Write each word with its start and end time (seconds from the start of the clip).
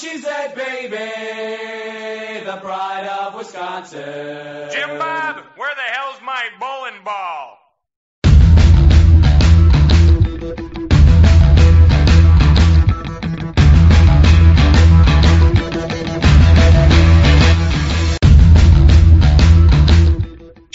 A 0.00 0.02
cheesehead 0.02 0.54
baby, 0.54 0.96
the 2.46 2.56
pride 2.56 3.06
of 3.06 3.34
Wisconsin. 3.34 4.70
Jim 4.72 4.98
Bob, 4.98 5.44
where 5.56 5.74
the 5.74 5.82
hell's 5.92 6.20
my 6.24 6.48
bowling 6.58 7.04
ball? 7.04 7.58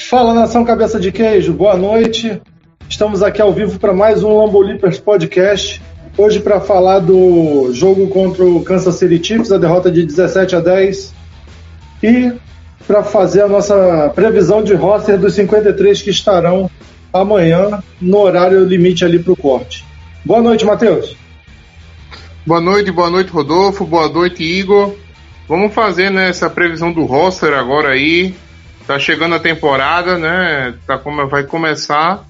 Fala 0.07 0.35
nação 0.35 0.63
cabeça 0.63 0.99
de 0.99 1.11
queijo, 1.11 1.51
boa 1.53 1.75
noite. 1.75 2.39
Estamos 2.87 3.23
aqui 3.23 3.41
ao 3.41 3.51
vivo 3.51 3.79
para 3.79 3.91
mais 3.93 4.23
um 4.23 4.37
Lambolipers 4.37 4.99
Podcast. 4.99 5.81
Hoje 6.17 6.39
para 6.39 6.61
falar 6.61 6.99
do 6.99 7.73
jogo 7.73 8.07
contra 8.07 8.45
o 8.45 8.63
Kansas 8.63 8.95
City 8.95 9.21
Chiefs, 9.21 9.51
a 9.51 9.57
derrota 9.57 9.91
de 9.91 10.05
17 10.05 10.55
a 10.55 10.59
10. 10.61 11.13
E 12.01 12.31
para 12.87 13.03
fazer 13.03 13.41
a 13.41 13.49
nossa 13.49 14.09
previsão 14.15 14.63
de 14.63 14.73
roster 14.73 15.19
dos 15.19 15.33
53 15.33 16.01
que 16.01 16.11
estarão 16.11 16.71
amanhã 17.11 17.83
no 17.99 18.19
horário 18.19 18.63
limite 18.63 19.03
ali 19.03 19.19
para 19.19 19.33
o 19.33 19.35
corte. 19.35 19.83
Boa 20.23 20.41
noite, 20.41 20.63
Matheus. 20.63 21.17
Boa 22.45 22.61
noite, 22.61 22.91
boa 22.91 23.09
noite, 23.09 23.31
Rodolfo. 23.31 23.85
Boa 23.85 24.07
noite, 24.07 24.41
Igor. 24.41 24.95
Vamos 25.49 25.73
fazer 25.73 26.09
né, 26.09 26.29
essa 26.29 26.49
previsão 26.49 26.93
do 26.93 27.03
roster 27.03 27.53
agora 27.53 27.89
aí. 27.89 28.33
Tá 28.87 28.97
chegando 28.97 29.35
a 29.35 29.39
temporada, 29.39 30.17
né? 30.17 30.75
Tá 30.87 30.97
como 30.97 31.27
vai 31.27 31.43
começar. 31.43 32.25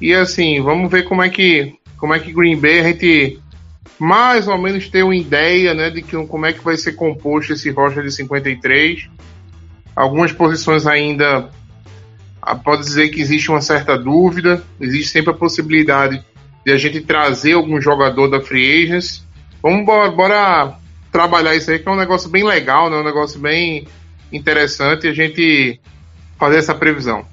E 0.00 0.14
assim, 0.14 0.62
vamos 0.62 0.90
ver 0.90 1.02
como 1.02 1.22
é 1.22 1.28
que 1.28 1.74
como 2.00 2.14
é 2.14 2.18
que 2.18 2.32
Green 2.32 2.58
Bay 2.58 2.80
a 2.80 2.84
gente 2.84 3.38
mais 3.98 4.48
ou 4.48 4.56
menos 4.56 4.88
tem 4.88 5.02
uma 5.02 5.14
ideia, 5.14 5.74
né, 5.74 5.90
de 5.90 6.00
que 6.00 6.16
como 6.26 6.46
é 6.46 6.52
que 6.54 6.64
vai 6.64 6.76
ser 6.76 6.92
composto 6.92 7.52
esse 7.52 7.70
roster 7.70 8.02
de 8.02 8.10
53. 8.10 9.10
Algumas 9.94 10.32
posições 10.32 10.86
ainda 10.86 11.50
ah, 12.40 12.54
pode 12.54 12.82
dizer 12.82 13.10
que 13.10 13.20
existe 13.20 13.50
uma 13.50 13.60
certa 13.60 13.98
dúvida, 13.98 14.62
existe 14.80 15.10
sempre 15.10 15.32
a 15.32 15.36
possibilidade 15.36 16.24
de 16.64 16.72
a 16.72 16.78
gente 16.78 17.02
trazer 17.02 17.52
algum 17.52 17.78
jogador 17.78 18.28
da 18.28 18.40
Free 18.40 18.84
Agents. 18.84 19.22
Vamos 19.62 19.84
bora, 19.84 20.10
bora 20.10 20.78
trabalhar 21.12 21.54
isso 21.54 21.70
aí, 21.70 21.78
que 21.78 21.86
é 21.86 21.92
um 21.92 21.96
negócio 21.96 22.30
bem 22.30 22.44
legal, 22.44 22.88
né? 22.88 22.96
um 22.96 23.04
negócio 23.04 23.38
bem 23.38 23.86
interessante 24.32 25.06
a 25.06 25.12
gente 25.12 25.78
fazer 26.38 26.56
essa 26.56 26.74
previsão. 26.74 27.26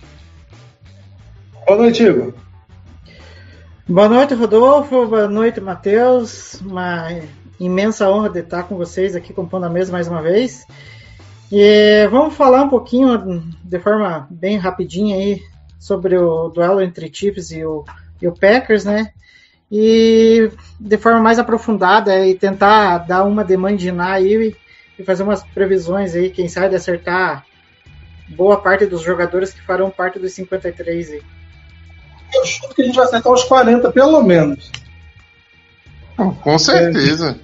Boa 1.65 1.77
noite, 1.77 2.03
Igor. 2.03 2.33
Boa 3.89 4.09
noite, 4.09 4.33
Rodolfo. 4.33 5.07
Boa 5.07 5.29
noite, 5.29 5.61
Matheus. 5.61 6.59
Uma 6.59 7.07
imensa 7.57 8.09
honra 8.09 8.29
de 8.29 8.39
estar 8.39 8.63
com 8.63 8.75
vocês 8.75 9.15
aqui 9.15 9.31
compondo 9.31 9.65
a 9.65 9.69
mesa 9.69 9.93
mais 9.93 10.09
uma 10.09 10.21
vez. 10.21 10.65
E 11.49 12.05
vamos 12.11 12.35
falar 12.35 12.63
um 12.63 12.69
pouquinho, 12.69 13.41
de 13.63 13.79
forma 13.79 14.27
bem 14.29 14.57
rapidinha 14.57 15.15
aí, 15.15 15.41
sobre 15.79 16.17
o 16.17 16.49
duelo 16.49 16.81
entre 16.81 17.09
Chiefs 17.13 17.51
e 17.51 17.63
o, 17.63 17.85
e 18.21 18.27
o 18.27 18.33
Packers, 18.33 18.83
né? 18.83 19.13
E 19.71 20.51
de 20.77 20.97
forma 20.97 21.21
mais 21.21 21.39
aprofundada 21.39 22.27
e 22.27 22.35
tentar 22.35 22.97
dar 22.97 23.23
uma 23.23 23.45
de 23.45 23.55
mandinar 23.55 24.15
aí 24.15 24.53
e 24.99 25.03
fazer 25.05 25.23
umas 25.23 25.43
previsões 25.43 26.13
aí, 26.13 26.29
quem 26.29 26.49
sabe 26.49 26.75
acertar 26.75 27.45
boa 28.35 28.59
parte 28.59 28.85
dos 28.85 29.01
jogadores 29.01 29.53
que 29.53 29.61
farão 29.61 29.89
parte 29.89 30.19
dos 30.19 30.33
53 30.33 31.11
aí. 31.11 31.36
Eu 32.33 32.45
chuto 32.45 32.75
que 32.75 32.81
a 32.81 32.85
gente 32.85 32.95
vai 32.95 33.05
acertar 33.05 33.31
uns 33.31 33.43
40, 33.43 33.91
pelo 33.91 34.21
menos. 34.23 34.71
Com 36.41 36.57
certeza. 36.57 37.37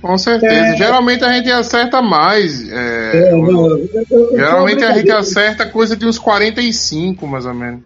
Com 0.00 0.16
certeza. 0.16 0.54
É. 0.54 0.76
Geralmente 0.76 1.24
a 1.24 1.32
gente 1.32 1.50
acerta 1.50 2.00
mais. 2.00 2.70
é, 2.70 3.28
É, 3.28 3.30
não, 3.32 3.50
eu- 3.50 3.78
eu- 3.92 4.06
eu- 4.10 4.30
geralmente 4.38 4.82
a 4.84 4.92
gente 4.96 5.10
acerta 5.10 5.66
coisa 5.66 5.96
de 5.96 6.06
uns 6.06 6.18
45, 6.18 7.26
mais 7.26 7.44
ou 7.44 7.54
menos. 7.54 7.80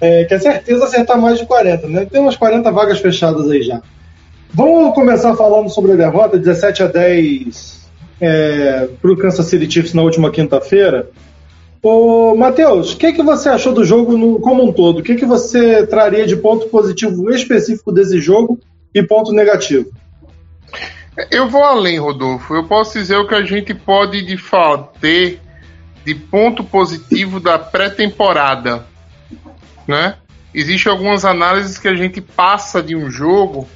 É, 0.00 0.24
que 0.24 0.34
é 0.34 0.38
certeza 0.38 0.84
acertar 0.84 1.18
mais 1.20 1.38
de 1.38 1.46
40, 1.46 1.86
né? 1.88 2.06
Tem 2.10 2.20
umas 2.20 2.36
40 2.36 2.70
vagas 2.70 2.98
fechadas 3.00 3.50
aí 3.50 3.62
já. 3.62 3.80
Vamos 4.52 4.94
começar 4.94 5.34
falando 5.36 5.68
sobre 5.68 5.92
a 5.92 5.96
derrota, 5.96 6.38
17 6.38 6.82
a 6.82 6.86
10 6.86 7.80
é, 8.20 8.88
para 9.02 9.10
o 9.12 9.16
Kansas 9.16 9.46
City 9.46 9.70
Chiefs 9.70 9.92
na 9.94 10.02
última 10.02 10.30
quinta-feira. 10.30 11.08
Ô, 11.84 12.34
Matheus, 12.34 12.94
o 12.94 12.96
que, 12.96 13.12
que 13.12 13.22
você 13.22 13.50
achou 13.50 13.74
do 13.74 13.84
jogo 13.84 14.16
no- 14.16 14.40
como 14.40 14.64
um 14.64 14.72
todo? 14.72 15.00
O 15.00 15.02
que, 15.02 15.16
que 15.16 15.26
você 15.26 15.86
traria 15.86 16.26
de 16.26 16.34
ponto 16.34 16.66
positivo 16.68 17.30
específico 17.30 17.92
desse 17.92 18.22
jogo 18.22 18.58
e 18.94 19.02
ponto 19.02 19.32
negativo? 19.32 19.90
Eu 21.30 21.46
vou 21.50 21.62
além, 21.62 21.98
Rodolfo. 21.98 22.54
Eu 22.54 22.64
posso 22.64 22.98
dizer 22.98 23.16
o 23.18 23.28
que 23.28 23.34
a 23.34 23.44
gente 23.44 23.74
pode 23.74 24.24
de 24.24 24.38
fa- 24.38 24.78
ter 24.98 25.40
de 26.06 26.14
ponto 26.14 26.64
positivo 26.64 27.38
da 27.38 27.58
pré-temporada, 27.58 28.86
né? 29.86 30.16
Existem 30.54 30.90
algumas 30.90 31.22
análises 31.26 31.76
que 31.76 31.88
a 31.88 31.94
gente 31.94 32.18
passa 32.18 32.82
de 32.82 32.96
um 32.96 33.10
jogo, 33.10 33.68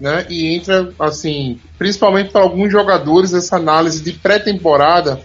né? 0.00 0.26
E 0.28 0.52
entra 0.52 0.92
assim, 0.98 1.60
principalmente 1.78 2.30
para 2.32 2.42
alguns 2.42 2.72
jogadores, 2.72 3.32
essa 3.32 3.54
análise 3.54 4.02
de 4.02 4.12
pré-temporada 4.14 5.20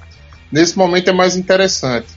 nesse 0.51 0.77
momento 0.77 1.09
é 1.09 1.13
mais 1.13 1.35
interessante. 1.35 2.07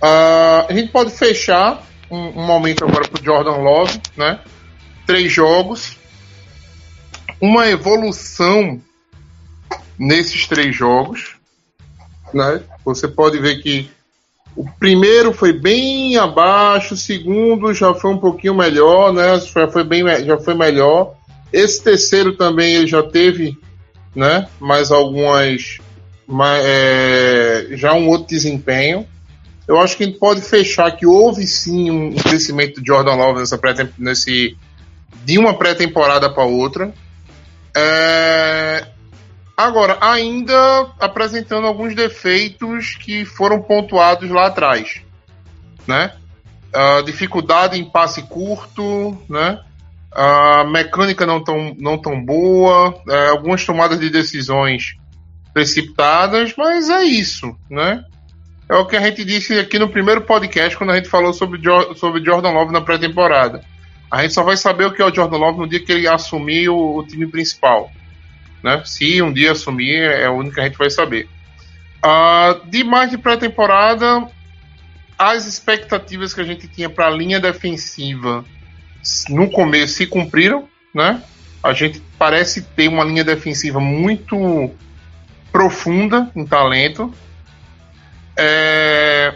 Ah, 0.00 0.66
a 0.68 0.72
gente 0.72 0.90
pode 0.92 1.10
fechar 1.10 1.82
um, 2.10 2.40
um 2.40 2.46
momento 2.46 2.84
agora 2.84 3.08
para 3.08 3.22
Jordan 3.22 3.56
Love, 3.56 4.00
né? 4.16 4.40
Três 5.06 5.32
jogos, 5.32 5.96
uma 7.40 7.68
evolução 7.68 8.80
nesses 9.98 10.46
três 10.46 10.74
jogos. 10.74 11.36
Né? 12.32 12.62
Você 12.84 13.06
pode 13.06 13.38
ver 13.38 13.62
que 13.62 13.90
o 14.56 14.68
primeiro 14.78 15.32
foi 15.32 15.52
bem 15.52 16.16
abaixo, 16.16 16.94
o 16.94 16.96
segundo 16.96 17.74
já 17.74 17.92
foi 17.94 18.12
um 18.12 18.18
pouquinho 18.18 18.54
melhor, 18.54 19.12
né? 19.12 19.40
Já 19.40 19.68
foi 19.68 19.82
bem, 19.82 20.04
já 20.24 20.38
foi 20.38 20.54
melhor. 20.54 21.14
Esse 21.52 21.82
terceiro 21.82 22.36
também 22.36 22.74
ele 22.74 22.86
já 22.86 23.02
teve, 23.02 23.58
né? 24.14 24.48
Mais 24.60 24.92
algumas, 24.92 25.78
ma- 26.26 26.58
é, 26.58 27.68
já 27.72 27.92
um 27.94 28.08
outro 28.08 28.28
desempenho. 28.28 29.06
Eu 29.66 29.80
acho 29.80 29.96
que 29.96 30.04
gente 30.04 30.18
pode 30.18 30.42
fechar 30.42 30.90
que 30.92 31.06
houve 31.06 31.46
sim 31.46 31.90
um 31.90 32.14
crescimento 32.14 32.80
de 32.82 32.86
Jordan 32.86 33.14
Love 33.14 33.40
nessa 33.40 33.56
pré 33.56 33.74
nesse 33.98 34.56
de 35.24 35.38
uma 35.38 35.54
pré-temporada 35.56 36.28
para 36.28 36.44
outra. 36.44 36.92
É, 37.74 38.86
Agora, 39.56 39.96
ainda 40.00 40.88
apresentando 40.98 41.66
alguns 41.66 41.94
defeitos 41.94 42.96
que 42.96 43.24
foram 43.24 43.62
pontuados 43.62 44.28
lá 44.28 44.46
atrás, 44.46 45.00
né? 45.86 46.12
A 46.72 47.02
dificuldade 47.02 47.78
em 47.78 47.84
passe 47.84 48.22
curto, 48.22 49.16
né? 49.28 49.60
A 50.10 50.64
mecânica 50.64 51.24
não 51.24 51.42
tão, 51.42 51.74
não 51.78 51.96
tão 51.96 52.20
boa, 52.24 53.00
é, 53.08 53.28
algumas 53.28 53.64
tomadas 53.64 54.00
de 54.00 54.10
decisões 54.10 54.96
precipitadas, 55.54 56.52
mas 56.58 56.90
é 56.90 57.04
isso, 57.04 57.56
né? 57.70 58.04
É 58.68 58.74
o 58.74 58.86
que 58.86 58.96
a 58.96 59.00
gente 59.00 59.24
disse 59.24 59.56
aqui 59.58 59.78
no 59.78 59.88
primeiro 59.88 60.22
podcast 60.22 60.76
quando 60.76 60.90
a 60.90 60.96
gente 60.96 61.08
falou 61.08 61.32
sobre, 61.32 61.60
sobre 61.96 62.24
Jordan 62.24 62.50
Love 62.50 62.72
na 62.72 62.80
pré-temporada. 62.80 63.62
A 64.10 64.22
gente 64.22 64.34
só 64.34 64.42
vai 64.42 64.56
saber 64.56 64.86
o 64.86 64.92
que 64.92 65.00
é 65.00 65.04
o 65.04 65.14
Jordan 65.14 65.36
Love 65.36 65.58
no 65.60 65.68
dia 65.68 65.80
que 65.80 65.92
ele 65.92 66.08
assumir 66.08 66.68
o, 66.68 66.96
o 66.96 67.06
time 67.06 67.26
principal. 67.26 67.90
Né? 68.62 68.82
Se 68.84 69.22
um 69.22 69.32
dia 69.32 69.52
assumir, 69.52 70.02
é 70.02 70.28
o 70.28 70.34
único 70.34 70.54
que 70.54 70.60
a 70.60 70.64
gente 70.64 70.78
vai 70.78 70.90
saber. 70.90 71.28
Ah, 72.02 72.58
de 72.64 72.82
mais 72.82 73.10
de 73.10 73.18
pré-temporada, 73.18 74.28
as 75.18 75.46
expectativas 75.46 76.34
que 76.34 76.40
a 76.40 76.44
gente 76.44 76.66
tinha 76.66 76.90
para 76.90 77.06
a 77.06 77.10
linha 77.10 77.38
defensiva 77.38 78.44
no 79.28 79.50
começo 79.50 79.94
se 79.94 80.06
cumpriram, 80.06 80.66
né? 80.94 81.22
A 81.62 81.72
gente 81.72 82.02
parece 82.18 82.62
ter 82.62 82.88
uma 82.88 83.04
linha 83.04 83.24
defensiva 83.24 83.78
muito 83.78 84.70
profunda 85.54 86.28
em 86.34 86.44
talento. 86.44 87.14
É, 88.36 89.34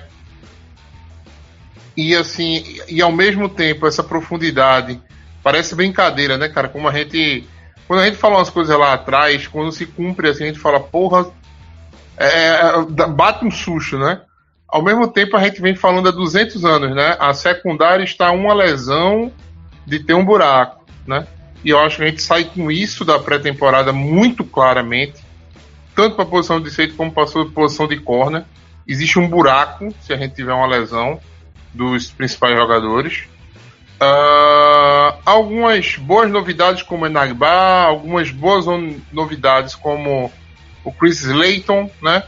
e 1.97 2.13
assim, 2.17 2.65
e 2.89 3.01
ao 3.01 3.13
mesmo 3.13 3.49
tempo 3.49 3.87
essa 3.87 4.03
profundidade 4.03 5.01
parece 5.45 5.77
brincadeira, 5.77 6.37
né, 6.37 6.49
cara? 6.49 6.69
Como 6.69 6.89
a 6.89 6.93
gente 6.93 7.49
quando 7.87 8.01
a 8.01 8.07
gente 8.07 8.17
fala 8.17 8.39
umas 8.39 8.51
coisas 8.51 8.77
lá 8.77 8.95
atrás, 8.95 9.47
quando 9.47 9.71
se 9.71 9.87
cumpre 9.87 10.29
assim, 10.29 10.43
a 10.43 10.47
gente 10.49 10.59
fala, 10.59 10.81
porra, 10.81 11.31
é, 12.17 12.83
bate 13.09 13.47
um 13.47 13.51
susto, 13.51 13.97
né? 13.97 14.21
Ao 14.67 14.83
mesmo 14.83 15.07
tempo, 15.07 15.37
a 15.37 15.43
gente 15.43 15.63
vem 15.63 15.75
falando 15.75 16.09
há 16.09 16.13
200 16.13 16.65
anos, 16.65 16.95
né? 16.95 17.17
A 17.19 17.33
secundária 17.33 18.03
está 18.03 18.31
uma 18.33 18.53
lesão 18.53 19.33
de 19.87 20.01
ter 20.01 20.15
um 20.15 20.25
buraco, 20.25 20.85
né? 21.07 21.27
E 21.65 21.71
eu 21.71 21.79
acho 21.79 21.97
que 21.97 22.03
a 22.03 22.09
gente 22.09 22.21
sai 22.21 22.45
com 22.45 22.71
isso 22.71 23.05
da 23.05 23.19
pré-temporada 23.19 23.93
muito 23.93 24.45
claramente, 24.45 25.28
tanto 25.99 26.15
para 26.15 26.23
a 26.23 26.29
posição 26.29 26.61
de 26.61 26.71
safety 26.71 26.95
como 26.95 27.11
para 27.11 27.25
a 27.25 27.47
posição 27.47 27.89
de 27.89 27.97
corner. 27.97 28.45
Existe 28.87 29.19
um 29.19 29.29
buraco 29.29 29.93
se 30.01 30.13
a 30.13 30.17
gente 30.17 30.37
tiver 30.37 30.53
uma 30.53 30.69
lesão 30.69 31.19
dos 31.75 32.13
principais 32.13 32.57
jogadores. 32.57 33.25
Uh, 34.01 35.19
algumas 35.27 35.97
boas 35.97 36.31
novidades 36.31 36.85
como 36.85 37.03
o 37.03 37.07
Enagba, 37.09 37.83
algumas 37.83 38.31
boas 38.31 38.65
novidades 39.11 39.75
como 39.75 40.33
o 40.85 40.93
Chris 40.93 41.25
Layton, 41.25 41.91
né? 42.01 42.23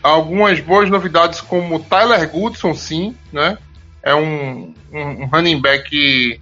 Algumas 0.00 0.60
boas 0.60 0.88
novidades 0.88 1.40
como 1.40 1.74
o 1.74 1.80
Tyler 1.80 2.30
Goodson, 2.30 2.72
sim, 2.72 3.16
né? 3.32 3.58
É 4.00 4.14
um, 4.14 4.72
um, 4.92 5.24
um 5.24 5.26
running 5.26 5.60
back 5.60 6.38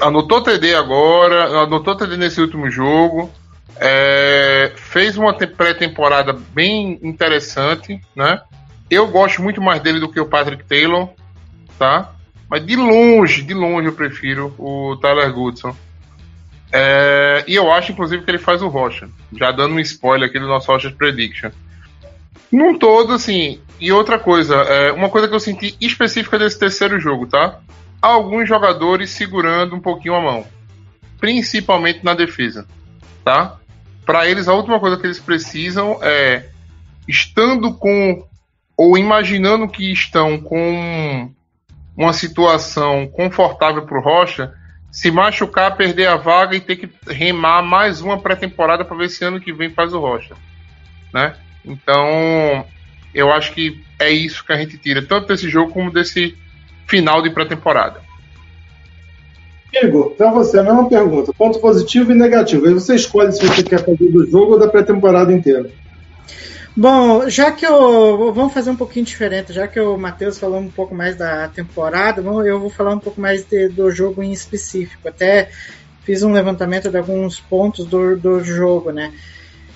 anotou 0.00 0.40
TD 0.40 0.76
agora, 0.76 1.62
anotou 1.64 1.96
TD 1.96 2.16
nesse 2.16 2.40
último 2.40 2.70
jogo, 2.70 3.28
é, 3.76 4.72
fez 4.76 5.16
uma 5.16 5.34
pré-temporada 5.34 6.32
bem 6.32 6.98
interessante, 7.02 8.00
né? 8.14 8.40
Eu 8.90 9.06
gosto 9.08 9.42
muito 9.42 9.60
mais 9.60 9.80
dele 9.80 10.00
do 10.00 10.10
que 10.10 10.18
o 10.18 10.26
Patrick 10.26 10.64
Taylor, 10.64 11.10
tá? 11.78 12.14
Mas 12.48 12.64
de 12.64 12.76
longe, 12.76 13.42
de 13.42 13.52
longe 13.52 13.88
eu 13.88 13.92
prefiro 13.92 14.54
o 14.58 14.96
Tyler 14.96 15.32
Goodson. 15.32 15.76
É, 16.72 17.44
e 17.46 17.54
eu 17.54 17.70
acho, 17.70 17.92
inclusive, 17.92 18.24
que 18.24 18.30
ele 18.30 18.38
faz 18.38 18.62
o 18.62 18.68
Rocha. 18.68 19.08
Já 19.32 19.52
dando 19.52 19.74
um 19.74 19.80
spoiler 19.80 20.28
aqui 20.28 20.38
do 20.38 20.46
nosso 20.46 20.70
Rocha 20.70 20.90
Prediction. 20.90 21.50
Num 22.50 22.78
todo, 22.78 23.12
assim. 23.12 23.60
E 23.80 23.92
outra 23.92 24.18
coisa, 24.18 24.54
é, 24.54 24.92
uma 24.92 25.08
coisa 25.08 25.28
que 25.28 25.34
eu 25.34 25.40
senti 25.40 25.76
específica 25.80 26.38
desse 26.38 26.58
terceiro 26.58 26.98
jogo, 26.98 27.26
tá? 27.26 27.60
Alguns 28.00 28.48
jogadores 28.48 29.10
segurando 29.10 29.76
um 29.76 29.80
pouquinho 29.80 30.14
a 30.14 30.20
mão. 30.20 30.46
Principalmente 31.20 32.04
na 32.04 32.14
defesa, 32.14 32.66
tá? 33.28 33.58
Para 34.06 34.26
eles, 34.26 34.48
a 34.48 34.54
última 34.54 34.80
coisa 34.80 34.96
que 34.96 35.06
eles 35.06 35.20
precisam 35.20 35.98
é. 36.02 36.48
Estando 37.06 37.74
com. 37.74 38.26
Ou 38.74 38.96
imaginando 38.96 39.68
que 39.68 39.92
estão 39.92 40.40
com 40.40 41.30
uma 41.96 42.12
situação 42.12 43.06
confortável 43.08 43.84
para 43.84 43.98
o 43.98 44.02
Rocha, 44.02 44.54
se 44.90 45.10
machucar, 45.10 45.76
perder 45.76 46.06
a 46.06 46.16
vaga 46.16 46.56
e 46.56 46.60
ter 46.60 46.76
que 46.76 46.88
remar 47.06 47.60
mais 47.62 48.00
uma 48.00 48.18
pré-temporada 48.18 48.84
para 48.84 48.96
ver 48.96 49.08
se 49.08 49.24
ano 49.24 49.40
que 49.40 49.52
vem 49.52 49.68
faz 49.70 49.92
o 49.92 49.98
Rocha, 49.98 50.34
né? 51.12 51.34
Então, 51.64 52.64
eu 53.12 53.32
acho 53.32 53.52
que 53.52 53.84
é 53.98 54.10
isso 54.10 54.44
que 54.44 54.52
a 54.52 54.56
gente 54.56 54.78
tira, 54.78 55.02
tanto 55.02 55.26
desse 55.26 55.50
jogo 55.50 55.72
como 55.72 55.90
desse 55.90 56.38
final 56.86 57.20
de 57.20 57.30
pré-temporada. 57.30 58.00
Igor, 59.82 60.10
para 60.10 60.30
você, 60.30 60.58
a 60.58 60.62
mesma 60.62 60.88
pergunta: 60.88 61.32
ponto 61.32 61.58
positivo 61.60 62.12
e 62.12 62.14
negativo. 62.14 62.66
Aí 62.66 62.74
você 62.74 62.94
escolhe 62.94 63.32
se 63.32 63.46
você 63.46 63.62
quer 63.62 63.84
fazer 63.84 64.10
do 64.10 64.28
jogo 64.30 64.52
ou 64.52 64.58
da 64.58 64.68
pré-temporada 64.68 65.32
inteira. 65.32 65.70
Bom, 66.76 67.28
já 67.28 67.50
que 67.50 67.66
eu. 67.66 68.32
Vamos 68.32 68.52
fazer 68.52 68.70
um 68.70 68.76
pouquinho 68.76 69.04
diferente, 69.04 69.52
já 69.52 69.66
que 69.66 69.80
o 69.80 69.96
Matheus 69.98 70.38
falou 70.38 70.60
um 70.60 70.70
pouco 70.70 70.94
mais 70.94 71.16
da 71.16 71.48
temporada, 71.48 72.22
eu 72.22 72.60
vou 72.60 72.70
falar 72.70 72.94
um 72.94 73.00
pouco 73.00 73.20
mais 73.20 73.44
de, 73.44 73.68
do 73.68 73.90
jogo 73.90 74.22
em 74.22 74.32
específico. 74.32 75.08
Até 75.08 75.50
fiz 76.04 76.22
um 76.22 76.32
levantamento 76.32 76.88
de 76.88 76.96
alguns 76.96 77.40
pontos 77.40 77.84
do, 77.84 78.16
do 78.16 78.44
jogo, 78.44 78.92
né? 78.92 79.12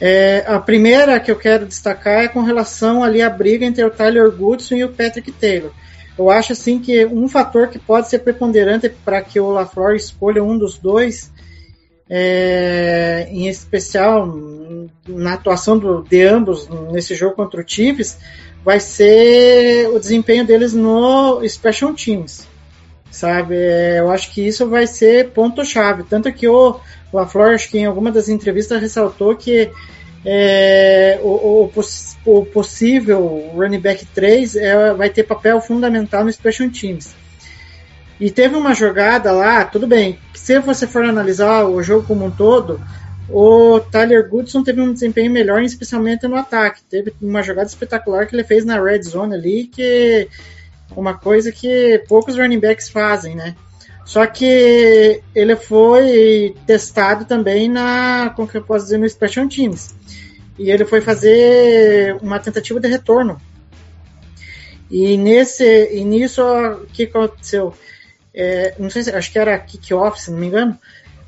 É, 0.00 0.44
a 0.46 0.58
primeira 0.58 1.20
que 1.20 1.30
eu 1.30 1.36
quero 1.36 1.66
destacar 1.66 2.24
é 2.24 2.28
com 2.28 2.42
relação 2.42 3.04
ali 3.04 3.20
à 3.20 3.28
briga 3.28 3.64
entre 3.66 3.84
o 3.84 3.90
Tyler 3.90 4.30
Goodson 4.30 4.76
e 4.76 4.84
o 4.84 4.88
Patrick 4.88 5.30
Taylor. 5.32 5.70
Eu 6.18 6.30
acho 6.30 6.52
assim 6.52 6.78
que 6.78 7.06
um 7.06 7.26
fator 7.28 7.68
que 7.68 7.78
pode 7.78 8.08
ser 8.08 8.18
preponderante 8.20 8.88
para 8.88 9.22
que 9.22 9.40
o 9.40 9.50
LaFleur 9.50 9.94
escolha 9.94 10.44
um 10.44 10.58
dos 10.58 10.78
dois 10.78 11.32
é, 12.08 13.26
em 13.30 13.48
especial 13.48 14.26
na 15.08 15.34
atuação 15.34 15.78
do, 15.78 16.02
de 16.02 16.22
ambos 16.22 16.68
nesse 16.90 17.14
jogo 17.14 17.36
contra 17.36 17.62
o 17.62 17.64
Chiefs, 17.66 18.18
vai 18.64 18.78
ser 18.78 19.88
o 19.88 19.98
desempenho 19.98 20.46
deles 20.46 20.72
no 20.72 21.40
Special 21.48 21.94
Teams, 21.94 22.46
sabe? 23.10 23.56
É, 23.56 24.00
eu 24.00 24.10
acho 24.10 24.30
que 24.32 24.46
isso 24.46 24.68
vai 24.68 24.86
ser 24.86 25.30
ponto-chave. 25.30 26.04
Tanto 26.04 26.32
que 26.32 26.46
o 26.46 26.78
LaFleur, 27.12 27.54
acho 27.54 27.70
que 27.70 27.78
em 27.78 27.86
alguma 27.86 28.12
das 28.12 28.28
entrevistas, 28.28 28.80
ressaltou 28.80 29.34
que 29.34 29.70
é, 30.24 31.18
o, 31.22 31.70
o, 31.74 31.82
o, 32.26 32.46
possível 32.46 33.50
running 33.54 33.80
back 33.80 34.06
3 34.06 34.56
é, 34.56 34.94
vai 34.94 35.10
ter 35.10 35.24
papel 35.24 35.60
fundamental 35.60 36.24
no 36.24 36.32
Special 36.32 36.70
Teams. 36.70 37.14
E 38.20 38.30
teve 38.30 38.54
uma 38.54 38.74
jogada 38.74 39.32
lá, 39.32 39.64
tudo 39.64 39.86
bem, 39.86 40.18
se 40.32 40.58
você 40.60 40.86
for 40.86 41.04
analisar 41.04 41.64
o 41.64 41.82
jogo 41.82 42.06
como 42.06 42.24
um 42.24 42.30
todo, 42.30 42.80
o 43.28 43.80
Tyler 43.80 44.28
Goodson 44.28 44.62
teve 44.62 44.80
um 44.80 44.92
desempenho 44.92 45.30
melhor, 45.30 45.62
especialmente 45.62 46.28
no 46.28 46.36
ataque. 46.36 46.82
Teve 46.88 47.12
uma 47.20 47.42
jogada 47.42 47.68
espetacular 47.68 48.26
que 48.26 48.36
ele 48.36 48.44
fez 48.44 48.64
na 48.64 48.80
red 48.80 49.02
zone 49.02 49.34
ali, 49.34 49.64
que 49.64 49.82
é 49.82 50.28
uma 50.94 51.14
coisa 51.14 51.50
que 51.50 52.04
poucos 52.08 52.36
running 52.36 52.60
backs 52.60 52.88
fazem, 52.88 53.34
né? 53.34 53.56
Só 54.04 54.26
que 54.26 55.22
ele 55.34 55.56
foi 55.56 56.54
testado 56.66 57.24
também 57.24 57.68
na, 57.68 58.32
como 58.34 58.48
que 58.48 58.56
eu 58.56 58.62
posso 58.62 58.84
dizer, 58.84 58.98
no 58.98 59.08
Special 59.08 59.48
Teams. 59.48 59.94
E 60.58 60.70
ele 60.70 60.84
foi 60.84 61.00
fazer 61.00 62.16
uma 62.20 62.38
tentativa 62.38 62.80
de 62.80 62.88
retorno. 62.88 63.40
E 64.90 65.16
nesse, 65.16 65.90
e 65.92 66.04
nisso, 66.04 66.42
o 66.42 66.86
que 66.86 67.04
aconteceu? 67.04 67.74
é, 68.34 68.74
não 68.78 68.88
sei 68.88 69.02
se 69.02 69.10
acho 69.10 69.30
que 69.30 69.38
era 69.38 69.58
kick-off, 69.58 70.20
se 70.20 70.30
não 70.30 70.38
me 70.38 70.46
engano. 70.46 70.78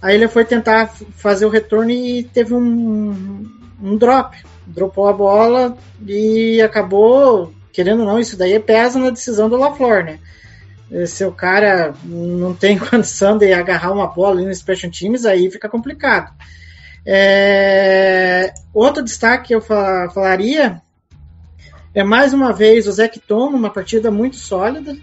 Aí 0.01 0.15
ele 0.15 0.29
foi 0.29 0.45
tentar 0.45 0.89
fazer 1.17 1.47
o 1.47 1.51
retorno 1.51 1.91
e 1.91 2.25
teve 2.25 2.55
um, 2.55 3.47
um 3.83 3.97
drop. 3.97 4.37
Dropou 4.67 5.09
a 5.09 5.13
bola 5.13 5.77
e 6.07 6.61
acabou, 6.63 7.53
querendo 7.73 8.01
ou 8.01 8.07
não, 8.07 8.19
isso 8.19 8.37
daí 8.37 8.59
pesa 8.59 8.99
na 8.99 9.11
decisão 9.11 9.49
do 9.49 9.57
LaFleur, 9.57 10.05
né? 10.05 10.19
Se 11.07 11.25
o 11.25 11.33
cara 11.33 11.95
não 12.05 12.55
tem 12.55 12.79
condição 12.79 13.37
de 13.37 13.53
agarrar 13.53 13.93
uma 13.93 14.07
bola 14.07 14.37
ali 14.37 14.47
no 14.47 14.55
Special 14.55 14.93
Teams, 14.93 15.27
aí 15.27 15.51
fica 15.51 15.69
complicado. 15.69 16.33
É, 17.07 18.55
outro 18.73 19.03
destaque 19.03 19.49
que 19.49 19.55
eu 19.55 19.61
falaria 19.61 20.81
é 21.95 22.03
mais 22.03 22.33
uma 22.33 22.53
vez 22.53 22.87
o 22.89 22.93
Zeke 22.93 23.21
Tom, 23.21 23.49
uma 23.49 23.71
partida 23.71 24.11
muito 24.11 24.37
sólida. 24.37 24.97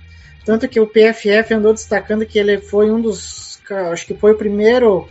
Tanto 0.43 0.67
que 0.67 0.79
o 0.79 0.87
PFF 0.87 1.53
andou 1.53 1.73
destacando 1.73 2.25
que 2.25 2.39
ele 2.39 2.57
foi 2.59 2.91
um 2.91 3.01
dos. 3.01 3.59
Acho 3.91 4.05
que 4.07 4.15
foi 4.15 4.31
o 4.31 4.37
primeiro 4.37 5.07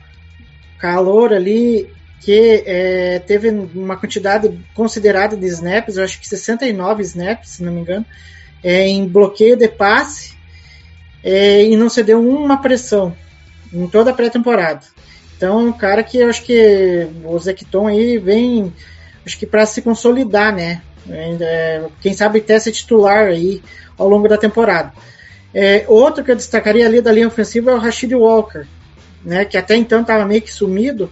calor 0.79 1.33
ali 1.33 1.91
que 2.21 2.63
é, 2.67 3.19
teve 3.21 3.49
uma 3.49 3.97
quantidade 3.97 4.61
considerada 4.75 5.37
de 5.37 5.47
snaps, 5.47 5.97
eu 5.97 6.05
acho 6.05 6.21
que 6.21 6.29
69 6.29 7.03
snaps, 7.03 7.51
se 7.51 7.63
não 7.63 7.73
me 7.73 7.81
engano, 7.81 8.05
é, 8.63 8.87
em 8.87 9.09
bloqueio 9.09 9.57
de 9.57 9.69
passe 9.69 10.35
é, 11.23 11.65
e 11.65 11.77
não 11.77 11.89
cedeu 11.89 12.21
uma 12.21 12.61
pressão 12.61 13.15
em 13.73 13.87
toda 13.87 14.11
a 14.11 14.15
pré-temporada. 14.15 14.81
Então, 15.37 15.69
um 15.69 15.73
cara 15.73 16.03
que 16.03 16.19
eu 16.19 16.29
acho 16.29 16.43
que 16.43 17.07
o 17.25 17.39
Zecton 17.39 17.87
aí 17.87 18.19
vem, 18.19 18.73
acho 19.25 19.39
que 19.39 19.47
para 19.47 19.65
se 19.65 19.81
consolidar, 19.81 20.55
né? 20.55 20.83
É, 21.09 21.83
quem 22.01 22.13
sabe 22.13 22.41
até 22.41 22.59
ser 22.59 22.73
titular 22.73 23.29
aí 23.29 23.63
ao 23.97 24.09
longo 24.09 24.29
da 24.29 24.37
temporada. 24.37 24.93
É, 25.53 25.85
outro 25.89 26.23
que 26.23 26.31
eu 26.31 26.37
destacaria 26.37 26.87
ali 26.87 27.01
da 27.01 27.13
linha 27.13 27.27
ofensiva 27.27 27.71
é 27.71 27.75
o 27.75 27.79
Rashid 27.79 28.15
Walker, 28.15 28.67
né, 29.25 29.45
que 29.45 29.57
até 29.57 29.77
então 29.77 30.03
estava 30.03 30.25
meio 30.25 30.41
que 30.41 30.53
sumido 30.53 31.11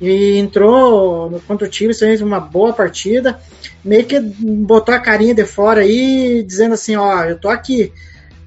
e 0.00 0.36
entrou 0.36 1.40
contra 1.46 1.66
o 1.66 1.70
time, 1.70 1.94
fez 1.94 2.20
uma 2.20 2.38
boa 2.38 2.72
partida, 2.72 3.40
meio 3.84 4.04
que 4.04 4.20
botou 4.20 4.94
a 4.94 5.00
carinha 5.00 5.34
de 5.34 5.44
fora 5.44 5.80
aí, 5.80 6.42
dizendo 6.46 6.74
assim, 6.74 6.96
ó, 6.96 7.24
eu 7.24 7.38
tô 7.38 7.48
aqui, 7.48 7.92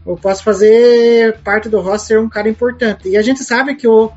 eu 0.06 0.18
posso 0.18 0.44
fazer 0.44 1.38
parte 1.44 1.70
do 1.70 1.80
roster 1.80 2.22
um 2.22 2.30
cara 2.30 2.50
importante. 2.50 3.08
E 3.10 3.18
a 3.18 3.22
gente 3.22 3.44
sabe 3.44 3.76
que 3.76 3.88
o, 3.88 4.12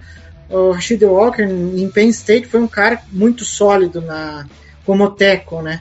o 0.49 0.71
Rashid 0.71 1.05
Walker 1.05 1.43
em 1.43 1.89
Penn 1.89 2.09
State 2.09 2.47
foi 2.47 2.61
um 2.61 2.69
cara 2.69 3.01
muito 3.13 3.45
sólido 3.45 4.01
na 4.01 4.47
como 4.85 5.11
teco, 5.11 5.63
né? 5.63 5.81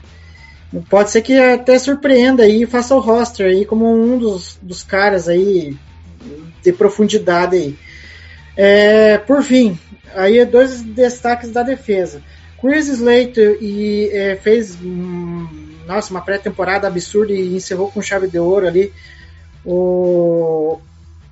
Pode 0.88 1.10
ser 1.10 1.22
que 1.22 1.38
até 1.38 1.78
surpreenda 1.78 2.42
aí 2.42 2.62
e 2.62 2.66
faça 2.66 2.94
o 2.94 2.98
roster 2.98 3.46
aí 3.46 3.64
como 3.64 3.94
um 3.94 4.18
dos, 4.18 4.58
dos 4.60 4.82
caras 4.82 5.28
aí 5.28 5.76
de 6.62 6.72
profundidade 6.72 7.56
aí. 7.56 7.78
É, 8.56 9.18
por 9.18 9.42
fim, 9.42 9.78
aí 10.14 10.44
dois 10.44 10.82
destaques 10.82 11.50
da 11.50 11.62
defesa. 11.62 12.22
Chris 12.60 12.88
Slater 12.88 13.58
e, 13.60 14.08
é, 14.12 14.36
fez 14.36 14.78
nossa, 15.86 16.10
uma 16.10 16.22
pré-temporada 16.22 16.88
absurda 16.88 17.32
e 17.32 17.54
encerrou 17.54 17.90
com 17.90 18.00
chave 18.00 18.26
de 18.26 18.38
ouro 18.38 18.66
ali 18.66 18.92
o, 19.64 20.78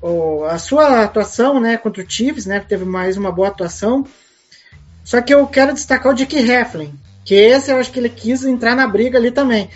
o- 0.01 0.45
a 0.45 0.59
sua 0.59 1.03
atuação, 1.03 1.61
né, 1.61 1.77
contra 1.77 2.03
o 2.03 2.07
Chiefs, 2.11 2.47
né, 2.47 2.61
que 2.61 2.67
teve 2.69 2.85
mais 2.85 3.17
uma 3.17 3.31
boa 3.33 3.49
atuação. 3.49 4.07
Só 5.05 5.21
que 5.21 5.35
eu 5.35 5.47
quero 5.47 5.73
destacar 5.75 6.13
o 6.13 6.15
Dick 6.15 6.37
Heflin, 6.37 6.95
que 7.25 7.35
esse 7.35 7.71
eu 7.71 7.77
acho 7.77 7.91
que 7.91 7.99
ele 7.99 8.09
quis 8.09 8.45
entrar 8.45 8.75
na 8.75 8.87
briga 8.87 9.19
ali 9.19 9.31
também. 9.31 9.69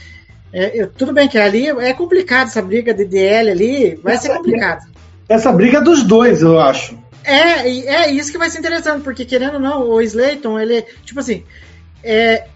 É, 0.52 0.80
eu- 0.80 0.88
tudo 0.88 1.12
bem 1.12 1.28
que 1.28 1.36
ali 1.38 1.68
é 1.68 1.92
complicado 1.92 2.46
essa 2.48 2.62
briga 2.62 2.94
de 2.94 3.04
DL 3.04 3.50
ali, 3.50 3.94
vai 3.96 4.16
ser 4.16 4.34
complicado. 4.36 4.86
Essa 5.28 5.50
briga 5.52 5.78
é 5.78 5.80
dos 5.80 6.02
dois, 6.04 6.40
eu 6.42 6.58
acho. 6.60 6.96
É, 7.24 7.68
é 7.68 8.10
isso 8.12 8.30
que 8.30 8.38
vai 8.38 8.48
ser 8.48 8.60
interessante, 8.60 9.02
porque 9.02 9.24
querendo 9.24 9.54
ou 9.54 9.60
não, 9.60 9.82
o 9.90 10.00
Slayton, 10.00 10.60
ele, 10.60 10.82
tipo 11.04 11.18
assim, 11.18 11.42
é, 12.04 12.46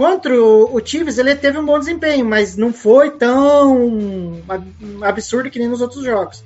contra 0.00 0.32
o, 0.32 0.74
o 0.74 0.80
Chiefs, 0.82 1.18
ele 1.18 1.34
teve 1.34 1.58
um 1.58 1.66
bom 1.66 1.78
desempenho, 1.78 2.24
mas 2.24 2.56
não 2.56 2.72
foi 2.72 3.10
tão 3.10 4.40
ab- 4.48 4.66
absurdo 5.02 5.50
que 5.50 5.58
nem 5.58 5.68
nos 5.68 5.82
outros 5.82 6.02
jogos. 6.02 6.42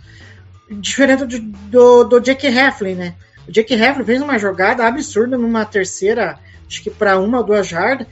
Diferente 0.69 1.25
do, 1.25 1.39
do, 1.71 2.03
do 2.03 2.21
Jake 2.21 2.49
Heflin, 2.49 2.97
né? 2.97 3.15
O 3.47 3.53
Jake 3.53 3.73
Heflin 3.73 4.05
fez 4.05 4.21
uma 4.21 4.41
jogada 4.41 4.85
absurda 4.85 5.39
numa 5.39 5.65
terceira, 5.65 6.37
acho 6.69 6.83
que 6.83 6.91
para 6.91 7.17
uma 7.21 7.39
ou 7.39 7.45
duas 7.45 7.69
jardas, 7.69 8.09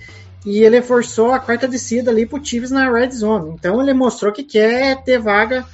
e 0.47 0.61
ele 0.63 0.81
forçou 0.81 1.33
a 1.33 1.41
quarta 1.41 1.67
descida 1.67 2.13
ali 2.13 2.25
pro 2.25 2.45
Chiefs 2.45 2.71
na 2.71 2.89
red 2.89 3.11
zone. 3.11 3.51
Então 3.51 3.83
ele 3.83 3.93
mostrou 3.93 4.33
que 4.33 4.45
quer 4.45 5.03
ter 5.03 5.19
vaga 5.19 5.67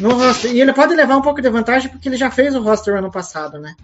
no 0.00 0.14
roster. 0.14 0.54
E 0.54 0.60
ele 0.62 0.72
pode 0.72 0.94
levar 0.94 1.18
um 1.18 1.22
pouco 1.22 1.42
de 1.42 1.50
vantagem 1.50 1.90
porque 1.90 2.08
ele 2.08 2.16
já 2.16 2.30
fez 2.30 2.54
o 2.54 2.62
roster 2.62 2.96
ano 2.96 3.10
passado, 3.10 3.58
né? 3.58 3.74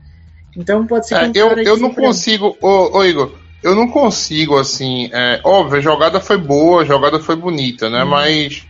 Então 0.56 0.86
pode 0.86 1.06
ser 1.06 1.30
que 1.30 1.38
É, 1.38 1.44
um 1.44 1.50
eu, 1.50 1.62
eu 1.64 1.76
não 1.76 1.92
consigo, 1.92 2.56
ô, 2.62 2.96
ô, 2.96 3.04
Igor, 3.04 3.30
eu 3.62 3.74
não 3.74 3.88
consigo, 3.88 4.56
assim, 4.58 5.10
é, 5.12 5.40
óbvio, 5.44 5.78
a 5.78 5.82
jogada 5.82 6.20
foi 6.20 6.36
boa, 6.38 6.82
a 6.82 6.84
jogada 6.84 7.18
foi 7.18 7.36
bonita, 7.36 7.90
né? 7.90 8.04
Mas 8.04 8.64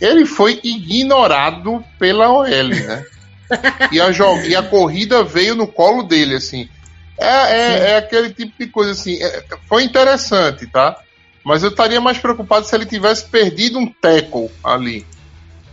ele 0.00 0.24
foi 0.26 0.60
ignorado 0.62 1.84
pela 1.98 2.30
OL, 2.30 2.46
né? 2.68 3.04
e, 3.90 4.00
a 4.00 4.10
jo- 4.10 4.40
e 4.44 4.54
a 4.54 4.62
corrida 4.62 5.24
veio 5.24 5.54
no 5.54 5.66
colo 5.66 6.02
dele, 6.02 6.36
assim. 6.36 6.68
É, 7.18 7.26
é, 7.26 7.90
é 7.90 7.96
aquele 7.98 8.30
tipo 8.30 8.52
de 8.58 8.66
coisa, 8.68 8.92
assim, 8.92 9.22
é- 9.22 9.44
foi 9.68 9.82
interessante, 9.84 10.66
tá? 10.66 10.96
Mas 11.44 11.62
eu 11.62 11.70
estaria 11.70 12.00
mais 12.00 12.18
preocupado 12.18 12.66
se 12.66 12.74
ele 12.74 12.86
tivesse 12.86 13.28
perdido 13.28 13.78
um 13.78 13.86
tackle 13.86 14.50
ali. 14.62 15.06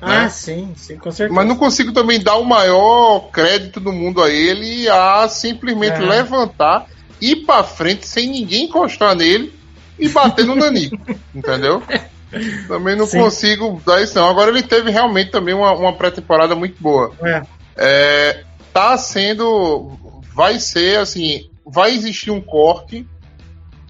Ah, 0.02 0.24
né? 0.24 0.30
sim, 0.30 0.74
sim, 0.76 0.98
com 0.98 1.12
certeza. 1.12 1.34
Mas 1.34 1.48
não 1.48 1.56
consigo 1.56 1.92
também 1.92 2.20
dar 2.22 2.36
o 2.36 2.46
maior 2.46 3.30
crédito 3.32 3.80
do 3.80 3.92
mundo 3.92 4.22
a 4.22 4.30
ele 4.30 4.88
a 4.88 5.28
simplesmente 5.28 6.02
É. 6.02 6.06
levantar, 6.06 6.86
ir 7.22 7.46
pra 7.46 7.64
frente 7.64 8.08
sem 8.08 8.30
ninguém 8.30 8.66
encostar 8.66 9.16
nele 9.16 9.54
e 9.98 10.10
bater 10.10 10.46
no 10.46 10.56
Nanico. 10.56 10.98
entendeu? 11.34 11.82
Também 12.68 12.96
não 12.96 13.06
Sim. 13.06 13.20
consigo 13.20 13.82
dar 13.86 14.02
isso, 14.02 14.16
não. 14.16 14.28
Agora 14.28 14.52
ele 14.52 14.64
teve 14.64 14.92
realmente 14.92 15.32
também 15.32 15.54
uma, 15.54 15.72
uma 15.74 15.94
pré-temporada 15.94 16.56
muito 16.56 16.82
boa. 16.82 17.14
É. 17.22 17.42
É, 17.76 18.44
tá 18.74 18.98
sendo. 18.98 20.22
Vai 20.34 20.60
ser 20.60 21.00
assim. 21.00 21.50
Vai 21.66 21.92
existir 21.94 22.32
um 22.32 22.42
corte 22.42 23.06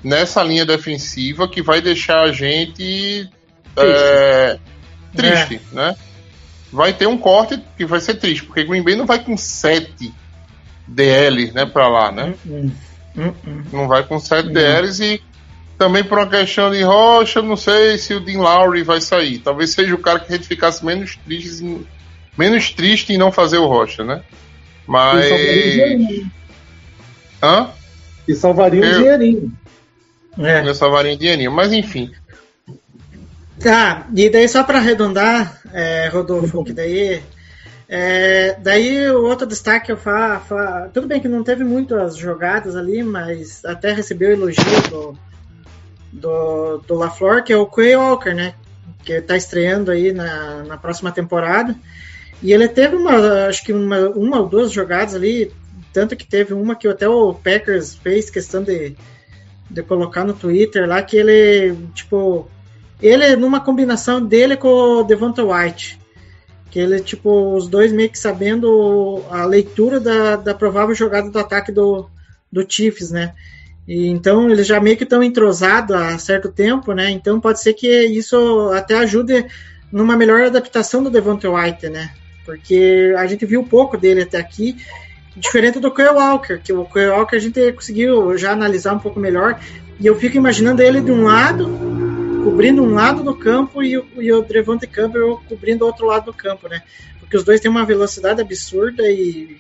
nessa 0.04 0.44
linha 0.44 0.66
defensiva 0.66 1.48
que 1.48 1.62
vai 1.62 1.82
deixar 1.82 2.22
a 2.22 2.32
gente 2.32 3.30
é, 3.76 4.60
triste, 5.16 5.62
né? 5.72 5.96
Vai 6.72 6.94
ter 6.94 7.08
um 7.08 7.18
corte 7.18 7.62
que 7.78 7.86
vai 7.86 8.00
ser 8.00 8.16
triste, 8.16 8.44
porque 8.44 8.64
Green 8.64 8.84
Bay 8.84 8.96
não 8.96 9.06
vai 9.06 9.24
com 9.24 9.38
7 9.38 10.14
DLs, 10.88 11.54
né, 11.54 11.66
pra 11.66 11.88
lá, 11.88 12.12
né? 12.12 12.34
Hum, 12.46 12.72
Não 13.72 13.88
vai 13.88 14.04
com 14.04 14.20
7 14.20 14.50
DLs 14.50 15.04
e 15.04 15.22
também 15.78 16.04
por 16.04 16.18
uma 16.18 16.28
questão 16.28 16.72
de 16.72 16.82
rocha, 16.84 17.42
não 17.42 17.58
sei 17.58 17.98
se 17.98 18.14
o 18.14 18.20
Dean 18.20 18.40
Lowry 18.40 18.84
vai 18.84 19.00
sair. 19.02 19.40
Talvez 19.40 19.72
seja 19.72 19.94
o 19.94 20.00
cara 20.00 20.20
que 20.20 20.34
a 20.34 20.36
gente 20.36 20.48
ficasse 20.48 20.84
menos 20.86 21.16
triste 21.18 21.64
em, 21.64 21.86
menos 22.38 22.72
triste 22.72 23.14
em 23.14 23.18
não 23.18 23.32
fazer 23.32 23.58
o 23.58 23.68
rocha, 23.68 24.04
né? 24.04 24.22
Mas. 24.88 25.26
E 25.26 25.30
salvaria 25.30 25.66
um 25.66 25.70
dinheirinho. 25.70 26.32
Hã? 27.44 27.70
E 28.28 28.36
salvaria 28.36 28.82
um 28.82 28.86
Eu- 28.86 28.98
dinheirinho. 29.00 29.54
É. 30.40 30.68
Eu 30.68 30.76
salvaria 30.76 31.14
um 31.14 31.18
dinheirinho. 31.18 31.52
Mas 31.52 31.72
enfim. 31.74 32.12
Tá, 33.60 34.08
e 34.16 34.30
daí 34.30 34.48
só 34.48 34.64
para 34.64 34.78
arredondar, 34.78 35.62
é, 35.74 36.10
Rodolfo, 36.10 36.64
que 36.64 36.74
daí. 36.74 37.22
É, 37.90 38.58
daí 38.60 39.10
o 39.10 39.24
outro 39.26 39.48
destaque 39.48 39.92
eu 39.92 39.98
fa, 39.98 40.40
fa- 40.40 40.90
Tudo 40.94 41.08
bem 41.08 41.22
que 41.22 41.28
não 41.28 41.44
teve 41.44 41.64
muitas 41.64 42.18
jogadas 42.18 42.76
ali, 42.76 43.02
mas 43.02 43.64
até 43.64 43.94
recebeu 43.94 44.32
elogio 44.32 44.64
do, 44.90 45.18
do, 46.12 46.78
do 46.80 46.96
LaFleur, 46.96 47.44
que 47.44 47.54
é 47.54 47.58
o 47.58 47.66
Quay 47.66 47.96
Walker, 47.96 48.34
né? 48.34 48.56
Que 49.06 49.22
tá 49.22 49.38
estreando 49.38 49.90
aí 49.90 50.12
na, 50.12 50.64
na 50.64 50.78
próxima 50.78 51.12
temporada. 51.12 51.76
E 52.44 52.52
ele 52.52 52.68
teve 52.68 52.96
uma, 52.96 53.48
acho 53.48 53.64
que 53.64 53.72
uma, 53.72 54.10
uma 54.10 54.42
ou 54.42 54.48
duas 54.48 54.72
jogadas 54.72 55.16
ali, 55.16 55.52
tanto 55.94 56.16
que 56.16 56.28
teve 56.28 56.54
uma 56.54 56.76
que 56.76 56.88
até 56.88 57.08
o 57.08 57.34
Packers 57.34 57.96
fez 57.96 58.30
questão 58.30 58.62
de, 58.64 58.96
de 59.70 59.82
colocar 59.82 60.24
no 60.24 60.34
Twitter 60.34 60.88
lá, 60.88 61.02
que 61.02 61.18
ele, 61.18 61.76
tipo, 61.96 62.48
ele 63.02 63.36
numa 63.38 63.62
combinação 63.62 64.24
dele 64.24 64.58
com 64.58 64.68
o 64.68 65.04
Devonta 65.04 65.44
White. 65.44 66.00
Que 66.70 66.80
ele, 66.80 67.00
tipo, 67.02 67.56
os 67.56 67.68
dois 67.68 67.92
meio 67.92 68.10
que 68.10 68.20
sabendo 68.20 69.24
a 69.30 69.46
leitura 69.46 70.00
da, 70.00 70.36
da 70.36 70.54
provável 70.54 70.94
jogada 70.94 71.30
do 71.30 71.40
ataque 71.40 71.72
do, 71.72 72.10
do 72.52 72.66
Chiefs, 72.68 73.12
né? 73.12 73.34
E, 73.88 74.08
então 74.08 74.50
eles 74.50 74.68
já 74.68 74.80
meio 74.80 74.98
que 74.98 75.04
estão 75.04 75.24
entrosados 75.24 75.96
há 75.96 76.18
certo 76.18 76.52
tempo, 76.52 76.92
né? 76.94 77.10
Então 77.10 77.40
pode 77.40 77.62
ser 77.62 77.74
que 77.74 77.88
isso 77.88 78.70
até 78.74 78.98
ajude 78.98 79.46
numa 79.92 80.18
melhor 80.18 80.44
adaptação 80.44 81.02
do 81.02 81.10
Devonta 81.10 81.50
White, 81.50 81.90
né? 81.90 82.12
Porque 82.46 83.14
a 83.18 83.26
gente 83.26 83.46
viu 83.46 83.64
pouco 83.64 83.98
dele 83.98 84.24
até 84.24 84.38
aqui, 84.38 84.78
diferente 85.36 85.80
do 85.80 85.94
Kyle 85.94 86.10
Walker, 86.10 86.60
que 86.62 86.74
o 86.74 86.86
Kyle 86.86 87.10
Walker 87.10 87.36
a 87.36 87.40
gente 87.40 87.72
conseguiu 87.72 88.38
já 88.38 88.52
analisar 88.52 88.94
um 88.94 89.00
pouco 89.00 89.20
melhor, 89.20 89.60
e 90.00 90.06
eu 90.06 90.16
fico 90.16 90.38
imaginando 90.38 90.82
ele 90.82 91.02
de 91.02 91.12
um 91.12 91.24
lado, 91.24 91.68
cobrindo 92.48 92.82
um 92.82 92.94
lado 92.94 93.24
do 93.24 93.36
campo 93.36 93.84
e 93.84 93.98
o, 93.98 94.06
e 94.18 94.32
o 94.32 94.42
Devonta 94.42 94.88
Campbell 94.88 95.42
cobrindo 95.50 95.84
o 95.84 95.88
outro 95.88 96.06
lado 96.06 96.26
do 96.26 96.34
campo, 96.34 96.70
né? 96.70 96.82
Porque 97.20 97.36
os 97.36 97.44
dois 97.44 97.60
têm 97.60 97.70
uma 97.70 97.86
velocidade 97.86 98.40
absurda 98.40 99.04
e, 99.04 99.58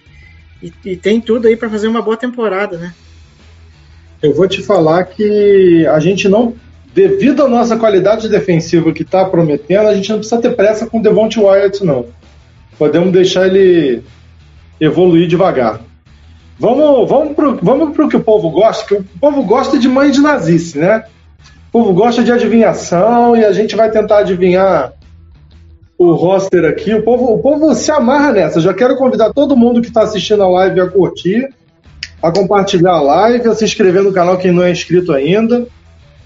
e, 0.63 0.73
e 0.85 0.95
tem 0.95 1.19
tudo 1.19 1.47
aí 1.47 1.57
para 1.57 1.69
fazer 1.69 1.89
uma 1.89 2.01
boa 2.01 2.15
temporada, 2.15 2.77
né? 2.77 2.93
Eu 4.23 4.33
vou 4.33 4.47
te 4.47 4.63
falar 4.63 5.03
que 5.03 5.85
a 5.85 5.99
gente 5.99 6.29
não, 6.29 6.55
devido 6.93 7.43
à 7.43 7.49
nossa 7.49 7.75
qualidade 7.75 8.29
defensiva 8.29 8.93
que 8.93 9.03
está 9.03 9.25
prometendo, 9.25 9.87
a 9.87 9.93
gente 9.93 10.09
não 10.09 10.19
precisa 10.19 10.41
ter 10.41 10.55
pressa 10.55 10.87
com 10.87 10.99
o 10.99 11.03
Devonte 11.03 11.39
Wyatt, 11.39 11.83
não. 11.83 12.05
Podemos 12.79 13.11
deixar 13.11 13.47
ele 13.47 14.01
evoluir 14.79 15.27
devagar. 15.27 15.81
Vamos, 16.57 17.09
vamos 17.09 17.35
pro, 17.35 17.59
vamos 17.61 17.93
pro 17.93 18.07
que 18.07 18.15
o 18.15 18.23
povo 18.23 18.49
gosta, 18.49 18.85
que 18.85 18.93
o 18.93 19.03
povo 19.19 19.43
gosta 19.43 19.77
de 19.77 19.89
mãe 19.89 20.09
de 20.09 20.21
nazice, 20.21 20.79
né? 20.79 21.03
Povo 21.77 21.93
gosta 21.93 22.23
de 22.23 22.31
adivinhação 22.31 23.37
e 23.37 23.45
a 23.45 23.51
gente 23.51 23.75
vai 23.75 23.91
tentar 23.91 24.17
adivinhar 24.17 24.93
o 25.95 26.11
roster 26.13 26.65
aqui. 26.65 26.91
O 26.91 27.03
povo, 27.03 27.33
o 27.33 27.37
povo 27.37 27.71
se 27.75 27.91
amarra 27.91 28.31
nessa. 28.31 28.59
Já 28.59 28.73
quero 28.73 28.97
convidar 28.97 29.31
todo 29.31 29.55
mundo 29.55 29.79
que 29.79 29.89
está 29.89 30.01
assistindo 30.01 30.41
a 30.41 30.49
live 30.49 30.81
a 30.81 30.87
curtir, 30.87 31.47
a 32.19 32.31
compartilhar 32.31 32.93
a 32.93 33.01
live, 33.01 33.47
a 33.47 33.53
se 33.53 33.63
inscrever 33.63 34.01
no 34.01 34.11
canal 34.11 34.39
quem 34.39 34.51
não 34.51 34.63
é 34.63 34.71
inscrito 34.71 35.13
ainda. 35.13 35.67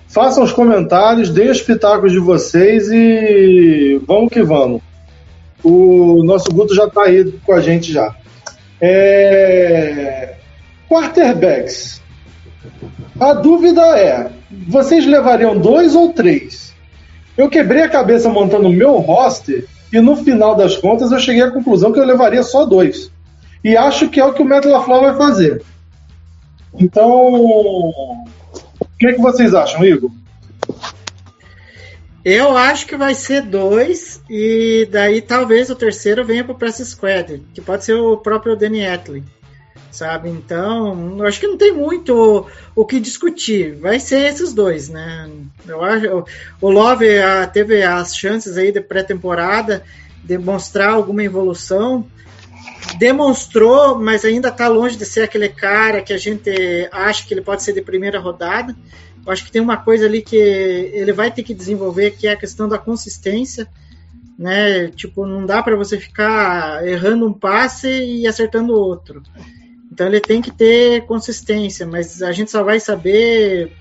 Façam 0.07 0.41
os 0.41 0.53
comentários, 0.53 1.29
deem 1.29 1.49
os 1.49 1.61
pitacos 1.61 2.13
de 2.13 2.19
vocês 2.19 2.87
e 2.89 4.01
vamos 4.07 4.31
que 4.31 4.41
vamos. 4.41 4.81
O 5.61 6.23
nosso 6.23 6.49
Guto 6.49 6.73
já 6.73 6.85
está 6.85 7.03
aí 7.03 7.29
com 7.45 7.51
a 7.51 7.59
gente 7.59 7.91
já. 7.91 8.15
É... 8.79 10.35
Quarterbacks. 10.89 12.01
A 13.19 13.33
dúvida 13.33 13.81
é: 13.99 14.40
vocês 14.67 15.05
levariam 15.05 15.57
dois 15.57 15.95
ou 15.95 16.13
três? 16.13 16.73
Eu 17.37 17.49
quebrei 17.49 17.83
a 17.83 17.89
cabeça 17.89 18.29
montando 18.29 18.67
o 18.67 18.73
meu 18.73 18.97
roster 18.97 19.65
e 19.91 19.99
no 19.99 20.15
final 20.15 20.55
das 20.55 20.77
contas 20.77 21.11
eu 21.11 21.19
cheguei 21.19 21.43
à 21.43 21.51
conclusão 21.51 21.91
que 21.91 21.99
eu 21.99 22.05
levaria 22.05 22.43
só 22.43 22.65
dois. 22.65 23.11
E 23.63 23.77
acho 23.77 24.09
que 24.09 24.19
é 24.19 24.25
o 24.25 24.33
que 24.33 24.41
o 24.41 24.45
Matt 24.45 24.65
LaFleur 24.65 25.01
vai 25.01 25.17
fazer. 25.17 25.63
Então, 26.79 27.11
o 27.11 28.25
que, 28.99 29.07
é 29.07 29.13
que 29.13 29.21
vocês 29.21 29.53
acham, 29.53 29.83
Igor? 29.83 30.09
Eu 32.23 32.55
acho 32.55 32.85
que 32.85 32.95
vai 32.95 33.15
ser 33.15 33.41
dois, 33.41 34.21
e 34.29 34.87
daí 34.91 35.21
talvez 35.21 35.69
o 35.69 35.75
terceiro 35.75 36.23
venha 36.23 36.43
pro 36.43 36.55
Press 36.55 36.77
Squad, 36.77 37.43
que 37.53 37.61
pode 37.61 37.83
ser 37.83 37.95
o 37.95 38.15
próprio 38.17 38.55
Danny 38.55 38.81
Etley, 38.81 39.23
sabe? 39.91 40.29
Então, 40.29 41.17
eu 41.19 41.25
acho 41.25 41.39
que 41.39 41.47
não 41.47 41.57
tem 41.57 41.71
muito 41.71 42.15
o, 42.75 42.81
o 42.81 42.85
que 42.85 42.99
discutir. 42.99 43.75
Vai 43.75 43.99
ser 43.99 44.31
esses 44.31 44.53
dois, 44.53 44.89
né? 44.89 45.29
Eu 45.67 45.83
acho, 45.83 46.25
o 46.59 46.69
Love 46.69 47.19
ah, 47.19 47.45
teve 47.47 47.83
as 47.83 48.15
chances 48.15 48.57
aí 48.57 48.71
de 48.71 48.81
pré-temporada 48.81 49.83
de 50.23 50.37
mostrar 50.37 50.89
alguma 50.89 51.23
evolução. 51.23 52.05
Demonstrou, 52.97 53.99
mas 53.99 54.25
ainda 54.25 54.49
está 54.49 54.67
longe 54.67 54.97
de 54.97 55.05
ser 55.05 55.21
aquele 55.21 55.49
cara 55.49 56.01
que 56.01 56.13
a 56.13 56.17
gente 56.17 56.51
acha 56.91 57.25
que 57.25 57.33
ele 57.33 57.41
pode 57.41 57.63
ser 57.63 57.73
de 57.73 57.81
primeira 57.81 58.19
rodada. 58.19 58.75
Eu 59.25 59.31
acho 59.31 59.45
que 59.45 59.51
tem 59.51 59.61
uma 59.61 59.77
coisa 59.77 60.05
ali 60.05 60.21
que 60.21 60.35
ele 60.35 61.13
vai 61.13 61.31
ter 61.31 61.43
que 61.43 61.53
desenvolver, 61.53 62.11
que 62.11 62.27
é 62.27 62.31
a 62.31 62.37
questão 62.37 62.67
da 62.67 62.77
consistência. 62.77 63.67
né? 64.37 64.87
Tipo, 64.89 65.25
não 65.25 65.45
dá 65.45 65.61
para 65.61 65.75
você 65.75 65.99
ficar 65.99 66.85
errando 66.87 67.27
um 67.27 67.33
passe 67.33 67.87
e 67.87 68.25
acertando 68.25 68.73
outro. 68.73 69.21
Então 69.91 70.07
ele 70.07 70.21
tem 70.21 70.41
que 70.41 70.51
ter 70.51 71.05
consistência, 71.05 71.85
mas 71.85 72.21
a 72.21 72.31
gente 72.31 72.49
só 72.49 72.63
vai 72.63 72.79
saber 72.79 73.71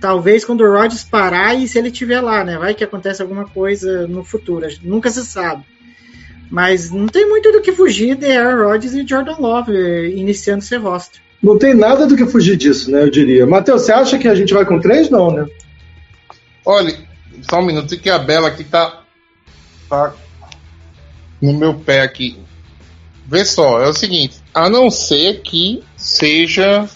talvez 0.00 0.44
quando 0.44 0.62
o 0.62 0.72
Rodgers 0.72 1.04
parar 1.04 1.54
e 1.54 1.68
se 1.68 1.78
ele 1.78 1.88
estiver 1.88 2.20
lá, 2.20 2.42
né? 2.42 2.56
Vai 2.56 2.74
que 2.74 2.82
acontece 2.82 3.20
alguma 3.20 3.46
coisa 3.46 4.06
no 4.08 4.24
futuro, 4.24 4.66
nunca 4.82 5.10
se 5.10 5.24
sabe. 5.26 5.64
Mas 6.50 6.90
não 6.90 7.06
tem 7.06 7.28
muito 7.28 7.52
do 7.52 7.60
que 7.60 7.72
fugir 7.72 8.16
de 8.16 8.30
Aaron 8.30 8.68
Rodgers 8.68 8.94
e 8.94 9.06
Jordan 9.06 9.36
Love 9.38 9.72
iniciando 10.16 10.62
esse 10.62 10.76
roster. 10.76 11.20
Não 11.42 11.58
tem 11.58 11.74
nada 11.74 12.06
do 12.06 12.16
que 12.16 12.26
fugir 12.26 12.56
disso, 12.56 12.90
né? 12.90 13.02
Eu 13.02 13.10
diria. 13.10 13.46
Matheus, 13.46 13.82
você 13.82 13.92
acha 13.92 14.18
que 14.18 14.28
a 14.28 14.34
gente 14.34 14.52
vai 14.52 14.64
com 14.64 14.78
três? 14.78 15.08
Não, 15.08 15.32
né? 15.32 15.46
Olha, 16.64 16.96
só 17.50 17.58
um 17.58 17.66
minuto 17.66 17.98
que 17.98 18.10
a 18.10 18.18
Bela 18.18 18.48
aqui 18.48 18.64
tá, 18.64 19.02
tá 19.88 20.14
no 21.40 21.52
meu 21.52 21.74
pé 21.74 22.02
aqui. 22.02 22.38
Vê 23.26 23.44
só, 23.44 23.80
é 23.82 23.88
o 23.88 23.94
seguinte, 23.94 24.41
a 24.54 24.68
não 24.68 24.90
ser 24.90 25.40
que 25.42 25.82
seja 25.96 26.88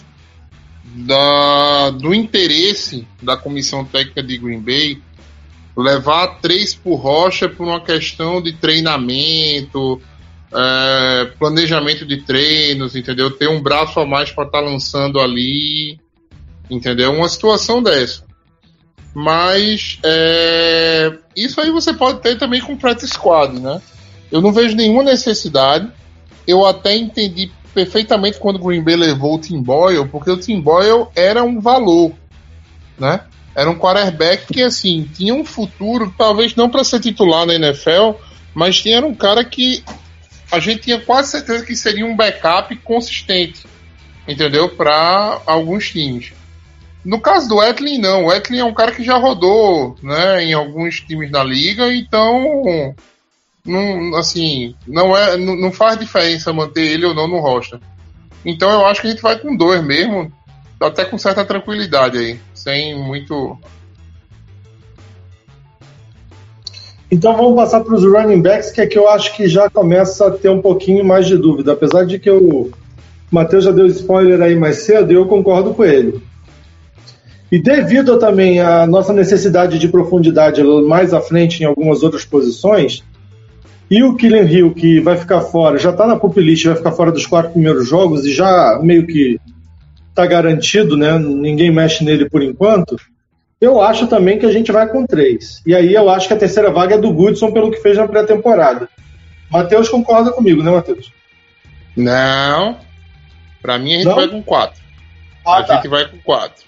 da, 0.83 1.89
do 1.91 2.13
interesse 2.13 3.07
da 3.21 3.37
comissão 3.37 3.85
técnica 3.85 4.23
de 4.23 4.37
Green 4.37 4.59
Bay 4.59 5.01
levar 5.75 6.39
três 6.39 6.73
por 6.73 6.95
rocha 6.95 7.47
por 7.47 7.67
uma 7.67 7.79
questão 7.79 8.41
de 8.41 8.51
treinamento, 8.53 10.01
é, 10.51 11.25
planejamento 11.37 12.05
de 12.05 12.17
treinos, 12.21 12.95
entendeu? 12.95 13.29
Ter 13.29 13.47
um 13.47 13.61
braço 13.61 13.99
a 13.99 14.05
mais 14.05 14.31
para 14.31 14.45
estar 14.45 14.59
tá 14.59 14.65
lançando 14.65 15.19
ali, 15.19 15.99
entendeu? 16.69 17.13
Uma 17.13 17.29
situação 17.29 17.83
dessa. 17.83 18.25
Mas 19.13 19.99
é, 20.03 21.15
isso 21.35 21.59
aí 21.61 21.69
você 21.69 21.93
pode 21.93 22.21
ter 22.21 22.37
também 22.37 22.61
com 22.61 22.73
o 22.73 22.77
practice 22.77 23.13
squad, 23.13 23.59
né? 23.59 23.81
Eu 24.31 24.41
não 24.41 24.51
vejo 24.51 24.75
nenhuma 24.75 25.03
necessidade. 25.03 25.87
Eu 26.47 26.65
até 26.65 26.95
entendi 26.95 27.51
perfeitamente 27.73 28.39
quando 28.39 28.55
o 28.55 28.65
Green 28.65 28.81
Bay 28.81 28.95
levou 28.95 29.35
o 29.35 29.39
Tim 29.39 29.61
Boyle, 29.61 30.07
porque 30.07 30.31
o 30.31 30.37
Tim 30.37 30.59
Boyle 30.59 31.07
era 31.15 31.43
um 31.43 31.59
valor, 31.59 32.13
né? 32.97 33.21
Era 33.53 33.69
um 33.69 33.77
quarterback 33.77 34.53
que, 34.53 34.63
assim, 34.63 35.09
tinha 35.13 35.33
um 35.33 35.43
futuro, 35.43 36.13
talvez 36.17 36.55
não 36.55 36.69
para 36.69 36.83
ser 36.83 36.99
titular 36.99 37.45
na 37.45 37.55
NFL, 37.55 38.13
mas 38.53 38.79
tinha 38.79 39.05
um 39.05 39.13
cara 39.13 39.43
que 39.43 39.83
a 40.51 40.59
gente 40.59 40.81
tinha 40.81 40.99
quase 40.99 41.31
certeza 41.31 41.65
que 41.65 41.75
seria 41.75 42.05
um 42.05 42.15
backup 42.15 42.75
consistente, 42.77 43.65
entendeu? 44.27 44.69
Para 44.69 45.41
alguns 45.45 45.89
times. 45.89 46.33
No 47.03 47.19
caso 47.19 47.47
do 47.47 47.61
Etlin, 47.61 47.99
não. 47.99 48.25
O 48.25 48.33
Etlin 48.33 48.59
é 48.59 48.65
um 48.65 48.73
cara 48.73 48.91
que 48.91 49.03
já 49.03 49.17
rodou 49.17 49.95
né, 50.01 50.43
em 50.43 50.53
alguns 50.53 50.99
times 51.01 51.31
da 51.31 51.43
liga, 51.43 51.93
então 51.93 52.95
não, 53.67 54.15
assim, 54.15 54.73
não, 54.87 55.15
é, 55.15 55.37
não, 55.37 55.55
não 55.55 55.71
faz 55.71 55.99
diferença 55.99 56.53
manter 56.53 56.85
ele 56.85 57.05
ou 57.05 57.13
não 57.13 57.27
no 57.27 57.39
roster. 57.39 57.79
Então 58.45 58.71
eu 58.71 58.85
acho 58.85 59.01
que 59.01 59.07
a 59.07 59.09
gente 59.09 59.21
vai 59.21 59.37
com 59.37 59.55
dois 59.55 59.83
mesmo, 59.83 60.31
até 60.79 61.03
com 61.03 61.17
certa 61.17 61.43
tranquilidade 61.43 62.17
aí, 62.17 62.39
sem 62.53 62.97
muito. 62.97 63.57
Então 67.11 67.35
vamos 67.35 67.55
passar 67.55 67.81
para 67.81 67.93
os 67.93 68.03
running 68.03 68.41
backs, 68.41 68.71
que 68.71 68.81
é 68.81 68.87
que 68.87 68.97
eu 68.97 69.09
acho 69.09 69.35
que 69.35 69.47
já 69.47 69.69
começa 69.69 70.27
a 70.27 70.31
ter 70.31 70.49
um 70.49 70.61
pouquinho 70.61 71.03
mais 71.03 71.25
de 71.25 71.37
dúvida. 71.37 71.73
Apesar 71.73 72.05
de 72.05 72.19
que 72.19 72.29
o 72.29 72.71
Matheus 73.29 73.65
já 73.65 73.71
deu 73.71 73.85
spoiler 73.87 74.41
aí 74.41 74.55
mais 74.55 74.83
cedo, 74.83 75.11
eu 75.11 75.25
concordo 75.25 75.73
com 75.73 75.83
ele. 75.83 76.21
E 77.51 77.59
devido 77.59 78.19
também 78.19 78.59
à 78.59 78.85
nossa 78.85 79.13
necessidade 79.13 79.79
de 79.79 79.87
profundidade 79.87 80.61
mais 80.63 81.13
à 81.13 81.21
frente 81.21 81.63
em 81.63 81.65
algumas 81.65 82.03
outras 82.03 82.25
posições, 82.25 83.03
e 83.89 84.03
o 84.03 84.15
Killian 84.15 84.43
Hill, 84.43 84.73
que 84.73 84.99
vai 84.99 85.15
ficar 85.17 85.41
fora, 85.41 85.77
já 85.77 85.91
está 85.91 86.05
na 86.05 86.17
pop 86.17 86.39
list, 86.39 86.65
vai 86.65 86.75
ficar 86.75 86.91
fora 86.91 87.11
dos 87.11 87.25
quatro 87.25 87.51
primeiros 87.51 87.87
jogos 87.87 88.25
e 88.25 88.33
já 88.33 88.79
meio 88.81 89.07
que 89.07 89.39
está 90.09 90.25
garantido, 90.25 90.97
né? 90.97 91.17
Ninguém 91.17 91.71
mexe 91.71 92.03
nele 92.03 92.29
por 92.29 92.43
enquanto. 92.43 92.97
Eu 93.59 93.81
acho 93.81 94.07
também 94.07 94.37
que 94.37 94.45
a 94.45 94.51
gente 94.51 94.71
vai 94.71 94.87
com 94.87 95.05
três. 95.05 95.61
E 95.65 95.73
aí 95.73 95.93
eu 95.93 96.09
acho 96.09 96.27
que 96.27 96.33
a 96.33 96.37
terceira 96.37 96.69
vaga 96.69 96.95
é 96.95 96.97
do 96.97 97.11
Goodson 97.11 97.51
pelo 97.51 97.71
que 97.71 97.81
fez 97.81 97.97
na 97.97 98.07
pré-temporada. 98.07 98.89
Matheus 99.49 99.89
concorda 99.89 100.31
comigo, 100.31 100.61
né, 100.61 100.69
Matheus? 100.69 101.11
Não. 101.95 102.77
Para 103.61 103.79
mim 103.79 103.93
a 103.93 103.97
gente 103.97 104.05
Não? 104.05 104.15
vai 104.15 104.27
com 104.27 104.43
quatro. 104.43 104.81
Ah, 105.45 105.59
a 105.59 105.63
tá. 105.63 105.75
gente 105.75 105.87
vai 105.87 106.05
com 106.07 106.17
quatro. 106.19 106.66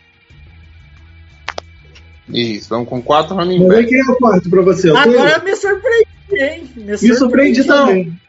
Isso, 2.31 2.69
vamos 2.69 2.87
com 2.87 3.01
quatro 3.01 3.35
running 3.35 3.67
backs. 3.67 3.89
quem 3.89 3.99
é 3.99 4.03
o 4.03 4.15
quarto 4.15 4.49
para 4.49 4.61
você. 4.61 4.89
Agora 4.91 5.39
me 5.39 5.55
surpreendi, 5.55 6.07
hein? 6.31 6.71
Me 6.75 6.83
Me 6.91 6.97
surpreendi 6.97 7.63
também. 7.63 8.19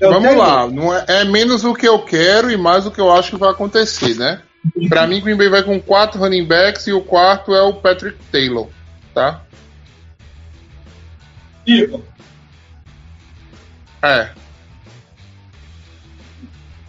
É 0.00 0.06
o 0.08 0.10
Vamos 0.10 0.28
Taylor? 0.28 0.46
lá, 0.46 0.66
não 0.68 0.94
é, 0.94 1.04
é 1.08 1.24
menos 1.24 1.64
o 1.64 1.74
que 1.74 1.86
eu 1.86 1.98
quero 2.00 2.50
e 2.50 2.56
mais 2.56 2.86
o 2.86 2.90
que 2.90 3.00
eu 3.00 3.12
acho 3.12 3.30
que 3.30 3.36
vai 3.36 3.50
acontecer, 3.50 4.16
né? 4.16 4.42
Pra 4.88 5.06
mim, 5.06 5.20
Green 5.20 5.36
Bay 5.36 5.48
vai 5.48 5.62
com 5.62 5.80
quatro 5.80 6.20
running 6.20 6.44
backs 6.46 6.86
e 6.86 6.92
o 6.92 7.00
quarto 7.00 7.54
é 7.54 7.62
o 7.62 7.74
Patrick 7.74 8.18
Taylor, 8.30 8.68
tá? 9.14 9.42
Igor. 11.66 12.00
É. 14.02 14.30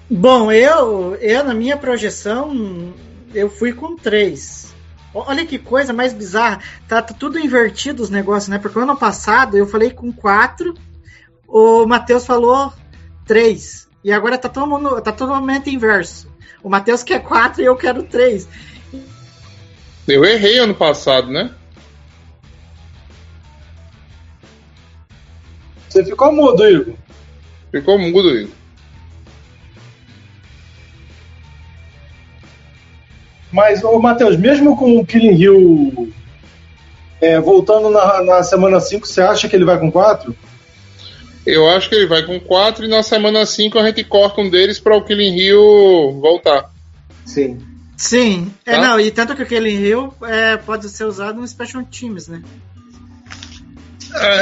Bom, 0.09 0.51
eu, 0.51 1.15
eu 1.15 1.43
na 1.43 1.53
minha 1.53 1.77
projeção, 1.77 2.93
eu 3.33 3.49
fui 3.49 3.73
com 3.73 3.95
três. 3.95 4.72
Olha 5.13 5.45
que 5.45 5.59
coisa 5.59 5.93
mais 5.93 6.11
bizarra. 6.11 6.59
Tá, 6.87 7.01
tá 7.01 7.13
tudo 7.13 7.37
invertido 7.37 8.01
os 8.01 8.09
negócios, 8.09 8.47
né? 8.47 8.57
Porque 8.57 8.79
o 8.79 8.81
ano 8.81 8.97
passado 8.97 9.55
eu 9.55 9.67
falei 9.67 9.91
com 9.91 10.11
quatro, 10.11 10.73
o 11.47 11.85
Matheus 11.85 12.25
falou 12.25 12.73
três. 13.25 13.87
E 14.03 14.11
agora 14.11 14.37
tá 14.37 14.49
todo 14.49 14.67
mundo, 14.67 14.99
tá 15.01 15.11
totalmente 15.11 15.69
inverso. 15.69 16.27
O 16.63 16.69
Matheus 16.69 17.03
quer 17.03 17.21
quatro 17.21 17.61
e 17.61 17.65
eu 17.65 17.75
quero 17.75 18.03
três. 18.03 18.47
Eu 20.07 20.25
errei 20.25 20.57
ano 20.57 20.73
passado, 20.73 21.29
né? 21.29 21.53
Você 25.87 26.03
ficou 26.03 26.31
mudo, 26.33 26.67
Igor. 26.67 26.95
Ficou 27.71 27.99
mudo, 27.99 28.35
Igor. 28.35 28.62
Mas, 33.53 33.83
ô 33.83 33.99
Matheus, 33.99 34.35
mesmo 34.35 34.75
com 34.75 34.97
o 34.99 35.05
Killing 35.05 35.35
Hill 35.39 36.11
é, 37.21 37.39
voltando 37.39 37.89
na, 37.89 38.21
na 38.23 38.43
semana 38.43 38.79
5, 38.81 39.07
você 39.07 39.21
acha 39.21 39.47
que 39.47 39.55
ele 39.55 39.63
vai 39.63 39.79
com 39.79 39.91
4? 39.91 40.35
Eu 41.45 41.69
acho 41.69 41.87
que 41.89 41.95
ele 41.95 42.07
vai 42.07 42.23
com 42.25 42.39
quatro 42.39 42.83
e 42.85 42.87
na 42.87 43.03
semana 43.03 43.45
5 43.45 43.77
a 43.77 43.85
gente 43.85 44.03
corta 44.03 44.41
um 44.41 44.49
deles 44.49 44.79
para 44.79 44.95
o 44.97 45.03
Killing 45.03 45.37
Hill 45.37 46.19
voltar. 46.21 46.71
Sim. 47.25 47.59
Sim, 47.95 48.51
é 48.65 48.71
Tá. 48.75 48.81
não, 48.81 48.99
e 48.99 49.11
tanto 49.11 49.35
que 49.35 49.43
o 49.43 49.45
Kellen 49.45 49.75
Hill 49.77 50.13
é, 50.23 50.57
pode 50.57 50.89
ser 50.89 51.03
usado 51.05 51.39
no 51.39 51.47
Special 51.47 51.83
Teams, 51.83 52.27
né? 52.27 52.41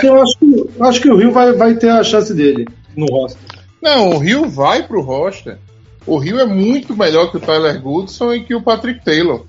Eu 0.03 0.21
acho, 0.21 0.37
que- 0.37 0.45
eu 0.77 0.85
acho 0.85 1.01
que 1.01 1.09
o 1.09 1.15
Rio 1.17 1.31
vai, 1.31 1.51
vai 1.53 1.75
ter 1.75 1.89
a 1.89 2.03
chance 2.03 2.33
dele 2.33 2.65
no 2.95 3.05
roster. 3.07 3.41
Não, 3.81 4.09
o 4.11 4.17
Rio 4.19 4.49
vai 4.49 4.83
pro 4.83 5.01
roster. 5.01 5.57
O 6.05 6.17
Rio 6.17 6.39
é 6.39 6.45
muito 6.45 6.95
melhor 6.95 7.29
que 7.29 7.37
o 7.37 7.39
Tyler 7.39 7.79
Goodson 7.81 8.33
e 8.33 8.43
que 8.43 8.55
o 8.55 8.61
Patrick 8.61 9.03
Taylor. 9.03 9.45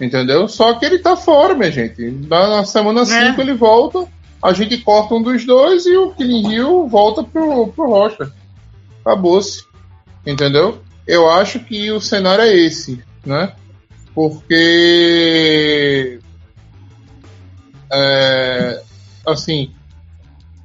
Entendeu? 0.00 0.48
Só 0.48 0.74
que 0.74 0.84
ele 0.86 0.98
tá 0.98 1.16
fora, 1.16 1.54
minha 1.54 1.70
gente. 1.70 2.02
Na, 2.28 2.48
na 2.48 2.64
semana 2.64 3.04
5 3.04 3.40
ele 3.40 3.54
volta, 3.54 4.06
a 4.42 4.52
gente 4.52 4.78
corta 4.78 5.14
um 5.14 5.22
dos 5.22 5.44
dois 5.44 5.84
e 5.84 5.96
o 5.96 6.12
Killing 6.14 6.52
Hill 6.52 6.88
volta 6.88 7.22
pro, 7.22 7.68
pro 7.68 7.90
roster. 7.90 8.30
Acabou-se. 9.04 9.64
Entendeu? 10.26 10.80
Eu 11.06 11.28
acho 11.28 11.60
que 11.60 11.90
o 11.90 12.00
cenário 12.00 12.44
é 12.44 12.56
esse, 12.56 13.02
né? 13.24 13.52
Porque. 14.14 14.60
É, 17.92 18.82
assim, 19.26 19.72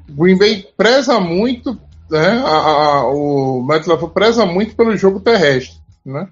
Green 0.09 0.37
Bay 0.37 0.67
preza 0.77 1.19
muito, 1.19 1.79
né? 2.09 2.41
A, 2.45 2.49
a- 2.57 3.07
o 3.07 3.65
LaFleur 3.67 4.09
preza 4.09 4.45
muito 4.45 4.75
pelo 4.75 4.95
jogo 4.97 5.19
terrestre, 5.19 5.77
né? 6.05 6.27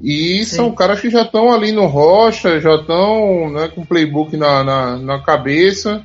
E 0.00 0.44
Sim. 0.44 0.56
são 0.56 0.74
caras 0.74 1.00
que 1.00 1.10
já 1.10 1.22
estão 1.22 1.52
ali 1.52 1.70
no 1.70 1.86
rocha, 1.86 2.60
já 2.60 2.74
estão 2.74 3.50
né, 3.50 3.68
com 3.68 3.84
playbook 3.84 4.36
na, 4.36 4.64
na, 4.64 4.96
na 4.96 5.18
cabeça. 5.20 6.04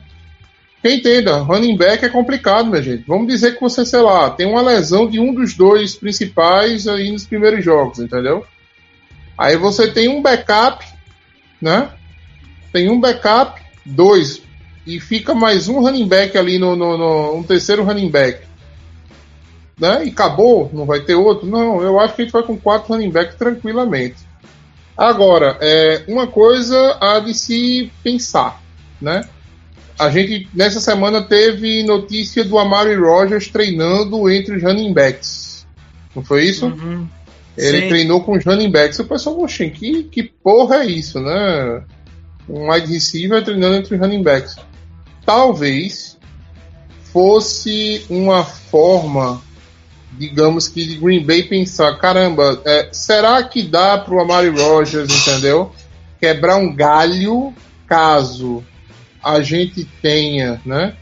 Quem 0.84 0.98
entenda, 0.98 1.38
running 1.38 1.76
back 1.76 2.06
é 2.06 2.10
complicado, 2.10 2.70
minha 2.70 2.82
gente. 2.84 3.04
Vamos 3.08 3.28
dizer 3.28 3.56
que 3.56 3.62
você, 3.62 3.84
sei 3.84 4.00
lá, 4.02 4.30
tem 4.30 4.46
uma 4.46 4.62
lesão 4.62 5.08
de 5.08 5.20
um 5.20 5.34
dos 5.34 5.56
dois 5.56 5.96
principais 5.96 6.88
aí 6.88 7.12
nos 7.12 7.26
primeiros 7.26 7.65
jogos, 7.65 7.98
entendeu? 7.98 8.46
Aí 9.36 9.58
você 9.58 9.88
tem 9.91 10.08
um 10.08 10.22
backup, 10.22 10.86
né? 11.60 11.89
Tem 12.72 12.89
um 12.91 13.00
backup, 13.00 13.60
dois, 13.84 14.41
e 14.88 15.00
fica 15.00 15.34
mais 15.36 15.67
um 15.67 15.80
running 15.82 16.08
back 16.08 16.38
ali 16.38 16.58
no, 16.58 16.76
no, 16.76 16.97
no- 16.97 17.36
um 17.36 17.43
terceiro 17.43 17.84
running 17.84 18.10
back. 18.10 18.39
Né? 19.80 20.06
E 20.06 20.10
acabou, 20.10 20.71
não 20.73 20.86
vai 20.86 21.02
ter 21.02 21.13
outro? 21.15 21.45
Não, 21.45 21.82
eu 21.82 22.00
acho 22.00 22.15
que 22.15 22.21
a 22.21 22.26
gente 22.26 22.32
vai 22.34 22.41
com 22.43 22.58
quatro 22.58 22.93
running 22.93 23.12
backs 23.12 23.36
tranquilamente. 23.36 24.15
Agora, 24.97 25.58
é, 25.62 26.04
uma 26.08 26.26
coisa 26.26 26.97
há 27.00 27.19
de 27.19 27.34
se 27.36 27.91
pensar, 28.02 28.62
né? 29.00 29.21
a 30.00 30.10
gente 30.10 30.47
nessa 30.54 30.80
semana 30.80 31.23
teve 31.23 31.82
notícia 31.84 32.43
do 32.43 32.58
Amari 32.60 32.95
Rogers 32.95 33.47
treinando 33.47 34.30
entre 34.30 34.56
os 34.56 34.63
running 34.63 34.93
backs. 34.93 35.65
Não 36.15 36.23
foi 36.23 36.45
isso? 36.45 36.67
Uhum. 36.67 37.08
Ele 37.58 37.82
Sim. 37.82 37.88
treinou 37.88 38.21
com 38.21 38.34
os 38.38 38.45
running 38.45 38.69
backs. 38.69 39.00
O 39.00 39.06
pessoal, 39.06 39.39
oxe, 39.41 39.69
que, 39.71 40.04
que 40.04 40.21
porra 40.23 40.84
é 40.84 40.86
isso, 40.86 41.19
né? 41.19 41.82
Um 42.47 42.71
wide 42.71 42.93
receiver 42.93 43.43
treinando 43.43 43.78
entre 43.78 43.95
os 43.95 44.00
running 44.00 44.21
backs. 44.21 44.56
Talvez 45.28 46.18
fosse 47.12 48.06
uma 48.10 48.46
forma, 48.46 49.42
digamos 50.13 50.70
que 50.70 50.86
de 50.86 50.96
Green 50.96 51.26
Bay 51.26 51.44
pensar, 51.44 51.98
caramba, 51.98 52.62
é, 52.63 52.88
será 52.94 53.44
que 53.44 53.62
dá 53.62 53.98
pro 53.98 54.22
Amari 54.22 54.48
Rogers, 54.48 55.10
entendeu? 55.28 55.74
Quebrar 56.18 56.56
um 56.56 56.74
galho 56.74 57.54
caso 57.86 58.63
a 59.22 59.42
gente 59.42 59.84
tenha, 60.02 60.62
né? 60.66 60.96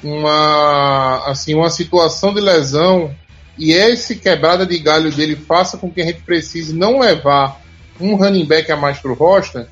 Uma 0.00 1.24
assim, 1.26 1.52
uma 1.54 1.68
situação 1.68 2.32
de 2.32 2.40
lesão 2.40 3.12
e 3.58 3.72
esse 3.72 4.14
quebrada 4.14 4.64
de 4.64 4.78
galho 4.78 5.10
dele 5.10 5.34
faça 5.34 5.76
com 5.76 5.90
que 5.90 6.00
a 6.00 6.06
gente 6.06 6.20
precise 6.20 6.72
não 6.72 7.00
levar 7.00 7.60
um 8.00 8.14
running 8.14 8.44
back 8.46 8.70
a 8.70 8.76
mais 8.76 8.98
pro 9.00 9.14
roster, 9.14 9.66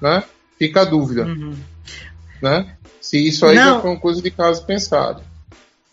né? 0.00 0.24
Fica 0.58 0.80
a 0.80 0.84
dúvida, 0.84 1.22
Uhum. 1.24 1.54
né? 2.42 2.66
Se 3.12 3.28
isso 3.28 3.44
aí 3.44 3.56
Não. 3.56 3.74
já 3.74 3.80
foi 3.82 3.90
uma 3.90 4.00
coisa 4.00 4.22
de 4.22 4.30
caso 4.30 4.64
pensado. 4.64 5.22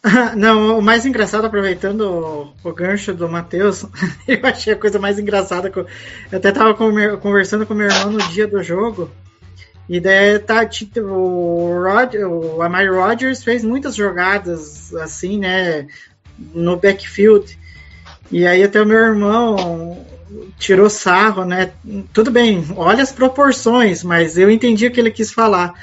Não, 0.38 0.80
o 0.80 0.82
mais 0.82 1.06
engraçado, 1.06 1.44
aproveitando 1.44 2.54
o, 2.64 2.70
o 2.70 2.74
gancho 2.74 3.14
do 3.14 3.28
Matheus, 3.28 3.86
eu 4.26 4.40
achei 4.44 4.72
a 4.72 4.78
coisa 4.78 4.98
mais 5.00 5.20
engraçada. 5.20 5.70
que 5.70 5.78
Eu, 5.80 5.86
eu 6.32 6.38
até 6.38 6.50
tava 6.50 6.74
com 6.74 6.88
o 6.88 6.94
meu- 6.94 7.18
conversando 7.18 7.66
com 7.66 7.74
meu 7.74 7.88
irmão 7.90 8.14
no 8.14 8.20
dia 8.30 8.48
do 8.48 8.64
jogo. 8.64 9.12
E 9.90 10.00
daí 10.00 10.40
tá, 10.40 10.66
tipo, 10.66 11.02
o, 11.02 11.84
Rod, 11.84 12.14
o 12.16 12.62
Amari 12.62 12.88
Rodgers 12.88 13.44
fez 13.44 13.66
muitas 13.66 13.98
jogadas 13.98 14.96
assim, 14.96 15.40
né? 15.40 15.88
No 16.54 16.78
backfield. 16.78 17.60
E 18.32 18.48
aí 18.48 18.64
até 18.64 18.82
o 18.82 18.86
meu 18.86 18.98
irmão 18.98 20.06
tirou 20.58 20.90
sarro, 20.90 21.44
né? 21.44 21.72
Tudo 22.14 22.32
bem, 22.32 22.64
olha 22.78 23.04
as 23.04 23.12
proporções, 23.12 24.04
mas 24.06 24.38
eu 24.38 24.50
entendi 24.50 24.88
o 24.88 24.92
que 24.92 25.02
ele 25.02 25.12
quis 25.12 25.34
falar. 25.34 25.74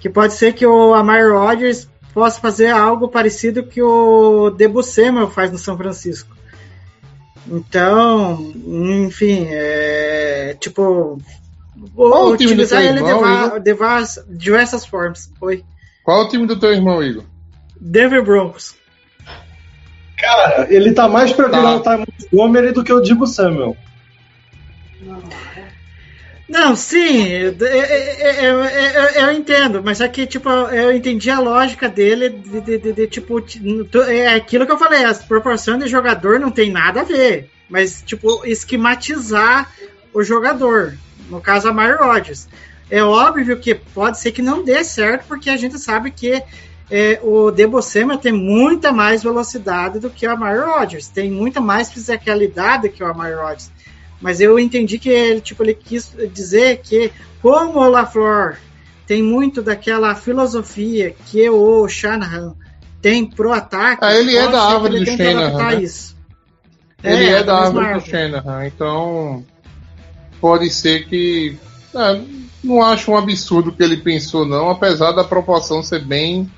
Que 0.00 0.08
pode 0.08 0.32
ser 0.34 0.52
que 0.54 0.66
o 0.66 0.94
Amari 0.94 1.28
Rodgers 1.30 1.88
possa 2.12 2.40
fazer 2.40 2.68
algo 2.70 3.06
parecido 3.08 3.62
que 3.62 3.80
o 3.82 4.50
Debo 4.50 4.82
Samuel 4.82 5.30
faz 5.30 5.52
no 5.52 5.58
São 5.58 5.76
Francisco. 5.76 6.34
Então, 7.46 8.52
enfim, 9.06 9.46
é, 9.50 10.56
tipo, 10.60 11.18
Qual 11.94 12.26
ou 12.26 12.32
o 12.32 12.36
time 12.36 12.48
do 12.54 12.62
utilizar 12.62 12.80
teu 12.80 12.90
ele 12.90 13.02
de, 13.02 13.08
irmão, 13.08 13.58
de 13.60 13.74
vas- 13.74 14.24
diversas 14.28 14.84
formas. 14.86 15.30
Oi. 15.40 15.64
Qual 16.04 16.22
é 16.22 16.24
o 16.24 16.28
time 16.28 16.46
do 16.46 16.58
teu 16.58 16.72
irmão, 16.72 17.02
Igor? 17.02 17.24
Denver 17.80 18.22
Broncos. 18.24 18.74
Cara, 20.18 20.66
ele 20.70 20.92
tá 20.92 21.08
mais 21.08 21.32
pra 21.32 21.46
virar 21.48 21.78
Tá. 21.80 21.96
o 21.96 22.04
Ty 22.04 22.12
Montgomery 22.32 22.72
do 22.72 22.84
que 22.84 22.92
o 22.92 23.00
Dibo 23.00 23.26
Samuel. 23.26 23.76
Não, 25.00 25.18
sim, 26.74 27.28
eu, 27.28 27.52
eu- 27.52 27.64
eu- 28.42 28.64
eu- 28.64 29.22
eu 29.22 29.32
entendo, 29.32 29.82
mas 29.84 30.00
é 30.00 30.08
que, 30.08 30.26
tipo, 30.26 30.48
eu 30.48 30.92
entendi 30.92 31.30
a 31.30 31.38
lógica 31.38 31.88
dele 31.88 32.28
de, 32.30 32.60
de- 32.60 32.78
de- 32.78 32.92
de, 32.92 33.06
tipo, 33.06 33.42
é 34.08 34.34
aquilo 34.34 34.66
que 34.66 34.72
eu 34.72 34.78
falei, 34.78 35.04
as 35.04 35.22
proporções 35.24 35.82
de 35.84 35.88
jogador 35.88 36.40
não 36.40 36.50
tem 36.50 36.70
nada 36.70 37.02
a 37.02 37.04
ver, 37.04 37.48
mas, 37.68 38.02
tipo, 38.04 38.44
esquematizar 38.44 39.70
o 40.12 40.24
jogador, 40.24 40.96
no 41.28 41.40
caso 41.40 41.68
a 41.68 41.72
Mario 41.72 41.98
Rodgers. 41.98 42.48
É 42.90 43.02
óbvio 43.04 43.56
que 43.56 43.72
pode 43.74 44.18
ser 44.18 44.32
que 44.32 44.42
não 44.42 44.64
dê 44.64 44.82
certo, 44.82 45.26
porque 45.28 45.48
a 45.50 45.56
gente 45.56 45.78
sabe 45.78 46.10
que 46.10 46.42
é, 46.90 47.20
o 47.22 47.52
Debo 47.52 47.80
Samuel 47.80 48.18
tem 48.18 48.32
muita 48.32 48.90
mais 48.90 49.22
velocidade 49.22 50.00
do 50.00 50.10
que 50.10 50.26
o 50.26 50.30
Amari 50.32 50.58
Rodgers, 50.58 51.06
tem 51.06 51.30
muita 51.30 51.60
mais 51.60 51.92
fisicalidade 51.92 52.88
que 52.88 53.04
o 53.04 53.06
Amari 53.06 53.34
Rodgers. 53.34 53.70
Mas 54.20 54.40
eu 54.40 54.58
entendi 54.58 54.98
que 54.98 55.08
ele, 55.08 55.40
tipo, 55.40 55.62
ele 55.62 55.74
quis 55.74 56.12
dizer 56.32 56.80
que, 56.82 57.10
como 57.40 57.80
o 57.80 57.88
LaFleur 57.88 58.58
tem 59.06 59.22
muito 59.22 59.62
daquela 59.62 60.14
filosofia 60.14 61.14
que 61.26 61.48
o 61.48 61.88
Shanahan 61.88 62.54
tem 63.00 63.24
pro 63.24 63.52
ataque. 63.52 64.04
Ah, 64.04 64.14
ele 64.14 64.36
é 64.36 64.46
da 64.46 64.62
árvore 64.62 64.96
ele 64.96 65.04
do 65.04 65.16
Shanahan, 65.16 65.70
né? 65.70 65.82
isso. 65.82 66.16
Ele 67.02 67.26
é, 67.26 67.42
da 67.42 67.62
mesma 67.62 67.82
árvore 67.82 68.04
do. 68.04 68.10
Shanahan, 68.10 68.66
então 68.66 69.44
pode 70.40 70.70
ser 70.70 71.06
que. 71.06 71.56
é, 71.94 72.20
não 72.62 72.82
acho 72.82 73.10
um 73.10 73.16
absurdo 73.16 73.70
o 73.70 73.72
que 73.72 73.82
ele 73.82 73.96
pensou, 73.96 74.44
não, 74.44 74.68
apesar 74.70 75.12
da 75.12 75.24
proporção 75.24 75.82
ser 75.82 76.04
bem, 76.04 76.50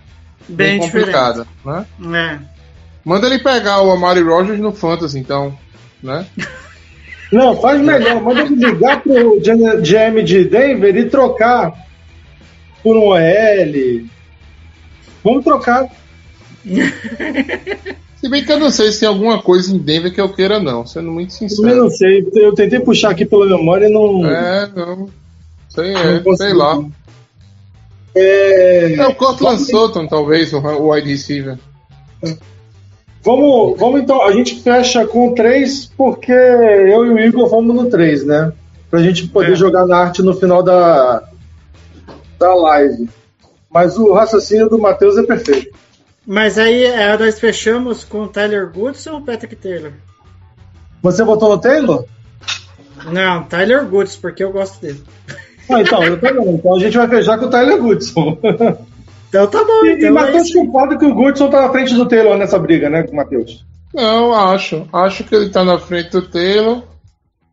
bem, 0.48 0.79
Bem 0.79 0.81
complicada. 0.81 1.46
Né? 1.64 1.87
É. 2.12 2.38
Manda 3.05 3.27
ele 3.29 3.38
pegar 3.38 3.81
o 3.83 3.90
Amari 3.90 4.20
Rogers 4.20 4.59
no 4.59 4.72
Fantasy, 4.72 5.18
então. 5.18 5.57
Né? 6.03 6.27
Não, 7.33 7.59
faz 7.61 7.81
melhor. 7.81 8.23
Manda 8.23 8.45
ligar 8.45 9.03
pro 9.03 9.40
GM 9.40 10.23
de 10.23 10.45
Denver 10.45 10.97
e 10.97 11.09
trocar 11.09 11.73
por 12.83 12.97
um 12.97 13.09
OL. 13.09 14.07
Vamos 15.25 15.45
trocar. 15.45 15.88
Se 18.23 18.29
bem 18.29 18.45
que 18.45 18.53
eu 18.53 18.61
não 18.61 18.71
sei 18.71 18.92
se 18.92 19.01
tem 19.01 19.09
alguma 19.09 19.42
coisa 19.42 19.75
em 19.75 19.79
Denver 19.79 20.14
que 20.14 20.21
eu 20.21 20.29
queira, 20.29 20.61
não, 20.61 20.87
sendo 20.87 21.11
muito 21.11 21.33
sincero. 21.33 21.75
não 21.75 21.90
sei. 21.90 22.25
Eu 22.35 22.55
tentei 22.55 22.79
puxar 22.79 23.11
aqui 23.11 23.27
pela 23.27 23.45
memória 23.45 23.88
e 23.88 23.92
não. 23.92 24.25
É, 24.25 24.71
não. 24.77 25.11
Sei, 25.68 25.92
não 25.92 26.01
é, 26.01 26.21
consegui. 26.21 26.51
sei 26.51 26.53
lá. 26.55 26.85
É, 28.14 28.95
É 28.95 29.07
o 29.09 29.14
Cortland 29.16 29.61
Sutton, 29.61 30.07
talvez, 30.07 30.53
o 30.53 30.59
o 30.59 30.92
wide 30.92 31.09
receiver. 31.11 31.59
Vamos, 33.24 33.78
vamos 33.78 34.00
então, 34.00 34.22
a 34.22 34.32
gente 34.32 34.61
fecha 34.62 35.06
com 35.06 35.32
três, 35.35 35.87
porque 35.96 36.32
eu 36.32 37.06
e 37.06 37.11
o 37.11 37.18
Igor 37.18 37.48
vamos 37.48 37.74
no 37.74 37.88
três, 37.88 38.24
né? 38.24 38.52
Pra 38.90 39.00
gente 39.00 39.28
poder 39.28 39.52
É. 39.52 39.56
jogar 39.56 39.87
na 39.87 39.96
arte 39.96 40.22
no 40.22 40.35
final 40.35 40.62
da, 40.62 41.22
da 42.38 42.54
live. 42.54 43.08
Mas 43.70 43.96
o 43.96 44.12
raciocínio 44.12 44.68
do 44.68 44.78
Matheus 44.78 45.16
é 45.16 45.22
perfeito. 45.22 45.74
Mas 46.26 46.58
aí 46.58 46.85
é, 46.85 47.16
nós 47.16 47.38
fechamos 47.38 48.04
com 48.04 48.22
o 48.22 48.28
Tyler 48.28 48.70
Goodson 48.70 49.12
ou 49.12 49.20
Patrick 49.22 49.56
Taylor? 49.56 49.92
Você 51.02 51.24
votou 51.24 51.48
no 51.48 51.58
Taylor? 51.58 52.04
Não, 53.11 53.44
Tyler 53.44 53.85
Goodson, 53.87 54.20
porque 54.20 54.44
eu 54.44 54.52
gosto 54.52 54.80
dele. 54.80 55.02
Ah, 55.70 55.80
então, 55.80 56.02
eu 56.04 56.20
também. 56.20 56.54
Então 56.54 56.76
a 56.76 56.78
gente 56.78 56.96
vai 56.96 57.08
fechar 57.08 57.38
com 57.38 57.46
o 57.46 57.50
Tyler 57.50 57.78
Goodson. 57.80 58.37
Então 59.33 59.47
tá 59.47 59.64
bom, 59.64 59.87
E, 59.87 59.88
e 59.88 59.92
então 59.95 60.09
é 60.09 60.11
Matheus 60.11 60.49
isso. 60.49 60.59
concorda 60.59 60.99
que 60.99 61.07
o 61.07 61.14
Goodson 61.14 61.49
tá 61.49 61.62
na 61.62 61.71
frente 61.71 61.95
do 61.95 62.07
Taylor 62.07 62.37
nessa 62.37 62.59
briga, 62.59 62.90
né, 62.90 63.07
Matheus? 63.11 63.64
Não, 63.95 64.35
acho. 64.35 64.87
Acho 64.92 65.25
que 65.25 65.35
ele 65.35 65.49
tá 65.49 65.64
na 65.64 65.79
frente 65.79 66.11
do 66.11 66.21
Taylor. 66.21 66.83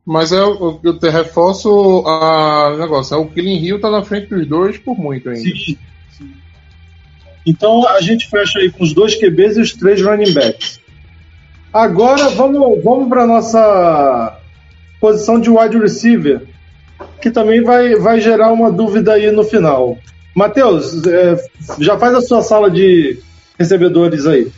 Mas 0.05 0.33
é 0.33 0.43
o 0.43 0.77
eu 0.83 0.99
te 0.99 1.07
reforço 1.09 1.69
a 2.05 2.73
o 2.73 2.77
negócio. 2.77 3.15
é 3.15 3.17
O 3.17 3.27
Killing 3.27 3.63
Hill 3.63 3.79
tá 3.79 3.89
na 3.89 4.03
frente 4.03 4.27
dos 4.27 4.45
dois 4.45 4.77
por 4.77 4.97
muito 4.97 5.29
ainda. 5.29 5.41
Sim. 5.41 5.77
Então 7.45 7.87
a 7.87 8.01
gente 8.01 8.29
fecha 8.29 8.59
aí 8.59 8.69
com 8.69 8.83
os 8.83 8.91
dois 8.91 9.15
QBs 9.15 9.55
e 9.57 9.61
os 9.61 9.73
três 9.73 10.01
running 10.01 10.33
backs. 10.33 10.81
Agora 11.71 12.27
vamos, 12.29 12.83
vamos 12.83 13.07
para 13.07 13.25
nossa 13.25 14.37
posição 14.99 15.39
de 15.39 15.49
wide 15.49 15.77
receiver, 15.77 16.41
que 17.21 17.31
também 17.31 17.63
vai, 17.63 17.95
vai 17.95 18.19
gerar 18.19 18.51
uma 18.51 18.71
dúvida 18.71 19.13
aí 19.13 19.31
no 19.31 19.43
final. 19.43 19.97
Matheus, 20.39 21.05
é, 21.05 21.35
já 21.79 21.99
faz 21.99 22.15
a 22.15 22.21
sua 22.21 22.41
sala 22.41 22.71
de 22.71 23.21
recebedores 23.59 24.25
aí. 24.25 24.49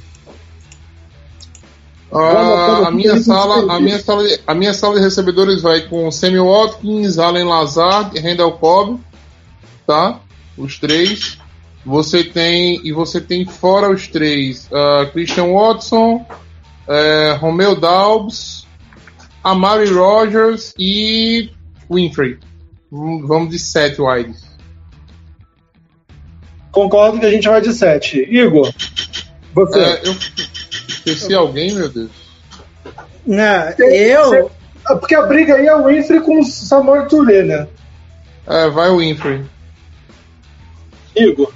Ah, 2.13 2.87
a 2.87 2.91
minha 2.91 3.19
sala, 3.19 3.73
a 3.73 3.79
minha 3.79 3.97
sala, 3.97 4.23
de, 4.27 4.39
a 4.45 4.53
minha 4.53 4.75
sala 4.75 4.95
de 4.97 5.01
recebedores 5.01 5.63
vai 5.63 5.81
com 5.87 6.11
Samuel 6.11 6.45
Watkins, 6.45 7.17
Allen 7.17 7.45
Lazard, 7.45 8.19
Randall 8.19 8.59
Cobb, 8.59 8.99
tá? 9.87 10.19
Os 10.55 10.77
três. 10.77 11.39
Você 11.83 12.23
tem 12.23 12.79
e 12.83 12.91
você 12.91 13.19
tem 13.19 13.43
fora 13.43 13.89
os 13.89 14.07
três, 14.07 14.69
ah, 14.71 15.09
Christian 15.11 15.51
Watson, 15.51 16.23
eh, 16.87 17.35
Romeo 17.41 17.75
Daubs, 17.75 18.67
Amari 19.43 19.91
Rogers 19.91 20.75
e 20.77 21.49
Winfrey. 21.89 22.37
Hum, 22.91 23.25
Vamos 23.25 23.49
de 23.49 23.57
sete 23.57 23.99
wides. 23.99 24.50
Concordo 26.71 27.19
que 27.19 27.25
a 27.25 27.31
gente 27.31 27.47
vai 27.47 27.61
de 27.61 27.73
7. 27.73 28.27
Igor, 28.29 28.73
você. 29.53 29.79
É, 29.79 30.01
eu 30.05 30.15
esqueci 30.87 31.33
alguém, 31.33 31.73
meu 31.73 31.89
Deus. 31.89 32.11
Não, 33.25 33.69
eu, 33.79 34.51
Ah, 34.85 34.95
Porque 34.95 35.15
a 35.15 35.23
briga 35.23 35.55
aí 35.55 35.67
é 35.67 35.75
o 35.75 35.85
Winfrey 35.85 36.21
com 36.21 36.39
o 36.39 36.43
Samuel 36.43 37.07
Touré, 37.07 37.43
né? 37.43 37.67
É, 38.47 38.69
vai 38.69 38.89
o 38.89 38.97
Winfrey. 38.97 39.43
Igor. 41.15 41.53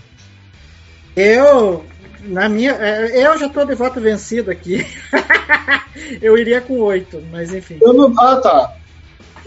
eu, 1.16 1.86
na 2.24 2.50
minha, 2.50 2.74
é, 2.74 3.26
eu 3.26 3.38
já 3.40 3.50
tô 3.50 3.66
de 3.66 3.74
voto 3.74 4.00
vencido 4.00 4.52
aqui. 4.52 4.86
eu 6.22 6.38
iria 6.38 6.62
com 6.62 6.80
oito, 6.80 7.24
mas 7.32 7.54
enfim. 7.54 7.78
Eu 7.82 7.94
não... 7.94 8.14
Ah, 8.20 8.36
tá. 8.38 8.76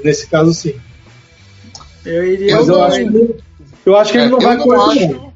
Nesse 0.02 0.26
caso, 0.28 0.52
sim. 0.54 0.74
Eu 2.04 2.24
iria 2.24 2.52
Eu 2.52 2.56
Mas 2.56 2.66
com 2.66 2.72
eu 2.72 2.82
acho 2.82 3.38
eu 3.86 3.96
acho 3.96 4.12
que 4.12 4.18
ele 4.18 4.26
É, 4.26 4.28
não 4.28 4.38
eu 4.38 4.46
vai 4.46 4.56
com 4.56 4.68
oito, 4.68 4.90
acho, 4.90 5.27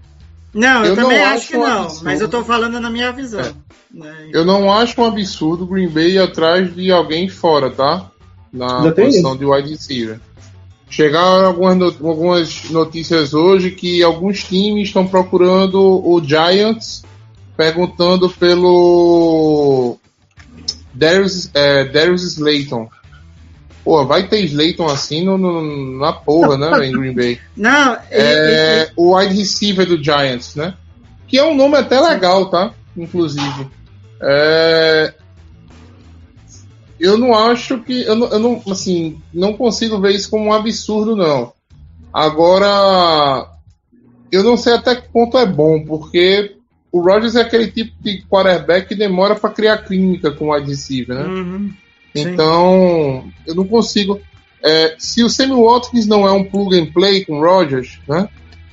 não. 0.54 0.84
Eu, 0.84 0.90
Eu 0.90 0.96
também 0.96 1.18
não 1.18 1.24
acho 1.26 1.34
acho 1.36 1.48
que 1.48 1.56
um 1.56 1.60
não, 1.66 1.82
absurdo. 1.84 2.04
mas 2.04 2.20
eu 2.20 2.28
tô 2.28 2.44
falando 2.44 2.80
na 2.80 2.90
minha 2.90 3.10
visão. 3.12 3.40
É. 3.40 3.52
né? 3.92 4.28
Eu 4.32 4.44
não 4.44 4.72
acho 4.72 5.00
um 5.00 5.04
absurdo 5.06 5.64
o 5.64 5.66
Green 5.66 5.88
Bay 5.88 6.12
ir 6.12 6.18
atrás 6.18 6.74
de 6.74 6.90
alguém 6.90 7.28
fora, 7.28 7.70
tá? 7.70 8.10
Na 8.52 8.90
posição 8.92 9.36
de 9.36 9.44
wide 9.46 9.70
receiver. 9.70 10.20
Chegaram 10.90 11.46
algumas, 11.46 11.76
no- 11.76 12.08
algumas 12.08 12.64
notícias 12.70 13.32
hoje 13.32 13.70
que 13.70 14.02
alguns 14.02 14.44
times 14.44 14.88
estão 14.88 15.06
procurando 15.06 15.80
o 15.80 16.22
Giants, 16.22 17.02
perguntando 17.56 18.28
pelo 18.28 19.96
Darius, 20.92 21.48
é, 21.54 21.84
Darius 21.84 22.22
Slayton. 22.24 22.88
Pô, 23.85 24.05
vai 24.07 24.29
ter 24.29 24.40
Slayton 24.45 24.87
assim 24.87 25.25
no, 25.25 25.37
no- 25.37 25.99
na 25.99 26.12
porra, 26.12 26.57
né, 26.57 26.87
em 26.87 26.92
Green 26.92 27.14
Bay. 27.14 27.40
Não, 27.57 27.97
É, 28.11 28.90
o 28.97 29.16
wide 29.16 29.35
receiver 29.35 29.87
do 29.87 30.03
Giants, 30.03 30.55
né? 30.55 30.75
Que 31.27 31.38
é 31.38 31.45
um 31.45 31.55
nome 31.57 31.77
até 31.77 32.01
legal, 32.01 32.49
tá? 32.51 32.73
Inclusive. 32.97 33.66
É, 34.21 35.14
Eu 37.01 37.18
não 37.18 37.35
acho 37.35 37.79
que. 37.81 38.03
Eu 38.05 38.14
não, 38.14 38.29
eu 38.29 38.38
não, 38.38 38.62
assim, 38.71 39.21
não 39.35 39.53
consigo 39.55 40.01
ver 40.01 40.12
isso 40.12 40.31
como 40.31 40.51
um 40.51 40.53
absurdo, 40.53 41.16
não. 41.16 41.53
Agora. 42.12 43.49
Eu 44.31 44.42
não 44.45 44.57
sei 44.57 44.75
até 44.75 44.95
que 44.95 45.09
ponto 45.09 45.37
é 45.37 45.45
bom, 45.45 45.85
porque 45.85 46.55
o 46.92 47.01
Rodgers 47.03 47.35
é 47.35 47.40
aquele 47.42 47.71
tipo 47.71 47.92
de 48.01 48.23
quarterback 48.31 48.88
que 48.88 48.95
demora 48.95 49.35
para 49.35 49.51
criar 49.51 49.79
clínica 49.79 50.31
com 50.31 50.47
o 50.49 50.55
wide 50.55 50.71
receiver, 50.71 51.16
né? 51.16 51.25
Uhum. 51.27 51.73
Sim. 52.14 52.29
Então, 52.29 53.25
eu 53.46 53.55
não 53.55 53.64
consigo. 53.64 54.20
é, 54.62 54.94
se 54.98 55.25
o 55.25 55.29
Sammy 55.29 55.55
Watkins 55.55 56.07
não 56.07 56.27
é 56.27 56.33
um 56.33 56.44
plug 56.44 56.79
and 56.79 56.92
play 56.92 57.25
com 57.25 57.38
o 57.38 57.42
Rodgers, 57.42 57.98
né? 58.09 58.29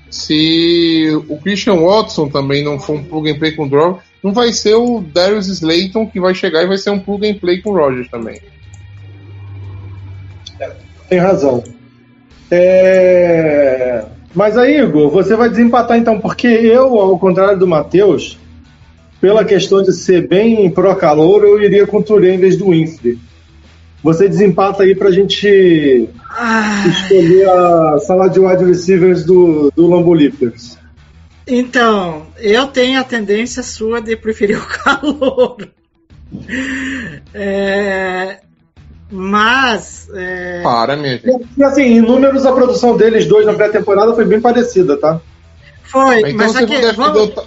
Se 0.09 1.09
o 1.27 1.37
Christian 1.37 1.75
Watson 1.75 2.29
também 2.29 2.63
não 2.63 2.79
for 2.79 2.95
um 2.95 3.03
plug 3.03 3.29
and 3.29 3.37
play 3.37 3.51
com 3.51 3.63
o 3.63 3.69
Rodgers, 3.69 4.03
não 4.23 4.33
vai 4.33 4.51
ser 4.51 4.75
o 4.75 5.01
Darius 5.01 5.47
Slayton 5.47 6.07
que 6.07 6.19
vai 6.19 6.33
chegar 6.33 6.63
e 6.63 6.67
vai 6.67 6.77
ser 6.77 6.89
um 6.89 6.99
plug 6.99 7.27
and 7.27 7.35
play 7.35 7.61
com 7.61 7.71
o 7.71 7.77
Rodgers 7.77 8.09
também. 8.09 8.41
Tem 11.07 11.19
razão. 11.19 11.63
É, 12.51 14.05
Mas 14.33 14.57
aí, 14.57 14.79
Igor, 14.79 15.09
você 15.09 15.35
vai 15.35 15.49
desempatar 15.49 15.97
então, 15.97 16.19
porque 16.19 16.47
eu, 16.47 16.99
ao 16.99 17.17
contrário 17.17 17.57
do 17.57 17.67
Matheus, 17.67 18.37
pela 19.21 19.43
questão 19.45 19.81
de 19.81 19.91
ser 19.93 20.27
bem 20.27 20.69
pró-calor, 20.69 21.43
eu 21.43 21.61
iria 21.61 21.85
com 21.85 21.97
o 21.97 22.03
Touré 22.03 22.33
em 22.33 22.39
vez 22.39 22.57
do 22.57 22.69
Winfrey. 22.69 23.17
Você 24.03 24.29
desempata 24.29 24.83
aí 24.83 24.95
pra 24.95 25.11
gente 25.11 26.07
Ah, 26.29 26.85
escolher 26.87 27.49
a 27.49 27.99
sala 27.99 28.29
de 28.29 28.39
wide 28.39 28.63
receivers 28.65 29.25
do, 29.25 29.71
do 29.75 29.87
Lambo 29.87 30.13
Leapers. 30.13 30.77
então, 31.45 32.27
eu 32.37 32.67
tenho 32.67 32.99
a 32.99 33.03
tendência 33.03 33.61
sua 33.63 34.01
de 34.01 34.15
preferir 34.15 34.57
o 34.57 34.65
calor. 34.83 35.57
É, 37.33 38.39
mas. 39.11 40.07
é, 40.13 40.61
Para, 40.63 40.95
minha 40.95 41.13
gente. 41.17 41.47
E 41.57 41.63
assim, 41.63 41.81
em 41.83 42.01
números, 42.01 42.45
a 42.45 42.51
produção 42.51 42.95
deles 42.95 43.25
dois 43.25 43.45
na 43.45 43.53
pré-temporada 43.53 44.13
foi 44.13 44.25
bem 44.25 44.39
parecida, 44.41 44.97
tá? 44.97 45.19
foi, 45.83 46.19
Então 46.19 46.33
mas 46.35 46.51
vocês 46.53 46.71
aqui, 46.71 46.81
vão, 46.95 47.13
vamos, 47.13 47.29
o, 47.37 47.43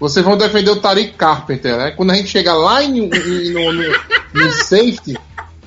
vocês 0.00 0.24
vão 0.24 0.36
defender 0.36 0.70
o 0.70 0.80
Tariq 0.80 1.12
Carpenter, 1.14 1.76
né? 1.76 1.90
Quando 1.92 2.10
a 2.10 2.14
gente 2.14 2.28
chegar 2.28 2.54
lá 2.54 2.82
em- 2.82 3.04
em- 3.10 3.52
no, 3.52 3.72
no- 3.72 3.92
no 4.34 4.50
safety, 4.64 5.16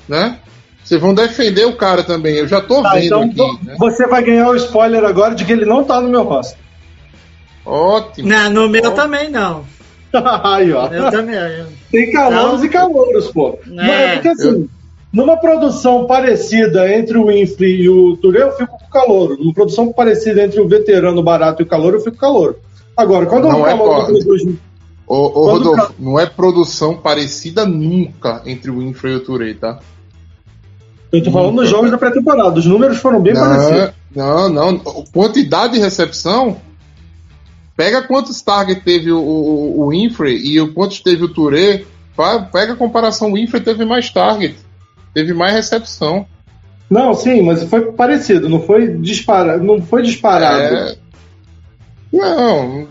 né? 0.08 0.38
Vocês 0.84 1.00
vão 1.00 1.12
defender 1.14 1.64
o 1.66 1.76
cara 1.76 2.02
também. 2.04 2.34
Eu 2.36 2.46
já 2.46 2.60
tô 2.60 2.80
Tá, 2.82 2.90
vendo 2.94 3.06
então 3.24 3.50
aqui. 3.52 3.66
Né? 3.66 3.76
você 3.78 4.06
vai 4.06 4.22
ganhar 4.22 4.48
o 4.48 4.54
spoiler 4.56 5.04
agora 5.04 5.34
de 5.34 5.44
que 5.44 5.52
ele 5.52 5.64
não 5.64 5.82
tá 5.82 6.00
no 6.00 6.08
meu 6.08 6.22
roster. 6.22 6.58
Ótimo. 7.64 8.28
não, 8.28 8.50
no 8.50 8.68
meu 8.68 8.84
Ó. 8.86 8.90
também 8.92 9.28
não. 9.30 9.64
aí, 10.44 10.72
ó. 10.72 10.86
Eu 10.88 11.10
também. 11.10 11.34
eu- 11.34 11.66
Tem 11.90 12.12
calouros 12.12 12.60
Não. 12.60 12.66
e 12.66 12.68
calouros, 12.68 13.30
pô. 13.32 13.58
É. 13.66 13.70
Não, 13.70 13.84
é 13.84 14.12
porque 14.14 14.28
assim, 14.28 14.68
numa 15.12 15.36
produção 15.36 16.06
parecida 16.06 16.92
entre 16.94 17.18
o 17.18 17.26
Winfrey 17.26 17.82
e 17.82 17.88
o 17.88 18.16
Touré, 18.16 18.42
eu 18.42 18.52
fico 18.52 18.78
com 18.78 18.84
o 18.86 18.90
calouro. 18.90 19.36
Numa 19.38 19.52
produção 19.52 19.92
parecida 19.92 20.44
entre 20.44 20.60
o 20.60 20.68
veterano 20.68 21.22
barato 21.22 21.62
e 21.62 21.64
o 21.64 21.68
calouro, 21.68 21.96
eu 21.96 22.00
fico 22.00 22.16
com 22.16 22.26
o 22.26 22.28
calouro. 22.32 22.56
Agora, 22.96 23.26
quando 23.26 23.48
Não 23.48 23.62
o 23.62 23.66
é, 23.66 23.70
calouro 23.70 24.06
produz. 24.06 24.42
Ô, 25.08 25.14
ô 25.16 25.50
Rodolfo, 25.50 25.94
não 25.98 26.18
é 26.18 26.26
produção 26.26 26.96
parecida 26.96 27.64
nunca 27.66 28.42
entre 28.46 28.70
o 28.70 28.78
Winfrey 28.78 29.12
e 29.12 29.16
o 29.16 29.20
Touré, 29.20 29.54
tá? 29.54 29.78
Eu 31.18 31.24
tô 31.24 31.30
falando 31.30 31.56
dos 31.56 31.68
jogos 31.68 31.90
da 31.90 31.98
pré-temporada, 31.98 32.58
os 32.58 32.66
números 32.66 32.98
foram 32.98 33.20
bem 33.20 33.34
parecidos. 33.34 33.92
Não, 34.14 34.48
não, 34.48 34.72
não. 34.72 34.78
Quantidade 35.12 35.74
de 35.74 35.78
recepção. 35.78 36.58
Pega 37.76 38.02
quantos 38.02 38.40
targets 38.40 38.82
teve 38.82 39.12
o, 39.12 39.18
o, 39.18 39.80
o 39.82 39.88
Winfrey 39.90 40.38
e 40.38 40.60
o 40.60 40.72
quantos 40.72 41.00
teve 41.00 41.24
o 41.24 41.28
Touré. 41.28 41.84
Pega 42.50 42.72
a 42.72 42.76
comparação. 42.76 43.30
O 43.30 43.34
Winfrey 43.34 43.62
teve 43.62 43.84
mais 43.84 44.08
target. 44.10 44.56
Teve 45.12 45.34
mais 45.34 45.52
recepção. 45.52 46.26
Não, 46.88 47.14
sim, 47.14 47.42
mas 47.42 47.64
foi 47.64 47.92
parecido, 47.92 48.48
não 48.48 48.60
foi 48.60 48.96
disparado. 48.96 49.62
Não 49.62 49.82
foi 49.82 50.02
disparado. 50.02 50.62
É... 50.62 50.96
Não. 52.12 52.86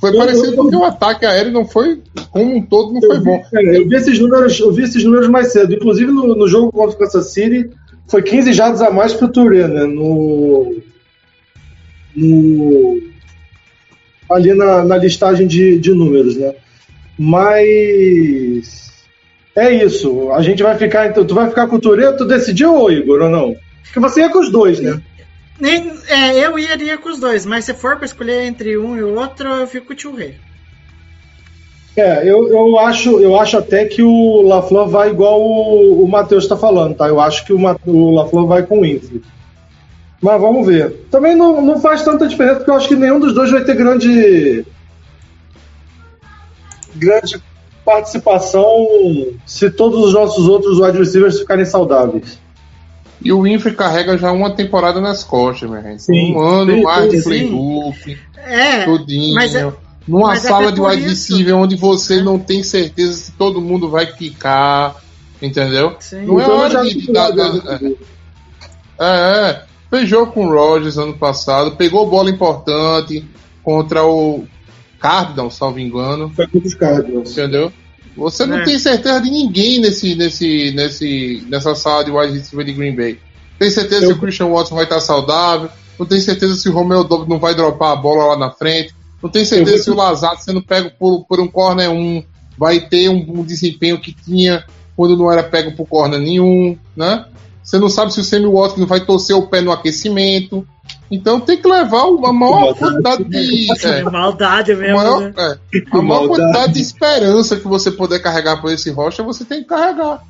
Foi 0.00 0.10
Eu- 0.10 0.16
parecido 0.18 0.46
eu- 0.52 0.56
porque 0.56 0.76
o 0.76 0.84
ataque 0.84 1.26
aéreo 1.26 1.52
não 1.52 1.66
foi. 1.66 2.00
Como 2.30 2.54
um 2.56 2.62
todo, 2.62 2.92
não 2.94 3.00
foi 3.00 3.16
Eu 3.16 3.20
vi, 3.20 3.24
bom. 3.24 3.42
é, 3.54 3.76
eu 3.78 3.88
vi 3.88 3.96
esses 3.96 4.18
números, 4.18 4.58
eu 4.60 4.72
vi 4.72 4.84
esses 4.84 5.02
números 5.04 5.28
mais 5.28 5.52
cedo. 5.52 5.74
Inclusive 5.74 6.10
no, 6.12 6.34
no 6.36 6.46
jogo 6.48 6.70
contra 6.70 6.94
o 6.96 6.98
Kansas 6.98 7.32
City 7.32 7.70
foi 8.06 8.22
15 8.22 8.52
jardas 8.52 8.80
a 8.80 8.90
mais 8.90 9.12
que 9.14 9.24
o 9.24 9.28
Touré, 9.28 9.66
né? 9.66 9.84
No, 9.84 10.76
no 12.14 13.00
ali 14.30 14.54
na, 14.54 14.84
na 14.84 14.96
listagem 14.96 15.46
de, 15.46 15.78
de 15.78 15.92
números, 15.92 16.36
né? 16.36 16.54
Mas 17.18 18.92
é 19.56 19.72
isso. 19.84 20.30
A 20.32 20.42
gente 20.42 20.62
vai 20.62 20.76
ficar 20.76 21.08
então. 21.08 21.24
Tu 21.24 21.34
vai 21.34 21.48
ficar 21.48 21.66
com 21.66 21.76
o 21.76 21.80
Touré? 21.80 22.12
Tu 22.12 22.24
decidiu, 22.24 22.90
Igor, 22.90 23.22
ou 23.22 23.30
não? 23.30 23.56
Porque 23.84 24.00
você 24.00 24.20
ia 24.20 24.28
com 24.30 24.38
os 24.40 24.50
dois, 24.50 24.80
né? 24.80 25.00
Nem- 25.60 25.92
é, 26.08 26.38
eu 26.38 26.58
iria 26.58 26.96
com 26.98 27.08
os 27.08 27.18
dois, 27.18 27.44
mas 27.44 27.64
se 27.64 27.74
for 27.74 27.96
para 27.96 28.06
escolher 28.06 28.44
entre 28.44 28.78
um 28.78 28.96
e 28.96 29.02
outro, 29.02 29.48
eu 29.48 29.66
fico 29.66 29.88
com 29.88 29.92
o 29.92 29.96
Tio 29.96 30.14
Rei. 30.14 30.36
É, 31.96 32.22
eu, 32.22 32.48
eu, 32.48 32.78
acho, 32.78 33.18
eu 33.18 33.38
acho 33.40 33.58
até 33.58 33.84
que 33.84 34.02
o 34.02 34.42
LaFleur 34.42 34.86
vai 34.86 35.10
igual 35.10 35.42
o, 35.42 36.04
o 36.04 36.08
Matheus 36.08 36.44
está 36.44 36.56
falando, 36.56 36.94
tá? 36.94 37.08
Eu 37.08 37.20
acho 37.20 37.44
que 37.44 37.52
o, 37.52 37.58
o 37.58 38.46
vai 38.46 38.62
com 38.62 38.78
o 38.78 38.82
Winfrey. 38.82 39.20
Mas 40.20 40.40
vamos 40.40 40.64
ver. 40.64 41.06
Também 41.10 41.34
não, 41.34 41.60
não 41.60 41.80
faz 41.80 42.04
tanta 42.04 42.28
diferença, 42.28 42.56
porque 42.56 42.70
eu 42.70 42.74
acho 42.74 42.86
que 42.86 42.94
nenhum 42.94 43.18
dos 43.18 43.34
dois 43.34 43.50
vai 43.50 43.64
ter 43.64 43.74
grande. 43.74 44.64
grande 46.94 47.42
participação 47.84 48.86
se 49.46 49.70
todos 49.70 50.04
os 50.04 50.14
nossos 50.14 50.46
outros 50.46 50.78
wide 50.78 50.98
receivers 50.98 51.40
ficarem 51.40 51.64
saudáveis. 51.64 52.38
E 53.20 53.32
o 53.32 53.42
Winfrey 53.42 53.74
carrega 53.74 54.16
já 54.16 54.30
uma 54.32 54.50
temporada 54.50 55.00
nas 55.00 55.24
costas, 55.24 55.68
minha 55.68 55.82
gente. 55.82 56.02
Sim, 56.02 56.34
um 56.34 56.40
ano 56.40 56.72
sim, 56.74 56.82
mais 56.82 57.10
de 57.10 57.22
playbook. 57.22 58.18
É, 58.36 58.84
tudinho. 58.84 59.34
mas 59.34 59.54
é- 59.54 59.72
numa 60.06 60.28
mas 60.28 60.40
sala 60.42 60.66
até 60.68 60.76
de 60.76 60.80
wide 60.80 61.02
receiver 61.02 61.54
onde 61.56 61.76
você 61.76 62.22
não 62.22 62.38
tem 62.38 62.62
certeza 62.62 63.12
se 63.14 63.32
todo 63.32 63.60
mundo 63.60 63.90
vai 63.90 64.06
quicar, 64.06 64.96
entendeu? 65.42 65.96
Sim. 66.00 66.24
Não 66.24 66.38
é 66.40 66.42
Então, 66.44 66.54
eu 66.54 66.60
hora 66.60 66.70
já 66.70 66.82
de, 66.82 66.94
de 66.94 67.12
dar- 67.12 67.34
né? 67.34 67.92
é, 68.98 69.04
é. 69.50 69.62
Fez 69.90 70.08
jogo 70.08 70.32
com 70.32 70.46
o 70.46 70.50
Rodgers 70.52 70.98
ano 70.98 71.14
passado, 71.14 71.72
pegou 71.76 72.08
bola 72.08 72.30
importante 72.30 73.24
contra 73.62 74.04
o 74.04 74.44
Cardinals, 75.00 75.54
salvo 75.54 75.78
engano, 75.78 76.30
Foi 76.34 76.46
com 76.46 76.58
os 76.58 76.74
Cardinals. 76.74 77.32
entendeu? 77.32 77.72
Você 78.18 78.44
não 78.46 78.58
É. 78.58 78.64
tem 78.64 78.78
certeza 78.78 79.20
de 79.20 79.30
ninguém 79.30 79.78
nesse, 79.80 80.14
nesse, 80.14 80.72
nesse, 80.72 81.44
nessa 81.48 81.74
sala 81.74 82.04
de 82.04 82.10
wide 82.10 82.36
receiver 82.36 82.66
de 82.66 82.72
Green 82.72 82.94
Bay. 82.94 83.18
Tem 83.58 83.70
certeza 83.70 84.04
Eu- 84.04 84.08
se 84.10 84.14
o 84.14 84.18
Christian 84.20 84.48
Watson 84.48 84.74
vai 84.74 84.84
estar 84.84 85.00
saudável. 85.00 85.68
Não 85.98 86.06
tem 86.06 86.20
certeza 86.20 86.54
se 86.54 86.68
o 86.68 86.72
Romeo 86.72 87.02
Dobbs 87.04 87.28
não 87.28 87.38
vai 87.38 87.54
dropar 87.54 87.92
a 87.92 87.96
bola 87.96 88.26
lá 88.26 88.36
na 88.36 88.50
frente. 88.50 88.94
Não 89.22 89.28
tem 89.30 89.42
Eu 89.42 89.46
certeza 89.46 89.76
vou- 89.76 89.84
se 89.84 89.90
o 89.90 89.94
Lazard 89.94 90.42
sendo 90.42 90.62
pego 90.62 90.90
por, 90.98 91.24
por 91.24 91.40
um 91.40 91.48
corner 91.48 91.90
1 91.90 92.22
vai 92.56 92.80
ter 92.80 93.08
um, 93.08 93.40
um 93.40 93.42
desempenho 93.44 93.98
que 94.00 94.12
tinha 94.12 94.64
quando 94.96 95.16
não 95.16 95.30
era 95.30 95.42
pego 95.42 95.72
por 95.72 95.86
corner 95.86 96.20
nenhum, 96.20 96.76
né? 96.96 97.24
Você 97.62 97.78
não 97.78 97.88
sabe 97.88 98.12
se 98.14 98.20
o 98.20 98.24
Sammy 98.24 98.46
Watkins 98.46 98.86
vai 98.88 99.00
torcer 99.04 99.34
o 99.36 99.46
pé 99.46 99.60
no 99.60 99.70
aquecimento. 99.72 100.66
Então 101.10 101.40
tem 101.40 101.56
que 101.56 101.66
levar 101.66 102.04
uma 102.04 102.32
maior 102.32 102.74
quantidade 102.74 103.24
de. 103.24 103.68
é, 103.86 104.02
maldade 104.02 104.72
a 104.72 104.76
mesmo. 104.76 104.96
maior, 104.96 105.20
né? 105.22 105.32
é, 105.36 105.42
a 105.90 106.02
maior 106.02 106.02
Maldade. 106.02 106.28
quantidade 106.28 106.72
de 106.74 106.80
esperança 106.82 107.56
que 107.56 107.66
você 107.66 107.90
puder 107.90 108.18
carregar 108.20 108.60
por 108.60 108.70
esse 108.70 108.90
rocha, 108.90 109.22
você 109.22 109.44
tem 109.44 109.62
que 109.62 109.68
carregar. 109.68 110.22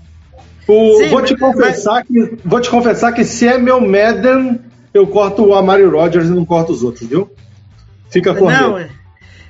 O- 0.68 0.99
Sim, 0.99 1.09
vou, 1.09 1.23
te 1.23 1.33
mas- 1.37 1.40
confessar 1.40 2.05
que, 2.05 2.38
vou 2.44 2.61
te 2.61 2.71
confessar 2.71 3.12
que 3.12 3.25
se 3.25 3.47
é 3.49 3.59
meu 3.59 3.81
Madden, 3.81 4.61
eu 4.94 5.07
corto 5.07 5.44
o 5.44 5.55
Amari 5.55 5.85
Rodgers 5.85 6.27
e 6.29 6.31
não 6.31 6.44
corto 6.44 6.73
os 6.73 6.83
outros, 6.85 7.09
viu? 7.09 7.29
Fica 8.11 8.35
com 8.35 8.51
Não, 8.51 8.79
é. 8.79 8.88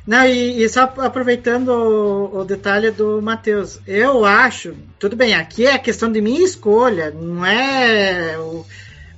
não 0.07 0.25
e, 0.25 0.62
e 0.62 0.68
só 0.68 0.83
aproveitando 0.99 1.68
o, 1.68 2.38
o 2.40 2.44
detalhe 2.44 2.90
do 2.90 3.21
Matheus, 3.21 3.81
eu 3.87 4.25
acho, 4.25 4.75
tudo 4.99 5.14
bem, 5.16 5.35
aqui 5.35 5.66
é 5.66 5.75
a 5.75 5.79
questão 5.79 6.11
de 6.11 6.21
minha 6.21 6.42
escolha, 6.44 7.11
não 7.11 7.44
é. 7.44 8.38
o- 8.38 8.64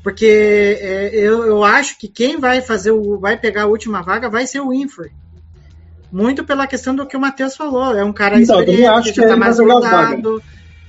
porque 0.02 0.26
é, 0.26 1.10
eu, 1.14 1.44
eu 1.44 1.64
acho 1.64 1.98
que 1.98 2.08
quem 2.08 2.38
vai 2.38 2.60
fazer 2.60 2.90
o. 2.92 3.18
vai 3.18 3.36
pegar 3.38 3.62
a 3.64 3.66
última 3.66 4.02
vaga 4.02 4.28
vai 4.30 4.46
ser 4.46 4.60
o 4.60 4.70
Winfrey. 4.70 5.10
muito 6.10 6.44
pela 6.44 6.66
questão 6.66 6.94
do 6.94 7.06
que 7.06 7.16
o 7.16 7.20
Matheus 7.20 7.56
falou. 7.56 7.94
É 7.96 8.04
um 8.04 8.12
cara 8.12 8.40
Então, 8.40 8.56
eu 8.60 8.62
experiente, 8.64 8.90
acho 8.90 9.12
que 9.12 9.20
já 9.20 9.28
tá 9.28 9.36
mais 9.36 9.58
rodado, 9.58 10.42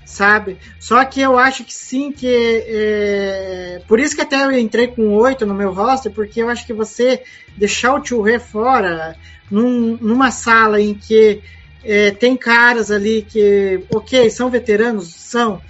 sabe? 0.06 0.58
Só 0.80 1.04
que 1.06 1.21
eu 1.21 1.38
acho 1.38 1.63
que 1.63 1.74
sim, 1.74 2.12
que 2.12 2.28
é, 2.67 3.80
por 3.88 4.00
isso 4.00 4.15
que 4.15 4.21
até 4.21 4.43
eu 4.43 4.52
entrei 4.52 4.88
com 4.88 5.13
oito 5.15 5.45
no 5.45 5.54
meu 5.54 5.71
roster, 5.74 6.12
porque 6.12 6.41
eu 6.41 6.50
acho 6.50 6.65
que 6.65 6.74
você 6.74 7.21
deixar 7.56 7.93
o 7.95 8.02
Touré 8.02 8.39
fora 8.39 9.15
num- 9.50 9.97
numa 10.02 10.32
sala 10.32 10.82
em 10.82 10.95
que 10.97 11.41
é, 11.84 12.12
tem 12.12 12.36
caras 12.38 12.91
ali 12.91 13.24
que, 13.24 13.84
ok, 13.93 14.30
são 14.30 14.50
veteranos, 14.50 15.15
são, 15.30 15.62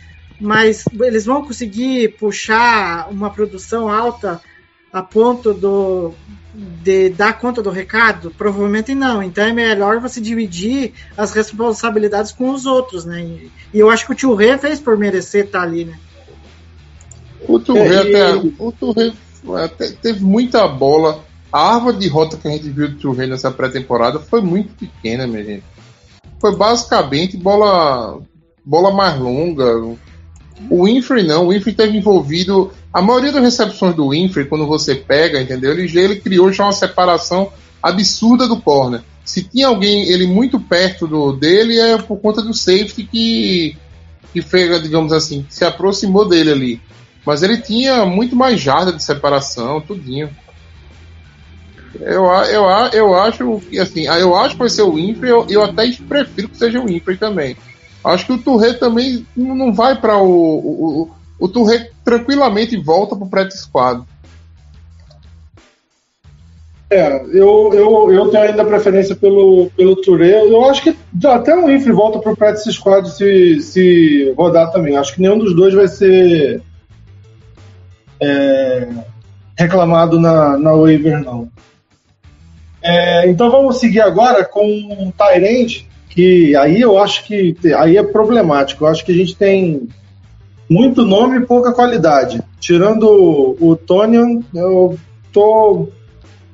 mas 0.41 0.83
eles 0.99 1.25
vão 1.25 1.45
conseguir 1.45 2.17
puxar 2.17 3.07
uma 3.11 3.29
produção 3.29 3.87
alta 3.87 4.41
a 4.91 5.01
ponto 5.01 5.53
do 5.53 6.13
de 6.53 7.09
dar 7.09 7.39
conta 7.39 7.61
do 7.61 7.69
recado? 7.69 8.31
Provavelmente 8.31 8.93
não. 8.93 9.23
Então 9.23 9.45
é 9.45 9.53
melhor 9.53 9.99
você 9.99 10.19
dividir 10.19 10.93
as 11.15 11.31
responsabilidades 11.31 12.31
com 12.31 12.51
os 12.51 12.65
outros, 12.65 13.05
né? 13.05 13.21
E, 13.21 13.51
e 13.73 13.79
eu 13.79 13.89
acho 13.89 14.05
que 14.05 14.11
o 14.11 14.15
Tio 14.15 14.35
Rê 14.35 14.57
fez 14.57 14.79
por 14.79 14.97
merecer 14.97 15.45
estar 15.45 15.61
ali, 15.61 15.85
né? 15.85 15.97
O 17.47 17.59
Touré 17.59 17.97
até. 17.97 18.35
O 18.59 18.71
Touré 18.71 19.13
até 19.63 19.91
teve 19.91 20.23
muita 20.23 20.67
bola. 20.67 21.23
A 21.51 21.75
árvore 21.75 21.97
de 21.97 22.07
rota 22.07 22.37
que 22.37 22.47
a 22.47 22.51
gente 22.51 22.69
viu 22.69 22.89
do 22.89 22.97
Touré 22.97 23.27
nessa 23.27 23.51
pré-temporada 23.51 24.19
foi 24.19 24.41
muito 24.41 24.73
pequena, 24.73 25.27
minha 25.27 25.43
gente. 25.43 25.63
Foi 26.39 26.55
basicamente 26.55 27.37
bola. 27.37 28.19
bola 28.65 28.91
mais 28.91 29.17
longa. 29.19 29.97
O 30.69 30.85
Winfrey 30.85 31.23
não, 31.23 31.45
o 31.45 31.49
Winfrey 31.49 31.73
teve 31.73 31.97
envolvido. 31.97 32.71
A 32.93 33.01
maioria 33.01 33.31
das 33.31 33.43
recepções 33.43 33.95
do 33.95 34.09
Winfrey, 34.09 34.45
quando 34.45 34.67
você 34.67 34.95
pega, 34.95 35.41
entendeu? 35.41 35.71
Ele, 35.71 35.99
ele 35.99 36.17
criou 36.17 36.51
já 36.51 36.65
uma 36.65 36.73
separação 36.73 37.51
absurda 37.81 38.47
do 38.47 38.59
corner. 38.59 39.01
Se 39.23 39.43
tinha 39.43 39.67
alguém, 39.67 40.09
ele 40.09 40.27
muito 40.27 40.59
perto 40.59 41.07
do, 41.07 41.31
dele, 41.31 41.79
é 41.79 41.97
por 41.97 42.17
conta 42.17 42.41
do 42.41 42.53
safety 42.53 43.03
que, 43.03 43.77
que 44.33 44.41
fez, 44.41 44.81
digamos 44.81 45.13
assim, 45.13 45.45
se 45.49 45.63
aproximou 45.63 46.27
dele 46.27 46.51
ali. 46.51 46.81
Mas 47.25 47.43
ele 47.43 47.57
tinha 47.57 48.05
muito 48.05 48.35
mais 48.35 48.59
jarda 48.59 48.91
de 48.91 49.03
separação, 49.03 49.79
tudinho. 49.79 50.29
Eu, 51.99 52.25
eu, 52.25 52.65
eu 52.93 53.15
acho 53.15 53.61
que 53.69 53.79
assim, 53.79 54.07
eu 54.07 54.35
acho 54.35 54.55
que 54.55 54.59
vai 54.59 54.69
ser 54.69 54.81
o 54.81 54.93
Winfrey, 54.93 55.29
eu, 55.29 55.45
eu 55.49 55.63
até 55.63 55.91
prefiro 56.07 56.49
que 56.49 56.57
seja 56.57 56.79
o 56.79 56.85
Winfrey 56.85 57.17
também. 57.17 57.55
Acho 58.03 58.25
que 58.25 58.33
o 58.33 58.37
Touré 58.37 58.73
também 58.73 59.25
não 59.35 59.73
vai 59.73 59.99
para 59.99 60.17
o, 60.17 60.27
o, 60.27 61.01
o, 61.01 61.11
o 61.39 61.47
Touré 61.47 61.91
tranquilamente 62.03 62.77
volta 62.77 63.15
pro 63.15 63.27
pré 63.27 63.49
squad. 63.51 64.03
É, 66.91 67.23
eu, 67.31 67.71
eu, 67.73 68.11
eu 68.11 68.29
tenho 68.29 68.43
ainda 68.43 68.65
preferência 68.65 69.15
pelo, 69.15 69.71
pelo 69.77 69.95
Touré. 69.95 70.41
Eu 70.41 70.65
acho 70.65 70.83
que 70.83 70.97
até 71.25 71.55
o 71.55 71.71
Infre 71.71 71.93
volta 71.93 72.19
pro 72.19 72.35
Practice 72.35 72.73
Squad 72.73 73.09
se, 73.09 73.61
se 73.61 74.33
rodar 74.37 74.73
também. 74.73 74.97
Acho 74.97 75.15
que 75.15 75.21
nenhum 75.21 75.37
dos 75.37 75.55
dois 75.55 75.73
vai 75.73 75.87
ser 75.87 76.61
é, 78.19 78.89
reclamado 79.57 80.19
na, 80.19 80.57
na 80.57 80.73
waiver, 80.73 81.23
não. 81.23 81.49
É, 82.81 83.29
então 83.29 83.49
vamos 83.49 83.77
seguir 83.77 84.01
agora 84.01 84.43
com 84.43 84.65
o 84.65 85.13
Tyrande, 85.13 85.87
que 86.11 86.55
aí 86.57 86.81
eu 86.81 86.99
acho 86.99 87.23
que 87.25 87.55
aí 87.77 87.97
é 87.97 88.03
problemático. 88.03 88.83
Eu 88.83 88.89
acho 88.89 89.05
que 89.05 89.11
a 89.11 89.15
gente 89.15 89.35
tem 89.35 89.87
muito 90.69 91.03
nome 91.05 91.37
e 91.39 91.45
pouca 91.45 91.71
qualidade. 91.71 92.41
Tirando 92.59 93.03
o, 93.09 93.69
o 93.71 93.75
Tonian, 93.75 94.41
eu 94.53 94.97
tô 95.31 95.87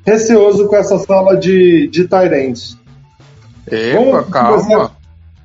receoso 0.06 0.67
com 0.67 0.76
essa 0.76 0.98
sala 1.00 1.36
de, 1.36 1.88
de 1.88 2.08
Tyrants. 2.08 2.78
Epa, 3.70 4.00
Vamos 4.00 4.30
calma. 4.30 4.58
começar- 4.62 4.98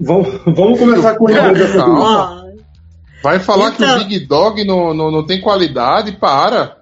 Vamos, 0.04 0.28
vamos 0.44 0.78
começar 0.78 1.14
com 1.16 1.26
o 1.26 1.30
inglês 1.30 1.58
dessa 1.58 1.78
calma. 1.78 2.44
Vai 3.22 3.38
falar 3.38 3.70
que 3.72 3.82
Então- 3.82 3.96
o 3.96 4.04
Big 4.04 4.26
Dog 4.26 4.64
não, 4.64 4.92
não, 4.92 5.10
não 5.10 5.24
tem 5.26 5.40
qualidade? 5.40 6.12
Para! 6.12 6.78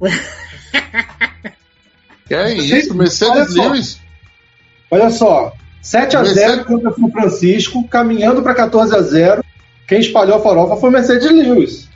que 2.26 2.34
é 2.34 2.54
isso, 2.54 2.90
Olha 2.90 2.94
Mercedes 2.98 3.54
só. 3.54 3.62
Lewis. 3.62 4.00
Olha 4.90 5.10
só, 5.10 5.52
7 5.82 6.16
a 6.16 6.24
0 6.24 6.36
Mercedes- 6.36 6.66
contra 6.66 6.90
o 6.90 6.94
São 6.94 7.10
Francisco, 7.10 7.88
caminhando 7.88 8.42
para 8.42 8.54
14 8.54 8.94
a 8.94 9.00
0. 9.00 9.44
Quem 9.88 10.00
espalhou 10.00 10.36
a 10.36 10.40
farofa 10.42 10.76
foi 10.76 10.88
o 10.88 10.92
Mercedes 10.92 11.30
Lewis. 11.30 11.88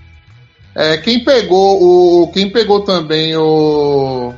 É, 0.74 0.96
quem 0.96 1.22
pegou 1.22 2.22
o. 2.22 2.28
Quem 2.32 2.50
pegou 2.50 2.80
também 2.80 3.36
o. 3.36 4.34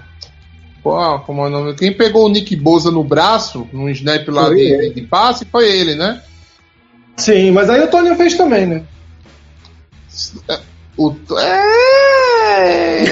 Qual, 0.83 1.21
como 1.21 1.43
é 1.43 1.47
o 1.47 1.51
nome? 1.51 1.75
Quem 1.75 1.93
pegou 1.93 2.27
o 2.27 2.29
Nick 2.29 2.55
Boza 2.55 2.91
no 2.91 3.03
braço, 3.03 3.67
num 3.73 3.89
snap 3.89 4.29
lá 4.29 4.51
de, 4.51 4.91
de 4.91 5.03
passe, 5.03 5.47
foi 5.47 5.69
ele, 5.71 5.95
né? 5.95 6.23
Sim, 7.17 7.51
mas 7.51 7.71
aí 7.71 7.81
o 7.83 7.89
Tony 7.89 8.15
fez 8.15 8.37
também, 8.37 8.67
né? 8.67 8.83
O. 10.97 11.15
É... 11.39 12.26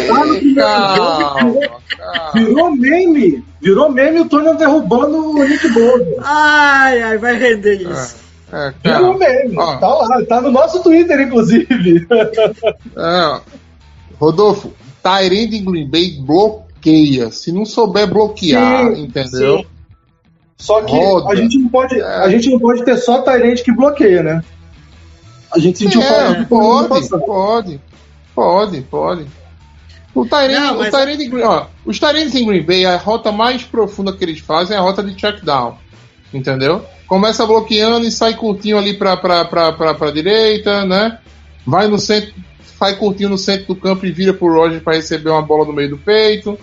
Calma, 0.06 0.54
calma. 0.54 2.32
Virou 2.34 2.70
meme. 2.76 3.44
Virou 3.60 3.90
meme 3.90 4.20
o 4.20 4.28
Tony 4.28 4.56
derrubando 4.56 5.30
o 5.30 5.44
Nick 5.44 5.68
Bolton. 5.72 6.20
Ai, 6.22 7.02
ai, 7.02 7.18
vai 7.18 7.36
render 7.36 7.80
isso. 7.82 8.16
É, 8.52 8.72
Virou 8.82 9.00
calma. 9.14 9.18
meme. 9.18 9.58
Ó. 9.58 9.76
Tá 9.76 9.88
lá, 9.88 10.24
tá 10.26 10.40
no 10.40 10.50
nosso 10.50 10.82
Twitter, 10.82 11.20
inclusive. 11.20 12.06
É, 12.96 13.40
Rodolfo, 14.18 14.72
Tyrande 15.02 15.56
em 15.56 15.64
Green 15.64 15.90
Bay 15.90 16.18
bloqueia. 16.20 17.30
Se 17.30 17.50
não 17.52 17.64
souber 17.64 18.06
bloquear, 18.08 18.94
Sim, 18.94 19.02
entendeu? 19.04 19.58
sim. 19.58 19.66
Só 20.56 20.82
que 20.82 20.92
Roda. 20.96 21.30
a 21.32 21.34
gente, 21.36 21.58
não 21.58 21.68
pode, 21.68 22.00
É. 22.00 22.04
a 22.04 22.28
gente 22.28 22.48
não 22.50 22.58
pode 22.58 22.84
ter 22.84 22.96
só 22.96 23.20
Tyrande 23.22 23.62
que 23.62 23.72
bloqueia, 23.72 24.22
né? 24.22 24.42
A 25.52 25.58
gente 25.58 25.78
sentiu 25.78 26.00
falta 26.00 26.14
É, 26.22 26.26
ano 26.26 26.46
pode, 26.46 27.08
pode, 27.08 27.80
pode, 28.34 28.80
pode. 28.82 29.26
O 30.14 30.24
Não, 30.60 30.74
o 30.76 30.78
mas- 30.78 30.90
Green- 31.28 31.42
ó, 31.42 31.66
os 31.84 31.98
Tyrands 31.98 32.34
em 32.34 32.46
Green 32.46 32.62
Bay, 32.62 32.84
a 32.86 32.96
rota 32.96 33.32
mais 33.32 33.64
profunda 33.64 34.12
que 34.12 34.22
eles 34.24 34.38
fazem 34.38 34.76
é 34.76 34.78
a 34.78 34.82
rota 34.82 35.02
de 35.02 35.14
check 35.14 35.42
down, 35.44 35.76
entendeu? 36.32 36.84
Começa 37.08 37.44
bloqueando 37.46 38.06
e 38.06 38.12
sai 38.12 38.34
curtinho 38.34 38.78
ali 38.78 38.94
pra, 38.94 39.16
pra, 39.16 39.44
pra, 39.44 39.72
pra, 39.72 39.94
pra 39.94 40.10
direita, 40.10 40.84
né? 40.84 41.18
Vai 41.66 41.88
no 41.88 41.98
centro, 41.98 42.32
sai 42.78 42.94
curtinho 42.96 43.28
no 43.30 43.38
centro 43.38 43.66
do 43.74 43.76
campo 43.76 44.06
e 44.06 44.12
vira 44.12 44.32
pro 44.32 44.52
Roger 44.52 44.80
pra 44.82 44.94
receber 44.94 45.30
uma 45.30 45.42
bola 45.42 45.64
no 45.66 45.72
meio 45.72 45.90
do 45.90 45.98
peito. 45.98 46.58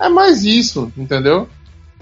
É 0.00 0.08
mais 0.08 0.44
isso, 0.44 0.90
entendeu? 0.96 1.48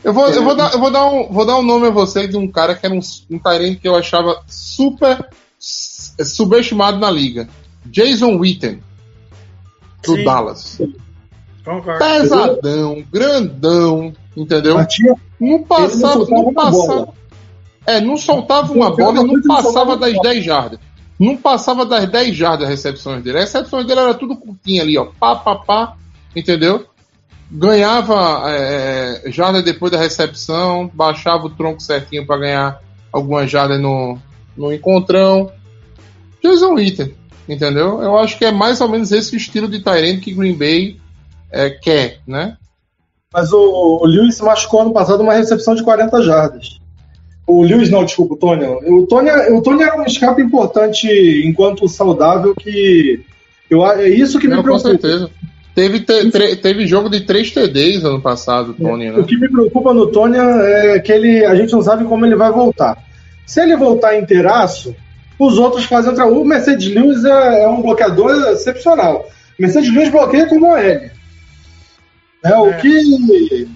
Eu 0.05 0.12
vou, 0.12 0.29
eu 0.29 0.45
vou, 0.45 0.55
dar, 0.55 0.73
eu 0.73 0.79
vou, 0.79 0.90
dar, 0.90 1.05
um, 1.07 1.29
vou 1.33 1.45
dar 1.47 1.57
um 1.57 1.62
nome 1.62 1.88
a 1.88 1.90
você 1.90 2.29
de 2.29 2.37
um 2.37 2.47
cara 2.47 2.75
que 2.77 2.87
era 2.87 2.95
um, 2.95 3.01
um 3.31 3.40
que 3.81 3.88
eu 3.88 3.97
achava 3.97 4.40
super 4.47 5.27
s- 5.59 6.12
subestimado 6.25 6.99
na 6.99 7.11
liga. 7.11 7.49
Jason 7.85 8.37
Witten, 8.37 8.81
do 10.07 10.16
Sim. 10.16 10.25
Dallas. 10.25 10.81
Concordo. 11.64 11.99
Pesadão, 11.99 13.05
grandão, 13.12 14.12
entendeu? 14.37 14.77
Não 15.40 15.62
passava, 15.64 16.25
não 16.29 16.42
uma 16.45 16.53
passava. 16.53 17.09
É, 17.85 18.01
não 18.01 18.16
soltava 18.16 18.73
uma 18.73 18.95
bola 18.95 19.21
e 19.21 19.27
não 19.27 19.42
passava 19.42 19.97
das 19.97 20.12
bola. 20.12 20.31
10 20.31 20.45
jardas. 20.45 20.81
Não 21.19 21.37
passava 21.37 21.85
das 21.85 22.09
10 22.09 22.37
jardas 22.37 22.64
as 22.64 22.71
recepções 22.71 23.23
dele. 23.23 23.38
As 23.38 23.45
recepções 23.45 23.87
dele 23.87 24.01
era 24.01 24.14
tudo 24.14 24.37
curtinha 24.37 24.83
ali, 24.83 24.97
ó. 24.97 25.07
Pá, 25.19 25.37
pá, 25.37 25.57
pá. 25.57 25.97
Entendeu? 26.35 26.87
Ganhava 27.51 28.42
é, 28.51 29.23
jarda 29.27 29.62
depois 29.62 29.90
da 29.90 29.99
recepção, 29.99 30.90
baixava 30.92 31.47
o 31.47 31.51
tronco 31.51 31.81
certinho 31.81 32.27
para 32.27 32.38
ganhar 32.38 32.83
algumas 33.12 33.51
jardas 33.51 33.81
no, 33.81 34.19
no 34.57 34.73
encontrão. 34.73 35.51
Jason 36.42 36.75
Witten, 36.75 37.14
entendeu? 37.48 38.02
Eu 38.02 38.18
acho 38.18 38.38
que 38.38 38.44
é 38.44 38.50
mais 38.52 38.80
ou 38.80 38.88
menos 38.88 39.12
esse 39.12 39.35
o 39.35 39.37
estilo 39.37 39.68
de 39.68 39.80
Tyrant 39.80 40.20
que 40.20 40.32
Green 40.32 40.54
Bay 40.54 40.96
é, 41.50 41.70
quer, 41.70 42.18
né? 42.26 42.57
Mas 43.32 43.53
o, 43.53 43.59
o 44.03 44.07
Lewis 44.07 44.36
se 44.36 44.42
machucou 44.44 44.80
ano 44.82 44.92
passado 44.92 45.18
numa 45.18 45.34
recepção 45.34 45.74
de 45.74 45.82
40 45.82 46.22
jardas. 46.22 46.78
O 47.47 47.62
Lewis 47.62 47.90
não, 47.90 48.05
desculpa, 48.05 48.34
o 48.34 48.36
Tony. 48.36 48.64
O 48.64 49.07
Tony, 49.07 49.30
o 49.53 49.62
Tony 49.62 49.82
era 49.82 49.97
um 50.01 50.05
escape 50.05 50.42
importante 50.42 51.07
enquanto 51.44 51.88
saudável 51.88 52.55
que 52.55 53.20
eu, 53.70 53.84
é 53.86 54.09
isso 54.09 54.38
que 54.38 54.47
me 54.49 54.55
Não, 54.55 54.59
com 54.62 54.64
preocupa. 54.64 54.88
certeza. 54.90 55.30
Teve, 55.74 56.01
te- 56.01 56.30
tre- 56.30 56.57
teve 56.57 56.86
jogo 56.86 57.11
de 57.11 57.20
3 57.20 57.51
TDs 57.51 58.03
ano 58.05 58.20
passado, 58.20 58.72
Tony, 58.74 59.11
O 59.11 59.18
né? 59.18 59.22
que 59.24 59.36
me 59.36 59.49
preocupa 59.49 59.92
no 59.92 60.07
Tony 60.07 60.38
é 60.38 60.99
que 61.01 61.12
ele, 61.12 61.44
a 61.44 61.55
gente 61.55 61.72
não 61.72 61.82
sabe 61.82 62.05
como 62.05 62.24
ele 62.24 62.34
vai 62.34 62.51
voltar. 62.51 62.97
Se 63.44 63.61
ele 63.61 63.76
voltar 63.76 64.18
inteiraço, 64.18 64.97
os 65.39 65.59
outros 65.59 65.84
fazem 65.84 66.11
outra. 66.11 66.26
O 66.26 66.45
Mercedes 66.45 66.93
Lewis 66.95 67.24
é, 67.24 67.62
é 67.64 67.68
um 67.68 67.82
bloqueador 67.82 68.30
excepcional. 68.53 69.28
O 69.59 69.62
Mercedes 69.62 69.93
Lewis 69.93 70.11
bloqueia 70.11 70.47
como 70.49 70.70
o 70.72 70.76
L. 70.76 71.11
É, 72.45 72.57
o, 72.59 72.68
É. 72.68 72.72
que, 72.74 73.68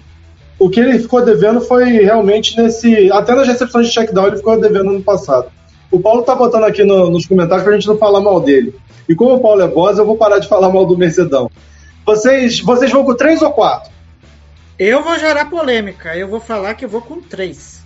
o 0.59 0.69
que 0.69 0.79
ele 0.79 0.99
ficou 0.99 1.23
devendo 1.25 1.59
foi 1.61 1.85
realmente 1.85 2.55
nesse. 2.61 3.11
Até 3.11 3.33
nas 3.35 3.47
recepções 3.47 3.87
de 3.87 3.93
checkdown 3.93 4.27
ele 4.27 4.37
ficou 4.37 4.59
devendo 4.59 4.89
ano 4.91 5.01
passado. 5.03 5.51
O 5.89 5.99
Paulo 5.99 6.21
tá 6.23 6.33
botando 6.33 6.63
aqui 6.63 6.83
no- 6.83 7.09
nos 7.09 7.25
comentários 7.25 7.63
pra 7.65 7.73
gente 7.73 7.87
não 7.87 7.97
falar 7.97 8.21
mal 8.21 8.39
dele. 8.39 8.73
E 9.09 9.15
como 9.15 9.35
o 9.35 9.39
Paulo 9.41 9.61
é 9.61 9.67
voz, 9.67 9.97
eu 9.97 10.05
vou 10.05 10.15
parar 10.15 10.39
de 10.39 10.47
falar 10.47 10.69
mal 10.69 10.85
do 10.85 10.97
Mercedão. 10.97 11.51
Vocês, 12.05 12.61
vocês 12.61 12.89
vão 12.91 13.03
com 13.03 13.13
três 13.13 13.41
ou 13.41 13.51
quatro? 13.51 13.91
Eu 14.79 15.03
vou 15.03 15.19
gerar 15.19 15.49
polêmica. 15.49 16.15
Eu 16.15 16.27
vou 16.29 16.39
falar 16.39 16.73
que 16.75 16.85
eu 16.85 16.89
vou 16.89 17.01
com 17.01 17.19
três. 17.21 17.80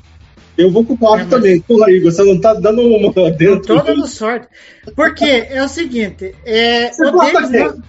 Eu 0.57 0.71
vou 0.71 0.85
com 0.85 0.93
o 0.93 0.97
4 0.97 1.19
É, 1.19 1.23
mas- 1.23 1.29
também. 1.29 1.59
Porra, 1.61 1.91
Igor, 1.91 2.11
você 2.11 2.23
não 2.23 2.39
tá 2.39 2.53
dando 2.53 2.81
uma 2.81 3.11
Não 3.13 3.31
dentro. 3.31 3.61
tô 3.61 3.81
dando 3.81 4.07
sorte. 4.07 4.47
Porque 4.95 5.47
é 5.49 5.61
o 5.63 5.67
seguinte, 5.67 6.33
é, 6.45 6.91
Você 6.91 7.05
o 7.05 7.11
gosta 7.11 7.41
Davis 7.41 7.79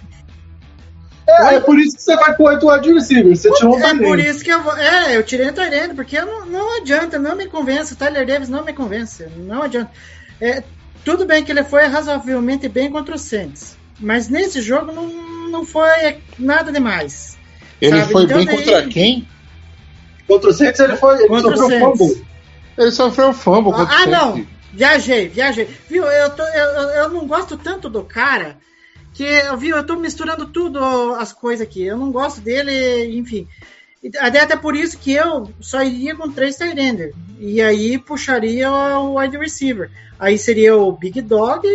É, 1.29 1.55
é 1.55 1.59
por 1.59 1.77
isso 1.79 1.95
que 1.97 2.03
você 2.03 2.15
vai 2.15 2.35
com 2.35 2.43
8 2.43 2.67
wide 2.69 2.93
receivers. 2.93 3.39
Você 3.41 3.51
tirou 3.53 3.75
um 3.77 3.85
é 3.85 3.95
por 3.97 4.17
isso 4.19 4.43
que 4.43 4.49
eu 4.49 4.63
vou. 4.63 4.75
É, 4.77 5.15
eu 5.15 5.23
tirei 5.23 5.47
o 5.49 5.53
Tyrande, 5.53 5.93
porque 5.93 6.17
eu 6.17 6.25
não, 6.25 6.45
não 6.45 6.77
adianta, 6.77 7.19
não 7.19 7.35
me 7.35 7.47
convence. 7.47 7.93
O 7.93 7.97
Tyler 7.97 8.25
Davis 8.25 8.47
não 8.49 8.63
me 8.63 8.71
convence. 8.73 9.25
Não 9.37 9.61
adianta. 9.63 9.91
É, 10.39 10.63
tudo 11.03 11.25
bem 11.25 11.43
que 11.43 11.51
ele 11.51 11.63
foi 11.65 11.85
razoavelmente 11.85 12.69
bem 12.69 12.89
contra 12.89 13.15
o 13.15 13.19
Saints. 13.19 13.75
Mas 13.99 14.29
nesse 14.29 14.61
jogo 14.61 14.91
não, 14.91 15.07
não 15.49 15.65
foi 15.65 16.17
nada 16.39 16.71
demais. 16.71 17.37
Ele 17.81 17.99
Sabe, 17.99 18.11
foi 18.13 18.23
então 18.23 18.37
bem 18.37 18.45
daí- 18.45 18.55
contra 18.57 18.87
quem? 18.87 19.27
Contra 20.27 20.49
o 20.49 20.53
Saints 20.53 20.79
ele 20.79 20.95
foi. 20.95 21.17
Ele 21.19 21.27
Contra 21.27 21.49
o 21.53 21.57
sofreu 21.57 21.79
Saints. 21.79 21.99
fumble. 21.99 22.25
Ele 22.77 22.91
sofreu 22.91 23.33
fumble 23.33 23.73
Ah, 23.73 24.03
o 24.05 24.09
não! 24.09 24.47
Viajei, 24.73 25.27
viajei. 25.27 25.67
Viu, 25.89 26.03
eu, 26.05 26.29
tô, 26.31 26.43
eu, 26.43 26.89
eu- 26.89 27.09
não 27.09 27.25
gosto 27.25 27.57
tanto 27.57 27.89
do 27.89 28.03
cara 28.03 28.57
que, 29.13 29.25
viu, 29.57 29.75
eu 29.75 29.85
tô 29.85 29.95
misturando 29.95 30.45
tudo 30.45 30.79
as 31.15 31.33
coisas 31.33 31.65
aqui. 31.65 31.83
Eu 31.83 31.97
não 31.97 32.11
gosto 32.11 32.41
dele, 32.41 33.17
enfim. 33.17 33.47
Até, 34.19 34.41
até 34.41 34.55
por 34.55 34.75
isso 34.75 34.97
que 34.99 35.11
eu 35.13 35.51
só 35.59 35.81
iria 35.81 36.15
com 36.15 36.31
três 36.31 36.55
tight 36.55 36.77
E 37.39 37.61
aí 37.61 37.97
puxaria 37.97 38.69
o 38.71 39.17
wide 39.17 39.37
receiver. 39.37 39.89
Aí 40.19 40.37
seria 40.37 40.77
o 40.77 40.91
Big 40.91 41.21
Dog, 41.21 41.67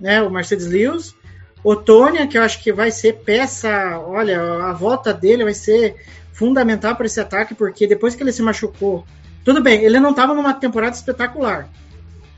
né, 0.00 0.22
o 0.22 0.30
Mercedes 0.30 0.66
Lewis, 0.66 1.14
o 1.62 1.74
Tônia, 1.76 2.26
que 2.26 2.38
eu 2.38 2.42
acho 2.42 2.62
que 2.62 2.72
vai 2.72 2.90
ser 2.90 3.14
peça, 3.24 3.98
olha, 3.98 4.40
a 4.64 4.72
volta 4.72 5.12
dele 5.12 5.44
vai 5.44 5.54
ser 5.54 5.96
fundamental 6.32 6.94
para 6.94 7.06
esse 7.06 7.20
ataque, 7.20 7.54
porque 7.54 7.86
depois 7.86 8.14
que 8.14 8.22
ele 8.22 8.32
se 8.32 8.42
machucou, 8.42 9.04
tudo 9.46 9.62
bem, 9.62 9.80
ele 9.82 9.98
não 9.98 10.10
estava 10.10 10.34
numa 10.34 10.52
temporada 10.52 10.94
espetacular, 10.94 11.68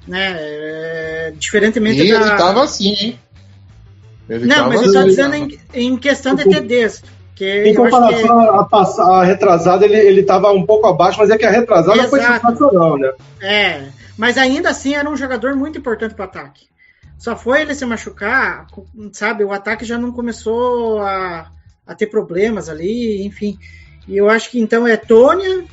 né? 0.06 0.36
é, 0.38 1.32
diferentemente 1.36 2.00
E 2.02 2.12
da. 2.12 2.20
ele 2.20 2.36
tava 2.36 2.62
assim, 2.62 2.94
hein? 2.94 3.20
Ele 4.28 4.46
não, 4.46 4.56
tava 4.56 4.68
mas 4.68 4.82
eu 4.82 4.92
tô 4.92 4.98
assim, 4.98 5.08
dizendo 5.08 5.34
em, 5.34 5.58
em 5.72 5.96
questão 5.96 6.34
de 6.34 6.44
TDs. 6.44 7.02
Que 7.34 7.62
Em 7.68 7.70
que- 7.70 7.76
comparação 7.76 8.40
à 8.60 8.64
pass- 8.64 8.98
à 8.98 9.22
retrasada, 9.24 9.84
ele, 9.84 9.96
ele 9.96 10.22
tava 10.22 10.50
um 10.52 10.66
pouco 10.66 10.86
abaixo, 10.86 11.18
mas 11.18 11.30
é 11.30 11.38
que 11.38 11.46
a 11.46 11.50
retrasada 11.50 12.06
foi 12.08 12.18
Exato. 12.18 12.46
sensacional, 12.46 12.98
né? 12.98 13.12
É, 13.40 13.86
mas 14.18 14.36
ainda 14.36 14.68
assim 14.70 14.94
era 14.94 15.08
um 15.08 15.16
jogador 15.16 15.54
muito 15.56 15.78
importante 15.78 16.14
para 16.14 16.24
o 16.26 16.28
ataque. 16.28 16.66
Só 17.16 17.34
foi 17.36 17.62
ele 17.62 17.74
se 17.74 17.86
machucar, 17.86 18.66
sabe? 19.12 19.44
O 19.44 19.52
ataque 19.52 19.84
já 19.84 19.96
não 19.96 20.12
começou 20.12 21.00
a, 21.00 21.46
a 21.86 21.94
ter 21.94 22.06
problemas 22.08 22.68
ali, 22.68 23.24
enfim. 23.24 23.56
E 24.06 24.16
eu 24.16 24.28
acho 24.28 24.50
que 24.50 24.60
então 24.60 24.86
é 24.86 24.96
Tônia, 24.96 25.64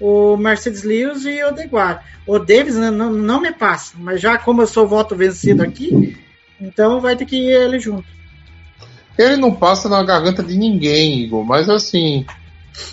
o 0.00 0.36
Mercedes 0.36 0.82
Lewis 0.82 1.24
e 1.24 1.42
o 1.44 1.52
Deguar. 1.52 2.04
O 2.26 2.38
Davis 2.38 2.76
né, 2.76 2.90
não, 2.90 3.12
não 3.12 3.40
me 3.40 3.52
passa, 3.52 3.94
mas 3.98 4.20
já 4.20 4.36
como 4.38 4.62
eu 4.62 4.66
sou 4.66 4.86
voto 4.86 5.14
vencido 5.14 5.62
aqui, 5.62 6.16
então 6.60 7.00
vai 7.00 7.16
ter 7.16 7.24
que 7.24 7.36
ir 7.36 7.50
ele 7.50 7.78
junto. 7.78 8.06
Ele 9.18 9.36
não 9.36 9.54
passa 9.54 9.88
na 9.88 10.02
garganta 10.02 10.42
de 10.42 10.56
ninguém, 10.56 11.20
Igor, 11.20 11.44
mas 11.44 11.70
assim, 11.70 12.26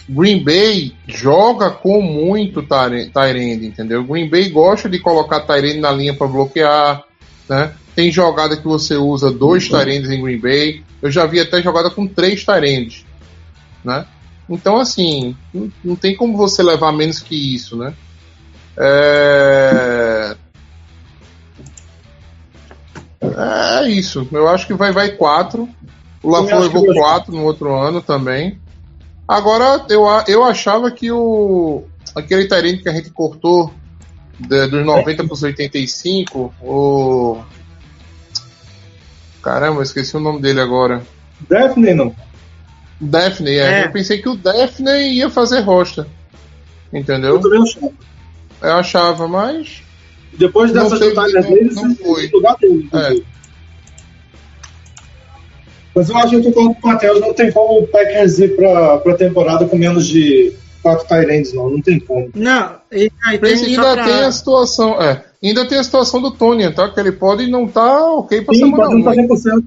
Green 0.07 0.43
Bay 0.43 0.93
joga 1.07 1.69
com 1.69 2.01
muito 2.01 2.63
Tyrande, 2.63 3.65
entendeu? 3.65 4.03
Green 4.03 4.29
Bay 4.29 4.49
gosta 4.49 4.89
de 4.89 4.99
colocar 4.99 5.41
Tyrande 5.41 5.79
na 5.79 5.91
linha 5.91 6.13
para 6.13 6.27
bloquear, 6.27 7.03
né? 7.49 7.73
Tem 7.95 8.11
jogada 8.11 8.57
que 8.57 8.63
você 8.63 8.95
usa 8.95 9.31
dois 9.31 9.69
Tyrands 9.69 10.09
em 10.09 10.21
Green 10.21 10.39
Bay. 10.39 10.83
Eu 11.01 11.11
já 11.11 11.25
vi 11.25 11.39
até 11.39 11.61
jogada 11.61 11.89
com 11.91 12.07
três 12.07 12.43
Tyrands, 12.43 13.05
né? 13.83 14.05
Então, 14.49 14.77
assim, 14.77 15.35
não, 15.53 15.71
não 15.83 15.95
tem 15.95 16.15
como 16.15 16.35
você 16.37 16.61
levar 16.61 16.91
menos 16.91 17.19
que 17.19 17.55
isso, 17.55 17.77
né? 17.77 17.93
É... 18.77 20.35
É 23.21 23.87
isso. 23.89 24.27
Eu 24.31 24.47
acho 24.49 24.67
que 24.67 24.73
vai 24.73 24.91
vai 24.91 25.11
quatro. 25.11 25.67
O 26.21 26.45
que 26.45 26.53
levou 26.53 26.85
quatro 26.93 27.33
no 27.33 27.43
outro 27.43 27.73
ano 27.75 28.01
também. 28.01 28.59
Agora, 29.27 29.85
eu, 29.89 30.05
eu 30.27 30.43
achava 30.43 30.91
que 30.91 31.11
o 31.11 31.83
aquele 32.15 32.47
Tyrande 32.47 32.77
que 32.83 32.89
a 32.89 32.93
gente 32.93 33.09
cortou 33.09 33.73
de- 34.39 34.67
dos 34.67 34.85
90 34.85 35.23
para 35.23 35.33
os 35.33 35.43
85, 35.43 36.53
o. 36.61 37.41
Caramba, 39.41 39.83
esqueci 39.83 40.15
o 40.15 40.19
nome 40.21 40.41
dele 40.41 40.61
agora. 40.61 41.01
Daphne 41.49 41.93
não. 41.93 42.15
Daphne, 43.03 43.51
é. 43.51 43.81
É. 43.81 43.85
Eu 43.85 43.91
pensei 43.91 44.21
que 44.21 44.29
o 44.29 44.35
Daphne 44.35 45.09
ia 45.13 45.29
fazer 45.29 45.59
rosta. 45.61 46.07
Entendeu? 46.91 47.35
Eu 47.35 47.39
também 47.39 47.61
achava. 47.61 47.91
Eu 48.61 48.73
achava, 48.73 49.27
mas. 49.27 49.81
Depois 50.37 50.71
Não 50.71 50.83
dessas 50.83 50.99
batalhas 51.13 51.45
não- 51.45 51.53
dele, 51.53 51.73
não 51.73 51.89
você 51.89 51.95
foi. 52.03 52.25
É. 52.25 52.29
lugar 52.31 52.55
dele. 52.57 52.83
inclusive. 52.85 53.25
Mas 55.95 56.09
eu 56.09 56.17
acho 56.17 56.29
que 56.29 56.35
eu 56.47 56.53
concordo 56.53 56.75
com 56.81 56.87
o 56.87 56.91
Matheus, 56.91 57.21
não 57.21 57.33
tem 57.33 57.51
como 57.51 57.79
o 57.81 57.87
Packers 57.87 58.39
ir 58.39 58.55
pra, 58.55 58.97
pra 58.97 59.15
temporada 59.15 59.65
com 59.65 59.77
menos 59.77 60.07
de 60.07 60.51
quatro 60.81 61.07
Tyrands, 61.07 61.53
não. 61.53 61.69
Não 61.69 61.81
tem 61.81 61.99
como. 61.99 62.29
Não, 62.33 62.75
e, 62.91 63.11
aí 63.25 63.37
tem, 63.37 63.53
ainda 63.53 63.93
pra- 63.93 64.03
tem 64.05 64.13
a 64.23 64.31
situação. 64.31 64.99
É, 64.99 65.23
ainda 65.43 65.67
tem 65.67 65.77
a 65.77 65.83
situação 65.83 66.19
do 66.19 66.31
Tony, 66.31 66.71
tá? 66.73 66.89
Que 66.89 66.99
ele 66.99 67.11
pode 67.11 67.45
não 67.47 67.65
estar 67.65 68.01
ok 68.11 68.41
pra 68.41 68.55
Sim, 68.55 68.61
semana 68.61 68.83
pode 68.87 68.89
não 68.89 68.97
1. 68.97 69.11
estar 69.11 69.21
100%. 69.51 69.63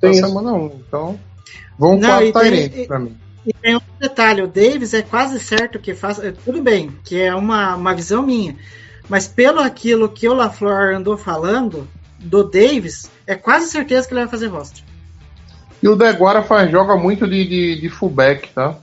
Pra 0.00 0.10
Tem 0.10 0.10
isso. 0.18 0.26
semana 0.28 0.52
1. 0.52 0.66
Então. 0.88 1.20
Vão 1.80 1.96
Não, 1.98 2.10
quatro 2.10 2.32
Tyrants 2.32 2.86
pra 2.86 2.98
mim. 2.98 3.16
E 3.46 3.54
tem 3.54 3.72
outro 3.72 3.88
detalhe, 3.98 4.42
o 4.42 4.46
Davis 4.46 4.92
é 4.92 5.00
quase 5.00 5.40
certo 5.40 5.78
que 5.78 5.94
faz. 5.94 6.18
é, 6.22 6.30
Tudo 6.30 6.60
bem, 6.60 6.94
que 7.02 7.18
é 7.18 7.34
uma, 7.34 7.74
uma 7.74 7.94
visão 7.94 8.22
minha. 8.22 8.54
Mas 9.08 9.26
pelo 9.26 9.60
aquilo 9.60 10.10
que 10.10 10.28
o 10.28 10.34
LaFleur 10.34 10.94
andou 10.94 11.16
falando 11.16 11.88
do 12.18 12.44
Davis, 12.44 13.10
é 13.26 13.34
quase 13.34 13.70
certeza 13.70 14.06
que 14.06 14.12
ele 14.12 14.20
vai 14.20 14.28
fazer 14.28 14.48
roster. 14.48 14.84
E 15.82 15.88
o 15.88 15.96
Deguara 15.96 16.42
faz, 16.42 16.70
joga 16.70 16.94
muito 16.96 17.26
de, 17.26 17.48
de, 17.48 17.80
de 17.80 17.88
fullback, 17.88 18.50
tá? 18.50 18.76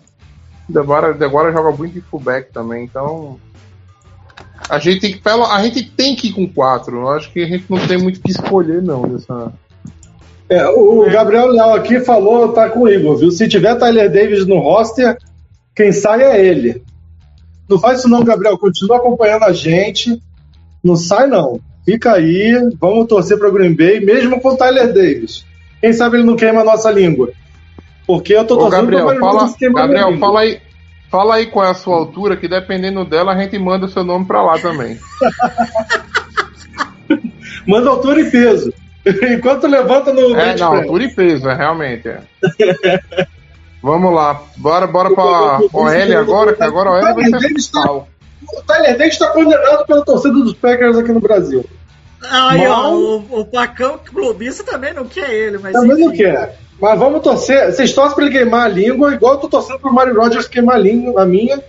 O 0.67 0.73
Deguara, 0.73 1.13
Deguara 1.13 1.51
joga 1.51 1.71
muito 1.71 1.93
de 1.93 2.01
fullback 2.01 2.51
também, 2.51 2.83
então. 2.83 3.39
A 4.67 4.79
gente 4.79 5.01
tem 5.01 5.13
que, 5.13 5.29
a 5.29 5.61
gente 5.61 5.83
tem 5.91 6.15
que 6.15 6.29
ir 6.29 6.33
com 6.33 6.51
quatro. 6.51 6.97
Eu 6.97 7.09
acho 7.11 7.31
que 7.31 7.43
a 7.43 7.47
gente 7.47 7.65
não 7.69 7.77
tem 7.85 7.99
muito 7.99 8.17
o 8.17 8.21
que 8.21 8.31
escolher, 8.31 8.81
não. 8.81 9.03
Dessa... 9.03 9.53
É, 10.49 10.65
o 10.67 11.05
Gabriel 11.11 11.47
Leal 11.47 11.73
aqui 11.73 11.99
falou, 11.99 12.53
tá 12.53 12.69
com 12.69 12.81
o 12.81 12.89
Igor, 12.89 13.17
viu? 13.17 13.31
Se 13.31 13.47
tiver 13.47 13.75
Tyler 13.75 14.11
Davis 14.11 14.45
no 14.45 14.59
roster, 14.59 15.17
quem 15.75 15.91
sai 15.91 16.23
é 16.23 16.45
ele. 16.45 16.81
Não 17.69 17.77
faz 17.77 17.99
isso 17.99 18.07
não, 18.07 18.23
Gabriel. 18.23 18.57
Continua 18.57 18.97
acompanhando 18.97 19.43
a 19.43 19.51
gente. 19.51 20.21
Não 20.81 20.95
sai 20.95 21.27
não. 21.27 21.59
Fica 21.83 22.13
aí, 22.13 22.53
vamos 22.79 23.07
torcer 23.07 23.37
para 23.37 23.49
Green 23.49 23.75
Bay, 23.75 23.99
mesmo 23.99 24.39
com 24.39 24.49
o 24.49 24.57
Tyler 24.57 24.93
Davis. 24.93 25.45
Quem 25.81 25.91
sabe 25.93 26.17
ele 26.17 26.25
não 26.25 26.35
queima 26.35 26.61
a 26.61 26.65
nossa 26.65 26.89
língua. 26.91 27.31
Porque 28.05 28.33
eu 28.33 28.45
tô 28.45 28.55
Ô, 28.55 28.57
torcendo 28.59 28.91
Gabriel, 28.91 29.05
pro 29.07 29.19
fala, 29.19 29.53
Gabriel 29.73 30.17
fala 30.17 30.39
aí. 30.41 30.61
Fala 31.09 31.35
aí 31.35 31.45
qual 31.45 31.65
é 31.65 31.71
a 31.71 31.73
sua 31.73 31.95
altura, 31.95 32.35
que 32.35 32.49
dependendo 32.49 33.05
dela 33.05 33.31
a 33.31 33.39
gente 33.39 33.57
manda 33.57 33.85
o 33.85 33.89
seu 33.89 34.03
nome 34.03 34.25
pra 34.25 34.41
lá 34.41 34.59
também. 34.59 34.97
Manda 37.65 37.89
altura 37.89 38.21
e 38.21 38.31
peso. 38.31 38.73
Enquanto 39.33 39.67
levanta 39.67 40.13
no 40.13 40.35
É, 40.37 40.55
não, 40.57 40.75
altura 40.75 41.03
e 41.03 41.13
peso, 41.13 41.49
é, 41.49 41.55
realmente. 41.55 42.07
É. 42.07 42.21
Vamos 43.81 44.13
lá, 44.13 44.41
bora, 44.57 44.87
bora 44.87 45.13
pra 45.13 45.59
OL 45.71 46.17
agora, 46.19 46.53
que 46.53 46.63
agora 46.63 46.89
a 46.89 46.93
OL 46.93 47.15
vai 47.15 47.25
ser 47.25 47.31
Davis 47.31 47.67
tá-. 47.69 47.91
O 47.91 48.05
Tyler 48.65 48.97
Davis 48.97 49.13
está 49.13 49.27
condenado 49.29 49.85
pela 49.85 50.03
torcida 50.05 50.33
dos 50.33 50.53
Packers 50.53 50.97
aqui 50.97 51.11
no 51.11 51.19
Brasil. 51.19 51.65
Aí, 52.29 52.59
Mas- 52.59 52.69
ó, 52.69 52.93
o, 52.95 53.41
o 53.41 53.45
Pacão 53.45 53.99
clubista 54.03 54.63
também 54.63 54.93
não 54.93 55.05
quer 55.05 55.29
ele, 55.31 55.57
mas. 55.59 55.73
Também 55.73 55.97
não 55.97 56.13
enfim. 56.13 56.23
quer. 56.23 56.57
Mas 56.79 56.99
vamos 56.99 57.21
torcer. 57.21 57.71
Vocês 57.71 57.93
torcem 57.93 58.15
pra 58.15 58.25
ele 58.25 58.33
queimar 58.37 58.65
a 58.65 58.67
língua, 58.67 59.13
igual 59.13 59.33
eu 59.33 59.39
tô 59.39 59.47
torcendo 59.47 59.79
pro 59.79 59.93
Mario 59.93 60.15
Rogers 60.19 60.47
queimar 60.47 60.75
a 60.75 60.79
língua, 60.79 61.21
a 61.23 61.25
minha. 61.25 61.61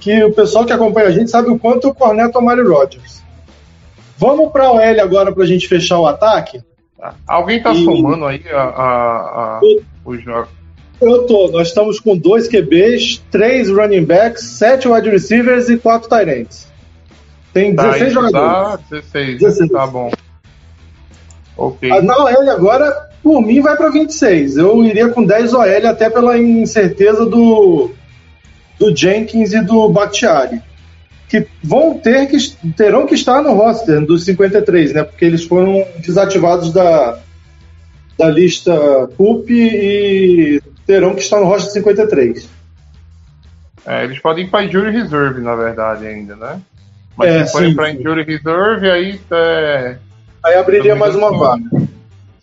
Que 0.00 0.22
o 0.24 0.32
pessoal 0.32 0.64
que 0.64 0.72
acompanha 0.72 1.08
a 1.08 1.12
gente 1.12 1.30
sabe 1.30 1.48
o 1.48 1.58
quanto 1.58 1.88
eu 1.88 1.94
corneto 1.94 2.38
o 2.38 2.42
Mario 2.42 2.68
Rogers. 2.68 3.22
Vamos 4.18 4.52
pra 4.52 4.70
OL 4.70 5.00
agora 5.00 5.32
pra 5.32 5.46
gente 5.46 5.66
fechar 5.68 5.98
o 5.98 6.06
ataque? 6.06 6.62
Alguém 7.26 7.62
tá 7.62 7.72
E- 7.72 7.84
somando 7.84 8.24
aí 8.24 8.42
a, 8.50 8.62
a, 8.62 9.58
a- 9.58 9.60
os 10.04 10.22
jogos? 10.22 10.48
Eu 11.00 11.26
tô. 11.26 11.48
Nós 11.48 11.68
estamos 11.68 11.98
com 12.00 12.16
dois 12.16 12.48
QBs, 12.48 13.22
três 13.30 13.68
running 13.68 14.04
backs, 14.04 14.42
sete 14.44 14.88
wide 14.88 15.10
receivers 15.10 15.68
e 15.68 15.76
quatro 15.76 16.08
tight 16.08 16.30
ends. 16.30 16.72
Tem 17.52 17.74
16 17.74 18.00
Tá, 18.00 18.08
jogadores. 18.20 18.80
dá 18.90 18.98
16, 18.98 19.38
16. 19.40 19.70
tá 19.70 19.86
bom. 19.86 20.10
Ok. 21.56 21.90
A 21.90 22.02
na 22.02 22.16
OL 22.16 22.50
agora, 22.50 23.10
por 23.22 23.40
mim, 23.42 23.60
vai 23.60 23.76
para 23.76 23.90
26. 23.90 24.56
Eu 24.56 24.84
iria 24.84 25.08
com 25.08 25.24
10 25.24 25.52
OL 25.54 25.86
até 25.86 26.08
pela 26.10 26.38
incerteza 26.38 27.26
do, 27.26 27.90
do 28.78 28.96
Jenkins 28.96 29.52
e 29.52 29.60
do 29.62 29.88
Bakhtiari. 29.88 30.60
Que 31.34 31.48
vão 31.64 31.98
ter 31.98 32.28
que 32.28 32.36
terão 32.76 33.06
que 33.06 33.14
estar 33.16 33.42
no 33.42 33.54
roster 33.54 34.00
dos 34.06 34.24
53, 34.24 34.92
né? 34.92 35.02
Porque 35.02 35.24
eles 35.24 35.42
foram 35.44 35.84
desativados 35.98 36.72
da, 36.72 37.18
da 38.16 38.28
lista 38.28 38.72
CUP 39.16 39.50
e 39.50 40.62
terão 40.86 41.12
que 41.12 41.22
estar 41.22 41.40
no 41.40 41.46
roster 41.46 41.72
53. 41.72 42.48
É, 43.84 44.04
eles 44.04 44.20
podem 44.20 44.44
ir 44.44 44.48
pra 44.48 44.62
Injury 44.62 44.92
Reserve, 44.92 45.40
na 45.40 45.56
verdade, 45.56 46.06
ainda, 46.06 46.36
né? 46.36 46.60
Mas 47.16 47.30
É, 47.30 47.46
se 47.46 47.52
forem 47.52 47.74
sim. 47.74 48.00
Injury 48.00 48.22
Reserve, 48.22 48.88
aí 48.88 49.20
é, 49.32 49.96
Aí 50.44 50.54
abriria 50.54 50.94
mais 50.94 51.16
uma 51.16 51.36
vaga. 51.36 51.64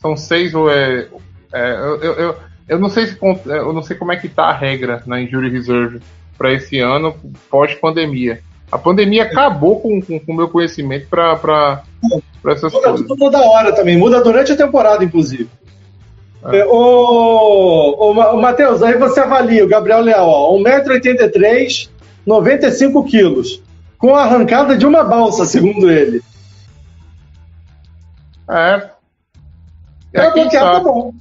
são 0.02 0.18
seis 0.18 0.54
ou 0.54 0.70
é. 0.70 1.08
é, 1.54 1.72
eu, 1.72 2.02
eu, 2.02 2.14
eu, 2.14 2.36
eu 2.68 2.80
não 2.80 2.90
sei 2.90 3.08
se 3.08 3.18
eu 3.22 3.72
não 3.72 3.82
sei 3.82 3.96
como 3.96 4.12
é 4.12 4.18
que 4.18 4.28
tá 4.28 4.48
a 4.48 4.54
regra 4.54 5.02
na 5.06 5.22
Injury 5.22 5.50
Reserve 5.50 6.02
para 6.38 6.52
esse 6.52 6.78
ano 6.80 7.16
pós-pandemia. 7.50 8.42
A 8.72 8.78
pandemia 8.78 9.24
acabou 9.24 9.82
com 9.82 10.00
o 10.28 10.34
meu 10.34 10.48
conhecimento 10.50 11.08
para 11.08 11.82
essas 12.48 12.72
Muda 12.72 12.88
coisas. 12.90 13.08
tudo 13.08 13.18
toda 13.18 13.40
hora 13.42 13.74
também, 13.76 13.98
muda 13.98 14.24
durante 14.24 14.52
a 14.54 14.56
temporada, 14.58 15.04
inclusive. 15.04 15.50
É. 16.46 16.60
É, 16.60 16.66
Ô, 16.66 17.96
ô, 18.00 18.14
Ma- 18.14 18.32
ô, 18.32 18.42
Matheus, 18.42 18.82
aí 18.82 18.98
você 18.98 19.20
avalia 19.20 19.64
o 19.64 19.68
Gabriel 19.68 20.02
Leal, 20.02 20.28
ó, 20.28 20.56
1,83m, 20.58 21.90
95 22.26 23.04
quilos, 23.04 23.62
com 23.98 24.16
a 24.16 24.24
arrancada 24.24 24.76
de 24.78 24.86
uma 24.86 25.04
balsa, 25.04 25.46
segundo 25.46 25.92
ele. 25.92 26.22
É. 28.50 28.90
É, 30.14 30.22
É, 30.26 30.32
bloqueado, 30.32 30.72
tá 30.72 30.80
bom. 30.80 31.14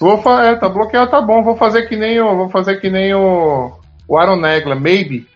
Vou 0.00 0.18
fa- 0.22 0.44
é, 0.46 0.56
tá 0.56 0.68
bloqueado, 0.68 1.10
tá 1.10 1.20
bom. 1.20 1.42
Vou 1.42 1.56
fazer 1.56 1.88
que 1.88 1.96
nem 1.96 2.20
o, 2.20 2.36
vou 2.36 2.48
fazer 2.48 2.80
que 2.80 2.90
nem 2.90 3.14
o, 3.14 3.72
o 4.08 4.16
Aaron 4.18 4.36
Negla, 4.40 4.74
maybe. 4.74 5.26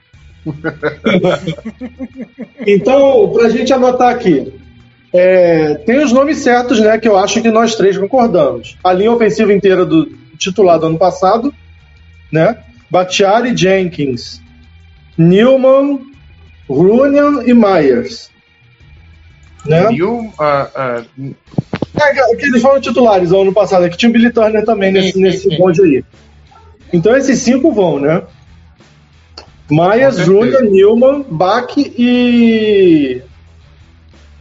Então, 2.66 3.30
pra 3.32 3.48
gente 3.48 3.72
anotar 3.72 4.14
aqui, 4.14 4.52
é, 5.12 5.74
tem 5.74 6.02
os 6.02 6.12
nomes 6.12 6.38
certos, 6.38 6.78
né, 6.78 6.98
que 6.98 7.08
eu 7.08 7.16
acho 7.16 7.40
que 7.40 7.50
nós 7.50 7.74
três 7.74 7.96
concordamos. 7.96 8.76
A 8.84 8.92
linha 8.92 9.10
ofensiva 9.10 9.52
inteira 9.52 9.84
do 9.84 10.06
titular 10.38 10.78
do 10.78 10.86
ano 10.86 10.98
passado, 10.98 11.52
né? 12.30 12.58
Bakhtiari, 12.90 13.56
Jenkins, 13.56 14.40
Newman, 15.16 16.00
Runian 16.68 17.42
e 17.44 17.52
Myers. 17.52 18.30
Né? 19.66 19.88
O, 20.02 20.32
ah, 20.38 20.70
ah, 20.74 21.02
É, 22.00 22.36
que 22.36 22.46
eles 22.46 22.62
foram 22.62 22.80
titulares 22.80 23.32
ano 23.32 23.52
passado, 23.52 23.84
é 23.84 23.88
que 23.88 23.96
tinha 23.96 24.08
o 24.08 24.12
Billy 24.12 24.32
Turner 24.32 24.64
também 24.64 24.90
nesse, 24.90 25.18
nesse 25.18 25.58
bonde 25.58 25.82
aí. 25.82 26.04
Então 26.92 27.16
esses 27.16 27.40
cinco 27.40 27.72
vão, 27.72 27.98
né? 27.98 28.22
Certeza. 30.12 30.32
Runian, 30.32 30.70
Newman, 30.70 31.24
Bach 31.30 31.72
e 31.76 33.22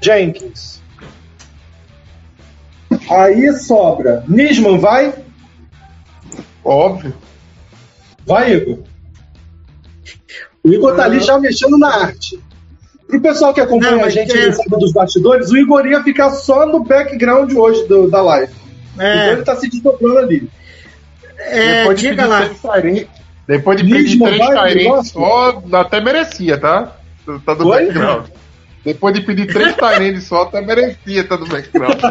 Jenkins. 0.01 0.81
Aí 3.09 3.51
sobra. 3.53 4.23
Nisman 4.27 4.77
vai? 4.79 5.13
óbvio. 6.63 7.13
Vai, 8.25 8.53
Igor. 8.53 8.79
O 10.63 10.69
Igor 10.71 10.95
tá 10.95 11.05
ali 11.05 11.19
já 11.19 11.39
mexendo 11.39 11.77
na 11.79 11.87
arte. 12.03 12.39
Pro 13.07 13.19
pessoal 13.19 13.53
que 13.55 13.61
acompanha 13.61 13.95
Não, 13.95 14.03
a 14.03 14.09
gente 14.09 14.37
é- 14.37 14.47
no 14.47 14.53
sábado 14.53 14.79
dos 14.81 14.91
bastidores, 14.93 15.49
o 15.49 15.57
Igor 15.57 15.83
ia 15.87 16.03
ficar 16.03 16.29
só 16.31 16.67
no 16.67 16.83
background 16.83 17.51
hoje 17.53 17.87
do- 17.87 18.07
da 18.07 18.21
live. 18.21 18.53
Então 18.93 19.05
É, 19.05 19.31
ele 19.31 19.41
tá 19.43 19.55
se 19.55 19.67
desdobrando 19.67 20.19
ali. 20.19 20.47
é, 21.39 21.79
Depois 21.79 21.99
de 21.99 22.09
diga 22.09 22.27
lá. 22.27 22.49
Depois 23.49 23.81
de 23.81 23.89
pedir 23.91 24.19
três 24.19 25.09
só, 25.09 25.59
até 25.73 25.99
merecia, 25.99 26.55
tá? 26.55 26.95
Tá 27.43 27.55
do 27.55 27.67
Oi? 27.67 27.85
background. 27.87 28.27
Depois 28.85 29.15
de 29.15 29.21
pedir 29.21 29.47
três 29.47 29.73
Tyrene 29.75 30.21
só, 30.21 30.43
até 30.43 30.61
merecia, 30.61 31.27
tá 31.27 31.35
do 31.35 31.47
background. 31.47 31.99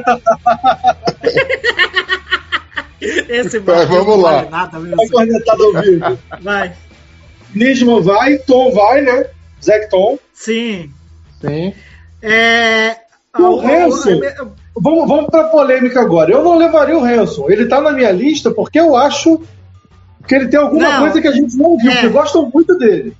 Esse 3.00 3.60
Vai, 3.60 3.86
Matheus 3.86 4.04
vamos 4.04 4.16
não 4.16 4.22
lá. 4.22 4.32
vale 4.32 4.48
Nada. 4.50 4.80
Vai 4.80 5.08
cornetado 5.08 5.62
ao 5.62 5.72
vivo. 5.80 6.18
Vai. 6.42 6.72
Nisman 7.54 8.02
vai, 8.02 8.38
Tom 8.38 8.72
vai, 8.72 9.02
né? 9.02 9.26
Zac 9.64 9.88
Tom. 9.88 10.18
Sim. 10.34 10.90
Sim. 11.40 11.72
É, 12.20 12.96
O 13.38 13.60
Hanson. 13.60 14.20
Vamos, 14.76 15.08
vamos 15.08 15.30
pra 15.30 15.44
polêmica 15.44 16.00
agora. 16.00 16.32
Eu 16.32 16.42
não 16.42 16.58
levaria 16.58 16.98
o 16.98 17.04
Hanson. 17.04 17.48
Ele 17.48 17.66
tá 17.66 17.80
na 17.80 17.92
minha 17.92 18.10
lista 18.10 18.50
porque 18.50 18.80
eu 18.80 18.96
acho 18.96 19.40
que 20.28 20.34
ele 20.34 20.48
tem 20.48 20.60
alguma 20.60 20.88
Não. 20.88 21.00
coisa 21.00 21.20
que 21.22 21.28
a 21.28 21.32
gente 21.32 21.56
não 21.56 21.76
viu, 21.78 21.90
É. 21.90 21.94
porque 21.94 22.08
gostam 22.10 22.50
muito 22.52 22.76
dele. 22.78 23.16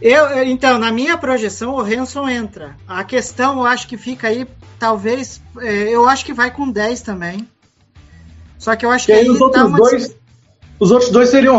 Eu, 0.00 0.42
então, 0.44 0.78
na 0.78 0.90
minha 0.92 1.16
projeção, 1.16 1.74
o 1.74 1.80
Hanson 1.80 2.28
entra. 2.28 2.76
A 2.88 3.04
questão, 3.04 3.58
eu 3.60 3.66
acho 3.66 3.86
que 3.86 3.96
fica 3.96 4.28
aí, 4.28 4.46
talvez, 4.78 5.40
é, 5.60 5.88
eu 5.94 6.08
acho 6.08 6.24
que 6.24 6.32
vai 6.32 6.50
com 6.50 6.70
10 6.70 7.00
também. 7.02 7.46
Só 8.58 8.74
que 8.74 8.84
eu 8.84 8.90
acho 8.90 9.04
E 9.04 9.06
que 9.06 9.12
aí 9.12 9.30
os 9.30 9.38
dá 9.38 9.44
outros 9.44 9.64
uma 9.68 9.78
dois. 9.78 10.16
Os 10.78 10.90
outros 10.90 11.10
dois 11.10 11.28
seriam 11.30 11.58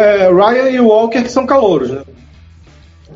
é, 0.00 0.28
Ryan 0.32 0.70
e 0.70 0.80
Walker, 0.80 1.22
que 1.22 1.28
são 1.30 1.44
calouros, 1.46 1.90
né? 1.90 2.02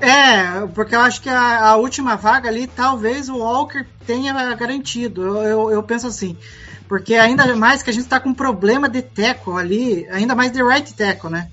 É, 0.00 0.66
porque 0.74 0.94
eu 0.94 1.00
acho 1.00 1.20
que 1.22 1.28
a, 1.28 1.68
a 1.70 1.76
última 1.76 2.16
vaga 2.16 2.48
ali, 2.48 2.66
talvez 2.66 3.28
o 3.28 3.38
Walker 3.38 3.84
tenha 4.06 4.32
garantido. 4.54 5.22
Eu, 5.22 5.42
eu, 5.42 5.70
eu 5.70 5.82
penso 5.82 6.06
assim. 6.06 6.36
Porque 6.88 7.14
ainda 7.14 7.54
mais 7.54 7.82
que 7.82 7.90
a 7.90 7.92
gente 7.92 8.08
tá 8.08 8.18
com 8.18 8.32
problema 8.32 8.88
de 8.88 9.02
tackle 9.02 9.58
ali, 9.58 10.06
ainda 10.10 10.34
mais 10.34 10.50
de 10.50 10.62
right 10.62 10.94
tackle, 10.94 11.30
né? 11.30 11.48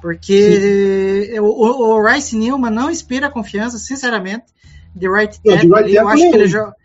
Porque 0.00 1.34
o, 1.40 1.44
o, 1.44 1.94
o 1.94 2.06
Rice 2.06 2.36
Newman 2.36 2.70
não 2.70 2.90
inspira 2.90 3.30
confiança, 3.30 3.78
sinceramente, 3.78 4.44
de 4.94 5.08
right 5.10 5.40
tackle 5.40 5.70
right 5.70 5.84
ali. 5.84 5.96
Eu 5.96 6.08
acho, 6.08 6.30
que 6.30 6.36
ele 6.36 6.46
joga, 6.46 6.76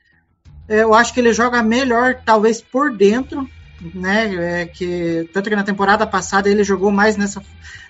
eu 0.69 0.93
acho 0.93 1.13
que 1.13 1.19
ele 1.19 1.33
joga 1.33 1.61
melhor, 1.61 2.21
talvez, 2.25 2.61
por 2.61 2.95
dentro, 2.95 3.45
né? 3.93 4.61
É, 4.61 4.65
que, 4.65 5.29
tanto 5.33 5.49
que 5.49 5.55
na 5.55 5.63
temporada 5.63 6.07
passada 6.07 6.49
ele 6.49 6.63
jogou 6.63 6.91
mais 6.91 7.17
nessa, 7.17 7.43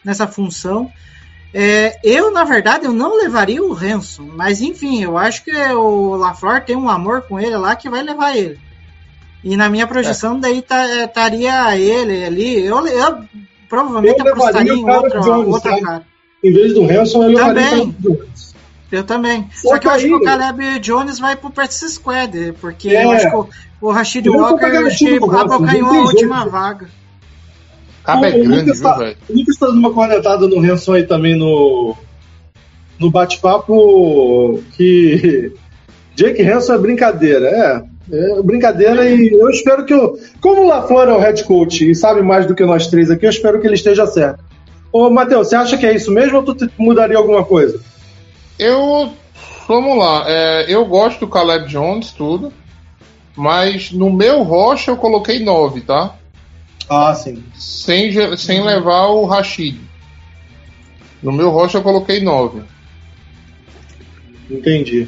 nessa 0.03 0.25
função. 0.25 0.91
É, 1.53 1.99
eu, 2.03 2.31
na 2.31 2.43
verdade, 2.43 2.85
eu 2.85 2.93
não 2.93 3.15
levaria 3.15 3.63
o 3.63 3.73
Hanson, 3.73 4.29
mas 4.33 4.61
enfim, 4.61 5.03
eu 5.03 5.17
acho 5.17 5.43
que 5.43 5.51
o 5.51 6.15
LaFleur 6.15 6.65
tem 6.65 6.75
um 6.75 6.89
amor 6.89 7.21
com 7.23 7.39
ele 7.39 7.55
lá 7.55 7.75
que 7.75 7.89
vai 7.89 8.01
levar 8.01 8.35
ele. 8.35 8.59
E 9.43 9.55
na 9.55 9.69
minha 9.69 9.87
projeção, 9.87 10.39
daí 10.39 10.61
tá- 10.61 10.87
é, 10.89 11.05
estaria 11.05 11.77
ele 11.77 12.25
ali. 12.25 12.65
Eu, 12.65 12.85
eu 12.87 13.17
provavelmente 13.69 14.19
Eu 14.19 14.33
apostaria 14.33 14.73
o 14.73 14.77
em 14.77 14.89
outro, 14.89 15.21
Jones, 15.21 15.47
outro 15.47 15.69
sabe? 15.69 15.81
cara. 15.81 16.03
Em 16.43 16.51
vez 16.53 16.73
do 16.73 16.83
Hanson, 16.83 17.23
eu 17.29 17.35
Também. 17.37 17.95
Jones. 17.99 18.55
Eu 18.91 19.03
também. 19.03 19.47
Só 19.53 19.69
Só 19.69 19.77
que 19.77 19.87
eu 19.87 19.91
acho 19.91 20.05
que 20.05 20.13
o 20.15 20.21
Caleb 20.23 20.79
Jones 20.79 21.19
vai 21.19 21.35
pro 21.35 21.51
practice 21.51 21.89
squad, 21.91 22.53
porque 22.59 22.89
É. 22.89 23.03
eu 23.05 23.11
acho 23.11 23.29
que 23.29 23.35
o, 23.35 23.49
o 23.81 23.91
Rashid 23.91 24.25
não 24.27 24.37
Walker 24.39 24.59
tá 24.59 24.67
abocanhou 25.41 25.89
tem 25.91 25.99
a 25.99 26.01
última 26.03 26.35
jeito. 26.37 26.49
vaga. 26.51 26.89
Cabo 28.03 28.25
é 28.25 28.31
grande, 28.31 28.47
Lucas 28.47 28.79
viu, 28.79 28.89
tá- 28.89 28.97
velho? 28.97 29.17
O 29.29 29.33
Lucas 29.37 29.57
tá 29.57 29.65
dando 29.67 29.77
uma 29.79 29.93
cornetada 29.93 30.47
no 30.47 30.59
Hanson 30.59 30.93
aí 30.93 31.03
também 31.03 31.35
no, 31.37 31.95
no 32.99 33.11
bate-papo 33.11 34.63
que 34.75 35.53
Jake 36.15 36.41
Hanson 36.41 36.73
é 36.73 36.77
brincadeira. 36.79 37.47
É, 37.47 37.83
é 38.11 38.41
brincadeira 38.41 39.09
e 39.09 39.29
eu 39.29 39.49
espero 39.49 39.85
que 39.85 39.93
o. 39.93 40.17
Como 40.41 40.63
o 40.63 40.67
LaFleur 40.67 41.09
é 41.09 41.13
o 41.13 41.19
head 41.19 41.43
coach 41.43 41.89
e 41.89 41.95
sabe 41.95 42.21
mais 42.21 42.45
do 42.45 42.55
que 42.55 42.65
nós 42.65 42.87
três 42.87 43.11
aqui, 43.11 43.25
eu 43.25 43.29
espero 43.29 43.59
que 43.59 43.67
ele 43.67 43.75
esteja 43.75 44.07
certo. 44.07 44.43
Ô, 44.91 45.09
Matheus, 45.09 45.47
você 45.47 45.55
acha 45.55 45.77
que 45.77 45.85
é 45.85 45.95
isso 45.95 46.11
mesmo 46.11 46.37
ou 46.37 46.43
tu 46.43 46.69
mudaria 46.77 47.17
alguma 47.17 47.43
coisa? 47.43 47.79
Eu. 48.57 49.11
Vamos 49.67 49.99
lá. 49.99 50.25
é, 50.27 50.65
eu 50.67 50.83
gosto 50.85 51.19
do 51.19 51.27
Caleb 51.27 51.67
Jones, 51.67 52.11
tudo. 52.11 52.51
Mas 53.35 53.91
no 53.91 54.11
meu 54.11 54.41
rocha 54.41 54.91
eu 54.91 54.97
coloquei 54.97 55.39
9, 55.39 55.81
tá? 55.81 56.15
Ah, 56.89 57.13
sim. 57.13 57.43
Sem, 57.55 58.11
sem 58.35 58.63
levar 58.63 59.07
o 59.07 59.25
Rashid. 59.25 59.79
No 61.21 61.31
meu 61.31 61.51
rocha 61.51 61.77
eu 61.77 61.83
coloquei 61.83 62.19
9. 62.19 62.61
Entendi. 64.49 65.07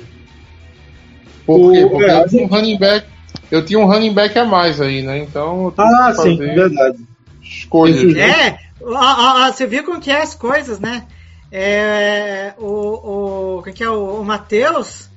Por 1.57 1.69
O- 1.69 1.71
quê? 1.73 1.87
Porque 1.89 2.05
é, 2.05 2.11
a 2.11 2.21
eu 2.21 2.27
tinha 2.29 2.41
um 2.41 2.45
gente- 2.47 2.53
running 2.55 2.77
back. 2.77 3.07
Eu 3.49 3.65
tinha 3.65 3.79
um 3.79 3.85
running 3.85 4.13
back 4.13 4.37
a 4.39 4.45
mais 4.45 4.79
aí, 4.79 5.01
né? 5.01 5.17
Então 5.19 5.73
Ah, 5.77 6.13
que 6.15 6.21
sim, 6.21 6.37
verdade. 6.37 6.97
escolhas. 7.43 8.13
Né? 8.13 8.21
É, 8.29 8.57
ó, 8.81 8.93
ó, 8.95 9.47
ó, 9.47 9.51
você 9.51 9.65
viu 9.67 9.83
como 9.83 9.99
que 9.99 10.09
é 10.11 10.21
as 10.21 10.33
coisas, 10.35 10.79
né? 10.79 11.03
É, 11.51 12.53
o, 12.57 13.57
o, 13.57 13.61
quem 13.63 13.73
que 13.73 13.83
é, 13.83 13.89
o, 13.89 14.21
o 14.21 14.25
Matheus 14.25 15.09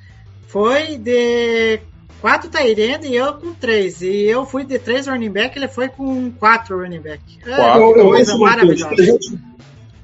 foi 0.49 0.97
de 0.99 1.79
quatro 2.21 2.51
Tyrande 2.51 3.07
e 3.07 3.15
eu 3.17 3.35
com 3.35 3.55
três. 3.55 4.03
E 4.03 4.23
eu 4.25 4.45
fui 4.45 4.65
de 4.65 4.79
três 4.81 5.07
running 5.07 5.31
back, 5.31 5.57
ele 5.57 5.69
foi 5.69 5.89
com 5.89 6.33
quatro 6.33 6.77
running 6.81 7.01
back. 7.01 7.21
É, 7.47 7.55
Quatro. 7.55 7.83
Eu, 7.83 7.97
eu 7.99 8.05
coisa 8.09 8.37
maravilhosa. 8.37 8.89
que 8.97 9.01
a, 9.01 9.05
gente, 9.05 9.39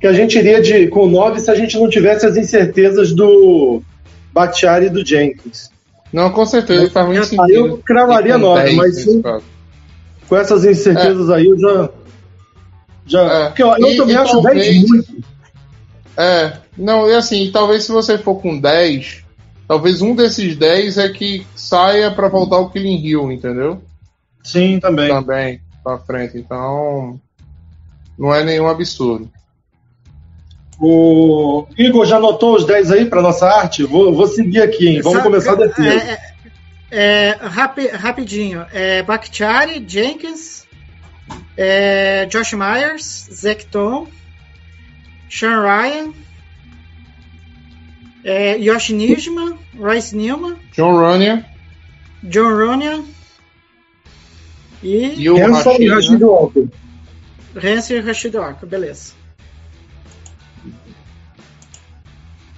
que 0.00 0.06
a 0.06 0.12
gente 0.12 0.38
iria 0.38 0.60
de, 0.62 0.86
com 0.86 1.08
9 1.08 1.40
se 1.40 1.50
a 1.50 1.54
gente 1.56 1.76
não 1.78 1.88
tivesse 1.88 2.24
as 2.26 2.36
incertezas 2.36 3.12
do 3.12 3.82
Batiari 4.32 4.86
e 4.86 4.90
do 4.90 5.04
Jenkins. 5.04 5.68
Não, 6.12 6.30
com 6.30 6.44
certeza, 6.46 6.90
faz 6.90 7.06
muito 7.06 7.18
Eu- 7.20 7.24
sentido. 7.24 7.42
aí 7.44 7.54
eu 7.54 7.78
cravaria 7.78 8.30
Ir 8.34 8.34
com 8.34 8.38
nove, 8.40 8.62
10 8.62 8.76
mas 8.76 9.22
caso. 9.22 9.44
Com 10.28 10.36
essas 10.36 10.64
incertezas 10.64 11.30
aí, 11.30 11.46
eu 11.46 11.58
já. 11.58 11.88
já 13.06 13.20
É. 13.22 13.46
Porque 13.46 13.62
eu, 13.62 13.68
eu 13.76 13.88
E- 13.88 13.96
também 13.96 14.14
e 14.14 14.18
acho 14.18 14.32
talvez- 14.32 14.56
10 14.64 14.88
muito. 14.88 15.24
É, 16.16 16.52
não, 16.76 17.08
e 17.08 17.14
assim, 17.14 17.50
talvez 17.52 17.84
se 17.84 17.92
você 17.92 18.18
for 18.18 18.34
com 18.40 18.58
10, 18.58 19.24
talvez 19.68 20.02
um 20.02 20.14
desses 20.14 20.56
10 20.56 20.98
é 20.98 21.08
que 21.08 21.46
saia 21.54 22.10
pra 22.10 22.28
voltar 22.28 22.58
o 22.58 22.70
Killing 22.70 23.04
Hill, 23.06 23.30
entendeu? 23.32 23.80
Sim, 24.42 24.78
também. 24.80 25.08
Também, 25.08 25.60
pra 25.84 25.98
frente. 25.98 26.36
Então, 26.38 27.20
não 28.18 28.34
é 28.34 28.44
nenhum 28.44 28.68
absurdo. 28.68 29.30
O 30.82 31.66
Igor 31.76 32.06
já 32.06 32.16
anotou 32.16 32.56
os 32.56 32.64
10 32.64 32.90
aí 32.92 33.04
para 33.04 33.20
nossa 33.20 33.46
arte? 33.46 33.82
Vou, 33.84 34.14
vou 34.14 34.26
seguir 34.26 34.62
aqui, 34.62 34.88
hein? 34.88 35.02
Vamos 35.02 35.18
Sabe- 35.18 35.24
começar 35.24 35.52
a 35.52 35.56
defesa. 35.56 35.90
É, 35.90 36.18
é, 36.90 37.28
é, 37.30 37.38
rapi- 37.38 37.88
rapidinho. 37.88 38.64
É, 38.72 39.02
Bakhtiari, 39.02 39.84
Jenkins, 39.86 40.64
é, 41.56 42.24
Josh 42.26 42.54
Myers, 42.54 43.28
Zecton, 43.30 44.06
Sean 45.28 45.60
Ryan, 45.60 46.12
é, 48.24 48.56
Yoshi 48.58 48.94
Nijman, 48.94 49.58
Royce 49.78 50.16
Newman, 50.16 50.56
John 50.74 50.92
Runyan 50.98 51.44
John 52.22 52.54
Ronia 52.54 53.02
e 54.82 55.14
e 55.22 55.30
o 55.30 55.36
Hanson 55.36 55.72
e 55.78 55.88
Rashid, 55.88 55.90
Rashid 55.90 56.20
né? 56.20 56.26
Walker. 56.26 56.68
Hansen 57.62 57.96
e 57.96 58.00
Rashid 58.00 58.34
Walker. 58.36 58.66
Beleza. 58.66 59.12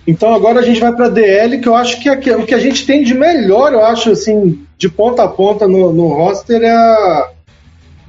Então 0.07 0.35
agora 0.35 0.61
a 0.61 0.63
gente 0.63 0.81
vai 0.81 0.93
para 0.95 1.09
DL, 1.09 1.61
que 1.61 1.69
eu 1.69 1.77
acho 1.77 2.01
que 2.01 2.09
aqui- 2.09 2.33
o 2.33 2.45
que 2.45 2.55
a 2.55 2.59
gente 2.59 2.85
tem 2.85 3.05
de 3.05 3.15
melhor, 3.15 3.73
eu 3.73 3.85
acho, 3.85 4.11
assim, 4.11 4.61
de 4.77 4.89
ponta 4.89 5.23
a 5.23 5.29
ponta 5.29 5.69
no, 5.69 5.93
no 5.93 6.09
roster 6.09 6.61
é 6.61 6.71
a, 6.73 7.31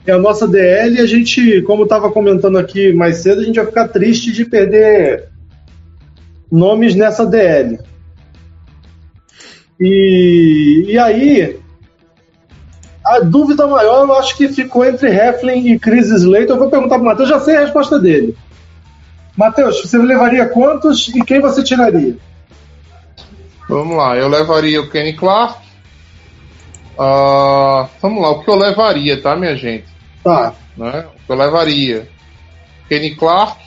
é 0.07 0.11
a 0.11 0.17
nossa 0.17 0.47
DL. 0.47 0.95
E 0.95 1.01
a 1.01 1.05
gente, 1.05 1.61
como 1.63 1.83
estava 1.83 2.11
comentando 2.11 2.57
aqui 2.57 2.91
mais 2.93 3.17
cedo, 3.17 3.41
a 3.41 3.43
gente 3.43 3.57
vai 3.57 3.65
ficar 3.67 3.87
triste 3.89 4.31
de 4.31 4.43
perder 4.43 5.25
nomes 6.51 6.95
nessa 6.95 7.25
DL. 7.25 7.77
E, 9.79 10.85
e 10.87 10.97
aí, 10.97 11.59
a 13.05 13.19
dúvida 13.19 13.67
maior 13.67 14.07
eu 14.07 14.13
acho 14.17 14.37
que 14.37 14.47
ficou 14.47 14.85
entre 14.85 15.09
Heflin 15.09 15.67
e 15.73 15.79
Chris 15.79 16.09
Slater. 16.09 16.51
Eu 16.51 16.59
vou 16.59 16.69
perguntar 16.69 16.95
para 16.95 17.01
o 17.03 17.05
Matheus, 17.05 17.29
já 17.29 17.39
sei 17.39 17.57
a 17.57 17.61
resposta 17.61 17.99
dele. 17.99 18.35
Matheus, 19.35 19.81
você 19.81 19.97
levaria 19.97 20.47
quantos 20.47 21.07
e 21.09 21.21
quem 21.21 21.41
você 21.41 21.63
tiraria? 21.63 22.17
Vamos 23.67 23.97
lá, 23.97 24.15
eu 24.15 24.27
levaria 24.27 24.81
o 24.81 24.89
Kenny 24.89 25.13
Clark. 25.13 25.63
Ah, 26.97 27.89
vamos 28.01 28.21
lá, 28.21 28.29
o 28.29 28.43
que 28.43 28.49
eu 28.49 28.55
levaria, 28.55 29.21
tá, 29.21 29.35
minha 29.35 29.55
gente? 29.55 29.87
Tá. 30.23 30.53
Né? 30.77 31.07
O 31.15 31.25
que 31.25 31.31
eu 31.31 31.35
levaria: 31.35 32.09
Kenny 32.87 33.15
Clark, 33.15 33.59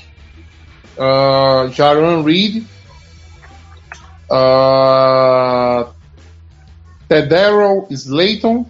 ah, 0.99 1.69
Jaron 1.73 2.23
Reed, 2.23 2.63
uh, 4.31 5.87
Tedero 7.09 7.87
Slayton, 7.91 8.67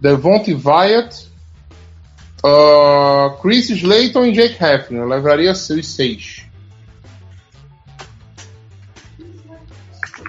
Devonte 0.00 0.54
Wyatt, 0.54 1.28
ah, 2.44 3.34
Chris 3.40 3.70
Slayton 3.70 4.26
e 4.26 4.32
Jake 4.32 4.62
Hefner. 4.62 5.02
Eu 5.02 5.08
levaria 5.08 5.52
os 5.52 5.58
seis. 5.58 6.46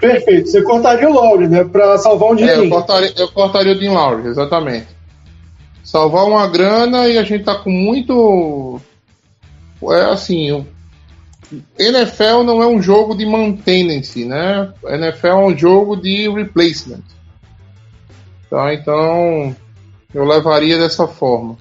Perfeito. 0.00 0.48
Você 0.48 0.62
cortaria 0.62 1.08
o 1.08 1.12
Lowry, 1.12 1.48
né? 1.48 1.64
Pra 1.64 1.98
salvar 1.98 2.30
um 2.30 2.38
É, 2.38 2.56
eu, 2.56 2.68
cortaria, 2.68 3.12
eu 3.16 3.28
cortaria 3.28 3.72
o 3.72 3.78
Dean 3.78 3.92
Lowry, 3.92 4.28
exatamente. 4.28 4.86
Salvar 5.82 6.26
uma 6.26 6.46
grana 6.46 7.08
e 7.08 7.18
a 7.18 7.22
gente 7.22 7.44
tá 7.44 7.54
com 7.56 7.70
muito. 7.70 8.80
É 9.82 10.12
assim, 10.12 10.52
o 10.52 10.66
NFL 11.78 12.42
não 12.44 12.62
é 12.62 12.66
um 12.66 12.80
jogo 12.80 13.16
de 13.16 13.24
maintenance, 13.24 14.24
né? 14.24 14.72
NFL 14.84 15.26
é 15.26 15.46
um 15.46 15.56
jogo 15.56 15.96
de 15.96 16.28
replacement. 16.28 17.02
Tá, 18.50 18.72
então 18.74 19.54
eu 20.14 20.24
levaria 20.24 20.78
dessa 20.78 21.06
forma. 21.06 21.56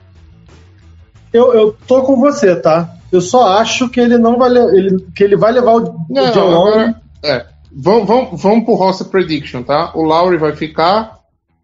Eu, 1.34 1.54
eu 1.54 1.76
tô 1.88 2.02
com 2.04 2.16
você, 2.20 2.56
tá? 2.56 2.90
Eu 3.12 3.22
só 3.22 3.58
acho 3.60 3.90
que 3.90 4.00
ele 4.00 4.18
não 4.18 4.38
vai 4.38 4.50
le- 4.50 4.78
ele, 4.78 5.06
que 5.16 5.24
ele 5.24 5.36
vai 5.38 5.52
levar 5.52 5.74
o, 5.76 5.84
o 5.90 6.06
Não, 6.10 6.32
John 6.32 6.50
Lowry. 6.50 6.72
agora, 6.80 7.02
é, 7.24 7.46
vamos, 7.72 8.08
vamos, 8.08 8.42
vamos 8.42 8.66
pro 8.66 8.74
roster 8.76 9.08
prediction, 9.08 9.64
tá? 9.64 9.92
O 9.96 10.04
Lowry 10.04 10.38
vai 10.38 10.54
ficar 10.56 11.18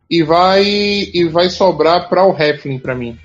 e 0.10 0.24
vai 0.24 0.64
e 0.64 1.28
vai 1.32 1.50
sobrar 1.50 2.08
para 2.10 2.26
o 2.26 2.36
Heflin 2.38 2.80
para 2.80 2.96
mim. 2.96 3.18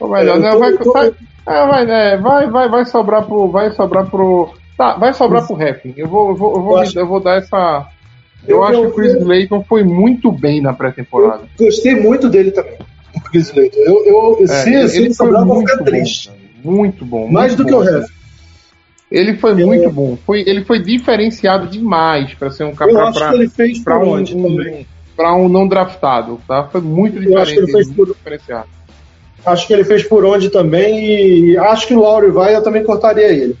Ou 0.00 0.08
melhor, 0.08 0.36
É, 0.36 0.40
né? 0.40 0.56
vai, 0.56 0.72
tô- 0.76 0.92
vai, 0.92 1.08
é, 1.08 1.66
vai, 1.66 1.90
é, 1.90 2.16
vai, 2.16 2.50
vai, 2.50 2.68
vai 2.68 2.84
sobrar 2.86 3.24
pro, 3.24 3.48
vai 3.50 3.70
sobrar 3.72 4.06
pro, 4.10 4.54
tá, 4.76 4.94
vai 4.96 5.12
sobrar 5.14 5.46
pro 5.46 5.60
Heflin. 5.60 5.94
Eu 5.96 6.08
vou, 6.08 6.30
eu 6.30 6.36
vou, 6.36 6.54
eu 6.56 6.62
vou, 6.62 6.72
Eu 6.72 6.80
me- 6.80 6.86
acho- 6.86 6.98
eu 6.98 7.06
vou 7.06 7.20
dar 7.20 7.36
essa. 7.38 7.86
Eu, 8.46 8.58
Eu- 8.58 8.64
acho 8.64 8.80
que 8.80 8.86
o 8.86 8.92
Chris 8.94 9.14
eu- 9.14 9.26
Layton 9.26 9.64
foi 9.68 9.82
muito 9.84 10.30
bem 10.32 10.60
na 10.60 10.72
pré-temporada. 10.72 11.42
Gostei 11.58 11.94
muito 11.94 12.28
dele 12.28 12.50
também. 12.50 12.76
Slater. 13.34 13.82
Eu, 13.84 14.04
eu, 14.06 14.38
É, 14.42 14.46
se, 14.46 14.88
se 14.88 14.98
ele 14.98 15.14
sobrar, 15.14 15.42
eu 15.42 15.46
vou 15.46 15.60
ficar 15.60 15.76
bom, 15.78 15.84
triste. 15.84 16.28
cara. 16.28 16.38
muito 16.64 17.04
bom. 17.04 17.28
Mais 17.30 17.52
muito 17.54 17.62
do 17.64 17.68
que 17.68 17.74
o 17.74 17.78
bom. 17.78 17.84
resto. 17.84 18.12
Ele 19.10 19.36
foi 19.36 19.52
Eu- 19.52 19.66
muito 19.66 19.90
bom. 19.90 20.16
Foi, 20.26 20.40
ele 20.46 20.64
foi 20.64 20.80
diferenciado 20.82 21.66
demais 21.68 22.34
para 22.34 22.50
ser 22.50 22.64
um 22.64 22.74
cara 22.74 22.90
Eu 22.90 22.94
pra- 22.96 23.08
acho 23.08 23.18
pra- 23.18 23.28
que 23.30 23.34
ele 23.36 23.48
fez 23.48 23.78
para 23.78 23.98
um, 23.98 24.08
onde 24.10 24.34
também. 24.34 24.86
para 25.16 25.34
um 25.36 25.48
não 25.48 25.68
draftado, 25.68 26.40
tá? 26.48 26.64
Foi 26.64 26.80
muito 26.80 27.22
Eu 27.22 27.38
acho 27.38 27.52
que 27.54 27.60
diferente, 27.60 27.60
ele 27.60 27.72
fez 27.72 27.90
por- 27.96 28.06
diferenciado. 28.08 28.68
Acho 29.46 29.66
que 29.66 29.72
ele 29.72 29.84
fez 29.84 30.02
por 30.02 30.24
onde 30.24 30.48
também. 30.50 30.98
E 31.50 31.58
acho 31.58 31.86
que 31.86 31.94
o 31.94 32.00
Lowry 32.00 32.30
vai, 32.30 32.56
eu 32.56 32.62
também 32.62 32.82
cortaria 32.82 33.28
ele. 33.30 33.56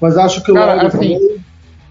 Mas 0.00 0.16
acho 0.16 0.42
que 0.42 0.50
o 0.52 0.54
Cara, 0.54 0.86
assim, 0.86 1.18
vai. 1.18 1.36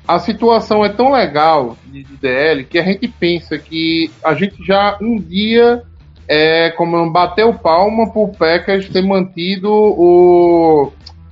A 0.07 0.19
situação 0.19 0.83
é 0.83 0.89
tão 0.89 1.11
legal 1.11 1.77
de, 1.85 2.03
de 2.03 2.15
DL 2.17 2.63
que 2.65 2.79
a 2.79 2.83
gente 2.83 3.07
pensa 3.07 3.57
que 3.57 4.09
a 4.23 4.33
gente 4.33 4.55
já 4.65 4.97
um 5.01 5.17
dia 5.19 5.83
é 6.27 6.71
como 6.71 7.09
bateu 7.11 7.53
palma 7.53 8.11
por 8.11 8.29
Packers 8.37 8.89
ter 8.89 9.01
mantido 9.03 9.69
o 9.71 10.91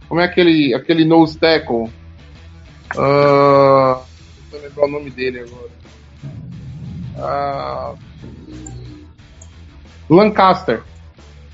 como 0.09 0.19
é 0.21 0.25
aquele 0.25 0.73
aquele 0.73 1.05
nose 1.05 1.37
tackle 1.37 1.89
Ah, 2.97 4.01
não 4.01 4.51
vou 4.51 4.61
lembrar 4.61 4.85
o 4.85 4.89
nome 4.91 5.09
dele 5.09 5.39
agora 5.39 5.71
Ah, 7.17 7.93
Lancaster 10.09 10.81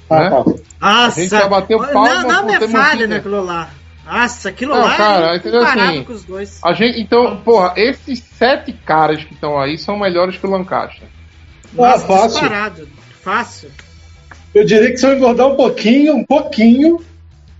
Ah, 0.10 0.20
né? 0.20 0.30
tá. 0.30 0.44
Nossa, 0.80 1.22
gente 1.22 1.30
já 1.32 1.48
bateu 1.48 1.80
palma 1.80 2.24
não, 2.24 2.28
não 2.28 2.44
por 2.44 2.52
me 2.54 2.60
ter 2.60 2.68
falha 2.70 2.86
mantido. 2.94 3.14
naquilo 3.16 3.44
lá. 3.44 3.70
Nossa, 4.06 4.50
aquilo 4.50 4.74
Não, 4.74 4.82
lá 4.86 4.96
cara, 4.96 5.34
é 5.34 5.36
entendeu 5.38 5.64
assim? 5.66 6.04
com 6.06 6.14
os 6.14 6.24
dois. 6.24 6.60
A 6.64 6.72
gente, 6.72 7.02
então, 7.02 7.38
porra, 7.42 7.74
esses 7.76 8.20
sete 8.20 8.72
caras 8.72 9.22
que 9.26 9.34
estão 9.34 9.60
aí 9.60 9.78
são 9.78 10.00
melhores 10.00 10.38
que 10.38 10.48
o 10.48 10.50
Lancaster. 10.50 11.08
Nossa, 11.74 12.06
Ah, 12.06 12.08
fácil. 12.08 12.40
disparado. 12.40 12.88
Fácil. 13.28 13.70
Eu 14.56 14.64
diria 14.64 14.90
que 14.90 14.96
se 14.96 15.06
eu 15.06 15.14
engordar 15.14 15.48
um 15.48 15.58
pouquinho, 15.58 16.16
um 16.16 16.24
pouquinho, 16.24 17.02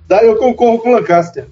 daí 0.08 0.26
eu 0.26 0.38
concorro 0.38 0.80
com 0.80 0.92
o 0.92 0.94
Lancaster. 0.94 1.46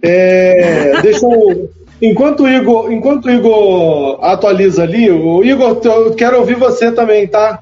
É, 0.00 0.98
deixa 1.04 1.26
eu. 1.26 1.70
Enquanto 2.00 2.44
o, 2.44 2.48
Igor, 2.48 2.90
enquanto 2.90 3.26
o 3.26 3.30
Igor 3.30 4.24
atualiza 4.24 4.82
ali, 4.82 5.10
o 5.10 5.44
Igor, 5.44 5.78
eu 5.84 6.14
quero 6.14 6.38
ouvir 6.38 6.54
você 6.54 6.90
também, 6.90 7.28
tá? 7.28 7.60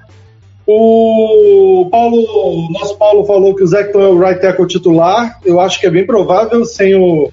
O 0.64 1.89
Paulo, 1.91 2.18
o 2.20 2.70
nosso 2.70 2.97
Paulo 2.97 3.24
falou 3.24 3.57
que 3.57 3.64
o 3.64 3.66
Zecton 3.66 4.01
é 4.01 4.07
o 4.07 4.20
right 4.20 4.41
tackle 4.41 4.68
titular. 4.68 5.41
Eu 5.45 5.59
acho 5.59 5.80
que 5.80 5.86
é 5.89 5.91
bem 5.91 6.07
provável 6.07 6.64
sem 6.64 6.95
o, 6.95 7.32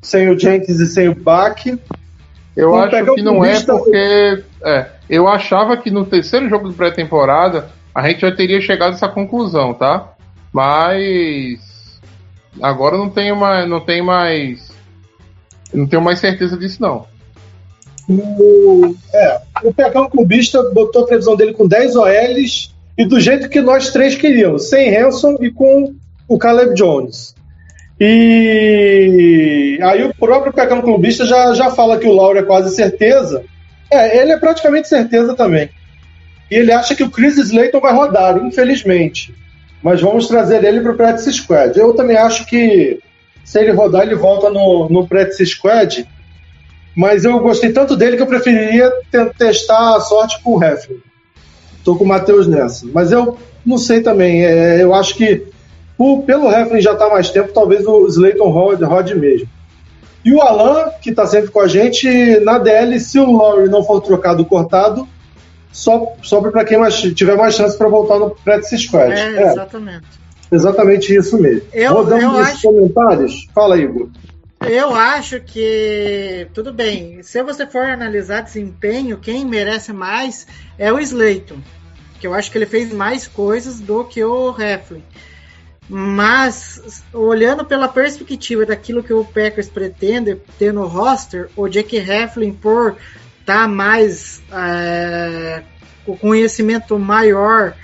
sem 0.00 0.30
o 0.30 0.38
Jenkins 0.38 0.80
e 0.80 0.86
sem 0.86 1.10
o 1.10 1.14
Bach. 1.14 1.62
Eu 2.56 2.74
acho 2.74 3.14
que 3.14 3.22
não 3.22 3.44
é 3.44 3.60
porque. 3.60 4.44
É, 4.64 4.86
eu 5.12 5.28
achava 5.28 5.76
que 5.76 5.90
no 5.90 6.06
terceiro 6.06 6.48
jogo 6.48 6.70
de 6.70 6.74
pré-temporada 6.74 7.68
a 7.94 8.08
gente 8.08 8.22
já 8.22 8.34
teria 8.34 8.62
chegado 8.62 8.92
a 8.92 8.94
essa 8.94 9.08
conclusão, 9.10 9.74
tá? 9.74 10.14
Mas. 10.50 12.00
Agora 12.62 12.96
não 12.96 13.10
tenho 13.10 13.36
mais. 13.36 13.68
Não 13.68 13.78
tenho 13.78 14.06
mais. 14.06 14.72
Não 15.70 15.86
tenho 15.86 16.00
mais 16.00 16.18
certeza 16.18 16.56
disso, 16.56 16.80
não. 16.80 17.04
O, 18.08 18.94
é, 19.12 19.40
o 19.62 19.74
Pecão 19.74 20.08
Clubista 20.08 20.62
botou 20.72 21.02
a 21.02 21.06
previsão 21.06 21.36
dele 21.36 21.52
com 21.52 21.68
10 21.68 21.94
OLs 21.94 22.74
e 22.96 23.04
do 23.04 23.20
jeito 23.20 23.50
que 23.50 23.60
nós 23.60 23.90
três 23.90 24.16
queríamos, 24.16 24.70
sem 24.70 24.96
Hanson 24.96 25.36
e 25.42 25.50
com 25.50 25.94
o 26.26 26.38
Caleb 26.38 26.72
Jones. 26.74 27.34
E 28.00 29.78
aí 29.82 30.04
o 30.04 30.14
próprio 30.14 30.54
Pecão 30.54 30.80
Clubista 30.80 31.26
já, 31.26 31.52
já 31.52 31.70
fala 31.70 31.98
que 31.98 32.06
o 32.06 32.14
Lauro 32.14 32.38
é 32.38 32.42
quase 32.42 32.74
certeza. 32.74 33.44
É, 33.92 34.20
ele 34.20 34.32
é 34.32 34.38
praticamente 34.38 34.88
certeza 34.88 35.34
também. 35.34 35.68
E 36.50 36.54
ele 36.56 36.72
acha 36.72 36.94
que 36.94 37.02
o 37.02 37.10
Chris 37.10 37.36
Slayton 37.38 37.80
vai 37.80 37.92
rodar, 37.94 38.36
infelizmente. 38.44 39.34
Mas 39.82 40.00
vamos 40.00 40.28
trazer 40.28 40.62
ele 40.64 40.80
para 40.80 40.92
o 40.92 40.96
Practice 40.96 41.32
Squad. 41.32 41.76
Eu 41.78 41.92
também 41.94 42.16
acho 42.16 42.46
que 42.46 43.00
se 43.44 43.58
ele 43.58 43.72
rodar, 43.72 44.02
ele 44.02 44.14
volta 44.14 44.48
no, 44.50 44.88
no 44.88 45.06
Practice 45.06 45.46
Squad. 45.46 46.06
Mas 46.94 47.24
eu 47.24 47.38
gostei 47.40 47.72
tanto 47.72 47.96
dele 47.96 48.16
que 48.16 48.22
eu 48.22 48.26
preferiria 48.26 48.90
te- 49.10 49.30
testar 49.38 49.96
a 49.96 50.00
sorte 50.00 50.40
com 50.42 50.56
o 50.58 50.62
Heffler. 50.64 50.98
Tô 51.84 51.96
com 51.96 52.04
o 52.04 52.08
Matheus 52.08 52.46
nessa. 52.46 52.86
Mas 52.92 53.10
eu 53.10 53.38
não 53.64 53.78
sei 53.78 54.00
também. 54.02 54.44
é, 54.44 54.82
eu 54.82 54.94
acho 54.94 55.16
que 55.16 55.42
o- 55.98 56.22
pelo 56.22 56.50
Heffler 56.50 56.80
já 56.82 56.94
tá 56.94 57.08
mais 57.08 57.30
tempo, 57.30 57.52
talvez 57.52 57.84
o 57.86 58.06
Slayton 58.06 58.50
rode, 58.50 58.84
rode 58.84 59.14
mesmo. 59.14 59.48
E 60.24 60.32
o 60.32 60.40
Alan, 60.40 60.90
que 61.00 61.12
tá 61.12 61.26
sempre 61.26 61.50
com 61.50 61.60
a 61.60 61.66
gente, 61.68 62.08
na 62.40 62.58
DL, 62.58 62.98
se 63.00 63.18
o 63.18 63.30
Lowry 63.30 63.68
não 63.68 63.82
for 63.82 64.00
trocado 64.00 64.44
cortado, 64.44 65.08
só, 65.72 66.14
para 66.50 66.64
quem 66.64 66.78
mais, 66.78 66.94
tiver 67.00 67.36
mais 67.36 67.54
chance 67.54 67.76
para 67.76 67.88
voltar 67.88 68.18
no 68.18 68.30
Practice 68.30 68.78
Squad. 68.78 69.12
É, 69.12 69.36
É, 69.36 69.50
exatamente. 69.52 70.06
Exatamente 70.50 71.14
isso 71.16 71.40
mesmo. 71.40 71.62
Eu- 71.72 71.94
Rodamos 71.94 72.22
eu 72.24 72.30
acho- 72.38 72.62
comentários. 72.62 73.48
Fala, 73.54 73.78
Igor. 73.78 74.08
Eu 74.68 74.94
acho 74.94 75.40
que 75.40 76.46
tudo 76.54 76.72
bem. 76.72 77.20
Se 77.22 77.42
você 77.42 77.66
for 77.66 77.82
analisar 77.84 78.42
desempenho, 78.42 79.16
quem 79.16 79.44
merece 79.44 79.92
mais 79.92 80.46
é 80.78 80.92
o 80.92 81.00
Slayton, 81.00 81.56
que 82.20 82.26
eu 82.26 82.34
acho 82.34 82.50
que 82.52 82.58
ele 82.58 82.66
fez 82.66 82.92
mais 82.92 83.26
coisas 83.26 83.80
do 83.80 84.04
que 84.04 84.22
o 84.22 84.50
Heffley. 84.56 85.02
Mas 85.94 87.02
olhando 87.12 87.66
pela 87.66 87.86
perspectiva 87.86 88.64
daquilo 88.64 89.02
que 89.02 89.12
o 89.12 89.26
Packers 89.26 89.68
pretende 89.68 90.36
ter 90.58 90.72
no 90.72 90.86
roster, 90.86 91.50
o 91.54 91.68
Jake 91.68 91.98
Heffley 91.98 92.50
por 92.50 92.96
estar 93.40 93.68
mais 93.68 94.40
é, 94.50 95.62
com 96.06 96.16
conhecimento 96.16 96.98
maior 96.98 97.74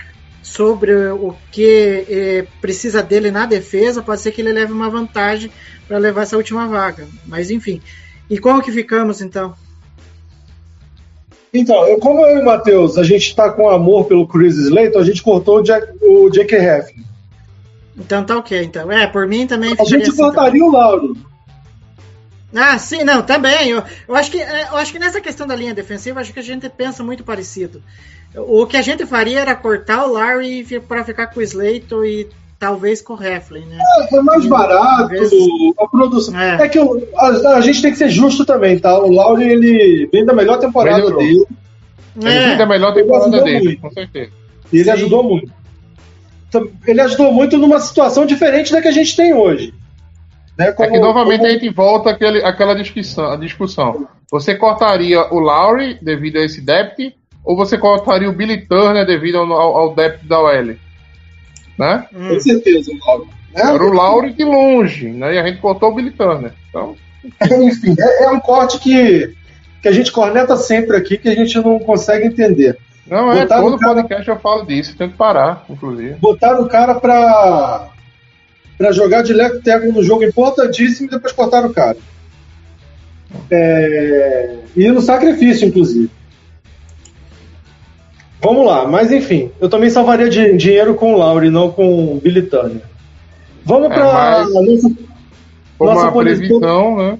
sobre 0.42 0.94
o 1.10 1.34
que 1.52 2.06
eh, 2.08 2.46
precisa 2.62 3.02
dele 3.02 3.30
na 3.30 3.44
defesa, 3.44 4.02
pode 4.02 4.22
ser 4.22 4.32
que 4.32 4.40
ele 4.40 4.54
leve 4.54 4.72
uma 4.72 4.88
vantagem 4.88 5.50
para 5.86 5.98
levar 5.98 6.22
essa 6.22 6.38
última 6.38 6.66
vaga. 6.66 7.06
Mas 7.26 7.50
enfim. 7.50 7.82
E 8.30 8.38
como 8.38 8.62
que 8.62 8.72
ficamos 8.72 9.20
então? 9.20 9.52
Então, 11.52 11.86
eu, 11.86 11.98
como 11.98 12.24
eu 12.24 12.38
e 12.38 12.40
o 12.40 12.44
Matheus, 12.46 12.96
a 12.96 13.02
gente 13.02 13.36
tá 13.36 13.50
com 13.50 13.68
amor 13.68 14.06
pelo 14.06 14.26
Chris 14.26 14.56
Slayton, 14.56 14.98
a 14.98 15.04
gente 15.04 15.22
cortou 15.22 15.58
o, 15.58 15.62
Jack, 15.62 15.92
o 16.00 16.30
Jake 16.30 16.54
Heffley. 16.54 17.07
Então 17.98 18.22
tá 18.24 18.36
ok, 18.38 18.62
então. 18.62 18.90
É, 18.92 19.06
por 19.06 19.26
mim 19.26 19.46
também 19.46 19.74
A 19.78 19.84
gente 19.84 20.02
assim, 20.02 20.12
então. 20.12 20.26
cortaria 20.26 20.64
o 20.64 20.70
Lauro. 20.70 21.16
Ah, 22.54 22.78
sim, 22.78 23.04
não, 23.04 23.22
também. 23.22 23.68
Eu, 23.70 23.82
eu, 24.08 24.14
acho 24.14 24.30
que, 24.30 24.40
é, 24.40 24.68
eu 24.70 24.76
acho 24.76 24.92
que 24.92 24.98
nessa 24.98 25.20
questão 25.20 25.46
da 25.46 25.54
linha 25.54 25.74
defensiva, 25.74 26.20
acho 26.20 26.32
que 26.32 26.38
a 26.38 26.42
gente 26.42 26.68
pensa 26.68 27.02
muito 27.02 27.22
parecido. 27.22 27.82
O 28.34 28.66
que 28.66 28.76
a 28.76 28.82
gente 28.82 29.04
faria 29.04 29.40
era 29.40 29.54
cortar 29.54 30.06
o 30.06 30.12
Larry 30.12 30.64
para 30.86 31.04
ficar 31.04 31.26
com 31.28 31.40
o 31.40 31.42
Slayton 31.42 32.04
e 32.04 32.28
talvez 32.58 33.02
com 33.02 33.14
o 33.14 33.22
Heffley, 33.22 33.64
né? 33.66 33.78
É 34.12 34.20
mais 34.20 34.46
barato, 34.46 34.98
Talvez. 35.08 35.30
a 35.78 35.86
produção. 35.88 36.38
É. 36.40 36.62
É, 36.64 36.68
que 36.68 36.78
o- 36.78 37.06
a, 37.16 37.26
a 37.56 37.60
gente 37.60 37.82
tem 37.82 37.90
que 37.92 37.98
ser 37.98 38.08
justo 38.10 38.44
também, 38.44 38.78
tá? 38.78 38.98
O 38.98 39.10
Lauro, 39.12 39.40
ele 39.42 40.08
vem 40.12 40.24
da 40.24 40.32
melhor 40.32 40.58
temporada 40.58 40.96
Melhorou. 40.98 41.18
dele 41.20 41.44
Ele 42.16 42.28
É, 42.28 42.44
fez 42.48 42.60
a 42.60 42.66
melhor 42.66 42.92
Ele 42.92 43.02
temporada 43.02 43.42
dele, 43.42 43.64
muito. 43.64 43.80
com 43.80 43.90
certeza. 43.92 44.30
e 44.72 44.76
ele 44.76 44.84
Sim. 44.84 44.90
ajudou 44.90 45.22
muito. 45.22 45.52
Ele 46.86 47.00
ajudou 47.00 47.32
muito 47.32 47.58
numa 47.58 47.78
situação 47.80 48.24
diferente 48.24 48.72
da 48.72 48.80
que 48.80 48.88
a 48.88 48.92
gente 48.92 49.14
tem 49.14 49.34
hoje. 49.34 49.74
Né? 50.58 50.68
É 50.68 50.72
Como- 50.72 50.90
que 50.90 50.98
novamente 50.98 51.38
como- 51.40 51.50
a 51.50 51.52
gente 51.52 51.68
volta 51.70 52.10
àquele, 52.10 52.42
àquela 52.44 52.74
discussão, 52.74 53.30
a 53.30 53.36
discussão. 53.36 54.08
Você 54.30 54.54
cortaria 54.54 55.22
o 55.32 55.38
Lowry 55.38 55.98
devido 56.02 56.36
a 56.38 56.44
esse 56.44 56.60
depth, 56.60 57.12
ou 57.44 57.56
você 57.56 57.78
cortaria 57.78 58.28
o 58.28 58.32
Billy 58.32 58.66
Turner 58.66 59.06
devido 59.06 59.38
ao, 59.38 59.52
ao, 59.52 59.76
ao 59.76 59.94
depth 59.94 60.24
da 60.24 60.40
OL? 60.40 60.76
Né? 61.78 62.06
hum. 62.14 62.28
Com 62.28 62.40
certeza, 62.40 62.90
o 62.90 63.06
Lauro. 63.06 63.28
né? 63.54 63.62
Era 63.62 63.84
o 63.84 63.92
Lowry 63.92 64.32
de 64.32 64.44
longe, 64.44 65.08
né? 65.08 65.34
E 65.34 65.38
a 65.38 65.46
gente 65.46 65.60
cortou 65.60 65.90
o 65.90 65.94
Billy 65.94 66.10
Turner. 66.10 66.52
Então, 66.68 66.96
Enfim, 67.62 67.94
é, 67.98 68.24
é 68.24 68.30
um 68.30 68.40
corte 68.40 68.78
que, 68.78 69.34
que 69.82 69.88
a 69.88 69.92
gente 69.92 70.10
corneta 70.12 70.56
sempre 70.56 70.96
aqui, 70.96 71.18
que 71.18 71.28
a 71.28 71.34
gente 71.34 71.56
não 71.58 71.78
consegue 71.78 72.26
entender. 72.26 72.76
Não 73.10 73.32
é, 73.32 73.42
Botaram 73.42 73.62
todo 73.62 73.78
cara- 73.78 73.94
podcast 73.94 74.28
eu 74.28 74.38
falo 74.38 74.66
disso, 74.66 74.96
tem 74.96 75.08
que 75.10 75.16
parar, 75.16 75.64
inclusive. 75.68 76.14
Botaram 76.14 76.62
o 76.62 76.68
cara 76.68 76.94
pra, 76.96 77.88
pra 78.76 78.92
jogar 78.92 79.22
de 79.22 79.34
tackle 79.60 79.92
no 79.92 80.02
jogo 80.02 80.24
importantíssimo 80.24 81.06
e 81.08 81.10
depois 81.10 81.32
cortaram 81.32 81.68
o 81.68 81.74
cara. 81.74 81.96
É, 83.50 84.56
e 84.76 84.88
no 84.90 85.00
sacrifício, 85.00 85.66
inclusive. 85.68 86.10
Vamos 88.40 88.64
lá, 88.66 88.86
mas 88.86 89.10
enfim, 89.10 89.50
eu 89.60 89.68
também 89.68 89.90
salvaria 89.90 90.28
di- 90.28 90.56
dinheiro 90.56 90.94
com 90.94 91.12
o 91.12 91.18
Lauri, 91.18 91.50
não 91.50 91.70
com 91.70 92.12
o 92.14 92.20
Billy 92.20 92.42
Turner. 92.42 92.82
Vamos 93.64 93.90
É, 93.90 93.94
pra 93.94 94.04
mas- 94.12 94.54
nossa 94.54 94.88
Nossa 95.80 96.12
posição- 96.12 96.12
previsão, 96.12 96.96
né? 96.96 97.18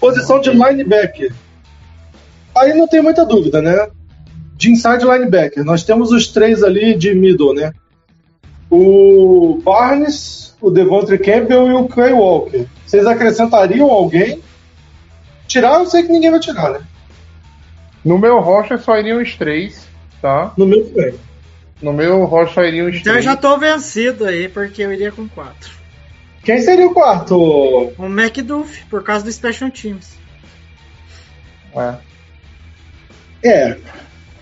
posição 0.00 0.40
de 0.40 0.50
linebacker. 0.50 1.32
Aí 2.56 2.72
não 2.74 2.86
tem 2.88 3.02
muita 3.02 3.24
dúvida, 3.24 3.60
né? 3.60 3.88
De 4.56 4.70
inside 4.70 5.04
linebacker, 5.04 5.64
nós 5.64 5.82
temos 5.82 6.12
os 6.12 6.28
três 6.28 6.62
ali 6.62 6.94
de 6.96 7.12
middle, 7.14 7.54
né? 7.54 7.72
O 8.70 9.60
Barnes, 9.64 10.54
o 10.60 10.70
Devontre 10.70 11.18
Campbell 11.18 11.68
e 11.68 11.72
o 11.72 11.88
Clay 11.88 12.12
Walker. 12.12 12.66
Vocês 12.86 13.06
acrescentariam 13.06 13.90
alguém? 13.90 14.40
Tirar, 15.46 15.80
eu 15.80 15.86
sei 15.86 16.04
que 16.04 16.12
ninguém 16.12 16.30
vai 16.30 16.40
tirar, 16.40 16.70
né? 16.70 16.80
No 18.04 18.18
meu 18.18 18.40
rocha 18.40 18.78
só 18.78 18.96
iriam 18.98 19.20
os 19.20 19.34
três, 19.36 19.86
tá? 20.22 20.52
No 20.56 20.66
meu 20.66 20.84
também. 20.86 21.14
No 21.82 21.92
meu 21.92 22.24
rocha 22.24 22.54
só 22.54 22.64
iriam 22.64 22.88
os 22.88 22.96
Então 22.96 23.12
eu 23.12 23.20
três. 23.20 23.24
já 23.24 23.36
tô 23.36 23.58
vencido 23.58 24.24
aí, 24.24 24.48
porque 24.48 24.82
eu 24.82 24.92
iria 24.92 25.10
com 25.12 25.28
quatro. 25.28 25.72
Quem 26.42 26.60
seria 26.60 26.86
o 26.86 26.94
quarto? 26.94 27.36
O 27.98 28.06
McDuff, 28.06 28.84
por 28.86 29.02
causa 29.02 29.24
do 29.24 29.32
Special 29.32 29.70
Teams. 29.70 30.12
É. 31.74 31.94
É. 33.44 33.76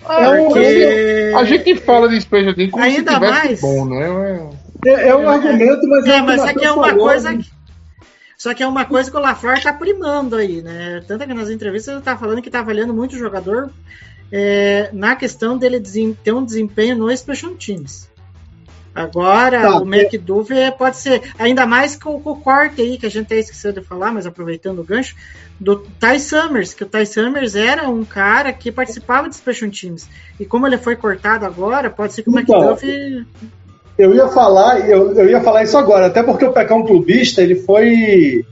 Ah, 0.04 0.22
É 0.24 0.28
um- 0.40 0.46
Porque... 0.48 1.32
A 1.36 1.44
gente 1.44 1.76
fala 1.76 2.08
de 2.08 2.20
Special 2.20 2.54
Teams 2.54 2.70
como 2.72 2.84
Ainda 2.84 3.12
se 3.12 3.18
tivesse 3.18 3.38
mais- 3.46 3.60
bom, 3.60 3.84
né? 3.86 4.50
É, 4.84 5.08
é 5.08 5.16
um 5.16 5.28
argumento, 5.28 5.88
mas 5.88 6.04
É, 6.06 6.20
mas 6.22 6.52
que 6.52 6.64
é 6.64 6.72
uma 6.72 6.88
falou, 6.88 7.06
coisa 7.06 7.36
que. 7.36 7.50
Só 8.36 8.52
que 8.52 8.62
é 8.62 8.66
uma 8.66 8.84
coisa 8.84 9.08
que 9.08 9.16
o 9.16 9.20
LaFleur 9.20 9.62
tá 9.62 9.72
primando 9.72 10.34
aí, 10.34 10.60
né? 10.60 11.00
Tanto 11.06 11.24
que 11.24 11.32
nas 11.32 11.48
entrevistas 11.48 11.94
ele 11.94 12.02
tá 12.02 12.16
falando 12.16 12.42
que 12.42 12.50
tá 12.50 12.58
avaliando 12.58 12.92
muito 12.92 13.14
o 13.14 13.18
jogador 13.18 13.70
é, 14.32 14.90
na 14.92 15.14
questão 15.14 15.56
dele 15.56 15.80
ter 16.24 16.32
um 16.32 16.44
desempenho 16.44 16.96
no 16.96 17.16
Special 17.16 17.52
Teams. 17.54 18.08
Agora, 18.94 19.62
Tá, 19.62 19.78
o 19.78 19.86
McDuff 19.86 20.52
é- 20.52 20.70
pode 20.70 20.98
ser, 20.98 21.22
ainda 21.38 21.66
mais 21.66 21.96
com, 21.96 22.20
com 22.20 22.30
o 22.32 22.36
corte 22.40 22.82
aí, 22.82 22.98
que 22.98 23.06
a 23.06 23.10
gente 23.10 23.24
até 23.24 23.38
esqueceu 23.38 23.72
de 23.72 23.80
falar, 23.80 24.12
mas 24.12 24.26
aproveitando 24.26 24.80
o 24.80 24.84
gancho, 24.84 25.16
do 25.58 25.76
Ty 25.76 26.20
Summers, 26.20 26.74
que 26.74 26.84
o 26.84 26.86
Ty 26.86 27.06
Summers 27.06 27.54
era 27.54 27.88
um 27.88 28.04
cara 28.04 28.52
que 28.52 28.70
participava 28.70 29.28
de 29.28 29.36
Special 29.36 29.70
Teams. 29.70 30.08
E 30.38 30.44
como 30.44 30.66
ele 30.66 30.76
foi 30.76 30.96
cortado 30.96 31.46
agora, 31.46 31.88
pode 31.88 32.12
ser 32.12 32.22
que 32.22 32.30
o 32.30 32.38
Então. 32.38 32.76
Eu 33.98 34.14
ia 34.14 34.26
falar, 34.28 34.88
eu, 34.88 35.12
eu 35.12 35.28
ia 35.28 35.40
falar 35.40 35.62
isso 35.62 35.76
agora, 35.76 36.06
até 36.06 36.22
porque 36.22 36.44
o 36.44 36.52
Pecão 36.52 36.84
Clubista 36.84 37.42
ele 37.42 37.56
foi 37.56 38.44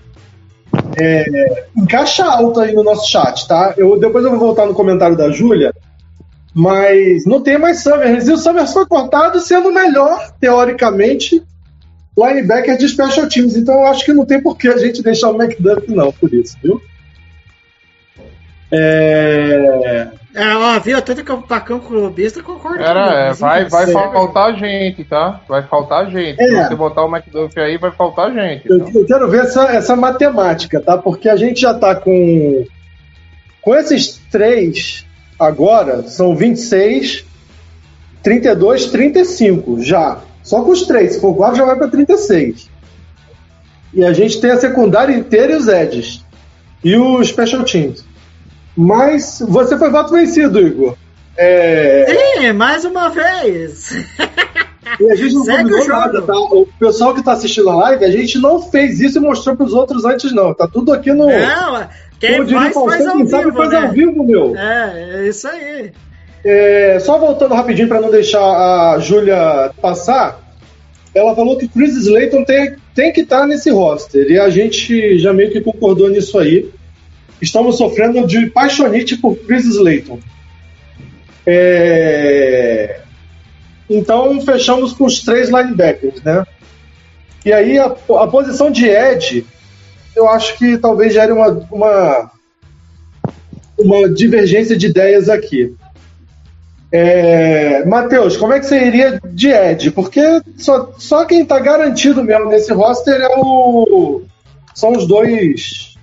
é, 0.98 1.66
em 1.76 1.86
caixa 1.86 2.24
alta 2.24 2.62
aí 2.62 2.74
no 2.74 2.82
nosso 2.82 3.10
chat, 3.10 3.48
tá? 3.48 3.74
Eu, 3.76 3.98
depois 3.98 4.24
eu 4.24 4.30
vou 4.30 4.38
voltar 4.38 4.66
no 4.66 4.74
comentário 4.74 5.16
da 5.16 5.30
Júlia, 5.30 5.72
mas 6.54 7.24
não 7.26 7.40
tem 7.42 7.58
mais 7.58 7.82
Summers. 7.82 8.26
E 8.28 8.32
o 8.32 8.36
Summers 8.38 8.72
foi 8.72 8.86
cortado 8.86 9.40
sendo 9.40 9.68
o 9.68 9.74
melhor, 9.74 10.32
teoricamente, 10.40 11.42
linebacker 12.18 12.76
de 12.76 12.88
special 12.88 13.28
teams. 13.28 13.56
Então 13.56 13.74
eu 13.74 13.86
acho 13.86 14.04
que 14.04 14.12
não 14.12 14.24
tem 14.26 14.40
por 14.42 14.56
que 14.56 14.68
a 14.68 14.76
gente 14.76 15.02
deixar 15.02 15.30
o 15.30 15.40
McDuff, 15.40 15.90
não, 15.92 16.12
por 16.12 16.32
isso, 16.34 16.56
viu? 16.62 16.80
É, 18.72 20.08
É, 20.32 20.54
ó, 20.54 20.78
viu? 20.78 21.02
Tanto 21.02 21.24
que 21.24 21.32
o 21.32 21.42
Pacão 21.42 21.80
Clubista 21.80 22.40
concorda 22.40 22.84
Era, 22.84 23.14
é, 23.14 23.32
vai, 23.32 23.64
vai 23.68 23.86
você- 23.86 23.92
faltar 23.92 24.56
gente, 24.56 25.02
tá? 25.04 25.40
Vai 25.48 25.62
faltar 25.66 26.08
gente. 26.10 26.40
É. 26.40 26.46
Se 26.62 26.68
você 26.68 26.74
botar 26.76 27.04
o 27.04 27.08
McDuff 27.14 27.58
aí, 27.58 27.76
vai 27.78 27.90
faltar 27.90 28.32
gente. 28.32 28.68
Eu, 28.68 28.76
então. 28.78 29.00
eu 29.00 29.06
quero 29.06 29.28
ver 29.28 29.40
essa, 29.40 29.64
essa 29.64 29.96
matemática, 29.96 30.80
tá? 30.80 30.96
Porque 30.96 31.28
a 31.28 31.34
gente 31.36 31.60
já 31.60 31.74
tá 31.74 31.96
com. 31.96 32.64
Com 33.60 33.74
esses 33.74 34.18
três 34.30 35.04
agora, 35.40 36.02
são 36.06 36.36
26, 36.36 37.24
32, 38.22 38.86
35 38.86 39.82
já. 39.82 40.20
Só 40.42 40.62
com 40.62 40.70
os 40.70 40.82
três. 40.82 41.14
Se 41.14 41.20
for 41.20 41.34
quatro, 41.34 41.56
já 41.56 41.64
vai 41.64 41.76
para 41.76 41.88
36. 41.88 42.68
E 43.92 44.04
a 44.04 44.12
gente 44.12 44.40
tem 44.40 44.50
a 44.50 44.58
secundária 44.58 45.14
inteira 45.14 45.52
e 45.52 45.56
os 45.56 45.66
edges. 45.66 46.24
E 46.84 46.96
o 46.96 47.24
Special 47.24 47.64
Teams. 47.64 48.04
Mas 48.76 49.42
você 49.46 49.76
foi 49.76 49.90
voto 49.90 50.12
vencido, 50.12 50.60
Igor. 50.60 50.96
É, 51.36 52.06
Sim, 52.38 52.52
mais 52.52 52.84
uma 52.84 53.08
vez. 53.08 53.90
e 55.00 55.10
a 55.10 55.16
gente 55.16 55.34
não 55.34 55.44
Segue 55.44 55.62
combinou 55.62 55.88
nada, 55.88 56.22
tá? 56.22 56.38
O 56.38 56.66
pessoal 56.78 57.14
que 57.14 57.22
tá 57.22 57.32
assistindo 57.32 57.70
a 57.70 57.76
live, 57.76 58.04
a 58.04 58.10
gente 58.10 58.38
não 58.38 58.62
fez 58.62 59.00
isso 59.00 59.18
e 59.18 59.20
mostrou 59.20 59.56
pros 59.56 59.72
outros 59.72 60.04
antes, 60.04 60.32
não. 60.32 60.54
Tá 60.54 60.66
tudo 60.66 60.92
aqui 60.92 61.12
no. 61.12 61.26
Não, 61.26 61.88
quem 62.20 62.36
Como 62.36 62.50
faz, 62.50 62.74
Faustão, 62.74 62.86
faz 62.86 63.06
ao 63.06 63.16
quem 63.16 63.26
sabe 63.26 63.44
vivo, 63.44 63.56
faz 63.56 63.70
né? 63.70 63.78
ao 63.78 63.92
vivo, 63.92 64.24
meu. 64.24 64.56
É, 64.56 65.14
é 65.14 65.28
isso 65.28 65.48
aí. 65.48 65.92
É, 66.44 66.98
só 67.00 67.18
voltando 67.18 67.54
rapidinho 67.54 67.88
para 67.88 68.00
não 68.00 68.10
deixar 68.10 68.40
a 68.40 68.98
Júlia 68.98 69.72
passar, 69.80 70.40
ela 71.14 71.34
falou 71.34 71.56
que 71.56 71.66
Chris 71.66 71.96
Slayton 71.96 72.44
tem, 72.44 72.76
tem 72.94 73.12
que 73.12 73.22
estar 73.22 73.46
nesse 73.46 73.70
roster 73.70 74.30
e 74.30 74.38
a 74.38 74.48
gente 74.50 75.18
já 75.18 75.32
meio 75.32 75.50
que 75.50 75.60
concordou 75.60 76.08
nisso 76.08 76.38
aí. 76.38 76.70
Estamos 77.40 77.78
sofrendo 77.78 78.26
de 78.26 78.46
paixonite 78.50 79.16
por 79.16 79.34
Chris 79.36 79.64
Slayton. 79.64 80.18
É, 81.46 83.00
Então 83.88 84.40
fechamos 84.42 84.92
com 84.92 85.04
os 85.06 85.20
três 85.20 85.48
linebackers, 85.48 86.22
né? 86.22 86.44
E 87.44 87.52
aí 87.52 87.78
a, 87.78 87.86
a 87.86 88.26
posição 88.26 88.70
de 88.70 88.86
Ed, 88.86 89.46
eu 90.14 90.28
acho 90.28 90.56
que 90.58 90.78
talvez 90.78 91.12
gere 91.12 91.32
uma, 91.32 91.48
uma, 91.70 92.30
uma 93.78 94.08
divergência 94.08 94.76
de 94.76 94.86
ideias 94.86 95.28
aqui. 95.28 95.74
É, 96.92 97.84
Matheus, 97.84 98.36
como 98.36 98.52
é 98.52 98.58
que 98.58 98.66
você 98.66 98.84
iria 98.84 99.20
de 99.24 99.48
Ed? 99.48 99.92
Porque 99.92 100.20
só, 100.56 100.92
só 100.98 101.24
quem 101.24 101.44
tá 101.44 101.58
garantido 101.60 102.22
mesmo 102.24 102.46
nesse 102.46 102.72
roster 102.72 103.20
é 103.20 103.28
o. 103.36 104.22
São 104.74 104.92
os 104.92 105.06
dois. 105.06 105.94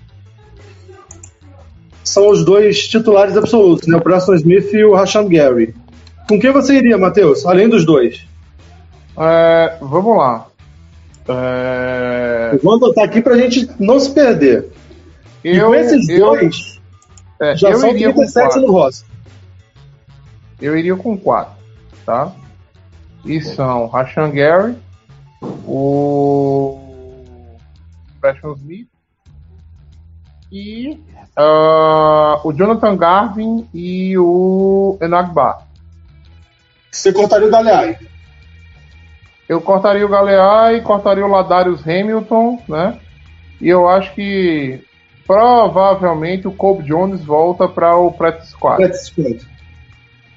São 2.04 2.30
os 2.30 2.46
dois 2.46 2.88
titulares 2.88 3.36
absolutos, 3.36 3.88
né? 3.88 3.98
O 3.98 4.02
Preston 4.02 4.36
Smith 4.36 4.74
e 4.74 4.84
o 4.86 4.94
Rashan 4.94 5.28
Gary. 5.28 5.76
Com 6.28 6.40
quem 6.40 6.52
você 6.52 6.76
iria, 6.76 6.98
Matheus? 6.98 7.46
Além 7.46 7.68
dos 7.68 7.86
dois. 7.86 8.26
É, 9.18 9.78
vamos 9.82 10.18
lá. 10.18 10.48
É, 11.28 12.37
Eu 12.54 12.60
Vou 12.60 12.76
anotar 12.76 13.06
aqui 13.06 13.22
pra 13.22 13.38
gente 13.38 13.70
não 13.80 14.00
se 14.00 14.12
perder. 14.12 14.70
e 15.44 15.56
eu, 15.56 15.68
com 15.68 15.76
esses 15.76 16.10
eu, 16.10 16.20
dois, 16.20 16.82
é, 17.40 17.56
já 17.56 17.70
eu 17.70 17.80
são 17.80 17.90
iria 17.90 18.10
com 18.10 18.22
37 18.22 18.46
quatro. 18.46 18.62
no 18.62 18.72
roster. 18.72 19.08
Eu 20.62 20.78
iria 20.78 20.96
com 20.96 21.18
quatro, 21.18 21.54
tá? 22.06 22.32
E 23.26 23.42
são 23.42 23.88
Rashan 23.88 24.32
Gary, 24.32 24.76
o 25.42 26.80
Preston 28.20 28.54
Smith 28.54 28.88
e 30.52 31.00
ah, 31.36 32.40
o 32.44 32.54
Jonathan 32.54 32.96
Garvin 32.96 33.68
e 33.74 34.18
o 34.18 34.98
Enagba. 35.02 35.60
Você 36.92 37.14
cortaria 37.14 37.48
o 37.48 37.52
Galeai. 37.52 37.98
Eu 39.48 39.62
cortaria 39.62 40.06
o 40.06 40.10
Galeai, 40.10 40.82
cortaria 40.82 41.26
o 41.26 41.30
Ladarius 41.30 41.82
Hamilton, 41.88 42.60
né? 42.68 42.96
E 43.62 43.70
eu 43.70 43.88
acho 43.88 44.14
que 44.14 44.80
provavelmente 45.26 46.48
o 46.48 46.52
Kobe 46.52 46.84
Jones 46.84 47.24
volta 47.24 47.68
para 47.68 47.96
o 47.96 48.12
practice 48.12 48.52
squad. 48.52 48.78
Practice 48.78 49.06
squad. 49.08 49.40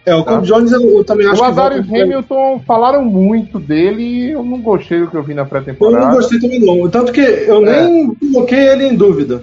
É, 0.07 0.15
o 0.15 0.23
Tá. 0.25 0.33
Cobb 0.33 0.47
Jones 0.47 0.73
eu, 0.73 0.81
eu 0.99 1.05
também 1.05 1.27
O 1.27 1.31
acho 1.31 1.41
que 1.43 1.47
Ladarius 1.47 1.87
volta- 1.87 2.03
Hamilton 2.03 2.61
falaram 2.67 3.05
muito 3.05 3.59
dele 3.59 4.03
e 4.03 4.31
eu 4.31 4.43
não 4.43 4.61
gostei 4.61 4.99
do 5.01 5.09
que 5.11 5.17
eu 5.17 5.23
vi 5.23 5.35
na 5.35 5.43
Eu 5.43 5.47
pré-temporada. 5.47 6.07
não 6.07 6.15
gostei 6.15 6.39
também 6.41 6.61
não. 6.61 6.89
Tanto 6.89 7.13
que 7.13 7.21
eu 7.21 7.67
É. 7.67 7.83
nem 7.87 8.15
coloquei 8.15 8.69
ele 8.69 8.87
em 8.87 8.97
dúvida. 8.97 9.43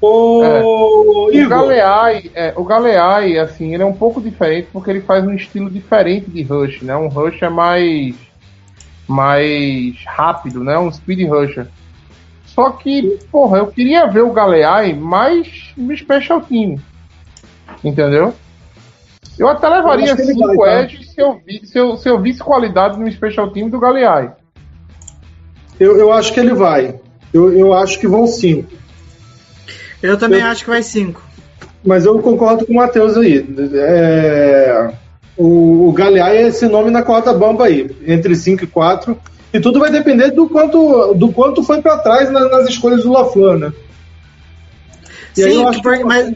O 0.00 1.24
O 1.26 1.32
Igor, 1.32 1.48
Galeai, 1.48 2.30
é, 2.34 2.52
o 2.56 2.62
Galeai, 2.64 3.38
assim, 3.38 3.74
ele 3.74 3.82
é 3.82 3.86
um 3.86 3.92
pouco 3.94 4.20
diferente 4.20 4.68
porque 4.72 4.90
ele 4.90 5.00
faz 5.00 5.26
um 5.26 5.32
estilo 5.34 5.68
diferente 5.70 6.30
de 6.30 6.42
rush, 6.42 6.82
né? 6.82 6.94
Um 6.94 7.08
rush 7.08 7.42
é 7.42 7.48
mais 7.48 8.14
mais 9.08 9.94
rápido, 10.06 10.62
né? 10.62 10.78
Um 10.78 10.92
speed 10.92 11.26
rusher. 11.28 11.66
Só 12.46 12.70
que, 12.70 13.18
porra, 13.30 13.58
eu 13.58 13.66
queria 13.68 14.06
ver 14.06 14.22
o 14.22 14.32
Galeai 14.32 14.92
mais 14.92 15.72
no 15.76 15.96
special 15.96 16.40
team. 16.42 16.78
Entendeu? 17.82 18.34
Eu 19.38 19.48
até 19.48 19.68
levaria 19.68 20.06
acho 20.12 20.16
que 20.16 20.22
ele 20.22 20.32
5 20.34 20.46
vai, 20.46 20.56
tá? 20.56 20.80
edges 20.82 21.10
se 21.12 21.20
eu, 21.20 21.40
vi, 21.46 21.64
se, 21.64 21.78
eu, 21.78 21.96
se 21.96 22.08
eu 22.08 22.20
visse 22.20 22.40
qualidade 22.40 22.98
no 22.98 23.10
special 23.10 23.50
team 23.50 23.68
do 23.68 23.78
Galeai. 23.78 24.32
eu, 25.78 25.96
eu 25.96 26.12
acho 26.12 26.32
que 26.34 26.40
ele 26.40 26.54
vai. 26.54 26.98
Eu, 27.32 27.52
eu 27.56 27.72
acho 27.72 27.98
que 28.00 28.08
vão 28.08 28.26
cinco. 28.26 28.70
Eu 30.02 30.18
também 30.18 30.40
Eu- 30.40 30.46
acho 30.46 30.64
que 30.64 30.70
vai 30.70 30.82
cinco. 30.82 31.22
Mas 31.84 32.04
eu 32.04 32.18
concordo 32.20 32.66
com 32.66 32.72
o 32.72 32.76
Matheus 32.76 33.16
aí. 33.16 33.46
É, 33.74 34.92
o, 35.38 35.88
o 35.88 35.92
Galeai 35.92 36.36
é 36.38 36.48
esse 36.48 36.66
nome 36.66 36.90
na 36.90 37.02
corda 37.02 37.32
bamba 37.32 37.66
aí, 37.66 37.88
entre 38.06 38.34
5 38.34 38.64
e 38.64 38.66
4. 38.66 39.16
E 39.52 39.60
tudo 39.60 39.78
vai 39.80 39.90
depender 39.90 40.30
do 40.32 40.48
quanto, 40.48 41.14
do 41.14 41.32
quanto 41.32 41.62
foi 41.62 41.80
para 41.80 41.96
trás 41.98 42.30
na- 42.30 42.48
nas, 42.48 42.68
escolhas 42.68 43.02
do 43.04 43.12
LaFleur, 43.12 43.56
né? 43.58 43.72
E 45.36 45.42
aí 45.44 45.54
eu 45.54 45.60
Sim, 45.60 45.66
acho 45.66 45.82
que- 45.82 46.04
mas, 46.04 46.34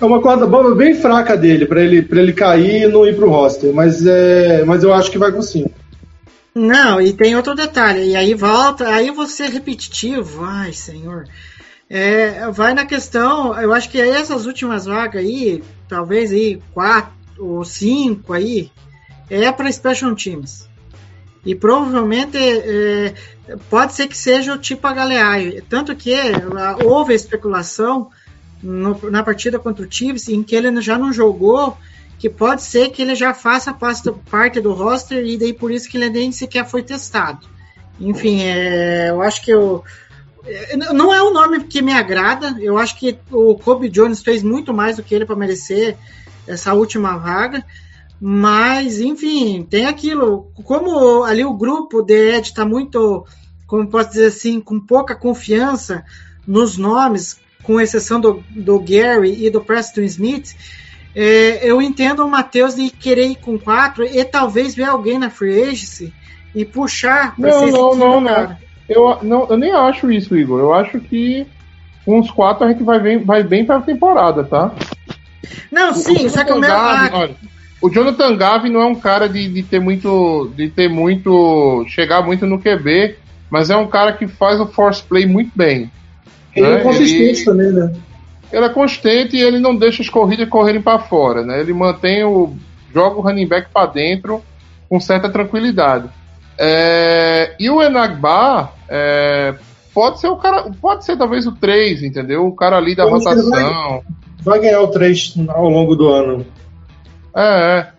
É 0.00 0.04
uma 0.04 0.20
corda 0.20 0.46
bamba 0.46 0.74
bem 0.74 0.94
fraca 0.94 1.36
dele, 1.36 1.64
para 1.64 1.80
ele, 1.80 2.02
pra 2.02 2.20
ele 2.20 2.32
cair 2.32 2.82
e 2.82 2.88
não 2.88 3.06
ir 3.06 3.14
pro 3.14 3.30
roster. 3.30 3.72
Mas, 3.72 4.04
é, 4.04 4.64
mas 4.64 4.82
eu 4.82 4.92
acho 4.92 5.08
que 5.12 5.16
vai 5.18 5.30
com 5.30 5.40
5. 5.40 5.70
Não, 6.54 7.00
e 7.00 7.12
tem 7.12 7.36
outro 7.36 7.54
detalhe, 7.54 8.10
e 8.10 8.16
aí 8.16 8.34
volta, 8.34 8.88
aí 8.88 9.10
você 9.12 9.44
é 9.44 9.48
repetitivo, 9.48 10.44
ai 10.44 10.72
senhor. 10.72 11.24
É, 11.88 12.50
vai 12.50 12.74
na 12.74 12.84
questão, 12.84 13.58
eu 13.60 13.72
acho 13.72 13.88
que 13.88 14.00
essas 14.00 14.44
últimas 14.44 14.86
vagas 14.86 15.22
aí, 15.22 15.62
talvez 15.88 16.32
aí 16.32 16.58
quatro 16.74 17.12
ou 17.38 17.64
cinco 17.64 18.32
aí, 18.32 18.70
é 19.30 19.50
para 19.52 19.70
Special 19.72 20.14
Teams. 20.14 20.68
E 21.44 21.54
provavelmente 21.54 22.36
é, 22.38 23.14
pode 23.68 23.94
ser 23.94 24.06
que 24.06 24.16
seja 24.16 24.54
o 24.54 24.58
tipo 24.58 24.86
a 24.86 24.92
Galeai. 24.92 25.60
Tanto 25.68 25.94
que 25.96 26.14
houve 26.84 27.14
especulação 27.14 28.10
no- 28.62 29.10
na 29.10 29.22
partida 29.24 29.58
contra 29.58 29.84
o 29.84 29.90
Chiefs 29.90 30.28
em 30.28 30.42
que 30.42 30.54
ele 30.54 30.80
já 30.80 30.96
não 30.96 31.12
jogou 31.12 31.76
que 32.18 32.30
pode 32.30 32.62
ser 32.62 32.90
que 32.90 33.02
ele 33.02 33.16
já 33.16 33.34
faça 33.34 33.74
parte 33.74 34.60
do 34.60 34.72
roster 34.72 35.26
e 35.26 35.36
daí 35.36 35.52
por 35.52 35.72
isso 35.72 35.88
que 35.90 35.96
ele 35.96 36.08
nem 36.08 36.30
sequer 36.30 36.64
foi 36.64 36.80
testado. 36.84 37.44
Enfim, 38.00 38.42
é, 38.42 39.10
eu 39.10 39.20
acho 39.20 39.42
que 39.44 39.50
eu, 39.52 39.82
é, 40.44 40.76
não 40.76 41.12
é 41.12 41.20
um 41.20 41.32
nome 41.32 41.64
que 41.64 41.82
me 41.82 41.92
agrada. 41.92 42.56
Eu 42.60 42.78
acho 42.78 42.96
que 42.96 43.18
o 43.32 43.56
Kobe 43.56 43.88
Jones 43.88 44.22
fez 44.22 44.44
muito 44.44 44.72
mais 44.72 44.96
do 44.96 45.02
que 45.02 45.12
ele 45.12 45.26
para 45.26 45.34
merecer 45.34 45.96
essa 46.46 46.74
última 46.74 47.16
vaga. 47.16 47.64
Mas, 48.20 49.00
enfim, 49.00 49.66
tem 49.68 49.86
aquilo. 49.86 50.50
Como 50.64 51.24
ali 51.24 51.44
o 51.44 51.54
grupo 51.54 52.02
de 52.02 52.36
Ed 52.36 52.46
está 52.46 52.64
muito, 52.64 53.26
como 53.66 53.88
posso 53.88 54.10
dizer 54.10 54.26
assim, 54.26 54.60
com 54.60 54.78
pouca 54.78 55.16
confiança 55.16 56.04
nos 56.46 56.76
nomes, 56.76 57.40
com 57.62 57.80
exceção 57.80 58.20
do, 58.20 58.42
do 58.50 58.78
Gary 58.78 59.44
e 59.44 59.50
do 59.50 59.60
Preston 59.60 60.02
Smith, 60.02 60.54
é, 61.14 61.68
eu 61.68 61.82
entendo 61.82 62.24
o 62.24 62.30
Matheus 62.30 62.74
de 62.74 62.90
querer 62.90 63.26
ir 63.26 63.36
com 63.36 63.58
quatro 63.58 64.04
e 64.04 64.24
talvez 64.24 64.74
ver 64.74 64.84
alguém 64.84 65.18
na 65.18 65.28
free 65.28 65.62
agency 65.62 66.12
e 66.54 66.64
puxar 66.64 67.34
Não, 67.38 67.66
não, 67.66 67.94
não, 67.94 68.20
não. 68.20 68.56
Eu, 68.88 69.18
não, 69.22 69.46
eu 69.48 69.56
nem 69.56 69.72
acho 69.72 70.10
isso, 70.10 70.36
Igor. 70.36 70.60
Eu 70.60 70.72
acho 70.74 71.00
que 71.00 71.46
com 72.04 72.18
os 72.18 72.30
quatro 72.30 72.64
a 72.64 72.70
gente 72.70 72.82
vai 72.82 73.00
bem, 73.00 73.18
vai 73.18 73.42
bem 73.42 73.64
pra 73.64 73.80
temporada, 73.80 74.44
tá? 74.44 74.72
Não, 75.70 75.92
sim, 75.94 76.28
só 76.28 76.44
que 76.44 76.52
o 76.52 76.58
meu. 76.58 76.68
Gavin, 76.70 77.08
ah, 77.14 77.18
olha, 77.18 77.34
o 77.80 77.90
Jonathan 77.90 78.36
Gavin 78.36 78.70
não 78.70 78.82
é 78.82 78.86
um 78.86 78.94
cara 78.94 79.28
de, 79.28 79.48
de 79.48 79.62
ter 79.62 79.80
muito. 79.80 80.50
de 80.56 80.68
ter 80.70 80.88
muito. 80.88 81.84
chegar 81.88 82.22
muito 82.22 82.46
no 82.46 82.60
QB, 82.60 83.16
mas 83.50 83.70
é 83.70 83.76
um 83.76 83.86
cara 83.88 84.12
que 84.12 84.26
faz 84.26 84.60
o 84.60 84.66
force 84.66 85.02
play 85.02 85.26
muito 85.26 85.50
bem. 85.54 85.90
Ele 86.54 86.66
é 86.66 86.74
É, 86.74 86.78
consistente 86.80 87.40
ele- 87.40 87.44
também, 87.44 87.72
né? 87.72 87.92
Ele 88.52 88.64
é 88.66 88.68
constante 88.68 89.34
e 89.36 89.40
ele 89.40 89.58
não 89.58 89.74
deixa 89.74 90.02
as 90.02 90.10
corridas 90.10 90.46
correrem 90.48 90.82
para 90.82 90.98
fora, 90.98 91.42
né? 91.42 91.60
Ele 91.60 91.72
mantém 91.72 92.22
o. 92.22 92.54
joga 92.94 93.16
o 93.16 93.22
running 93.22 93.46
back 93.46 93.68
para 93.72 93.86
dentro 93.86 94.42
com 94.88 95.00
certa 95.00 95.30
tranquilidade. 95.30 96.06
É, 96.58 97.54
e 97.58 97.70
o 97.70 97.82
Enagba 97.82 98.70
é, 98.88 99.54
pode 99.94 100.20
ser 100.20 100.28
o 100.28 100.36
cara. 100.36 100.70
Pode 100.82 101.04
ser 101.04 101.16
talvez 101.16 101.46
o 101.46 101.52
3, 101.52 102.02
entendeu? 102.02 102.46
O 102.46 102.54
cara 102.54 102.76
ali 102.76 102.94
da 102.94 103.04
ele 103.04 103.12
rotação. 103.12 104.02
Vai 104.42 104.60
ganhar 104.60 104.80
o 104.80 104.88
3 104.88 105.34
ao 105.48 105.68
longo 105.68 105.94
do 105.94 106.08
ano. 106.08 106.46
É, 107.34 107.78
é. 107.78 107.92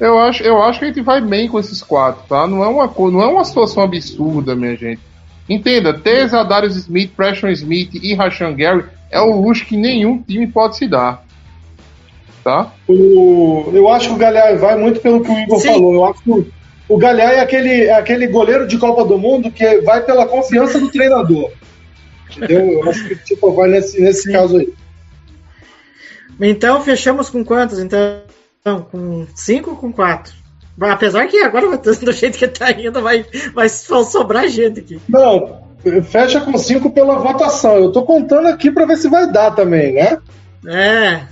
Eu 0.00 0.18
acho, 0.18 0.42
eu 0.44 0.62
acho 0.62 0.78
que 0.78 0.84
a 0.84 0.88
gente 0.88 1.00
vai 1.00 1.20
bem 1.20 1.48
com 1.48 1.58
esses 1.58 1.82
quatro, 1.82 2.22
tá? 2.28 2.46
Não 2.46 2.62
é 2.62 2.68
uma, 2.68 2.86
não 3.10 3.20
é 3.20 3.26
uma 3.26 3.44
situação 3.44 3.82
absurda, 3.82 4.54
minha 4.54 4.76
gente. 4.76 5.00
Entenda, 5.48 5.92
ter 5.92 6.28
Zadarius 6.28 6.76
Smith, 6.76 7.10
Preston 7.16 7.48
Smith 7.48 7.94
e 7.94 8.14
Rashan 8.14 8.54
Gary 8.54 8.84
é 9.10 9.20
um 9.20 9.40
luxo 9.40 9.64
que 9.64 9.76
nenhum 9.76 10.22
time 10.22 10.46
pode 10.46 10.76
se 10.76 10.86
dar. 10.86 11.24
Tá? 12.44 12.72
O, 12.86 13.70
eu 13.72 13.88
acho 13.88 14.08
que 14.08 14.14
o 14.14 14.18
Galeai 14.18 14.56
vai 14.56 14.76
muito 14.76 15.00
pelo 15.00 15.22
que 15.22 15.30
o 15.30 15.38
Igor 15.38 15.58
Sim. 15.58 15.68
falou. 15.68 15.94
Eu 15.94 16.04
acho 16.04 16.22
que 16.22 16.52
o, 16.88 16.96
Galeai 16.96 17.36
é 17.36 17.40
aquele, 17.40 17.84
é 17.84 17.94
aquele 17.94 18.26
goleiro 18.26 18.66
de 18.66 18.78
Copa 18.78 19.04
do 19.04 19.18
Mundo 19.18 19.50
que 19.50 19.80
vai 19.80 20.02
pela 20.02 20.26
confiança 20.26 20.78
do 20.78 20.90
treinador. 20.90 21.50
Entendeu? 22.36 22.72
Eu 22.74 22.90
acho 22.90 23.08
que 23.08 23.16
tipo, 23.16 23.50
vai 23.52 23.68
nesse, 23.68 24.00
nesse 24.00 24.30
caso 24.30 24.58
aí. 24.58 24.72
Então 26.40 26.80
fechamos 26.82 27.30
com 27.30 27.44
quantos? 27.44 27.78
Então, 27.78 28.22
com 28.90 29.26
cinco 29.34 29.70
ou 29.70 29.76
com 29.76 29.92
quatro? 29.92 30.34
Apesar 30.80 31.26
que 31.26 31.38
agora, 31.38 31.76
do 31.78 32.12
jeito 32.12 32.38
que 32.38 32.46
tá 32.46 32.70
indo, 32.70 33.02
vai, 33.02 33.24
vai 33.52 33.68
sobrar 33.68 34.48
gente 34.48 34.80
aqui. 34.80 35.00
Não, 35.08 35.68
fecha 36.04 36.40
com 36.40 36.56
5 36.56 36.90
pela 36.90 37.18
votação. 37.18 37.76
Eu 37.76 37.92
tô 37.92 38.02
contando 38.02 38.46
aqui 38.46 38.70
pra 38.70 38.86
ver 38.86 38.96
se 38.96 39.08
vai 39.08 39.30
dar 39.30 39.52
também, 39.52 39.94
né? 39.94 40.18
É, 40.66 41.22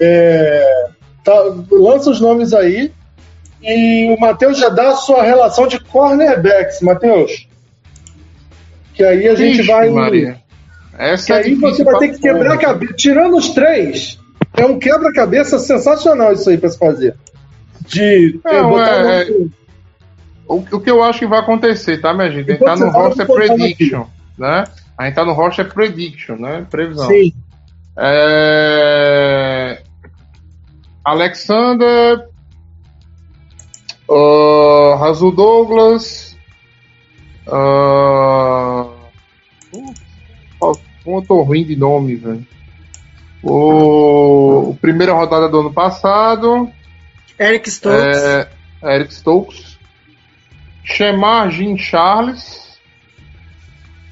É, 0.00 0.88
tá, 1.22 1.32
lança 1.70 2.10
os 2.10 2.20
nomes 2.20 2.52
aí. 2.52 2.92
E 3.62 4.14
o 4.14 4.20
Matheus 4.20 4.58
já 4.58 4.68
dá 4.68 4.90
a 4.90 4.96
sua 4.96 5.22
relação 5.22 5.66
de 5.66 5.80
cornerbacks, 5.80 6.80
Matheus. 6.82 7.48
Que 8.92 9.02
aí 9.02 9.26
a 9.26 9.34
gente 9.34 9.60
Ixi, 9.60 9.68
vai. 9.68 9.88
Maria. 9.90 10.43
Essa 10.98 11.26
Que 11.26 11.32
é 11.32 11.36
aí 11.36 11.54
você 11.54 11.84
vai 11.84 11.98
ter 11.98 12.08
que 12.10 12.20
quebrar 12.20 12.54
a 12.54 12.58
cabeça. 12.58 12.94
Tirando 12.94 13.36
os 13.36 13.50
três, 13.50 14.18
é 14.56 14.64
um 14.64 14.78
quebra-cabeça 14.78 15.58
sensacional 15.58 16.32
isso 16.32 16.48
aí 16.48 16.58
pra 16.58 16.70
se 16.70 16.78
fazer. 16.78 17.14
De 17.86 18.40
é, 18.44 18.62
Não, 18.62 18.80
é- 18.80 19.26
O, 20.46 20.56
o 20.56 20.80
que 20.80 20.90
eu 20.90 21.02
acho 21.02 21.20
que 21.20 21.26
vai 21.26 21.40
acontecer, 21.40 22.00
tá, 22.00 22.12
minha 22.14 22.30
gente? 22.30 22.50
A 22.50 22.54
gente 22.54 22.64
tá 22.64 22.76
no 22.76 22.90
roster 22.90 23.26
prediction, 23.26 24.04
né? 24.38 24.64
A 24.96 25.04
gente 25.06 25.14
tá 25.14 25.24
no 25.24 25.32
roster 25.32 25.72
prediction, 25.72 26.36
né? 26.36 26.66
Previsão. 26.70 27.08
Sim. 27.08 27.32
É... 27.96 29.82
Alexander, 31.04 32.28
Razul 34.98 35.32
Douglas. 35.32 36.36
Ah, 37.46 38.86
uh, 38.86 38.93
como 41.04 41.18
eu 41.18 41.22
tô 41.22 41.42
ruim 41.42 41.64
de 41.64 41.76
nome, 41.76 42.16
velho. 42.16 42.46
O, 43.42 44.70
o 44.70 44.76
primeira 44.80 45.12
rodada 45.12 45.48
do 45.48 45.60
ano 45.60 45.72
passado. 45.72 46.70
Eric 47.38 47.70
Stokes. 47.70 48.16
É, 48.16 48.48
Eric 48.82 49.12
Stokes. 49.14 49.78
Shemar 50.82 51.50
Jean 51.50 51.76
Charles. 51.76 52.78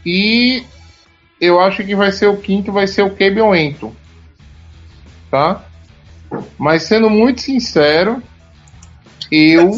E 0.04 0.64
eu 1.40 1.60
acho 1.60 1.84
que 1.84 1.94
vai 1.94 2.12
ser 2.12 2.26
o 2.26 2.36
quinto, 2.36 2.72
vai 2.72 2.86
ser 2.86 3.02
o 3.02 3.14
Kevin 3.14 3.54
Ento. 3.54 3.94
Tá? 5.30 5.64
Mas 6.58 6.82
sendo 6.82 7.08
muito 7.08 7.40
sincero, 7.40 8.22
eu. 9.30 9.72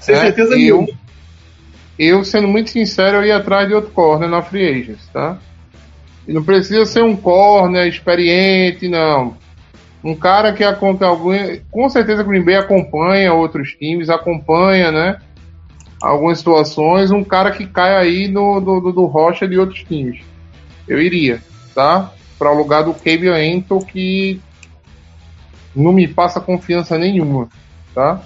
Sem 0.00 0.14
É, 0.14 0.20
certeza 0.20 0.52
eu- 0.54 0.58
nenhuma. 0.58 1.00
Eu, 1.98 2.24
sendo 2.24 2.48
muito 2.48 2.70
sincero, 2.70 3.18
eu 3.18 3.24
ia 3.26 3.36
atrás 3.36 3.68
de 3.68 3.74
outro 3.74 3.90
corner 3.90 4.26
na 4.26 4.40
Free 4.40 4.66
Agents, 4.70 5.06
tá? 5.12 5.36
Não 6.32 6.44
precisa 6.44 6.86
ser 6.86 7.02
um 7.02 7.16
corner 7.16 7.88
experiente, 7.88 8.88
não. 8.88 9.36
Um 10.02 10.14
cara 10.14 10.52
que 10.52 10.62
acompanha. 10.62 11.60
Com 11.70 11.88
certeza 11.88 12.22
Green 12.22 12.44
Bay 12.44 12.56
acompanha 12.56 13.34
outros 13.34 13.72
times, 13.72 14.08
acompanha, 14.08 14.90
né? 14.90 15.18
Algumas 16.00 16.38
situações. 16.38 17.10
Um 17.10 17.24
cara 17.24 17.50
que 17.50 17.66
cai 17.66 17.96
aí 17.96 18.28
no, 18.28 18.60
do, 18.60 18.80
do, 18.80 18.92
do 18.92 19.06
rocha 19.06 19.46
de 19.46 19.58
outros 19.58 19.82
times. 19.82 20.20
Eu 20.88 21.00
iria, 21.00 21.42
tá? 21.74 22.12
Para 22.38 22.52
o 22.52 22.56
lugar 22.56 22.84
do 22.84 22.94
Kevin 22.94 23.30
Ento, 23.30 23.78
que 23.80 24.40
não 25.74 25.92
me 25.92 26.08
passa 26.08 26.40
confiança 26.40 26.96
nenhuma, 26.96 27.48
tá? 27.94 28.22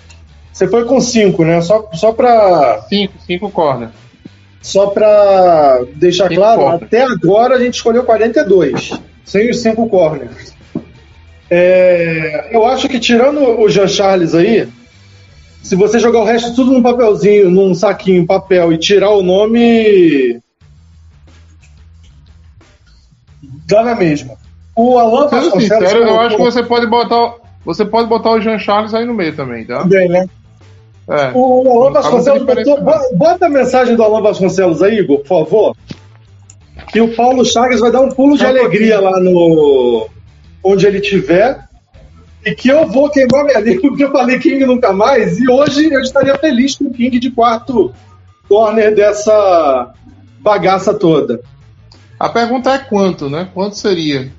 Você 0.53 0.69
foi 0.69 0.85
com 0.85 1.01
cinco, 1.01 1.45
né? 1.45 1.61
Só, 1.61 1.89
só 1.95 2.13
pra. 2.13 2.83
Cinco, 2.89 3.15
cinco 3.27 3.51
corner. 3.51 3.89
Só 4.65 4.87
pra 4.87 5.85
deixar 5.95 6.31
claro, 6.31 6.69
até 6.69 7.03
agora 7.03 7.57
a 7.57 7.59
gente 7.59 7.75
escolheu 7.75 8.03
42, 8.03 8.99
sem 9.23 9.51
os 9.51 9.61
cinco 9.61 9.87
corners. 9.91 10.55
É, 11.51 12.49
eu 12.51 12.65
acho 12.65 12.89
que 12.89 12.99
tirando 12.99 13.61
o 13.61 13.69
Jean 13.69 13.87
Charles 13.87 14.35
aí, 14.35 14.67
se 15.63 15.77
você 15.77 15.99
jogar 15.99 16.21
o 16.21 16.25
resto 16.25 16.55
tudo 16.55 16.73
num 16.73 16.83
papelzinho, 16.83 17.51
num 17.51 17.75
saquinho 17.75 18.23
em 18.23 18.27
papel 18.27 18.73
e 18.73 18.79
tirar 18.79 19.11
o 19.11 19.23
nome. 19.23 20.41
dá 23.69 23.85
na 23.85 23.95
mesma. 23.95 24.35
O 24.75 24.99
Alan 24.99 25.29
Sendo 25.29 25.61
sincero, 25.61 26.05
eu 26.05 26.21
acho 26.21 26.37
que 26.37 26.43
você 26.43 26.63
pode 26.63 26.87
botar. 26.87 27.35
Você 27.67 27.85
pode 27.85 28.09
botar 28.09 28.31
o 28.31 28.41
Jean 28.41 28.59
Charles 28.59 28.95
aí 28.95 29.05
no 29.05 29.13
meio 29.13 29.37
também, 29.37 29.67
tá? 29.67 29.81
também, 29.81 30.09
né? 30.09 30.27
É. 31.09 31.33
O 31.35 31.71
Alan 31.71 31.91
Não 31.91 32.03
faz 32.03 32.07
Vasconcelos 32.07 32.43
botou, 32.43 32.79
bota 33.15 33.47
a 33.47 33.49
mensagem 33.49 33.95
do 33.95 34.03
Alan 34.03 34.23
Vasconcelos 34.23 34.83
aí, 34.83 35.01
Igor, 35.01 35.19
por 35.19 35.27
favor. 35.27 35.77
Que 36.89 37.01
o 37.01 37.15
Paulo 37.15 37.45
Chagas 37.45 37.81
vai 37.81 37.91
dar 37.91 38.01
um 38.01 38.11
pulo 38.11 38.37
de 38.37 38.47
alegria 38.47 39.01
lá 39.01 39.21
no. 39.21 40.09
onde 40.63 40.87
ele 40.87 40.99
estiver. 40.99 41.59
E 42.45 42.55
que 42.55 42.69
eu 42.69 42.87
vou 42.87 43.11
queimar 43.11 43.45
minha 43.45 43.61
língua, 43.61 43.89
porque 43.89 44.05
eu 44.05 44.13
falei 44.13 44.39
King 44.39 44.65
nunca 44.67 44.93
mais. 44.93 45.39
E 45.39 45.51
hoje 45.51 45.93
eu 45.93 46.01
estaria 46.01 46.37
feliz 46.37 46.77
com 46.77 46.85
o 46.85 46.93
King 46.93 47.19
de 47.19 47.31
quarto 47.31 47.93
corner 48.49 48.95
dessa 48.95 49.93
bagaça 50.41 50.95
toda. 50.95 51.41
A 52.19 52.29
pergunta 52.29 52.71
é 52.71 52.79
quanto, 52.79 53.29
né? 53.29 53.49
Quanto 53.53 53.77
seria? 53.77 54.31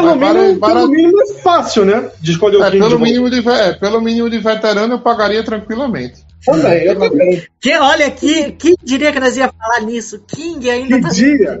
Pelo, 0.00 0.16
Mas 0.16 0.36
mínimo, 0.36 0.58
para- 0.60 0.74
pelo 0.74 0.88
mínimo 0.88 1.22
é 1.22 1.34
fácil, 1.42 1.84
né? 1.84 2.10
De 2.20 2.32
escolher 2.32 2.56
o 2.58 2.64
É, 2.64 2.70
pelo, 2.70 2.88
de 2.96 3.02
mínimo 3.02 3.30
de, 3.30 3.48
é, 3.48 3.72
pelo 3.72 4.00
mínimo 4.00 4.28
de 4.28 4.38
veterano 4.38 4.94
eu 4.94 4.98
pagaria 5.00 5.42
tranquilamente. 5.42 6.24
Também, 6.44 6.82
eu 6.84 6.98
também. 6.98 7.42
Que, 7.60 7.76
olha 7.78 8.06
aqui, 8.06 8.52
quem 8.52 8.76
diria 8.84 9.10
que 9.12 9.18
nós 9.20 9.36
ia 9.36 9.50
falar 9.52 9.80
nisso? 9.86 10.20
King 10.28 10.68
ainda 10.68 10.96
Que 10.96 11.02
tá. 11.02 11.08
dia! 11.08 11.60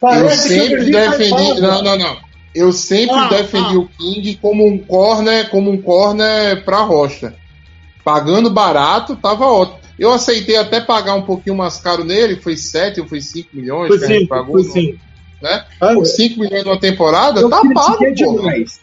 Parece 0.00 0.48
que 0.48 0.54
sempre 0.60 0.84
vi 0.84 0.92
defendi. 0.92 1.60
Não, 1.60 1.82
não, 1.82 1.98
não. 1.98 2.16
Eu 2.54 2.72
sempre 2.72 3.14
Ah, 3.16 3.28
defendi 3.28 3.76
ah. 3.76 3.78
o 3.80 3.88
King 3.88 4.38
como 4.40 4.66
um 4.66 4.78
corner, 4.78 5.50
como 5.50 5.70
um 5.70 5.80
corner 5.82 6.64
pra 6.64 6.78
rocha. 6.82 7.34
Pagando 8.04 8.48
barato, 8.50 9.16
tava 9.16 9.44
ótimo. 9.46 9.78
Eu 9.98 10.12
aceitei 10.12 10.56
até 10.56 10.80
pagar 10.80 11.14
um 11.14 11.22
pouquinho 11.22 11.54
mais 11.56 11.76
caro 11.78 12.02
nele, 12.04 12.36
foi 12.36 12.56
7 12.56 13.00
ou 13.02 13.06
foi 13.06 13.20
5 13.20 13.50
milhões 13.52 13.88
Foi 13.88 13.98
que 13.98 14.04
a 14.04 14.08
gente 14.08 14.26
pagou. 14.26 14.54
foi 14.54 14.64
sim. 14.64 14.98
Né? 15.40 15.64
Ah, 15.80 15.94
Por 15.94 16.04
5 16.06 16.38
milhões 16.38 16.64
numa 16.64 16.78
temporada, 16.78 17.40
eu 17.40 17.48
tá 17.48 17.62
pago, 17.74 17.98
pô. 17.98 18.10
demais. 18.12 18.80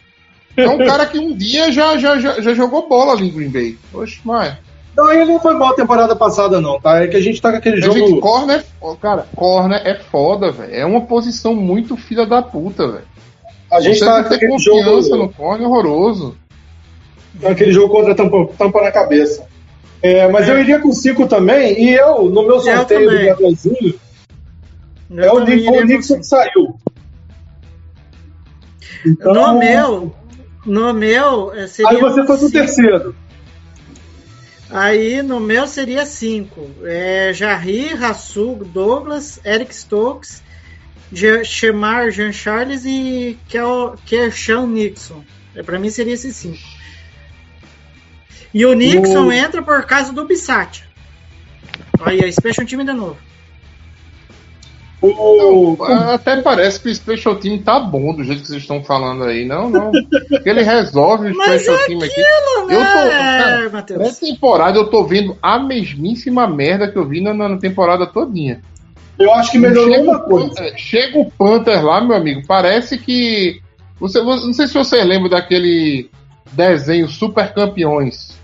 É 0.55 0.67
um 0.67 0.77
cara 0.79 1.05
que 1.05 1.19
um 1.19 1.35
dia 1.35 1.71
já, 1.71 1.97
já, 1.97 2.17
já, 2.17 2.41
já 2.41 2.53
jogou 2.55 2.87
bola 2.89 3.13
ali 3.13 3.27
em 3.27 3.31
Green 3.31 3.49
Bay. 3.49 3.77
Oxe, 3.93 4.19
mas. 4.23 4.55
Não, 4.95 5.11
ele 5.11 5.25
não 5.25 5.39
foi 5.39 5.53
mal 5.53 5.69
a 5.69 5.75
temporada 5.75 6.15
passada, 6.15 6.59
não, 6.59 6.81
tá? 6.81 7.03
É 7.03 7.07
que 7.07 7.15
a 7.15 7.21
gente 7.21 7.39
tá 7.39 7.51
com 7.51 7.57
aquele 7.57 7.79
Mas, 7.79 7.93
gente, 7.93 8.09
jogo. 8.09 8.19
corner, 8.19 8.63
é 8.81 8.95
cara, 8.99 9.27
corner 9.35 9.79
é 9.85 9.93
foda, 9.93 10.51
velho. 10.51 10.73
É 10.73 10.83
uma 10.83 11.01
posição 11.01 11.53
muito 11.53 11.95
filha 11.95 12.25
da 12.25 12.41
puta, 12.41 12.87
velho. 12.87 13.05
A 13.71 13.79
gente 13.79 13.99
Você 13.99 14.05
tá 14.05 14.23
com 14.23 14.33
aquele 14.33 14.51
confiança 14.51 15.09
jogo, 15.09 15.17
no 15.17 15.29
corner 15.29 15.63
é 15.63 15.67
horroroso. 15.69 16.35
com 17.39 17.47
aquele 17.49 17.71
jogo 17.71 17.93
contra 17.93 18.13
a 18.13 18.15
tampa, 18.15 18.49
tampa 18.57 18.81
na 18.81 18.91
cabeça. 18.91 19.45
É, 20.01 20.27
mas 20.29 20.49
eu 20.49 20.59
iria 20.59 20.79
com 20.79 20.91
5 20.91 21.27
também, 21.27 21.79
e 21.79 21.93
eu, 21.93 22.23
no 22.25 22.41
meu 22.43 22.59
sorteio 22.59 23.09
do 23.09 23.35
também. 23.35 23.95
Brasilzinho, 25.09 25.65
Eu 25.73 25.75
é 25.75 25.79
o, 25.79 25.83
o 25.83 25.85
Nixon 25.85 26.17
que 26.17 26.23
saiu. 26.25 26.79
Então, 29.05 29.33
No 29.33 29.59
meu, 29.59 30.15
no 30.65 30.93
meu 30.93 31.53
eh, 31.53 31.67
seria. 31.67 31.91
Aí 31.91 31.99
você 31.99 32.15
foi 32.25 32.25
pro 32.25 32.37
cinco. 32.37 32.51
terceiro. 32.51 33.15
Aí 34.69 35.21
no 35.21 35.39
meu 35.39 35.65
seria 35.67 36.05
cinco. 36.05 36.69
É, 36.83 37.31
Jarry, 37.33 37.93
Rassul, 37.93 38.55
Douglas, 38.65 39.39
Eric 39.45 39.73
Stokes, 39.73 40.43
Je- 41.11 41.43
Shemar, 41.45 42.11
Jean 42.11 42.33
Charles 42.33 42.83
e 42.85 43.37
Kershawn 44.05 44.67
Nixon. 44.67 45.23
É, 45.55 45.63
pra 45.63 45.79
mim 45.79 45.89
seria 45.89 46.13
esses 46.13 46.35
cinco. 46.35 46.59
E 48.53 48.65
o 48.65 48.73
Nixon 48.73 49.27
O- 49.27 49.31
entra 49.31 49.61
por 49.61 49.85
causa 49.85 50.11
do 50.11 50.25
Bissatia. 50.25 50.85
Aí, 52.01 52.23
aí, 52.23 52.31
fecha 52.33 52.61
um 52.61 52.65
time 52.65 52.83
de 52.83 52.91
novo. 52.93 53.17
O, 54.99 55.77
Até 56.11 56.41
parece 56.41 56.79
que 56.79 56.89
o 56.89 56.95
Special 56.95 57.35
Team 57.35 57.59
tá 57.59 57.79
bom 57.79 58.13
do 58.15 58.23
jeito 58.23 58.41
que 58.41 58.47
vocês 58.47 58.61
estão 58.63 58.83
falando 58.83 59.23
aí. 59.25 59.45
Não, 59.45 59.69
não. 59.69 59.91
Porque 59.91 60.49
ele 60.49 60.63
resolve 60.63 61.31
o 61.31 61.37
Mas 61.37 61.61
Special 61.61 61.75
é 61.77 61.85
Team 61.85 61.99
aqui. 61.99 62.09
aquilo, 62.21 62.61
Eu 62.61 62.67
tô- 62.67 63.07
né, 63.07 63.37
cara, 63.37 63.69
Matheus? 63.69 63.99
Nessa 63.99 64.25
temporada 64.25 64.77
eu 64.79 64.87
tô 64.89 65.03
vendo 65.03 65.37
a 65.41 65.59
mesmíssima 65.59 66.47
merda 66.47 66.87
que 66.91 66.97
eu 66.97 67.05
vi 67.05 67.21
na, 67.21 67.33
na 67.33 67.57
temporada 67.57 68.07
todinha. 68.07 68.59
eu 69.19 69.31
acho 69.35 69.51
que 69.51 69.59
melhorou 69.59 69.93
Chega 69.93 70.03
uma 70.09 70.19
coisa. 70.19 70.47
Panther, 70.49 70.73
chega 70.77 71.19
o 71.19 71.31
Panther 71.31 71.85
lá, 71.85 72.01
meu 72.01 72.15
amigo. 72.15 72.41
Parece 72.47 72.97
que. 72.97 73.61
Você, 73.99 74.19
não 74.21 74.53
sei 74.53 74.67
se 74.67 74.73
você 74.73 75.03
lembra 75.03 75.29
daquele 75.29 76.09
desenho 76.51 77.07
Super 77.07 77.53
Campeões, 77.53 78.35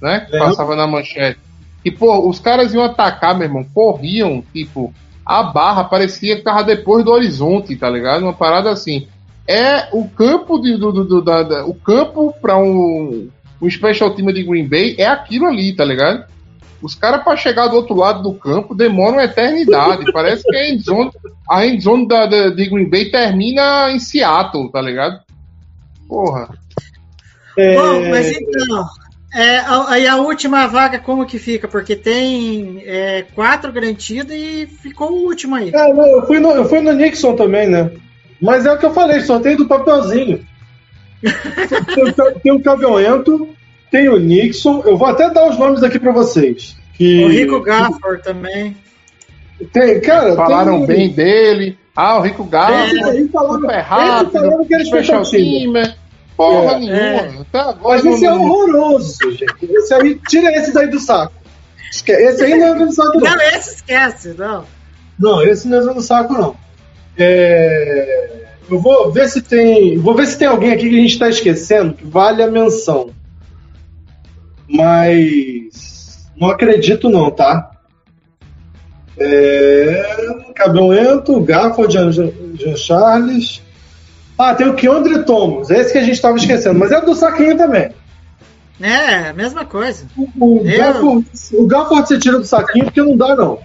né? 0.00 0.20
Que 0.20 0.32
Lembro. 0.32 0.48
passava 0.48 0.76
na 0.76 0.86
manchete. 0.86 1.38
E, 1.84 1.90
pô, 1.90 2.28
os 2.28 2.38
caras 2.40 2.74
iam 2.74 2.82
atacar, 2.84 3.34
meu 3.36 3.46
irmão. 3.46 3.64
Corriam, 3.72 4.42
tipo, 4.52 4.92
a 5.26 5.42
barra 5.42 5.82
parecia 5.84 6.36
que 6.36 6.42
tava 6.42 6.62
depois 6.62 7.04
do 7.04 7.10
horizonte, 7.10 7.74
tá 7.76 7.90
ligado? 7.90 8.22
Uma 8.22 8.32
parada 8.32 8.70
assim. 8.70 9.08
É 9.48 9.88
o 9.92 10.08
campo 10.08 10.58
de, 10.60 10.76
do, 10.76 10.92
do- 10.92 11.04
do- 11.04 11.22
da, 11.22 11.42
da- 11.42 11.66
o 11.66 11.74
campo 11.74 12.32
para 12.40 12.56
um, 12.56 13.28
um 13.60 13.70
special 13.70 14.10
team 14.14 14.32
de 14.32 14.42
Green 14.44 14.68
Bay 14.68 14.94
é 14.98 15.06
aquilo 15.06 15.46
ali, 15.46 15.74
tá 15.74 15.84
ligado? 15.84 16.24
Os 16.82 16.94
caras 16.94 17.24
para 17.24 17.36
chegar 17.36 17.68
do 17.68 17.76
outro 17.76 17.94
lado 17.96 18.22
do 18.22 18.34
campo 18.34 18.74
demoram 18.74 19.14
uma 19.14 19.24
eternidade. 19.24 20.04
Parece 20.12 20.44
que 20.44 20.54
a 20.56 20.70
endzone, 20.70 21.10
a 21.50 21.66
endzone 21.66 22.06
da, 22.06 22.26
da, 22.26 22.48
de 22.50 22.68
Green 22.68 22.88
Bay 22.88 23.06
termina 23.10 23.90
em 23.90 23.98
Seattle, 23.98 24.70
tá 24.70 24.80
ligado? 24.80 25.20
Porra. 26.08 26.48
É, 27.58 27.74
Bom, 27.74 28.10
mas 28.10 28.30
então, 28.30 28.86
é, 29.36 29.58
a- 29.58 29.86
aí 29.90 30.06
a 30.06 30.16
última 30.16 30.66
vaga 30.66 30.98
como 30.98 31.26
que 31.26 31.38
fica? 31.38 31.68
Porque 31.68 31.94
tem 31.94 32.82
é, 32.86 33.24
quatro 33.34 33.72
garantidas 33.72 34.36
e 34.36 34.66
ficou 34.66 35.10
o 35.12 35.24
último 35.26 35.54
aí. 35.54 35.70
É, 35.74 35.92
não, 35.92 36.06
eu, 36.06 36.26
fui 36.26 36.38
no, 36.40 36.50
eu 36.52 36.64
fui 36.68 36.80
no 36.80 36.92
Nixon 36.92 37.36
também, 37.36 37.68
né? 37.68 37.90
Mas 38.40 38.66
é 38.66 38.72
o 38.72 38.78
que 38.78 38.86
eu 38.86 38.92
falei, 38.94 39.20
sorteio 39.20 39.56
do 39.58 39.66
papelzinho. 39.66 40.44
tem, 41.22 42.04
o- 42.04 42.40
tem 42.40 42.52
o 42.52 42.62
Caviolento, 42.62 43.48
tem 43.90 44.08
o 44.08 44.18
Nixon. 44.18 44.82
Eu 44.84 44.96
vou 44.96 45.08
até 45.08 45.30
dar 45.30 45.48
os 45.48 45.58
nomes 45.58 45.82
aqui 45.82 45.98
pra 45.98 46.12
vocês. 46.12 46.76
Que 46.94 47.24
O 47.24 47.28
Rico 47.28 47.60
Gafford 47.60 48.22
também. 48.22 48.76
Tem, 49.72 50.00
cara, 50.00 50.34
Falaram 50.34 50.78
tem, 50.86 50.86
bem 50.86 51.08
dele. 51.10 51.78
Ah, 51.94 52.18
o 52.18 52.22
Rico 52.22 52.46
aí 52.52 53.28
falando, 53.28 53.60
super 53.62 53.80
rápido, 53.80 54.30
falando 54.32 54.66
que 54.66 54.74
ele 54.74 54.84
special 54.84 55.24
special 55.24 55.24
team. 55.24 55.72
teamer. 55.72 55.96
Porra 56.36 56.72
É. 56.74 56.78
nenhuma. 56.78 57.42
Até 57.42 57.58
agora 57.60 58.02
Mas 58.02 58.04
esse 58.04 58.24
é 58.26 58.30
não- 58.30 58.42
horroroso, 58.44 59.18
gente. 59.32 59.46
Esse 59.62 59.94
aí, 59.94 60.20
tira 60.28 60.52
esse 60.56 60.72
daí 60.72 60.88
do 60.88 61.00
saco. 61.00 61.32
Esse 61.90 62.44
aí 62.44 62.58
não 62.58 62.68
entra 62.74 62.84
no 62.86 62.92
saco, 62.92 63.18
não. 63.18 63.30
Não, 63.30 63.40
esse 63.42 63.74
esquece, 63.76 64.34
não. 64.36 64.64
Não, 65.18 65.42
esse 65.42 65.66
não 65.66 65.78
entra 65.78 65.94
no 65.94 66.02
saco, 66.02 66.32
não. 66.34 66.56
É, 67.18 68.42
Eu 68.68 68.80
vou 68.80 69.10
ver 69.12 69.28
se 69.28 69.40
tem. 69.40 69.96
Vou 69.96 70.14
ver 70.14 70.26
se 70.26 70.36
tem 70.36 70.48
alguém 70.48 70.72
aqui 70.72 70.90
que 70.90 70.96
a 70.96 71.00
gente 71.00 71.12
está 71.12 71.28
esquecendo 71.28 71.94
que 71.94 72.04
vale 72.04 72.42
a 72.42 72.50
menção. 72.50 73.10
Mas 74.68 76.28
não 76.36 76.48
acredito 76.50 77.08
não, 77.08 77.30
tá? 77.30 77.70
É... 79.18 80.52
Gabriel 80.54 80.88
Lento, 80.88 81.40
Gafford, 81.40 81.92
Jean, 81.92 82.10
Jean 82.12 82.76
Charles. 82.76 83.62
Ah, 84.38 84.54
tem 84.54 84.68
o 84.68 84.74
Keandre 84.74 85.24
Thomas, 85.24 85.70
esse 85.70 85.92
que 85.92 85.98
a 85.98 86.02
gente 86.02 86.14
estava 86.14 86.36
esquecendo, 86.36 86.78
mas 86.78 86.92
é 86.92 87.00
do 87.00 87.14
saquinho 87.14 87.56
também. 87.56 87.90
É, 88.80 89.32
mesma 89.32 89.64
coisa. 89.64 90.04
O, 90.16 90.28
o, 90.38 90.66
Eu- 90.68 90.76
Gafford, 90.78 91.26
o 91.54 91.66
Gafford 91.66 92.06
você 92.08 92.18
tira 92.18 92.38
do 92.38 92.44
saquinho 92.44 92.84
porque 92.84 93.00
não 93.02 93.16
dá, 93.16 93.34
não. 93.34 93.58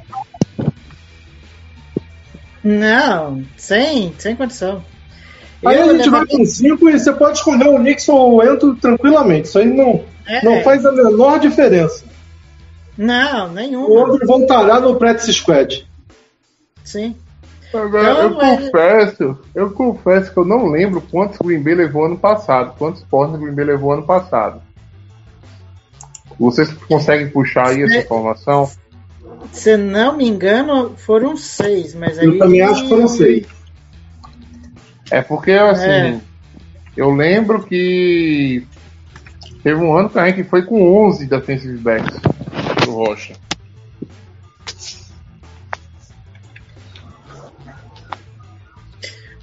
Não, 2.63 3.43
sem, 3.57 4.13
sem 4.17 4.35
condição. 4.35 4.83
Aí 5.65 5.77
Eu 5.77 5.89
a 5.91 5.93
gente 5.97 6.09
vai 6.09 6.25
com 6.25 6.43
5 6.45 6.89
e 6.89 6.99
você 6.99 7.11
pode 7.13 7.37
escolher 7.39 7.67
o 7.67 7.77
Nixon 7.77 8.13
ou 8.13 8.35
o 8.37 8.43
Ento 8.43 8.75
tranquilamente. 8.75 9.47
Isso 9.47 9.59
aí 9.59 9.65
não, 9.65 10.03
É, 10.27 10.43
não 10.43 10.53
é. 10.53 10.63
faz 10.63 10.85
a 10.85 10.91
menor 10.91 11.39
diferença. 11.39 12.03
Não, 12.97 13.47
O 13.47 13.51
nenhuma. 13.51 13.87
outro 13.87 14.25
voltará 14.27 14.79
no 14.79 14.95
practice 14.95 15.33
squad. 15.33 15.87
Sim. 16.83 17.15
Agora, 17.73 18.13
Não, 18.13 18.21
eu 18.23 18.35
mas- 18.35 18.65
confesso, 18.65 19.39
eu 19.55 19.71
confesso 19.71 20.31
que 20.33 20.37
eu 20.37 20.45
não 20.45 20.67
lembro 20.67 21.01
quantos 21.01 21.37
Green 21.39 21.61
Bay 21.63 21.73
levou 21.75 22.05
ano 22.05 22.17
passado, 22.17 22.73
quantos 22.77 23.01
pontos 23.03 23.39
Green 23.39 23.53
Bay 23.53 23.65
levou 23.65 23.93
ano 23.93 24.03
passado. 24.03 24.61
Vocês 26.39 26.71
conseguem 26.87 27.29
puxar 27.29 27.67
aí 27.67 27.83
essa 27.83 27.97
informação? 27.97 28.69
Se 29.53 29.77
não 29.77 30.17
me 30.17 30.27
engano, 30.27 30.95
foram 30.97 31.37
seis, 31.37 31.95
mas 31.95 32.17
aí. 32.19 32.25
Eu 32.25 32.37
também 32.39 32.61
acho 32.61 32.83
que 32.83 32.89
foram 32.89 33.07
seis. 33.07 33.45
É 35.09 35.21
porque, 35.21 35.51
assim, 35.51 35.85
É. 35.89 36.19
eu 36.97 37.11
lembro 37.11 37.63
que 37.63 38.65
teve 39.63 39.79
um 39.81 39.95
ano 39.95 40.09
que 40.09 40.19
a 40.19 40.27
gente 40.29 40.43
foi 40.43 40.63
com 40.63 40.81
11 41.05 41.25
defensive 41.25 41.77
backs 41.77 42.19
do 42.85 42.91
Rocha. 42.91 43.33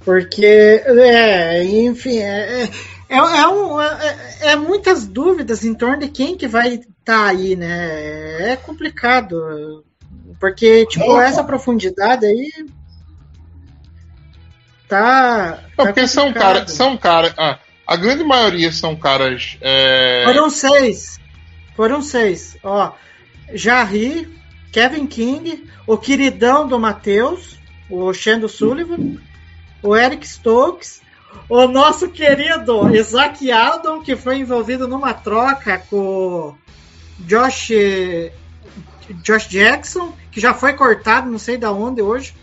Porque, 0.09 0.43
é, 0.87 1.63
enfim, 1.63 2.17
é, 2.17 2.63
é, 2.63 2.69
é, 3.09 3.15
é 3.17 3.47
um- 3.47 3.79
é- 3.79 4.17
é 4.41 4.55
muitas 4.55 5.05
dúvidas 5.05 5.63
em 5.63 5.75
torno 5.75 5.99
de 5.99 6.07
quem 6.07 6.35
que 6.35 6.47
vai 6.47 6.79
estar 6.99 7.27
aí, 7.27 7.55
né? 7.55 8.53
É 8.53 8.55
complicado. 8.55 9.85
Porque, 10.39 10.87
tipo, 10.87 11.21
essa 11.21 11.43
profundidade 11.43 12.25
aí. 12.25 12.51
Tá. 14.87 15.59
Tá 15.77 15.85
porque 15.85 16.07
são 16.07 16.25
complicado. 16.25 16.53
caras. 16.55 16.71
São 16.71 16.97
cara, 16.97 17.33
ah, 17.37 17.59
a 17.85 17.95
grande 17.95 18.23
maioria 18.23 18.71
são 18.71 18.95
caras. 18.95 19.59
é, 19.61 20.23
Foram 20.25 20.49
seis. 20.49 21.19
Foram 21.75 22.01
seis. 22.01 22.57
Ó, 22.63 22.93
Jarry, 23.53 24.27
Kevin 24.71 25.05
King, 25.05 25.69
o 25.85 25.99
queridão 25.99 26.67
do 26.67 26.79
Matheus, 26.79 27.59
o 27.87 28.11
Shando 28.11 28.49
Sullivan, 28.49 29.17
o 29.81 29.95
Eric 29.95 30.27
Stokes, 30.27 31.01
o 31.47 31.67
nosso 31.67 32.09
querido 32.09 32.93
Isaac 32.95 33.51
Aldon, 33.51 34.01
que 34.01 34.15
foi 34.15 34.37
envolvido 34.37 34.87
numa 34.87 35.13
troca 35.13 35.77
com 35.89 35.97
o 35.97 36.55
Josh, 37.19 37.71
Josh 39.23 39.47
Jackson, 39.47 40.13
que 40.31 40.39
já 40.39 40.53
foi 40.53 40.73
cortado, 40.73 41.29
não 41.29 41.39
sei 41.39 41.57
da 41.57 41.71
onde 41.71 42.01
hoje. 42.01 42.33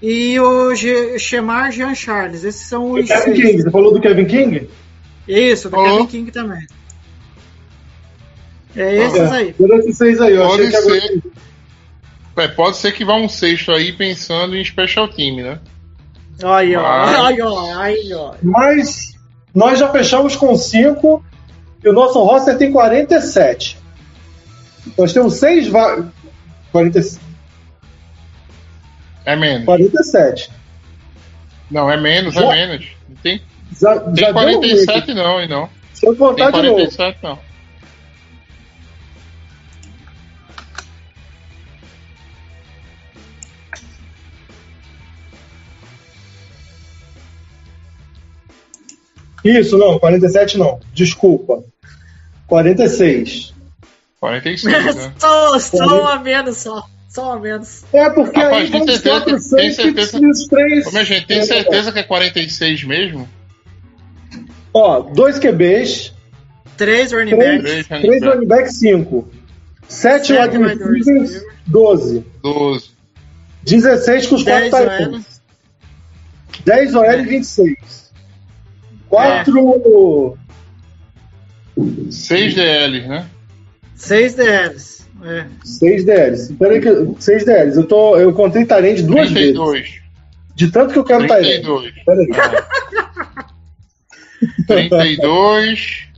E 0.00 0.38
o 0.38 0.74
Shemar 1.18 1.72
Jean 1.72 1.94
Charles. 1.94 2.44
Esses 2.44 2.62
são 2.68 2.92
O 2.92 3.00
os 3.00 3.08
Kevin 3.08 3.22
seis. 3.22 3.36
King, 3.50 3.62
você 3.62 3.70
falou 3.70 3.92
do 3.92 4.00
Kevin 4.00 4.24
King? 4.26 4.68
Isso, 5.26 5.68
do 5.68 5.76
Falou. 5.76 5.96
Kevin 5.98 6.06
King 6.06 6.30
também. 6.30 6.66
É 8.76 8.96
esses 9.06 9.18
É, 9.18 9.30
aí. 9.36 9.54
Esses 9.58 9.96
seis 9.96 10.20
aí, 10.20 10.34
eu 10.34 10.46
Pode 10.46 10.62
achei 10.62 10.70
que 10.70 10.76
agora. 10.76 11.00
ser. 11.00 11.22
É, 12.36 12.48
pode 12.48 12.76
ser 12.76 12.92
que 12.92 13.04
vá 13.04 13.14
um 13.16 13.28
sexto 13.28 13.72
aí 13.72 13.92
pensando 13.92 14.56
em 14.56 14.64
special 14.64 15.08
team, 15.08 15.36
né? 15.38 15.58
Aí, 16.42 16.76
ó. 16.76 16.82
Mas- 16.82 17.16
Aí, 17.26 17.40
ó. 17.42 17.80
Aí, 17.80 18.14
ó. 18.14 18.34
Mas 18.42 19.12
nós 19.54 19.78
já 19.78 19.88
fechamos 19.90 20.36
com 20.36 20.54
5 20.56 21.24
e 21.84 21.88
o 21.88 21.92
nosso 21.92 22.22
roster 22.22 22.56
tem 22.58 22.70
47. 22.72 23.78
Nós 24.96 25.12
temos 25.12 25.34
6 25.34 25.68
vagas. 25.68 26.06
40, 26.72 27.00
É 29.24 29.36
menos. 29.36 29.64
47. 29.64 30.50
Não, 31.70 31.90
é 31.90 31.96
menos, 31.96 32.34
Já- 32.34 32.42
é 32.42 32.66
menos. 32.66 32.86
Tem, 33.22 33.42
Já, 33.80 33.98
tem 34.00 34.16
já 34.16 34.32
deu 34.32 34.42
ruim 34.42 34.54
47 34.54 34.98
aqui. 34.98 35.14
não, 35.14 35.40
e 35.42 35.48
não. 35.48 35.68
Se 35.92 36.06
eu 36.06 36.10
Tem 36.12 36.18
contar 36.18 36.50
de 36.50 36.62
novo. 36.62 36.74
47 36.74 37.18
não. 37.22 37.38
Isso, 49.44 49.78
não, 49.78 49.98
47 49.98 50.58
não. 50.58 50.80
Desculpa. 50.92 51.62
46. 52.46 53.54
46, 54.20 54.96
né? 54.96 55.12
só, 55.18 55.58
só 55.58 56.02
um 56.02 56.06
a 56.06 56.18
menos 56.18 56.56
só. 56.58 56.84
Só 57.08 57.32
a 57.32 57.40
menos. 57.40 57.84
É, 57.92 58.10
porque 58.10 58.38
Rapaz, 58.38 58.64
aí 58.64 58.70
tem 58.70 58.86
certeza, 58.86 59.20
400, 59.20 59.48
tem 59.50 59.72
certeza, 59.72 60.18
tem 61.26 61.38
é. 61.38 61.42
certeza, 61.42 61.92
que 61.92 61.98
é 61.98 62.02
46 62.02 62.84
mesmo? 62.84 63.28
Ó, 64.74 65.00
dois 65.00 65.38
QBs. 65.38 66.12
Três 66.76 67.12
running 67.12 67.36
backs. 67.36 67.88
Três 67.88 68.22
running 68.22 68.46
backs, 68.46 68.78
5. 68.78 69.28
7 69.88 70.32
wide 70.34 70.58
receivers, 70.58 71.42
12. 71.66 72.24
12. 72.42 72.90
16 73.64 74.26
com 74.26 74.34
os 74.34 74.44
4 74.44 74.70
times. 74.70 75.40
10 76.64 76.94
OL, 76.94 77.24
26. 77.24 78.07
Quatro. 79.08 80.36
Né? 80.36 80.38
É. 82.08 82.10
Seis 82.10 82.54
DLs, 82.54 83.06
né? 83.06 83.26
Seis 83.94 84.34
DLs. 84.34 85.06
É. 85.22 85.46
DL 85.64 86.04
DLs. 86.04 86.52
aí 86.70 86.80
que. 86.80 86.88
Eu, 86.88 87.16
seis 87.18 87.44
DLs. 87.44 87.76
Eu, 87.76 87.86
tô, 87.86 88.16
eu 88.16 88.32
contei 88.32 88.64
Tarente 88.64 89.02
duas 89.02 89.30
32. 89.30 89.80
vezes. 89.80 90.00
De 90.54 90.70
tanto 90.70 90.92
que 90.92 90.98
eu 90.98 91.04
quero 91.04 91.26
Tarente. 91.26 91.62
32. 91.62 91.94
Peraí. 92.04 92.28
32. 94.66 96.08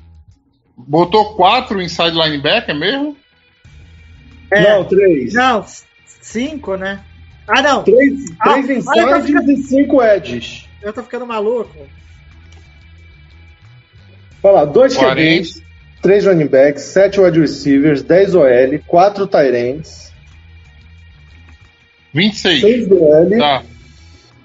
Botou 0.77 1.35
quatro 1.35 1.81
inside 1.81 2.13
linebacker 2.13 2.75
é 2.75 2.79
mesmo? 2.79 3.17
É. 4.51 4.63
Não, 4.63 4.85
três. 4.85 5.33
Não, 5.33 5.65
cinco, 6.21 6.77
né? 6.77 7.01
Ah, 7.47 7.63
não. 7.63 7.83
Três, 7.83 8.25
três 8.43 8.89
ah, 8.89 8.93
tá 8.99 9.53
e 9.53 9.57
cinco 9.63 10.03
edges. 10.03 10.67
Eu 10.83 10.93
tô 10.93 11.03
ficando 11.03 11.27
maluco. 11.27 11.87
Olha 14.43 14.53
lá, 14.55 14.65
2 14.65 14.97
Quarenta. 14.97 15.43
QBs, 15.43 15.63
3 16.03 16.27
running 16.27 16.47
backs, 16.47 16.83
7 16.83 17.21
wide 17.21 17.39
receivers, 17.41 18.03
10 18.03 18.35
OL, 18.35 18.79
4 18.87 19.27
Tyrants, 19.27 20.13
26. 22.13 22.61
6 22.61 22.89
DL, 22.89 23.39
Tá. 23.39 23.63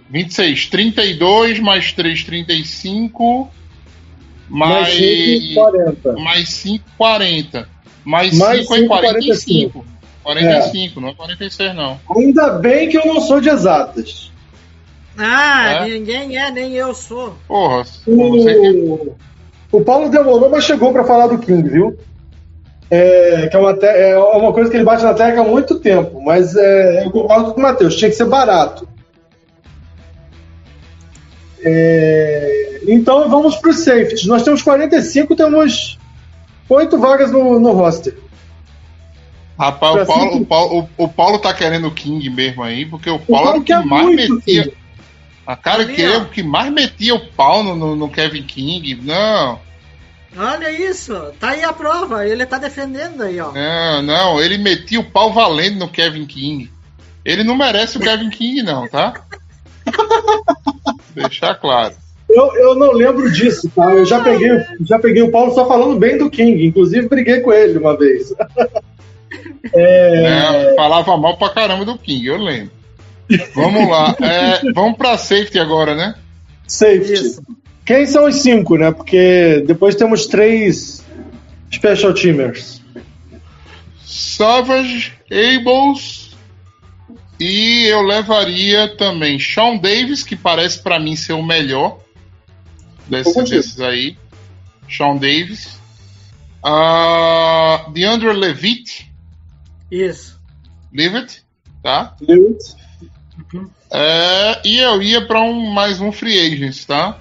26. 0.09 0.67
32 0.67 1.59
mais 1.59 1.91
3, 1.93 2.23
35. 2.23 3.49
mais 4.49 4.89
5, 4.89 4.99
Mais. 4.99 5.53
40. 5.53 6.13
Mais 6.13 6.49
5, 6.49 6.85
40. 6.97 7.69
Mais 8.03 8.37
Mais 8.37 8.59
5 8.67 8.73
é 8.73 8.77
cinco, 8.77 8.87
45. 8.89 9.85
45, 10.23 11.01
não 11.01 11.09
é 11.09 11.13
46, 11.15 11.75
não. 11.75 11.99
Ainda 12.15 12.49
bem 12.53 12.89
que 12.89 12.97
eu 12.97 13.05
não 13.05 13.21
sou 13.21 13.39
de 13.41 13.49
exatas. 13.49 14.31
Ah, 15.17 15.85
É? 15.85 15.87
ninguém 15.87 16.37
é, 16.37 16.51
nem 16.51 16.73
eu 16.73 16.93
sou. 16.93 17.35
Porra, 17.47 17.83
você 17.83 18.03
que. 18.11 19.11
O, 19.71 19.77
o 19.77 19.83
Paulo 19.83 20.09
demorou, 20.09 20.49
mas 20.49 20.63
chegou 20.63 20.91
para 20.93 21.03
falar 21.03 21.27
do 21.27 21.37
King, 21.39 21.67
viu? 21.69 21.97
É, 22.89 23.47
que 23.47 23.55
é 23.55 23.59
uma, 23.59 23.73
te- 23.75 23.85
é 23.85 24.17
uma 24.17 24.53
coisa 24.53 24.69
que 24.69 24.77
ele 24.77 24.83
bate 24.83 25.03
na 25.03 25.13
tecla 25.13 25.41
há 25.41 25.47
muito 25.47 25.79
tempo, 25.79 26.21
mas 26.21 26.55
é, 26.55 27.05
eu 27.05 27.11
concordo 27.11 27.53
com 27.53 27.59
o 27.59 27.63
Matheus, 27.63 27.95
tinha 27.95 28.09
que 28.09 28.15
ser 28.15 28.25
barato. 28.25 28.87
É, 31.63 32.81
então 32.87 33.27
vamos 33.29 33.55
para 33.57 33.71
os 33.71 33.79
safeties. 33.79 34.25
Nós 34.25 34.43
temos 34.43 34.61
45, 34.61 35.35
temos 35.35 35.97
8 36.69 36.97
vagas 36.99 37.31
no, 37.31 37.59
no 37.59 37.71
roster. 37.71 38.15
Rapaz, 39.57 39.93
Pra 39.93 40.03
o 40.03 40.05
Paulo, 40.05 40.31
cinco- 40.33 40.43
o, 40.43 40.45
Paulo, 40.45 40.89
o, 40.97 41.03
o 41.05 41.07
Paulo 41.07 41.39
tá 41.39 41.53
querendo 41.53 41.87
o 41.87 41.91
King 41.91 42.29
mesmo 42.29 42.61
aí, 42.61 42.85
porque 42.85 43.09
o 43.09 43.15
O 43.15 43.19
Paulo 43.19 43.35
era 43.35 43.45
Paulo 43.45 43.61
o 43.61 43.63
que 43.63 43.73
mais 43.89 44.05
muito, 44.05 44.35
metia. 44.35 44.63
filho. 44.63 44.77
A 45.45 45.55
cara 45.55 45.85
que 45.85 46.01
é 46.01 46.17
o 46.17 46.25
que 46.25 46.41
mais 46.41 46.71
metia 46.71 47.13
o 47.13 47.27
pau 47.27 47.63
no, 47.63 47.75
no, 47.75 47.95
no 47.95 48.09
Kevin 48.09 48.43
King. 48.43 48.95
Não, 49.03 49.59
Olha 50.37 50.69
isso, 50.69 51.13
tá 51.39 51.51
aí 51.51 51.63
a 51.63 51.71
prova, 51.71 52.27
ele 52.27 52.45
tá 52.45 52.57
defendendo 52.57 53.23
aí, 53.23 53.39
ó. 53.39 53.53
não, 53.53 54.01
não. 54.01 54.41
Ele 54.41 54.57
metia 54.57 54.99
o 54.99 55.09
pau 55.09 55.31
valendo 55.31 55.79
no 55.79 55.87
Kevin 55.87 56.25
King. 56.25 56.69
Ele 57.23 57.43
não 57.43 57.55
merece 57.57 57.97
o 57.97 58.01
Kevin 58.01 58.29
King, 58.29 58.61
não, 58.61 58.87
tá? 58.87 59.13
Deixar 61.15 61.55
claro. 61.55 61.95
Eu, 62.29 62.53
eu 62.55 62.75
não 62.75 62.91
lembro 62.91 63.31
disso, 63.31 63.71
tá? 63.73 63.91
Eu 63.93 64.05
já 64.05 64.21
peguei, 64.21 64.49
já 64.81 64.99
peguei 64.99 65.21
o 65.21 65.31
Paulo 65.31 65.53
só 65.53 65.65
falando 65.67 65.97
bem 65.97 66.17
do 66.17 66.29
King. 66.29 66.65
Inclusive, 66.65 67.07
briguei 67.07 67.39
com 67.39 67.53
ele 67.53 67.77
uma 67.77 67.97
vez. 67.97 68.33
É, 69.73 70.71
É, 70.71 70.75
falava 70.75 71.17
mal 71.17 71.37
pra 71.37 71.49
caramba 71.49 71.83
do 71.83 71.97
King, 71.97 72.27
eu 72.27 72.37
lembro. 72.37 72.71
Vamos 73.55 73.89
lá. 73.89 74.15
É, 74.21 74.71
vamos 74.73 74.97
pra 74.97 75.17
safety 75.17 75.59
agora, 75.59 75.95
né? 75.95 76.15
safety. 76.67 77.13
Isso. 77.13 77.41
Quem 77.85 78.05
são 78.05 78.27
os 78.27 78.35
cinco, 78.37 78.77
né? 78.77 78.91
Porque 78.91 79.63
depois 79.67 79.95
temos 79.95 80.25
três 80.27 81.03
special 81.71 82.13
teamers. 82.13 82.81
Savage, 84.05 85.13
Ables 85.31 86.31
e 87.39 87.85
eu 87.85 88.01
levaria 88.01 88.95
também 88.97 89.39
Sean 89.39 89.77
Davis, 89.77 90.23
que 90.23 90.35
parece 90.35 90.81
pra 90.81 90.99
mim 90.99 91.15
ser 91.15 91.33
o 91.33 91.43
melhor 91.43 91.99
desse- 93.07 93.43
desses 93.43 93.79
aí. 93.81 94.17
Sean 94.89 95.15
Davis. 95.17 95.77
Uh, 96.63 97.91
DeAndre 97.91 98.33
Levitt, 98.33 99.11
Isso. 99.91 100.39
Levitt, 100.91 101.43
tá? 101.83 102.15
Lewis. 102.21 102.75
É, 103.91 104.59
e 104.65 104.77
eu 104.79 105.01
ia 105.01 105.25
pra 105.25 105.41
um, 105.41 105.69
mais 105.71 106.01
um 106.01 106.11
free 106.11 106.39
agent, 106.39 106.85
tá? 106.85 107.17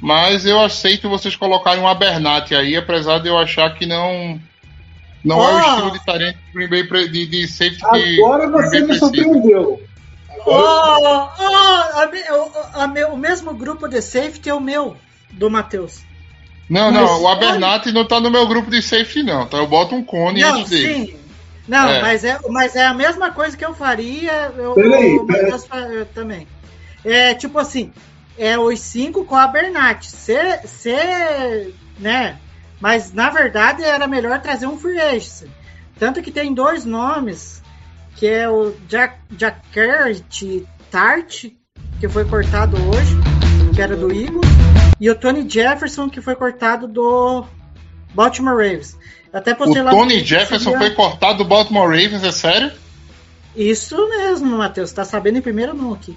Mas 0.00 0.44
eu 0.46 0.60
aceito 0.60 1.08
vocês 1.08 1.36
colocarem 1.36 1.82
um 1.82 1.86
Abernathy 1.88 2.54
aí, 2.54 2.76
apesar 2.76 3.18
de 3.18 3.28
eu 3.28 3.38
achar 3.38 3.74
que 3.74 3.86
não 3.86 4.40
não 5.24 5.42
é 5.42 5.52
o 5.52 5.56
Oh! 5.56 5.60
estilo 5.70 5.90
de 5.92 6.04
talento 6.06 6.38
de 6.38 6.52
Green 6.52 6.68
Bay 6.68 6.84
pre- 6.84 7.08
de, 7.08 7.26
de 7.26 7.48
safety 7.48 7.78
que 7.90 8.20
Agora 8.22 8.48
você 8.50 8.78
Green 8.80 8.86
me 8.92 8.98
surpreendeu. 8.98 9.82
Oh, 10.48 10.52
oh, 10.52 11.28
o- 12.34 12.52
a 12.80 12.86
me- 12.86 13.04
o 13.04 13.16
mesmo 13.16 13.54
grupo 13.54 13.88
de 13.88 14.00
safety 14.00 14.48
é 14.48 14.54
o 14.54 14.60
meu, 14.60 14.96
do 15.32 15.50
Matheus. 15.50 16.04
Não, 16.68 16.90
Mas 16.92 16.94
não, 16.94 17.20
o 17.20 17.24
olha- 17.24 17.32
Abernathy 17.36 17.92
não 17.92 18.04
tá 18.04 18.20
no 18.20 18.30
meu 18.30 18.46
grupo 18.46 18.70
de 18.70 18.80
safety, 18.82 19.22
não. 19.22 19.46
Tá? 19.46 19.56
Eu 19.58 19.66
boto 19.66 19.94
um 19.94 20.02
cone 20.04 20.40
Não, 20.40 20.60
antes 20.60 20.70
dele. 20.70 20.94
sim. 21.06 21.16
Não, 21.66 21.88
É. 21.88 22.00
mas, 22.00 22.24
é, 22.24 22.38
mas 22.48 22.76
é 22.76 22.86
a 22.86 22.94
mesma 22.94 23.30
coisa 23.32 23.56
que 23.56 23.64
eu 23.64 23.74
faria. 23.74 24.52
Eu, 24.56 24.74
Peraí, 24.74 25.18
o 25.18 25.26
Matheus 25.26 25.66
fa- 25.66 25.80
eu 25.80 26.06
também. 26.06 26.46
É 27.04 27.34
tipo 27.34 27.58
assim, 27.58 27.92
é 28.38 28.58
os 28.58 28.80
cinco 28.80 29.24
com 29.24 29.34
a 29.36 29.46
Bernat. 29.46 30.04
Se, 30.06 30.36
se, 30.66 31.74
né? 31.98 32.38
Mas 32.80 33.12
na 33.12 33.30
verdade 33.30 33.82
era 33.82 34.06
melhor 34.06 34.40
trazer 34.40 34.66
um 34.66 34.78
free 34.78 35.00
agent. 35.00 35.48
Tanto 35.98 36.20
que 36.22 36.30
tem 36.30 36.52
dois 36.54 36.84
nomes, 36.84 37.62
que 38.16 38.26
é 38.26 38.48
o 38.48 38.72
Jack, 38.86 39.16
Jackert 39.36 40.64
Tart, 40.90 41.46
que 41.98 42.08
foi 42.08 42.24
cortado 42.26 42.76
hoje, 42.90 43.16
que 43.74 43.80
era 43.80 43.96
do 43.96 44.12
Eagles, 44.12 44.46
e 45.00 45.08
o 45.10 45.14
Tony 45.14 45.48
Jefferson, 45.48 46.08
que 46.10 46.20
foi 46.20 46.34
cortado 46.34 46.86
do 46.86 47.44
Baltimore 48.14 48.54
Ravens. 48.56 48.96
Até 49.36 49.52
O 49.52 49.56
postei 49.56 49.82
Tony 49.84 50.24
Jefferson 50.24 50.70
Instagram. 50.70 50.78
foi 50.80 50.90
cortado 50.94 51.38
do 51.38 51.44
Baltimore 51.44 51.88
Ravens, 51.88 52.24
é 52.24 52.32
sério? 52.32 52.72
Isso 53.54 53.96
mesmo, 54.08 54.56
Matheus. 54.56 54.92
Tá 54.92 55.04
sabendo 55.04 55.38
em 55.38 55.42
primeiro 55.42 55.74
não 55.74 55.92
aqui. 55.94 56.16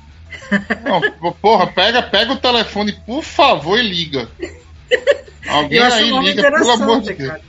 Não, 0.85 1.33
porra, 1.33 1.67
pega, 1.67 2.01
pega 2.01 2.33
o 2.33 2.37
telefone, 2.37 2.93
por 3.05 3.23
favor, 3.23 3.77
e 3.79 3.81
liga. 3.81 4.29
Alguém 5.47 5.79
aí 5.79 6.09
liga, 6.11 6.51
pelo 6.51 6.71
amor 6.71 7.01
de 7.01 7.11
interessante, 7.11 7.13
Deus. 7.13 7.29
cara. 7.29 7.41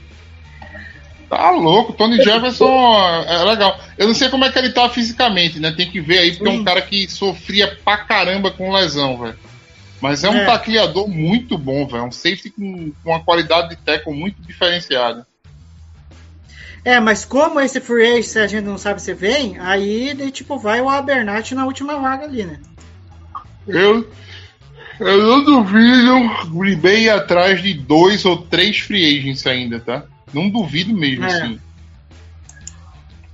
Tá 1.29 1.51
louco, 1.51 1.93
Tony 1.93 2.17
Jefferson 2.21 2.67
é 3.25 3.43
legal. 3.45 3.79
Eu 3.97 4.07
não 4.07 4.13
sei 4.13 4.27
como 4.27 4.43
é 4.43 4.51
que 4.51 4.59
ele 4.59 4.71
tá 4.71 4.89
fisicamente, 4.89 5.59
né? 5.59 5.71
Tem 5.71 5.89
que 5.89 6.01
ver 6.01 6.17
aí, 6.19 6.31
porque 6.33 6.49
é 6.49 6.51
um 6.51 6.57
Sim. 6.57 6.63
cara 6.65 6.81
que 6.81 7.09
sofria 7.09 7.77
pra 7.85 7.97
caramba 7.99 8.51
com 8.51 8.73
lesão, 8.73 9.17
velho. 9.17 9.39
Mas 10.01 10.23
é 10.25 10.29
um 10.29 10.35
É. 10.35 10.45
tacleador 10.45 11.07
muito 11.07 11.57
bom, 11.57 11.87
velho. 11.87 12.03
Um 12.05 12.11
safety 12.11 12.49
com, 12.49 12.91
com 13.03 13.09
uma 13.11 13.23
qualidade 13.23 13.69
de 13.69 13.75
tackle 13.77 14.13
muito 14.13 14.41
diferenciada. 14.41 15.25
É, 16.83 16.99
mas 16.99 17.23
como 17.23 17.59
esse 17.59 17.79
free 17.79 18.17
agent 18.17 18.37
a 18.37 18.47
gente 18.47 18.65
não 18.65 18.77
sabe 18.77 19.01
se 19.01 19.13
vem, 19.13 19.59
aí 19.59 20.13
daí, 20.15 20.31
tipo 20.31 20.57
vai 20.57 20.81
o 20.81 20.89
Abernathy 20.89 21.53
na 21.53 21.65
última 21.65 21.99
vaga 21.99 22.25
ali, 22.25 22.43
né? 22.43 22.59
Eu, 23.67 24.09
eu 24.99 25.23
não 25.23 25.43
duvido 25.43 26.15
o 26.15 26.59
Green 26.59 26.77
Bay 26.77 27.03
ir 27.03 27.09
atrás 27.09 27.61
de 27.61 27.73
dois 27.75 28.25
ou 28.25 28.37
três 28.37 28.79
free 28.79 29.19
agents 29.19 29.45
ainda, 29.45 29.79
tá? 29.79 30.03
Não 30.33 30.49
duvido 30.49 30.93
mesmo, 30.93 31.25
É. 31.25 31.27
assim. 31.27 31.59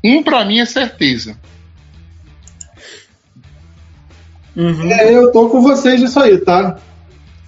Um 0.03 0.21
pra 0.21 0.43
mim 0.43 0.59
é 0.59 0.65
certeza. 0.65 1.39
Uhum. 4.55 4.91
É, 4.91 5.13
eu 5.13 5.31
tô 5.31 5.49
com 5.49 5.61
vocês 5.61 6.01
nisso 6.01 6.19
aí, 6.19 6.37
tá? 6.39 6.79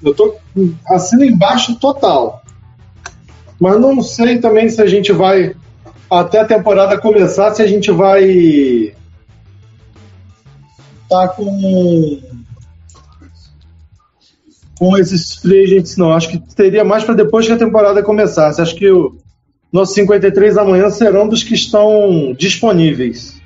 Eu 0.01 0.13
tô 0.13 0.37
assino 0.87 1.25
embaixo 1.25 1.75
total. 1.75 2.43
Mas 3.59 3.81
não 3.81 4.01
sei 4.01 4.37
também 4.37 4.69
se 4.69 4.81
a 4.81 4.85
gente 4.85 5.11
vai 5.11 5.55
até 6.09 6.39
a 6.39 6.45
temporada 6.45 6.99
começar, 6.99 7.53
se 7.53 7.61
a 7.61 7.67
gente 7.67 7.91
vai 7.91 8.93
tá 11.09 11.27
com 11.29 12.21
com 14.77 14.97
esses 14.97 15.35
free 15.35 15.63
agents 15.63 15.97
não. 15.97 16.13
Acho 16.13 16.29
que 16.29 16.39
teria 16.55 16.83
mais 16.83 17.03
para 17.03 17.15
depois 17.15 17.45
que 17.45 17.51
a 17.51 17.57
temporada 17.57 18.01
começasse. 18.01 18.61
Acho 18.61 18.75
que 18.75 18.89
o 18.89 19.17
nossos 19.71 19.93
53 19.95 20.57
amanhã 20.57 20.89
serão 20.89 21.27
dos 21.27 21.43
que 21.43 21.53
estão 21.53 22.33
disponíveis. 22.37 23.39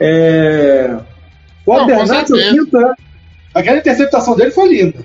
É... 0.00 0.98
O 1.66 1.74
Não, 1.74 1.86
com 1.86 1.92
Abernathy, 1.92 2.32
o 2.32 2.36
certeza. 2.36 2.56
quinto, 2.56 2.78
né? 2.78 2.94
Aquela 3.54 3.78
interceptação 3.78 4.34
dele 4.34 4.50
foi 4.50 4.68
linda. 4.68 5.04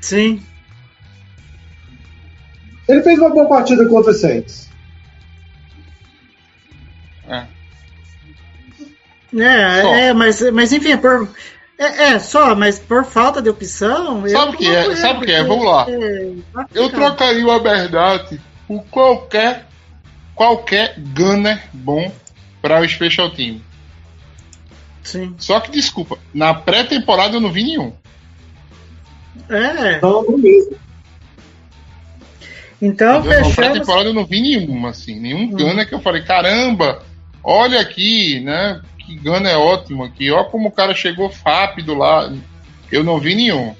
Sim. 0.00 0.40
Ele 2.88 3.02
fez 3.02 3.18
uma 3.18 3.30
boa 3.30 3.48
partida 3.48 3.86
contra 3.88 4.10
os 4.10 4.20
Saints. 4.20 4.68
É. 7.28 7.44
É, 9.36 9.82
Só. 9.82 9.94
é, 9.94 10.12
mas, 10.14 10.50
mas 10.52 10.72
enfim, 10.72 10.96
por. 10.96 11.28
É, 11.78 12.12
é, 12.12 12.18
só, 12.18 12.56
mas 12.56 12.78
por 12.78 13.04
falta 13.04 13.40
de 13.40 13.50
opção. 13.50 14.26
eu 14.26 14.36
Sabe 14.36 14.54
o 14.54 14.58
que 14.58 14.66
é? 14.66 14.96
Sabe 14.96 15.18
o 15.18 15.26
que 15.26 15.32
é? 15.32 15.44
Vamos 15.44 15.64
lá. 15.64 15.86
é, 15.88 16.32
Eu 16.74 16.88
trocaria 16.88 17.44
o 17.46 17.50
Abernathy 17.50 18.40
por 18.66 18.82
qualquer 18.86 19.66
qualquer 20.34 20.94
gunner 20.98 21.62
bom 21.72 22.10
para 22.62 22.80
o 22.80 22.88
Special 22.88 23.30
Team. 23.30 23.60
Sim. 25.02 25.34
Só 25.38 25.60
que 25.60 25.70
desculpa, 25.70 26.18
na 26.32 26.54
pré-temporada 26.54 27.36
eu 27.36 27.40
não 27.40 27.52
vi 27.52 27.64
nenhum. 27.64 27.92
É. 29.48 30.00
Não, 30.00 30.22
não 30.22 30.38
mesmo. 30.38 30.76
Então 32.80 33.22
fechamos. 33.22 33.88
eu 33.88 34.14
não 34.14 34.24
vi 34.24 34.40
nenhuma, 34.40 34.90
assim, 34.90 35.18
nenhum 35.18 35.50
gunner 35.50 35.86
que 35.86 35.94
eu 35.94 36.00
falei, 36.00 36.22
caramba, 36.22 37.02
olha 37.42 37.80
aqui, 37.80 38.40
né? 38.40 38.80
Que 38.98 39.16
gunner 39.16 39.52
é 39.52 39.56
ótimo 39.56 40.04
aqui, 40.04 40.30
olha 40.30 40.44
como 40.44 40.68
o 40.68 40.72
cara 40.72 40.94
chegou 40.94 41.32
rápido 41.44 41.94
lá. 41.94 42.32
Eu 42.90 43.02
não 43.02 43.18
vi 43.18 43.34
nenhum. 43.34 43.74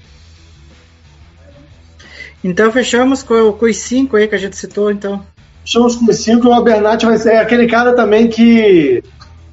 Então 2.43 2.73
fechamos 2.73 3.23
com, 3.23 3.53
com 3.53 3.67
os 3.67 3.77
cinco 3.77 4.17
aí 4.17 4.27
que 4.29 4.35
a 4.35 4.39
gente 4.39 4.57
citou, 4.57 4.91
então. 4.91 5.25
Estamos 5.65 5.97
com 5.97 6.07
os 6.07 6.17
cinco 6.17 6.47
e 6.47 6.49
o 6.49 6.55
Abernathy 6.55 7.07
vai 7.07 7.19
ser 7.19 7.35
é 7.35 7.41
aquele 7.41 7.67
cara 7.67 7.95
também 7.95 8.29
que 8.29 9.03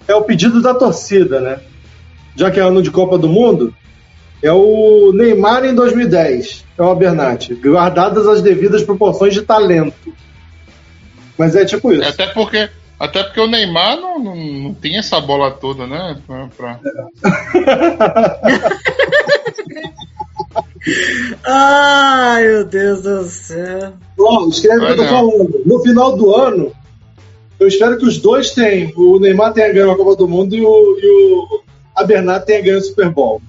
é 0.08 0.16
o 0.16 0.24
pedido 0.24 0.62
da 0.62 0.74
torcida, 0.74 1.40
né? 1.40 1.60
Já 2.36 2.50
que 2.50 2.60
é 2.60 2.64
ano 2.64 2.82
de 2.82 2.92
Copa 2.92 3.18
do 3.18 3.30
Mundo, 3.30 3.74
é 4.42 4.52
o 4.52 5.12
Neymar 5.14 5.66
em 5.66 5.76
2010. 5.76 6.65
É 6.78 6.82
o 6.82 6.92
Abernathy, 6.92 7.56
guardadas 7.56 8.28
as 8.28 8.42
devidas 8.42 8.84
proporções 8.84 9.34
de 9.34 9.42
talento. 9.42 10.14
Mas 11.38 11.56
é 11.56 11.64
tipo 11.66 11.94
isso. 11.94 12.08
Até 12.08 12.28
porque, 12.28 12.70
até 13.00 13.24
porque 13.24 13.40
o 13.40 13.48
Neymar 13.48 13.96
não, 13.98 14.20
não, 14.20 14.36
não 14.36 14.74
tem 14.74 14.98
essa 14.98 15.20
bola 15.22 15.52
toda, 15.52 15.88
né? 15.88 16.18
Pra, 16.28 16.48
pra- 16.48 16.80
Ai, 21.44 22.44
meu 22.44 22.66
Deus 22.66 23.02
do 23.02 23.24
céu. 23.26 23.94
Ó, 24.20 24.48
escreve 24.48 24.84
o 24.84 24.86
que 24.86 24.92
eu 24.92 24.96
tô 24.98 25.04
não. 25.04 25.10
falando. 25.10 25.62
No 25.66 25.80
final 25.80 26.16
do 26.16 26.36
ano, 26.36 26.72
eu 27.60 27.68
espero 27.68 27.98
que 27.98 28.06
os 28.06 28.20
dois 28.20 28.52
tenham. 28.52 28.92
O 28.96 29.20
Neymar 29.20 29.54
tenha 29.54 29.74
ganho 29.74 29.90
a 29.92 29.98
Copa 29.98 30.16
do 30.16 30.28
Mundo 30.28 30.56
e 30.56 30.62
o, 30.62 31.00
e 31.00 31.34
o 31.34 31.64
tenha 32.46 32.62
ganho 32.62 32.78
o 32.78 32.82
Super 32.82 33.10
Bowl. 33.10 33.42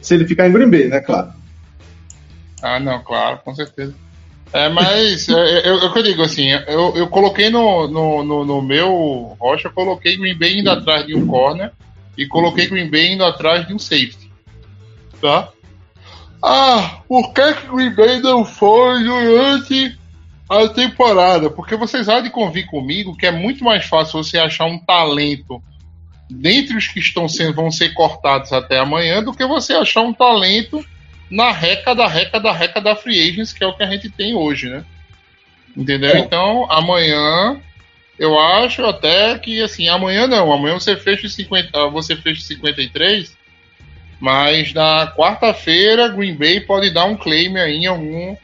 Se 0.00 0.14
ele 0.14 0.26
ficar 0.26 0.48
em 0.48 0.52
Green 0.52 0.70
Bay, 0.70 0.88
né? 0.88 1.00
Claro. 1.00 1.32
Ah, 2.64 2.80
não, 2.80 3.02
claro, 3.02 3.40
com 3.44 3.54
certeza. 3.54 3.94
É, 4.50 4.70
mas 4.70 5.28
é, 5.28 5.68
eu, 5.68 5.80
eu, 5.80 5.92
que 5.92 5.98
eu 5.98 6.02
digo 6.02 6.22
assim, 6.22 6.48
eu, 6.48 6.96
eu 6.96 7.08
coloquei 7.08 7.50
no, 7.50 7.86
no, 7.86 8.24
no, 8.24 8.44
no 8.46 8.62
meu 8.62 9.36
rocha, 9.38 9.68
eu 9.68 9.72
coloquei 9.72 10.16
Green 10.16 10.38
Bay 10.38 10.60
indo 10.60 10.70
atrás 10.70 11.06
de 11.06 11.14
um 11.14 11.26
corner 11.26 11.70
e 12.16 12.26
coloquei 12.26 12.66
Green 12.66 12.90
Bay 12.90 13.12
indo 13.12 13.24
atrás 13.24 13.66
de 13.66 13.74
um 13.74 13.78
safety. 13.78 14.32
Tá? 15.20 15.50
Ah, 16.42 17.00
por 17.06 17.34
que 17.34 17.52
que 17.52 17.66
Green 17.68 17.94
Bay 17.94 18.20
não 18.20 18.46
foi 18.46 19.04
durante 19.04 19.98
a 20.48 20.68
temporada? 20.68 21.50
Porque 21.50 21.76
vocês 21.76 22.08
há 22.08 22.20
de 22.20 22.30
convir 22.30 22.66
comigo 22.66 23.16
que 23.16 23.26
é 23.26 23.30
muito 23.30 23.62
mais 23.62 23.84
fácil 23.84 24.24
você 24.24 24.38
achar 24.38 24.64
um 24.64 24.78
talento 24.78 25.62
dentre 26.30 26.74
os 26.74 26.88
que 26.88 26.98
estão 26.98 27.28
sendo, 27.28 27.54
vão 27.54 27.70
ser 27.70 27.92
cortados 27.92 28.54
até 28.54 28.78
amanhã, 28.78 29.22
do 29.22 29.34
que 29.34 29.44
você 29.46 29.74
achar 29.74 30.00
um 30.00 30.14
talento 30.14 30.82
na 31.34 31.50
reca 31.50 31.94
da 31.94 32.06
reca 32.06 32.38
da 32.38 32.52
reca 32.52 32.80
da 32.80 32.94
Free 32.94 33.28
Agents, 33.28 33.52
que 33.52 33.64
é 33.64 33.66
o 33.66 33.76
que 33.76 33.82
a 33.82 33.90
gente 33.90 34.08
tem 34.08 34.34
hoje, 34.36 34.70
né? 34.70 34.84
Entendeu? 35.76 36.10
É. 36.14 36.18
Então, 36.20 36.70
amanhã, 36.70 37.60
eu 38.16 38.38
acho 38.38 38.84
até 38.86 39.36
que, 39.40 39.60
assim, 39.60 39.88
amanhã 39.88 40.28
não, 40.28 40.52
amanhã 40.52 40.74
você 40.74 40.96
fecha 40.96 41.26
os 41.26 41.34
50, 41.34 41.70
ah, 41.74 41.88
você 41.88 42.14
fecha 42.14 42.38
os 42.38 42.46
53, 42.46 43.36
mas 44.20 44.72
na 44.72 45.12
quarta-feira, 45.16 46.08
Green 46.08 46.36
Bay 46.36 46.60
pode 46.60 46.90
dar 46.90 47.06
um 47.06 47.16
claim 47.16 47.56
aí 47.58 47.78
em 47.78 47.86
algum, 47.86 48.36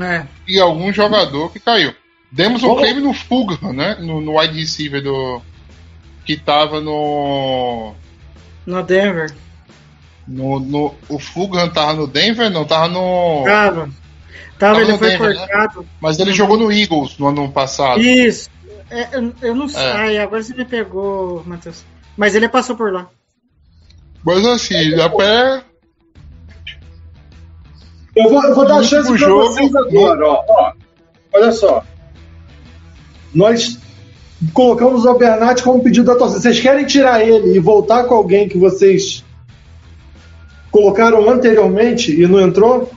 É. 0.00 0.24
em 0.46 0.60
algum 0.60 0.92
jogador 0.92 1.52
que 1.52 1.58
caiu. 1.58 1.92
Demos 2.30 2.62
um 2.62 2.76
claim 2.76 3.00
no 3.00 3.12
Fulgham, 3.12 3.72
né? 3.72 3.96
No, 3.98 4.20
no 4.20 4.38
wide 4.38 4.56
receiver 4.56 5.02
do. 5.02 5.42
Que 6.24 6.36
tava 6.36 6.80
no. 6.80 7.92
No 8.64 8.80
Denver. 8.84 9.34
No, 10.26 10.60
no 10.60 10.94
o 11.08 11.18
Fulgham 11.18 11.68
tava 11.70 11.94
no 11.94 12.06
Denver? 12.06 12.50
Não, 12.50 12.64
tava 12.64 12.88
no. 12.88 13.44
Tava. 13.44 13.90
Tava, 14.58 14.74
Tava 14.74 14.80
ele 14.82 14.92
no 14.92 14.98
foi 14.98 15.10
Denver, 15.10 15.34
né? 15.34 15.46
cortado. 15.46 15.86
Mas 16.00 16.18
ele 16.18 16.32
jogou 16.32 16.56
no 16.56 16.70
Eagles 16.70 17.18
no 17.18 17.28
ano 17.28 17.50
passado. 17.50 18.00
Isso. 18.00 18.50
É, 18.90 19.16
eu, 19.16 19.32
eu 19.42 19.54
não 19.54 19.68
sei. 19.68 19.82
É. 19.82 19.92
Ai, 19.92 20.18
agora 20.18 20.42
você 20.42 20.54
me 20.54 20.64
pegou, 20.64 21.42
Matheus. 21.46 21.84
Mas 22.16 22.34
ele 22.34 22.48
passou 22.48 22.76
por 22.76 22.92
lá. 22.92 23.08
Mas 24.24 24.44
assim, 24.44 24.96
dá 24.96 25.08
pra. 25.08 25.62
Eu 28.14 28.28
vou, 28.28 28.42
eu 28.44 28.54
vou 28.54 28.66
dar 28.66 28.78
No 28.78 28.84
chance 28.84 29.08
pra 29.08 29.16
jogo, 29.16 29.48
vocês 29.48 29.74
agora, 29.74 30.26
ó, 30.26 30.44
ó. 30.46 30.72
Olha 31.32 31.52
só. 31.52 31.84
Nós 33.32 33.78
colocamos 34.52 35.04
o 35.04 35.14
Bernat 35.14 35.62
como 35.62 35.82
pedido 35.82 36.06
da 36.06 36.16
torcida. 36.16 36.40
Vocês 36.40 36.60
querem 36.60 36.84
tirar 36.84 37.26
ele 37.26 37.56
e 37.56 37.60
voltar 37.60 38.04
com 38.04 38.14
alguém 38.14 38.48
que 38.48 38.58
vocês 38.58 39.24
colocaram 40.70 41.28
anteriormente 41.28 42.12
e 42.20 42.26
não 42.26 42.40
entrou? 42.40 42.90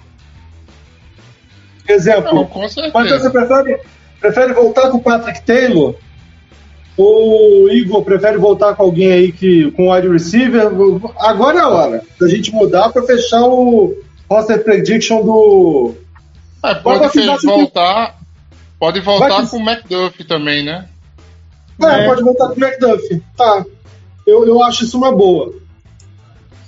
Exemplo, 1.87 2.33
Não, 2.33 2.45
com 2.45 2.59
Mas 2.61 2.73
você 2.73 2.81
certeza. 2.91 3.29
prefere, 3.29 3.79
prefere 4.19 4.53
voltar 4.53 4.89
com 4.89 4.97
o 4.97 5.01
Patrick 5.03 5.41
Taylor? 5.43 5.95
Ou 6.95 7.63
o 7.65 7.69
Igor 7.71 8.03
prefere 8.03 8.37
voltar 8.37 8.75
com 8.75 8.83
alguém 8.83 9.11
aí 9.11 9.31
que 9.31 9.71
com 9.71 9.87
o 9.87 9.93
wide 9.93 10.07
receiver? 10.07 10.67
Agora 11.19 11.57
é 11.57 11.61
a 11.61 11.67
hora 11.67 12.03
da 12.19 12.27
gente 12.27 12.53
mudar 12.53 12.89
para 12.89 13.01
fechar 13.03 13.41
o 13.41 13.97
roster 14.29 14.63
prediction 14.63 15.23
do. 15.23 15.95
É, 16.63 16.75
pode 16.75 17.09
voltar. 17.43 18.15
Pode 18.79 18.99
voltar 19.01 19.27
Vai- 19.29 19.47
com 19.47 19.57
o 19.57 19.61
McDuff 19.69 20.23
também, 20.25 20.63
né? 20.63 20.85
É, 21.81 21.85
É. 21.85 22.05
pode 22.07 22.21
voltar 22.23 22.49
com 22.49 22.61
o 22.61 22.63
McDuff. 22.63 23.21
Tá. 23.35 23.65
Eu, 24.27 24.45
eu 24.45 24.63
acho 24.63 24.83
isso 24.83 24.97
uma 24.97 25.11
boa. 25.11 25.51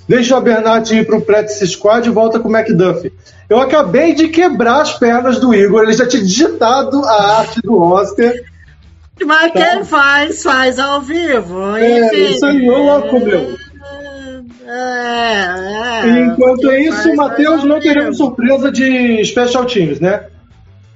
Deixa 0.07 0.37
o 0.37 0.41
Bernat 0.41 0.91
ir 0.91 1.05
pro 1.05 1.21
practice 1.21 1.65
squad 1.67 2.07
e 2.07 2.11
volta 2.11 2.39
com 2.39 2.49
o 2.49 2.55
McDuff. 2.55 3.11
Eu 3.49 3.59
acabei 3.59 4.13
de 4.13 4.27
quebrar 4.27 4.81
as 4.81 4.93
pernas 4.97 5.39
do 5.39 5.53
Igor. 5.53 5.83
Ele 5.83 5.93
já 5.93 6.07
tinha 6.07 6.23
digitado 6.23 7.03
a 7.03 7.39
arte 7.39 7.61
do 7.61 7.77
roster. 7.77 8.43
Mas 9.23 9.51
Tá. 9.51 9.59
quem 9.59 9.83
faz, 9.83 10.43
faz 10.43 10.77
ao 10.79 11.01
vivo. 11.01 11.75
É, 11.77 12.07
enfim. 12.07 12.35
isso 12.35 12.45
aí, 12.45 12.69
ô 12.69 12.77
louco, 12.77 13.19
meu. 13.19 13.55
É, 14.67 16.03
é. 16.03 16.19
Enquanto 16.19 16.71
isso, 16.71 17.15
Matheus, 17.15 17.63
não 17.63 17.79
teremos 17.79 18.17
surpresa 18.17 18.71
de 18.71 19.23
special 19.23 19.65
teams, 19.65 19.99
né? 19.99 20.25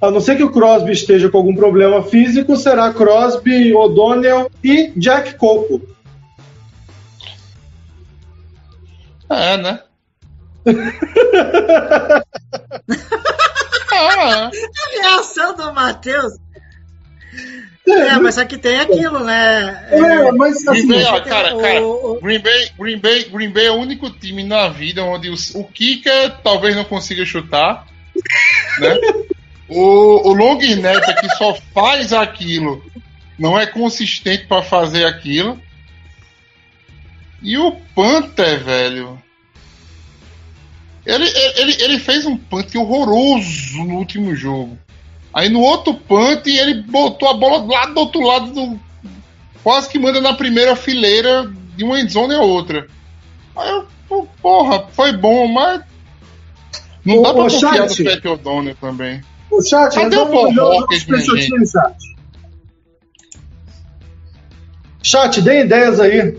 A 0.00 0.10
não 0.10 0.20
ser 0.20 0.36
que 0.36 0.42
o 0.42 0.50
Crosby 0.50 0.92
esteja 0.92 1.28
com 1.28 1.38
algum 1.38 1.54
problema 1.54 2.02
físico, 2.02 2.56
será 2.56 2.92
Crosby, 2.92 3.74
O'Donnell 3.74 4.50
e 4.64 4.92
Jack 4.96 5.34
Coco. 5.34 5.80
É, 9.30 9.56
né? 9.56 9.80
ah, 13.92 14.50
A 14.50 15.02
reação 15.02 15.54
do 15.56 15.72
Matheus. 15.72 16.34
É, 17.88 18.16
mas 18.18 18.34
só 18.34 18.44
que 18.44 18.58
tem 18.58 18.78
aquilo, 18.78 19.24
né? 19.24 19.88
É, 19.90 20.32
mas 20.32 20.62
Green 20.64 20.78
assim, 20.78 20.88
Bay, 20.88 21.04
ó, 21.04 21.20
cara, 21.22 21.56
o- 21.56 21.60
cara, 21.60 21.82
o- 21.82 22.20
Green 22.20 22.40
Bay, 22.40 22.70
Green 22.78 22.98
Bay, 22.98 23.24
Green 23.24 23.50
Bay 23.50 23.66
é 23.66 23.70
o 23.70 23.76
único 23.76 24.10
time 24.10 24.44
na 24.44 24.68
vida 24.68 25.02
onde 25.02 25.30
o, 25.30 25.34
o 25.54 25.64
kicker 25.64 26.36
talvez 26.44 26.76
não 26.76 26.84
consiga 26.84 27.24
chutar, 27.24 27.86
né? 28.78 28.96
O, 29.72 30.28
o 30.30 30.32
long 30.32 30.58
snapper 30.60 31.20
que 31.20 31.28
só 31.36 31.54
faz 31.72 32.12
aquilo 32.12 32.84
não 33.38 33.56
é 33.56 33.64
consistente 33.68 34.44
pra 34.48 34.64
fazer 34.64 35.04
aquilo. 35.04 35.62
E 37.42 37.56
o 37.56 37.72
Panther, 37.94 38.62
velho. 38.62 39.20
Ele, 41.06 41.24
ele, 41.56 41.82
ele 41.82 41.98
fez 41.98 42.26
um 42.26 42.36
punt 42.36 42.74
horroroso 42.76 43.78
no 43.84 43.96
último 43.96 44.34
jogo. 44.34 44.78
Aí 45.32 45.48
no 45.48 45.60
outro 45.60 45.94
punt 45.94 46.46
ele 46.46 46.82
botou 46.82 47.28
a 47.28 47.34
bola 47.34 47.64
lá 47.64 47.86
do 47.86 48.00
outro 48.00 48.20
lado 48.20 48.52
do, 48.52 48.78
quase 49.62 49.88
que 49.88 49.98
manda 49.98 50.20
na 50.20 50.34
primeira 50.34 50.74
fileira 50.76 51.50
de 51.76 51.84
uma 51.84 52.00
endzone 52.00 52.34
a 52.34 52.40
outra. 52.40 52.86
Aí 53.56 53.70
eu, 53.70 54.28
porra, 54.42 54.86
foi 54.92 55.12
bom, 55.12 55.46
mas. 55.46 55.82
Não 57.04 57.18
Ô, 57.18 57.22
dá 57.22 57.32
pra 57.32 57.42
confiar 57.44 57.88
chat. 57.88 58.02
no 58.02 58.10
Pat 58.10 58.24
O'Donnell 58.26 58.76
também. 58.80 59.22
o 59.50 59.62
chat, 59.62 59.94
Cadê 59.94 60.16
o 60.16 60.26
Paul 60.26 60.52
chat. 60.52 61.96
Chat, 65.02 65.40
dê 65.40 65.62
ideias 65.62 65.98
aí. 65.98 66.38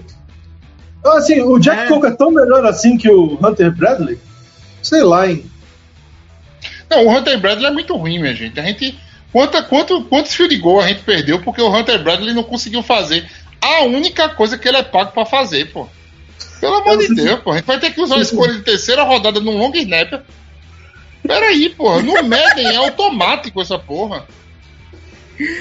Assim, 1.03 1.41
o 1.41 1.57
Jack 1.57 1.84
É. 1.84 1.88
Coco 1.88 2.06
é 2.06 2.11
tão 2.11 2.32
melhor 2.32 2.65
assim 2.65 2.98
que 2.98 3.10
o 3.10 3.38
Hunter 3.44 3.76
Bradley? 3.76 4.19
Sei 4.82 5.02
lá, 5.02 5.28
hein? 5.28 5.45
Não, 6.90 7.06
o 7.06 7.10
Hunter 7.10 7.40
Bradley 7.40 7.68
é 7.68 7.72
muito 7.72 7.95
ruim, 7.95 8.19
minha 8.19 8.36
gente. 8.36 8.60
A 8.60 8.64
gente. 8.64 8.98
Quanta, 9.32 9.64
quanto, 9.64 10.03
quantos 10.06 10.34
field 10.34 10.56
goal 10.57 10.82
a 10.82 10.88
gente 10.88 11.03
perdeu 11.03 11.41
porque 11.41 11.61
o 11.61 11.73
Hunter 11.73 12.03
Bradley 12.03 12.34
não 12.34 12.44
conseguiu 12.44 12.84
fazer 12.84 13.26
a 13.61 13.84
única 13.84 14.28
coisa 14.30 14.57
que 14.57 14.68
ele 14.68 14.78
é 14.78 14.84
pago 14.84 15.11
pra 15.11 15.26
fazer, 15.26 15.72
pô. 15.72 15.88
Pelo 16.60 16.76
amor 16.76 16.98
de 16.98 17.15
Deus, 17.15 17.40
pô. 17.40 17.52
A 17.52 17.56
gente 17.56 17.65
vai 17.65 17.80
ter 17.80 17.91
que 17.91 18.02
usar 18.02 18.18
a 18.18 18.22
escolha 18.22 18.53
de 18.53 18.61
terceira 18.61 19.03
rodada 19.03 19.40
num 19.40 19.57
long 19.57 19.72
snapper. 19.73 20.22
Peraí, 21.26 21.69
porra. 21.69 22.02
No 22.02 22.14
Madden 22.23 22.68
é 22.68 22.76
automático 22.76 23.61
essa 23.61 23.80
porra. 23.80 24.26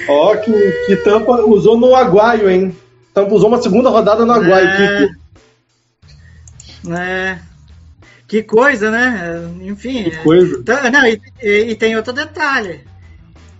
Ó, 0.07 0.35
que, 0.35 0.51
que 0.85 0.95
Tampa 0.97 1.41
usou 1.41 1.77
no 1.77 1.95
Aguaio, 1.95 2.49
hein? 2.49 2.75
Tampa 3.13 3.33
usou 3.33 3.47
uma 3.47 3.61
segunda 3.61 3.89
rodada 3.89 4.25
no 4.25 4.33
Aguaio. 4.33 4.67
É. 4.67 5.07
Que, 5.07 5.20
É. 6.89 7.39
Que 8.27 8.41
coisa, 8.43 8.89
né? 8.89 9.41
Enfim. 9.61 10.05
que 10.05 10.17
coisa. 10.17 10.63
Tá, 10.63 10.89
Não, 10.89 11.05
e, 11.05 11.21
e- 11.41 11.71
e 11.71 11.75
tem 11.75 11.95
outro 11.95 12.13
detalhe. 12.13 12.81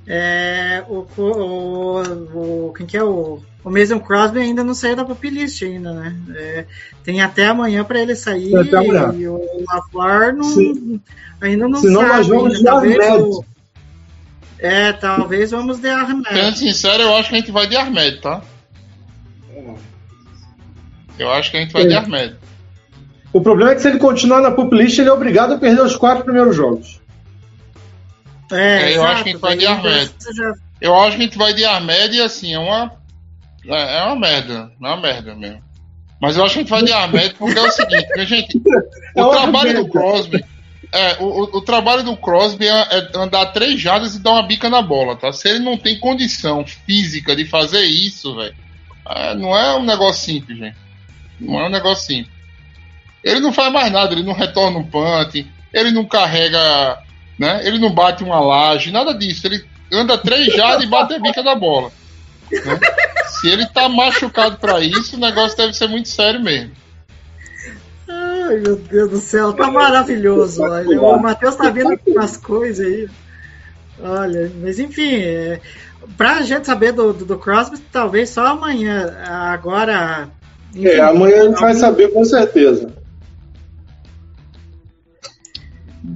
É, 0.08 0.84
o, 0.90 1.06
o, 1.18 2.68
o, 2.70 2.74
quem 2.76 2.86
que 2.88 2.98
é 2.98 3.04
o, 3.04 3.42
o 3.64 3.70
Mason 3.70 4.00
Crosby 4.00 4.40
ainda 4.40 4.64
não 4.64 4.74
saiu 4.74 4.96
da 4.96 5.06
pop 5.06 5.30
list 5.30 5.62
ainda, 5.62 5.94
né? 5.94 6.16
É, 6.36 6.66
tem 7.04 7.22
até 7.22 7.48
amanhã 7.48 7.84
para 7.84 8.02
ele 8.02 8.16
sair 8.16 8.56
até 8.56 8.78
amanhã. 8.78 9.14
e 9.14 9.28
o 9.28 9.40
LaFleur 9.70 10.34
não, 10.36 11.00
ainda 11.40 11.68
não 11.68 11.80
senão 11.80 12.02
sabe. 12.02 12.14
nós 12.14 12.28
vamos 12.28 12.44
ainda. 12.46 12.58
de 12.58 12.64
Talvez 12.64 13.22
o- 13.22 13.46
é, 14.58 14.94
talvez 14.94 15.52
vamos 15.52 15.78
de 15.80 15.88
Sendo 15.90 16.28
Arnett. 16.28 16.58
sincero, 16.58 17.04
eu 17.04 17.16
acho 17.16 17.30
que 17.30 17.36
a 17.36 17.40
gente 17.40 17.52
vai 17.52 17.68
de 17.68 17.76
Armed, 17.76 18.22
tá? 18.22 18.42
Eu 21.20 21.30
acho 21.32 21.52
que 21.52 21.58
a 21.58 21.60
gente 21.62 21.74
vai 21.74 21.86
de 21.86 21.94
É. 21.94 21.98
Armed. 21.98 22.36
O 23.34 23.40
problema 23.42 23.72
é 23.72 23.76
que 23.76 23.82
se 23.82 23.88
ele 23.88 24.00
continuar 24.00 24.42
na 24.42 24.52
pop 24.52 24.76
list, 24.76 24.98
ele 25.00 25.10
é 25.10 25.14
obrigado 25.14 25.54
a 25.54 25.58
perder 25.58 25.82
os 25.82 25.96
quatro 25.96 26.24
primeiros 26.24 26.56
jogos. 26.56 27.00
É, 28.52 28.96
eu 28.98 29.04
acho 29.04 29.24
que 29.24 29.30
a 29.30 29.32
gente 29.34 29.42
vai 29.42 29.56
de 29.58 29.64
já- 29.64 30.54
Eu 30.82 30.96
acho 31.00 31.16
que 31.16 31.22
a 31.24 31.26
gente 31.26 31.38
vai 31.38 31.54
de 31.54 31.64
Armed 31.64 32.16
e 32.18 32.22
assim, 32.22 32.54
é 32.54 32.60
uma. 32.60 32.92
É 33.66 34.00
é 34.00 34.04
uma 34.04 34.16
merda. 34.16 34.72
É 34.82 34.88
uma 34.88 34.98
merda 34.98 35.36
mesmo. 35.36 35.62
Mas 36.22 36.36
eu 36.38 36.44
acho 36.44 36.54
que 36.56 36.60
a 36.60 36.62
gente 36.64 36.70
vai 36.70 36.84
de 36.84 36.92
Armed 36.92 37.36
porque 37.36 37.58
é 37.58 37.62
o 37.62 37.72
seguinte, 37.72 38.08
minha 38.14 38.26
gente, 38.26 38.62
É 39.16 39.22
o 39.24 39.28
uma 39.28 39.32
trabalho 39.42 39.70
do 39.76 39.84
merda. 39.84 39.90
Crosby. 39.92 40.46
É, 40.94 41.18
o, 41.22 41.26
o- 41.26 41.58
o 41.58 41.62
trabalho 41.62 42.04
do 42.04 42.18
Crosby 42.18 42.68
é, 42.68 42.82
é 42.98 43.10
andar 43.16 43.46
três 43.54 43.80
jardas 43.80 44.16
e 44.16 44.20
dar 44.20 44.32
uma 44.32 44.44
bica 44.46 44.70
na 44.70 44.82
bola, 44.82 45.16
tá? 45.16 45.32
Se 45.32 45.48
ele 45.48 45.60
não 45.60 45.78
tem 45.78 45.98
condição 46.00 46.66
física 46.66 47.34
de 47.34 47.46
fazer 47.46 47.84
isso, 47.86 48.36
velho, 48.36 48.54
é, 49.08 49.34
não 49.36 49.56
é 49.58 49.74
um 49.78 49.84
negócio 49.86 50.26
simples, 50.26 50.58
gente. 50.58 50.76
Não 51.40 51.60
é 51.62 51.68
um 51.68 51.72
negócio 51.72 52.06
simples. 52.06 52.41
Ele 53.24 53.40
não 53.40 53.54
faz 53.54 53.72
mais 53.72 53.92
nada, 53.92 54.14
ele 54.14 54.24
não 54.24 54.34
retorna 54.34 54.80
um 54.80 54.84
punt, 54.84 55.46
ele 55.74 55.92
não 55.92 56.06
carrega, 56.06 56.98
né? 57.38 57.62
Ele 57.66 57.78
não 57.80 57.94
bate 57.94 58.24
uma 58.24 58.40
laje, 58.40 58.92
nada 58.92 59.14
disso. 59.14 59.46
Ele 59.48 59.64
anda 59.92 60.18
três 60.18 60.54
jardas 60.56 60.84
e 60.84 60.88
bate 60.90 61.14
a 61.14 61.20
bica 61.20 61.44
da 61.44 61.54
bola. 61.56 61.92
né? 62.52 62.80
Se 63.28 63.48
ele 63.50 63.66
tá 63.68 63.88
machucado 63.88 64.58
pra 64.58 64.80
isso, 64.80 65.16
o 65.16 65.20
negócio 65.20 65.58
deve 65.58 65.74
ser 65.74 65.88
muito 65.88 66.10
sério 66.10 66.42
mesmo. 66.42 66.72
Ai, 68.10 68.58
meu 68.60 68.76
Deus 68.76 69.10
do 69.10 69.18
céu, 69.18 69.54
tá 69.54 69.72
maravilhoso. 69.72 70.62
Olha, 70.64 71.02
o 71.02 71.22
Matheus 71.22 71.56
tá 71.56 71.70
vendo 71.70 71.98
umas 72.08 72.36
coisas 72.38 72.86
aí. 72.86 73.08
Olha, 74.04 74.52
mas 74.62 74.80
enfim, 74.80 75.16
é, 75.22 75.62
pra 76.18 76.42
gente 76.42 76.66
saber 76.66 76.92
do, 76.92 77.14
do, 77.14 77.24
do 77.26 77.38
Crosby, 77.38 77.78
talvez 77.92 78.30
só 78.32 78.48
amanhã. 78.48 79.16
Agora, 79.26 80.28
É, 80.76 81.00
amanhã 81.00 81.42
a 81.42 81.46
gente 81.46 81.60
vai 81.62 81.74
saber 81.76 82.10
com 82.12 82.26
certeza. 82.26 82.90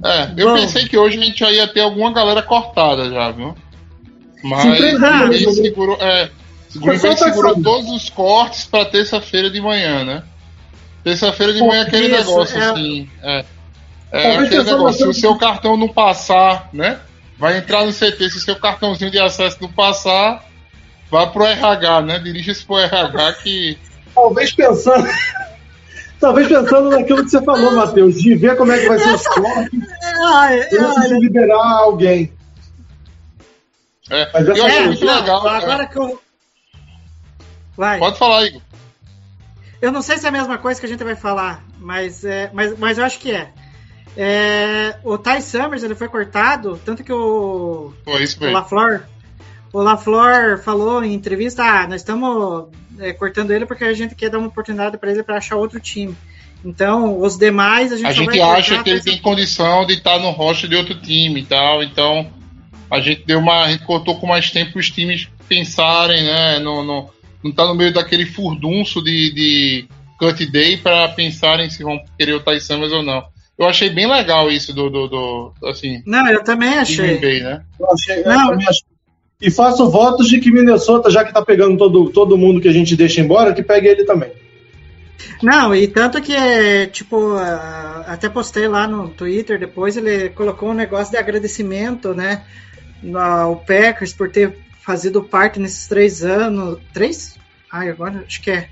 É, 0.04 0.30
eu 0.36 0.50
Bom. 0.50 0.56
pensei 0.56 0.86
que 0.86 0.96
hoje 0.96 1.18
a 1.18 1.24
gente 1.24 1.40
já 1.40 1.50
ia 1.50 1.66
ter 1.66 1.80
alguma 1.80 2.12
galera 2.12 2.42
cortada 2.42 3.08
já, 3.10 3.30
viu? 3.30 3.54
Mas 4.42 4.64
Bay 4.64 4.98
né? 4.98 5.38
segurou, 5.52 5.96
é, 6.00 6.30
Green 6.74 6.98
Bay 6.98 7.16
segurou 7.16 7.62
todos 7.62 7.90
os 7.90 8.10
cortes 8.10 8.66
pra 8.66 8.84
terça-feira 8.84 9.50
de 9.50 9.60
manhã, 9.60 10.04
né? 10.04 10.22
Terça-feira 11.02 11.52
de 11.52 11.60
manhã 11.60 11.80
é 11.80 11.82
aquele 11.82 12.06
isso, 12.08 12.16
negócio 12.18 12.58
é- 12.58 12.64
assim. 12.70 13.10
É, 13.22 13.44
é 14.12 14.36
aquele 14.36 14.64
negócio. 14.64 14.98
Se 15.04 15.08
o 15.08 15.14
seu 15.14 15.36
cartão 15.36 15.76
não 15.76 15.88
passar, 15.88 16.68
né? 16.72 16.98
Vai 17.38 17.58
entrar 17.58 17.84
no 17.84 17.92
CT. 17.92 18.30
Se 18.30 18.38
o 18.38 18.40
seu 18.40 18.56
cartãozinho 18.56 19.10
de 19.10 19.18
acesso 19.18 19.58
não 19.60 19.70
passar, 19.70 20.44
vá 21.10 21.26
pro 21.26 21.44
RH, 21.44 22.02
né? 22.02 22.18
Dirija-se 22.18 22.64
pro 22.64 22.78
RH 22.78 23.32
que. 23.34 23.78
Talvez 24.14 24.52
pensando. 24.52 25.06
Talvez 26.20 26.48
pensando 26.48 26.90
naquilo 26.90 27.24
que 27.24 27.30
você 27.30 27.42
falou, 27.42 27.72
Matheus, 27.72 28.20
de 28.20 28.34
ver 28.34 28.56
como 28.56 28.72
é 28.72 28.78
que 28.78 28.88
vai 28.88 28.98
ser 28.98 29.14
os 29.14 29.26
cortes 29.28 29.80
Ai, 30.24 30.68
de 30.68 30.78
olha, 30.78 31.18
liberar 31.18 31.78
alguém. 31.80 32.32
É, 34.10 34.30
Mas 34.32 34.48
essa 34.48 34.58
eu 34.58 34.64
acho 34.64 34.76
é, 34.76 34.86
muito 34.86 35.04
não, 35.04 35.14
legal. 35.14 35.48
Agora 35.48 35.82
é. 35.82 35.86
que 35.86 35.98
eu. 35.98 36.22
Vai. 37.76 37.98
Pode 37.98 38.18
falar, 38.18 38.46
Igor. 38.46 38.62
Eu 39.82 39.92
não 39.92 40.00
sei 40.00 40.16
se 40.16 40.24
é 40.24 40.28
a 40.28 40.32
mesma 40.32 40.56
coisa 40.58 40.80
que 40.80 40.86
a 40.86 40.88
gente 40.88 41.04
vai 41.04 41.14
falar, 41.14 41.62
mas, 41.78 42.24
é, 42.24 42.50
mas, 42.52 42.78
mas 42.78 42.98
eu 42.98 43.04
acho 43.04 43.18
que 43.18 43.30
é. 43.30 43.52
É, 44.16 44.96
o 45.04 45.18
Ty 45.18 45.42
Summers 45.42 45.82
ele 45.82 45.94
foi 45.94 46.08
cortado, 46.08 46.80
tanto 46.82 47.04
que 47.04 47.12
o, 47.12 47.92
Foi 48.02 48.22
isso 48.22 48.42
o. 48.42 48.50
LaFleur, 48.50 49.02
o 49.72 49.82
LaFleur 49.82 50.58
falou 50.62 51.04
em 51.04 51.12
entrevista, 51.12 51.62
ah, 51.62 51.86
nós 51.86 52.00
estamos 52.00 52.68
é, 53.00 53.12
cortando 53.12 53.50
ele 53.50 53.66
porque 53.66 53.84
a 53.84 53.92
gente 53.94 54.14
quer 54.14 54.30
dar 54.30 54.38
uma 54.38 54.48
oportunidade 54.48 54.98
para 54.98 55.10
ele 55.10 55.22
para 55.22 55.36
achar 55.36 55.56
outro 55.56 55.80
time. 55.80 56.16
Então, 56.64 57.20
os 57.20 57.36
demais 57.38 57.92
a 57.92 57.96
gente 57.96 58.06
A 58.06 58.10
só 58.14 58.22
gente 58.22 58.38
vai 58.38 58.58
acha 58.58 58.82
que 58.82 58.90
ele 58.90 59.02
tem 59.02 59.18
condição 59.18 59.86
de 59.86 59.94
estar 59.94 60.18
no 60.18 60.30
rocha 60.30 60.66
de 60.66 60.74
outro 60.74 60.94
time 61.00 61.40
e 61.40 61.44
tal, 61.44 61.82
então 61.82 62.28
a 62.90 63.00
gente 63.00 63.24
deu 63.24 63.38
uma. 63.38 63.64
A 63.64 63.70
gente 63.70 63.84
cortou 63.84 64.18
com 64.18 64.26
mais 64.26 64.50
tempo 64.50 64.78
os 64.78 64.90
times 64.90 65.28
pensarem, 65.48 66.24
né? 66.24 66.58
No, 66.58 66.82
no, 66.82 67.10
não 67.44 67.52
tá 67.52 67.66
no 67.66 67.74
meio 67.74 67.92
daquele 67.92 68.26
furdunço 68.26 69.02
de, 69.02 69.32
de 69.32 69.88
cut 70.18 70.44
day 70.46 70.76
para 70.76 71.08
pensarem 71.10 71.68
se 71.70 71.82
vão 71.82 72.00
querer 72.18 72.34
o 72.34 72.40
Ty 72.40 72.60
Summers 72.60 72.92
ou 72.92 73.02
não. 73.02 73.24
Eu 73.58 73.66
achei 73.66 73.88
bem 73.88 74.06
legal 74.10 74.50
isso 74.50 74.74
do, 74.74 74.90
do, 74.90 75.06
do 75.08 75.52
assim, 75.68 76.02
Não, 76.04 76.28
eu 76.28 76.44
também 76.44 76.74
achei. 76.74 77.18
Bay, 77.18 77.40
né? 77.40 77.62
Eu 77.78 77.90
achei- 77.90 78.20
eu 78.20 78.24
Não. 78.28 78.48
também 78.50 78.68
acho- 78.68 78.82
E 79.40 79.50
faço 79.50 79.90
votos 79.90 80.28
de 80.28 80.40
que 80.40 80.50
Minnesota, 80.50 81.10
já 81.10 81.24
que 81.24 81.32
tá 81.32 81.44
pegando 81.44 81.76
todo, 81.76 82.10
todo 82.10 82.38
mundo 82.38 82.60
que 82.60 82.68
a 82.68 82.72
gente 82.72 82.96
deixa 82.96 83.20
embora, 83.20 83.52
que 83.52 83.62
pegue 83.62 83.88
ele 83.88 84.04
também. 84.04 84.32
Não, 85.42 85.74
e 85.74 85.86
tanto 85.86 86.22
que, 86.22 86.86
tipo, 86.92 87.34
até 88.06 88.28
postei 88.28 88.66
lá 88.68 88.86
no 88.86 89.08
Twitter 89.08 89.58
depois, 89.58 89.96
ele 89.96 90.30
colocou 90.30 90.70
um 90.70 90.74
negócio 90.74 91.10
de 91.10 91.18
agradecimento, 91.18 92.14
né, 92.14 92.44
ao 93.14 93.56
Packers 93.56 94.14
por 94.14 94.30
ter 94.30 94.56
fazido 94.80 95.22
parte 95.22 95.60
nesses 95.60 95.86
três 95.86 96.24
anos, 96.24 96.78
três? 96.94 97.36
Ai, 97.70 97.90
agora 97.90 98.24
acho 98.26 98.40
que 98.40 98.50
é 98.50 98.68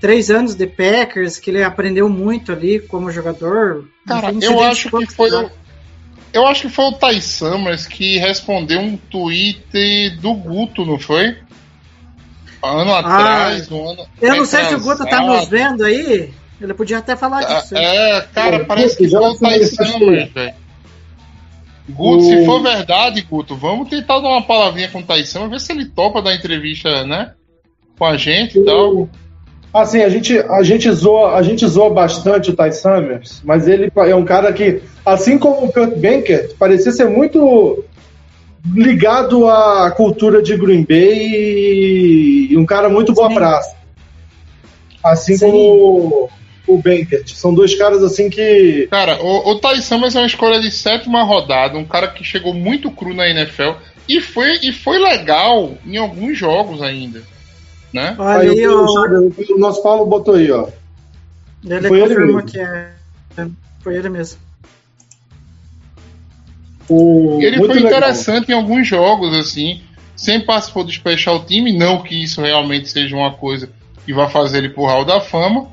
três 0.00 0.30
anos 0.30 0.54
de 0.54 0.66
Packers, 0.66 1.38
que 1.38 1.50
ele 1.50 1.62
aprendeu 1.62 2.08
muito 2.08 2.52
ali 2.52 2.78
como 2.78 3.10
jogador. 3.10 3.88
Cara, 4.06 4.32
eu 4.40 4.60
acho 4.60 4.90
que 4.90 5.06
foi 5.06 5.30
o. 5.30 5.50
Eu 6.34 6.46
acho 6.48 6.62
que 6.62 6.68
foi 6.68 6.86
o 6.86 6.92
Ty 6.92 7.20
Summers 7.22 7.86
que 7.86 8.18
respondeu 8.18 8.80
um 8.80 8.96
tweet 8.96 10.10
do 10.20 10.34
Guto, 10.34 10.84
não 10.84 10.98
foi? 10.98 11.38
Ano 12.62 12.94
atrás, 12.94 13.70
um 13.70 13.88
ano. 13.90 14.06
Eu 14.20 14.36
não 14.36 14.44
sei 14.44 14.64
se 14.64 14.74
o 14.74 14.80
Guto 14.80 15.04
tá 15.06 15.20
nos 15.20 15.48
vendo 15.48 15.84
aí, 15.84 16.32
ele 16.60 16.74
podia 16.74 16.98
até 16.98 17.14
falar 17.14 17.42
disso. 17.44 17.76
É, 17.76 18.22
cara, 18.34 18.56
É, 18.56 18.64
parece 18.64 18.96
que 18.96 19.06
já 19.08 19.18
foi 19.20 19.30
o 19.30 19.38
Ty 19.38 19.66
Summers, 19.66 20.32
velho. 20.32 20.54
Guto, 21.90 22.16
O- 22.24 22.28
se 22.28 22.46
for 22.46 22.62
verdade, 22.62 23.20
Guto, 23.22 23.54
vamos 23.54 23.88
tentar 23.90 24.18
dar 24.18 24.28
uma 24.28 24.42
palavrinha 24.42 24.88
com 24.88 25.00
o 25.00 25.02
Ty 25.02 25.24
Summers, 25.26 25.50
ver 25.50 25.60
se 25.60 25.72
ele 25.72 25.84
topa 25.84 26.20
dar 26.22 26.34
entrevista, 26.34 27.04
né? 27.06 27.32
Com 27.98 28.06
a 28.06 28.16
gente 28.16 28.58
e 28.58 28.64
tal. 28.64 29.08
Assim, 29.74 30.02
a 30.02 30.08
gente, 30.08 30.38
a, 30.38 30.62
gente 30.62 30.88
zoa, 30.92 31.34
a 31.34 31.42
gente 31.42 31.66
zoa 31.66 31.90
bastante 31.90 32.50
o 32.50 32.56
Ty 32.56 32.72
Summers, 32.72 33.42
mas 33.44 33.66
ele 33.66 33.90
é 33.96 34.14
um 34.14 34.24
cara 34.24 34.52
que, 34.52 34.80
assim 35.04 35.36
como 35.36 35.66
o 35.66 35.72
Kurt 35.72 35.96
Bankert, 35.96 36.54
parecia 36.56 36.92
ser 36.92 37.08
muito 37.08 37.84
ligado 38.72 39.48
à 39.48 39.90
cultura 39.90 40.40
de 40.40 40.56
Green 40.56 40.84
Bay 40.84 42.46
e 42.50 42.56
um 42.56 42.64
cara 42.64 42.88
muito 42.88 43.12
boa 43.12 43.28
Sim. 43.28 43.34
praça. 43.34 43.76
Assim 45.02 45.36
Sim. 45.36 45.46
como 45.46 45.58
o, 45.58 46.30
o 46.68 46.78
Bankert. 46.78 47.28
São 47.34 47.52
dois 47.52 47.74
caras 47.74 48.00
assim 48.04 48.30
que. 48.30 48.86
Cara, 48.92 49.20
o, 49.20 49.50
o 49.50 49.58
Ty 49.58 49.82
Summers 49.82 50.14
é 50.14 50.20
uma 50.20 50.26
escolha 50.28 50.60
de 50.60 50.70
sétima 50.70 51.24
rodada, 51.24 51.76
um 51.76 51.84
cara 51.84 52.06
que 52.06 52.22
chegou 52.22 52.54
muito 52.54 52.92
cru 52.92 53.12
na 53.12 53.28
NFL 53.28 53.72
e 54.08 54.20
foi, 54.20 54.60
e 54.62 54.72
foi 54.72 54.98
legal 54.98 55.72
em 55.84 55.96
alguns 55.96 56.38
jogos 56.38 56.80
ainda, 56.80 57.22
né? 57.94 58.16
Olha 58.18 58.40
Aí, 58.40 58.48
aí, 58.50 58.68
o, 58.68 58.84
ó, 58.84 59.54
o 59.54 59.58
nosso 59.58 59.80
Paulo 59.80 60.04
botou 60.04 60.34
aí, 60.34 60.50
ó. 60.50 60.68
ele 61.64 61.88
foi 61.88 62.00
ele 62.00 62.18
mesmo. 62.18 62.42
que 62.42 62.58
é. 62.58 62.90
Foi 63.80 63.96
ele 63.96 64.08
mesmo. 64.08 64.38
O, 66.88 67.38
Ele 67.40 67.56
muito 67.58 67.72
foi 67.72 67.82
legal. 67.82 67.98
interessante 67.98 68.50
em 68.50 68.54
alguns 68.54 68.86
jogos, 68.86 69.34
assim. 69.34 69.80
Sempre 70.16 70.46
participou 70.46 70.84
do 70.84 70.92
Special 70.92 71.40
Team, 71.44 71.72
não 71.78 72.02
que 72.02 72.22
isso 72.22 72.40
realmente 72.42 72.88
seja 72.90 73.14
uma 73.16 73.32
coisa 73.32 73.70
que 74.04 74.12
vai 74.12 74.28
fazer 74.28 74.58
ele 74.58 74.68
pro 74.70 74.84
Hall 74.84 75.04
da 75.04 75.20
Fama, 75.20 75.68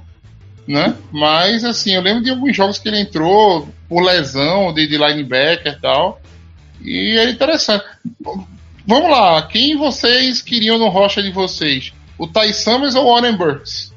né? 0.67 0.95
Mas, 1.11 1.63
assim, 1.63 1.93
eu 1.95 2.01
lembro 2.01 2.23
de 2.23 2.29
alguns 2.29 2.55
jogos 2.55 2.77
que 2.79 2.87
ele 2.87 2.99
entrou 2.99 3.67
por 3.89 4.01
lesão 4.01 4.73
de, 4.73 4.87
de 4.87 4.97
linebacker 4.97 5.73
e 5.73 5.81
tal. 5.81 6.21
E 6.81 7.17
é 7.17 7.29
interessante. 7.29 7.83
Vamos 8.85 9.09
lá, 9.11 9.41
quem 9.43 9.77
vocês 9.77 10.41
queriam 10.41 10.77
no 10.77 10.89
rocha 10.89 11.21
de 11.21 11.31
vocês? 11.31 11.93
O 12.21 12.27
Ty 12.27 12.53
Summers 12.53 12.93
ou 12.93 13.07
o 13.07 13.15
Warren 13.15 13.35
Burks? 13.35 13.91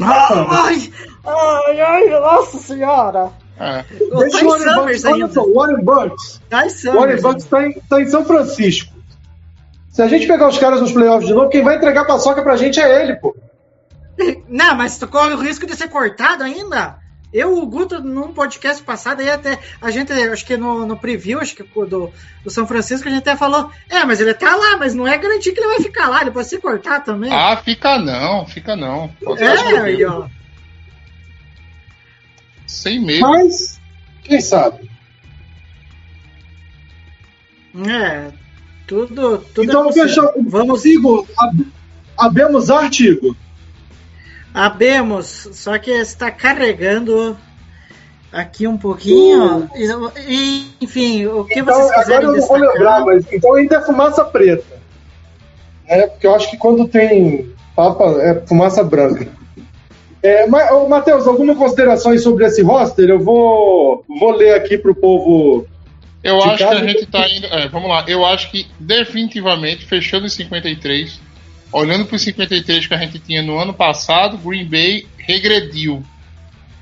Ai, 0.00 0.92
ai, 1.26 1.80
ai, 1.80 2.08
nossa 2.10 2.58
senhora! 2.58 3.32
É. 3.58 3.84
O 4.12 4.18
Deixa 4.20 4.44
o 4.44 4.48
Warren 4.48 4.74
Bucks, 4.76 5.04
olha 5.04 5.28
só, 5.32 5.42
o 5.42 5.52
Warren 5.52 5.84
Bucks. 5.84 6.40
Ty 6.48 6.88
O 6.90 6.92
Warren. 6.94 7.20
Bucks 7.20 7.44
tá 7.46 7.66
em, 7.66 7.72
tá 7.72 8.00
em 8.00 8.06
São 8.06 8.24
Francisco. 8.24 8.94
Se 9.90 10.00
a 10.00 10.06
gente 10.06 10.28
pegar 10.28 10.46
os 10.46 10.56
caras 10.56 10.80
nos 10.80 10.92
playoffs 10.92 11.26
de 11.26 11.34
novo, 11.34 11.48
quem 11.50 11.64
vai 11.64 11.74
entregar 11.74 12.04
paçoca 12.04 12.40
pra 12.40 12.56
gente 12.56 12.78
é 12.78 13.02
ele, 13.02 13.16
pô. 13.16 13.34
Não, 14.48 14.76
mas 14.76 14.96
tu 14.96 15.08
corre 15.08 15.34
o 15.34 15.40
risco 15.40 15.66
de 15.66 15.74
ser 15.74 15.88
cortado 15.88 16.44
ainda. 16.44 16.98
Eu, 17.34 17.58
o 17.58 17.66
Guto, 17.66 18.00
num 18.00 18.32
podcast 18.32 18.80
passado, 18.84 19.20
aí 19.20 19.28
até 19.28 19.58
a 19.82 19.90
gente, 19.90 20.12
acho 20.12 20.46
que 20.46 20.56
no, 20.56 20.86
no 20.86 20.96
preview, 20.96 21.40
acho 21.40 21.56
que 21.56 21.64
do, 21.64 22.12
do 22.44 22.50
São 22.50 22.64
Francisco, 22.64 23.08
a 23.08 23.10
gente 23.10 23.22
até 23.22 23.36
falou: 23.36 23.72
é, 23.90 24.04
mas 24.04 24.20
ele 24.20 24.32
tá 24.32 24.54
lá, 24.54 24.76
mas 24.76 24.94
não 24.94 25.04
é 25.04 25.18
garantir 25.18 25.50
que 25.50 25.58
ele 25.58 25.66
vai 25.66 25.80
ficar 25.80 26.08
lá, 26.08 26.20
ele 26.22 26.30
pode 26.30 26.46
se 26.48 26.58
cortar 26.58 27.00
também. 27.00 27.32
Ah, 27.32 27.56
fica 27.56 27.98
não, 27.98 28.46
fica 28.46 28.76
não. 28.76 29.08
Pode 29.20 29.42
é, 29.42 29.78
aí, 29.80 30.04
ó. 30.04 30.28
Sem 32.68 33.04
medo. 33.04 33.22
Mas, 33.22 33.80
quem 34.22 34.40
sabe? 34.40 34.88
É, 37.88 38.30
tudo. 38.86 39.38
tudo 39.38 39.64
então, 39.64 39.90
é 39.90 39.92
fechou. 39.92 40.32
Vamos, 40.46 40.82
Sigo, 40.82 41.26
ab- 41.36 41.66
abemos 42.16 42.70
artigo. 42.70 43.36
Abemos, 44.54 45.48
só 45.52 45.76
que 45.78 45.90
está 45.90 46.30
carregando 46.30 47.36
aqui 48.30 48.68
um 48.68 48.78
pouquinho. 48.78 49.68
E, 50.28 50.66
enfim, 50.80 51.26
o 51.26 51.44
que 51.44 51.58
Então, 51.58 51.74
vocês 51.74 51.90
agora 51.90 52.04
quiserem 52.04 52.28
eu 52.28 52.36
não 52.36 52.46
vou 52.46 52.56
lembrar, 52.56 53.04
mas 53.04 53.32
então 53.32 53.54
ainda 53.54 53.76
é 53.76 53.80
fumaça 53.84 54.24
preta. 54.24 54.64
Né? 55.88 56.06
Porque 56.06 56.26
eu 56.26 56.34
acho 56.34 56.48
que 56.48 56.56
quando 56.56 56.86
tem 56.86 57.52
papa, 57.74 58.04
é 58.22 58.46
fumaça 58.46 58.84
branca. 58.84 59.26
É, 60.22 60.46
mas, 60.46 60.70
ô, 60.70 60.88
Matheus, 60.88 61.26
alguma 61.26 61.54
consideração 61.54 62.12
aí 62.12 62.18
sobre 62.18 62.46
esse 62.46 62.62
roster? 62.62 63.10
Eu 63.10 63.20
vou, 63.20 64.04
vou 64.08 64.30
ler 64.30 64.54
aqui 64.54 64.78
pro 64.78 64.94
povo. 64.94 65.66
Eu 66.22 66.42
acho 66.42 66.56
que 66.56 66.64
a 66.64 66.82
gente 66.82 67.04
tá 67.06 67.28
indo. 67.28 67.46
é, 67.46 67.68
vamos 67.68 67.90
lá. 67.90 68.02
Eu 68.08 68.24
acho 68.24 68.50
que 68.50 68.66
definitivamente, 68.80 69.84
fechando 69.84 70.24
os 70.24 70.32
53, 70.32 71.20
olhando 71.74 72.04
para 72.06 72.14
os 72.14 72.22
53 72.22 72.86
que 72.86 72.94
a 72.94 72.98
gente 72.98 73.18
tinha 73.18 73.42
no 73.42 73.58
ano 73.58 73.74
passado, 73.74 74.38
Green 74.38 74.64
Bay 74.64 75.08
regrediu 75.18 76.04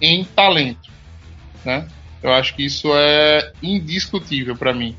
em 0.01 0.23
talento. 0.23 0.91
Né? 1.65 1.89
Eu 2.23 2.31
acho 2.33 2.55
que 2.55 2.67
isso 2.67 2.93
é 2.95 3.53
indiscutível 3.63 4.55
para 4.55 4.75
mim. 4.75 4.95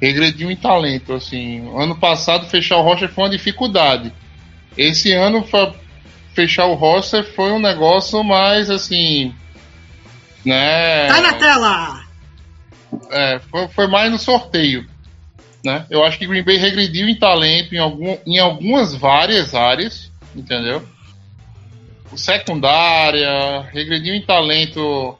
Regrediu 0.00 0.50
em 0.50 0.56
talento. 0.56 1.14
Assim, 1.14 1.66
ano 1.74 1.96
passado 1.96 2.46
fechar 2.46 2.76
o 2.76 2.82
roster 2.82 3.08
foi 3.08 3.24
uma 3.24 3.30
dificuldade. 3.30 4.12
Esse 4.76 5.10
ano 5.10 5.42
fechar 6.34 6.66
o 6.66 6.74
roster 6.74 7.24
foi 7.34 7.52
um 7.52 7.58
negócio 7.58 8.22
mais 8.22 8.68
assim. 8.68 9.34
Né? 10.44 11.06
Tá 11.06 11.20
na 11.22 11.32
tela! 11.32 12.04
É, 13.10 13.40
foi, 13.50 13.68
foi 13.68 13.86
mais 13.88 14.12
no 14.12 14.18
sorteio. 14.18 14.86
Né? 15.66 15.84
Eu 15.90 16.04
acho 16.04 16.16
que 16.16 16.28
Green 16.28 16.44
Bay 16.44 16.58
regrediu 16.58 17.08
em 17.08 17.16
talento 17.16 17.74
em, 17.74 17.78
algum, 17.78 18.16
em 18.24 18.38
algumas 18.38 18.94
várias 18.94 19.52
áreas. 19.52 20.12
entendeu? 20.34 20.80
Secundária, 22.14 23.62
regrediu 23.72 24.14
em 24.14 24.22
talento 24.22 25.18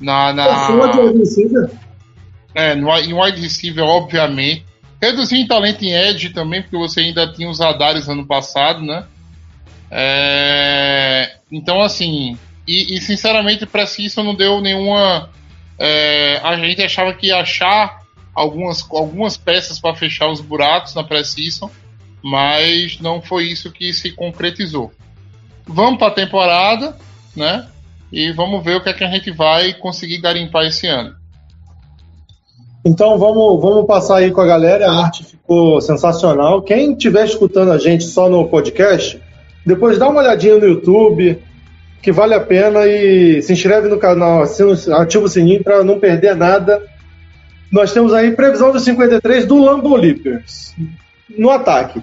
na. 0.00 0.32
na 0.32 0.44
é, 2.56 2.74
no, 2.74 2.90
em 2.98 3.14
wide 3.14 3.40
receiver, 3.40 3.84
obviamente. 3.84 4.66
Reduziu 5.00 5.38
em 5.38 5.46
talento 5.46 5.82
em 5.82 5.92
edge 5.92 6.30
também, 6.30 6.60
porque 6.60 6.76
você 6.76 7.00
ainda 7.00 7.32
tinha 7.32 7.48
os 7.48 7.60
Adares 7.60 8.08
ano 8.08 8.26
passado, 8.26 8.82
né? 8.82 9.04
É, 9.90 11.36
então, 11.52 11.80
assim, 11.80 12.36
e, 12.66 12.96
e 12.96 13.00
sinceramente, 13.00 13.64
para 13.64 13.84
isso 13.84 14.22
não 14.24 14.34
deu 14.34 14.60
nenhuma. 14.60 15.30
é, 15.78 16.40
a 16.42 16.56
gente 16.56 16.82
achava 16.82 17.14
que 17.14 17.28
ia 17.28 17.36
achar 17.36 18.03
algumas, 18.34 18.84
algumas 18.90 19.36
peças 19.36 19.78
para 19.78 19.94
fechar 19.94 20.30
os 20.30 20.40
buracos 20.40 20.94
na 20.94 21.04
pré-season, 21.04 21.70
mas 22.22 22.98
não 23.00 23.22
foi 23.22 23.44
isso 23.44 23.70
que 23.70 23.92
se 23.92 24.12
concretizou. 24.12 24.90
Vamos 25.66 25.98
para 25.98 26.08
a 26.08 26.14
temporada, 26.14 26.96
né? 27.36 27.68
E 28.12 28.32
vamos 28.32 28.62
ver 28.64 28.76
o 28.76 28.82
que 28.82 28.88
é 28.88 28.92
que 28.92 29.04
a 29.04 29.10
gente 29.10 29.30
vai 29.30 29.74
conseguir 29.74 30.18
garimpar 30.18 30.66
esse 30.66 30.86
ano. 30.86 31.14
Então 32.84 33.18
vamos, 33.18 33.62
vamos 33.62 33.86
passar 33.86 34.18
aí 34.18 34.30
com 34.30 34.42
a 34.42 34.46
galera. 34.46 34.90
A 34.90 35.04
arte 35.04 35.24
ficou 35.24 35.80
sensacional. 35.80 36.62
Quem 36.62 36.92
estiver 36.92 37.24
escutando 37.24 37.72
a 37.72 37.78
gente 37.78 38.04
só 38.04 38.28
no 38.28 38.46
podcast, 38.46 39.20
depois 39.64 39.98
dá 39.98 40.08
uma 40.08 40.20
olhadinha 40.20 40.58
no 40.58 40.66
YouTube, 40.66 41.42
que 42.02 42.12
vale 42.12 42.34
a 42.34 42.40
pena, 42.40 42.86
e 42.86 43.40
se 43.40 43.54
inscreve 43.54 43.88
no 43.88 43.98
canal, 43.98 44.42
ativa 44.42 45.24
o 45.24 45.28
sininho 45.28 45.64
para 45.64 45.82
não 45.82 45.98
perder 45.98 46.36
nada. 46.36 46.82
Nós 47.70 47.92
temos 47.92 48.12
aí 48.12 48.30
previsão 48.32 48.72
dos 48.72 48.84
53 48.84 49.46
do 49.46 49.58
Lambo 49.58 49.96
Leapers. 49.96 50.74
No 51.36 51.50
ataque, 51.50 52.00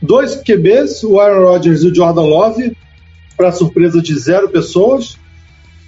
dois 0.00 0.36
QBs, 0.36 1.04
o 1.04 1.20
Aaron 1.20 1.44
Rodgers 1.44 1.82
e 1.82 1.88
o 1.88 1.94
Jordan 1.94 2.22
Love, 2.22 2.76
para 3.36 3.52
surpresa 3.52 4.00
de 4.00 4.18
zero 4.18 4.48
pessoas. 4.48 5.16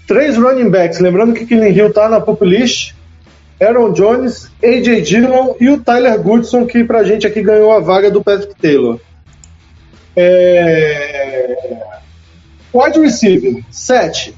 Três 0.07 0.37
running 0.37 0.71
backs, 0.71 1.01
lembrando 1.01 1.33
que 1.33 1.47
Killing 1.47 1.73
Hill 1.73 1.89
está 1.89 2.09
na 2.09 2.21
pop 2.21 2.45
list. 2.45 2.95
Aaron 3.61 3.93
Jones, 3.93 4.51
AJ 4.63 5.03
Dillon 5.03 5.55
e 5.61 5.71
o 5.71 5.81
Tyler 5.81 6.21
Goodson, 6.21 6.67
que 6.67 6.85
pra 6.85 7.05
gente 7.05 7.27
aqui 7.27 7.43
ganhou 7.43 7.73
a 7.73 7.81
vaga 7.81 8.11
do 8.11 8.23
Patrick 8.23 8.55
Taylor. 8.61 9.01
É... 10.17 11.57
Wide 12.73 12.99
receiver, 12.99 13.63
7. 13.71 14.35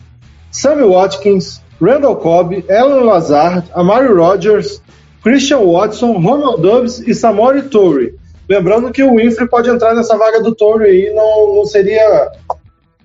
Sammy 0.50 0.82
Watkins, 0.82 1.60
Randall 1.80 2.16
Cobb, 2.16 2.64
Alan 2.70 3.04
Lazard, 3.04 3.70
Amari 3.74 4.08
Rogers, 4.08 4.80
Christian 5.22 5.60
Watson, 5.60 6.12
Ronald 6.18 6.62
Dobbs 6.62 7.00
e 7.00 7.14
Samori 7.14 7.62
Torrey. 7.62 8.14
Lembrando 8.48 8.92
que 8.92 9.02
o 9.02 9.16
Winfrey 9.16 9.48
pode 9.48 9.68
entrar 9.68 9.94
nessa 9.94 10.16
vaga 10.16 10.40
do 10.40 10.54
Torrey 10.54 11.08
aí, 11.08 11.14
não, 11.14 11.56
não 11.56 11.64
seria 11.64 12.30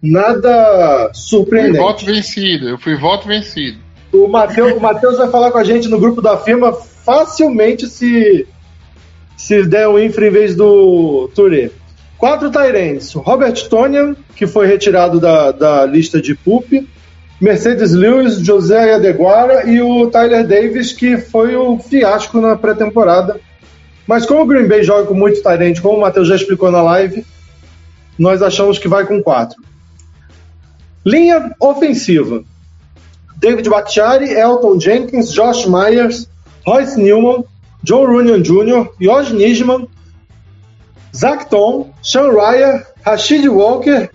nada 0.01 1.05
Fui 1.05 1.13
surpreendente. 1.13 1.77
voto 1.77 2.05
vencido, 2.05 2.69
eu 2.69 2.77
fui 2.77 2.95
voto 2.95 3.27
vencido. 3.27 3.77
O 4.13 4.27
Matheus, 4.27 4.73
o 4.73 4.79
Matheus 4.79 5.17
vai 5.17 5.29
falar 5.29 5.51
com 5.51 5.57
a 5.57 5.63
gente 5.63 5.87
no 5.87 5.99
grupo 5.99 6.21
da 6.21 6.37
firma 6.37 6.73
facilmente 6.73 7.87
se, 7.87 8.45
se 9.37 9.63
der 9.63 9.87
o 9.87 9.99
Infra 9.99 10.27
em 10.27 10.31
vez 10.31 10.55
do 10.55 11.29
Touré. 11.33 11.71
Quatro 12.17 12.51
Tyrants. 12.51 13.13
Robert 13.13 13.67
Tonian, 13.67 14.15
que 14.35 14.45
foi 14.45 14.67
retirado 14.67 15.19
da, 15.19 15.51
da 15.51 15.85
lista 15.85 16.21
de 16.21 16.35
PUP. 16.35 16.87
Mercedes 17.41 17.91
Lewis, 17.91 18.37
José 18.37 18.93
Adeguara 18.93 19.67
e 19.67 19.81
o 19.81 20.07
Tyler 20.11 20.45
Davis, 20.45 20.93
que 20.93 21.17
foi 21.17 21.55
o 21.55 21.79
fiasco 21.79 22.39
na 22.39 22.55
pré-temporada. 22.55 23.41
Mas 24.05 24.27
como 24.27 24.43
o 24.43 24.45
Green 24.45 24.67
Bay 24.67 24.83
joga 24.83 25.07
com 25.07 25.15
muito 25.15 25.41
Tyrant, 25.41 25.81
como 25.81 25.97
o 25.97 26.01
Matheus 26.01 26.27
já 26.27 26.35
explicou 26.35 26.69
na 26.69 26.83
live, 26.83 27.25
nós 28.17 28.43
achamos 28.43 28.77
que 28.77 28.87
vai 28.87 29.07
com 29.07 29.23
quatro. 29.23 29.59
Linha 31.03 31.55
ofensiva. 31.59 32.43
David 33.37 33.67
Bakhtiari, 33.69 34.31
Elton 34.31 34.79
Jenkins, 34.79 35.33
Josh 35.33 35.65
Myers, 35.65 36.27
Royce 36.63 37.01
Newman, 37.01 37.43
Joe 37.83 38.05
Runyon 38.05 38.43
Jr., 38.43 38.87
Josh 38.99 39.31
Nisman, 39.31 39.87
Zach 41.15 41.49
Tom, 41.49 41.91
Sean 42.03 42.29
Ryan, 42.29 42.83
Rashid 43.03 43.47
Walker 43.47 44.11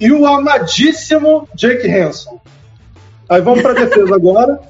e 0.00 0.10
o 0.10 0.26
amadíssimo 0.26 1.48
Jake 1.54 1.88
Hanson. 1.88 2.40
Aí 3.28 3.40
vamos 3.40 3.62
para 3.62 3.72
defesa 3.72 4.14
agora. 4.14 4.60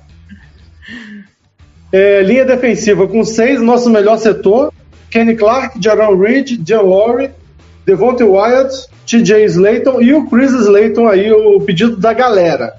É, 1.93 2.23
linha 2.23 2.45
defensiva 2.45 3.07
com 3.07 3.25
seis, 3.25 3.61
nosso 3.61 3.89
melhor 3.91 4.19
setor. 4.19 4.73
Kenny 5.11 5.37
Clark, 5.37 5.81
Jaron 5.81 6.19
Reed, 6.19 6.61
Jan 6.67 6.81
Lowry, 6.81 7.31
Devontae 7.87 8.25
Wyatt, 8.25 8.89
TJ 9.07 9.45
Slayton 9.45 10.01
e 10.01 10.13
o 10.13 10.27
Chris 10.29 10.51
Slayton 10.53 11.07
aí, 11.07 11.31
o 11.33 11.61
pedido 11.61 11.97
da 11.97 12.13
galera. 12.13 12.75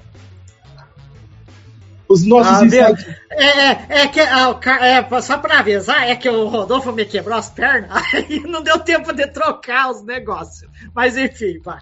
Os 2.08 2.24
nossos 2.24 2.60
Ah, 2.60 2.66
insights. 2.66 3.06
é, 3.30 3.46
é, 3.46 3.86
é 4.02 4.08
que 4.08 4.20
ah, 4.20 4.58
é, 4.80 5.20
só 5.20 5.38
pra 5.38 5.58
avisar, 5.60 6.08
é 6.08 6.14
que 6.14 6.28
o 6.28 6.46
Rodolfo 6.46 6.92
me 6.92 7.04
quebrou 7.04 7.36
as 7.36 7.50
pernas, 7.50 7.90
aí 8.14 8.40
não 8.46 8.62
deu 8.62 8.78
tempo 8.78 9.12
de 9.12 9.26
trocar 9.26 9.90
os 9.90 10.04
negócios. 10.04 10.70
Mas 10.94 11.16
enfim, 11.16 11.58
vai. 11.64 11.80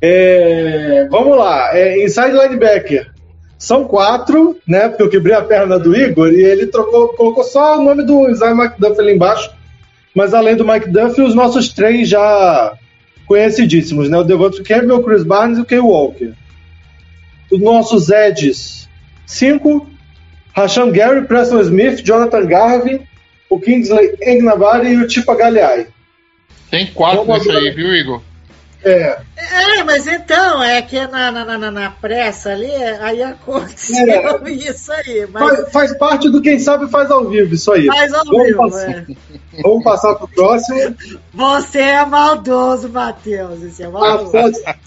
É, 0.00 1.08
vamos 1.10 1.36
lá, 1.36 1.76
é, 1.76 2.04
inside 2.04 2.32
linebacker. 2.32 3.10
São 3.58 3.84
quatro, 3.84 4.56
né? 4.66 4.88
Porque 4.88 5.02
eu 5.02 5.10
quebrei 5.10 5.34
a 5.34 5.42
perna 5.42 5.78
do 5.78 5.96
Igor 5.96 6.32
e 6.32 6.40
ele 6.40 6.66
trocou, 6.68 7.08
colocou 7.08 7.42
só 7.42 7.76
o 7.76 7.82
nome 7.82 8.04
do 8.04 8.30
Isaiah 8.30 8.54
McDuffie 8.54 9.00
ali 9.00 9.14
embaixo. 9.14 9.50
Mas 10.14 10.32
além 10.32 10.54
do 10.54 10.64
McDuffie, 10.64 11.22
os 11.22 11.34
nossos 11.34 11.70
três 11.70 12.08
já 12.08 12.72
conhecidíssimos, 13.26 14.08
né? 14.08 14.16
O 14.16 14.22
Devontae 14.22 14.62
Campbell, 14.62 14.98
o 14.98 15.02
Chris 15.02 15.24
Barnes 15.24 15.58
e 15.58 15.62
o 15.62 15.64
Kay 15.64 15.80
Walker. 15.80 16.32
Os 17.50 17.60
nossos 17.60 18.10
Eds, 18.10 18.88
cinco. 19.26 19.88
Rashan 20.54 20.90
Gary, 20.90 21.24
Preston 21.24 21.60
Smith, 21.60 22.02
Jonathan 22.04 22.46
Garvin, 22.46 23.00
o 23.48 23.60
Kingsley 23.60 24.16
Engnabari 24.20 24.88
e 24.88 24.96
o 24.96 25.06
Tipa 25.06 25.36
Galeai. 25.36 25.86
Tem 26.68 26.86
quatro 26.86 27.24
nesse 27.24 27.50
aí, 27.50 27.70
viu, 27.70 27.94
Igor? 27.94 28.22
É, 28.84 29.18
É, 29.36 29.82
mas 29.84 30.06
então, 30.06 30.62
é 30.62 30.80
que 30.82 31.04
na, 31.08 31.32
na, 31.32 31.58
na, 31.58 31.70
na 31.70 31.90
pressa 31.90 32.50
ali, 32.50 32.70
aí 33.00 33.22
aconteceu 33.22 34.06
É. 34.08 34.50
isso 34.52 34.92
aí. 34.92 35.26
Mas 35.32 35.42
faz, 35.58 35.72
faz 35.72 35.96
parte 35.98 36.30
do 36.30 36.40
quem 36.40 36.58
sabe 36.60 36.88
faz 36.88 37.10
ao 37.10 37.28
vivo, 37.28 37.54
isso 37.54 37.72
aí. 37.72 37.86
faz 37.86 38.12
ao 38.14 38.24
Vamos 38.24 38.46
vivo, 38.46 38.58
passar. 38.58 38.90
é. 38.90 39.06
Vamos 39.62 39.82
passar 39.84 40.14
pro 40.14 40.28
próximo. 40.28 40.94
Você 41.34 41.80
é 41.80 42.06
maldoso, 42.06 42.88
Matheus. 42.88 43.60
Você 43.60 43.82
é 43.82 43.86
A 43.86 43.90
maldoso. 43.90 44.30
foto, 44.30 44.78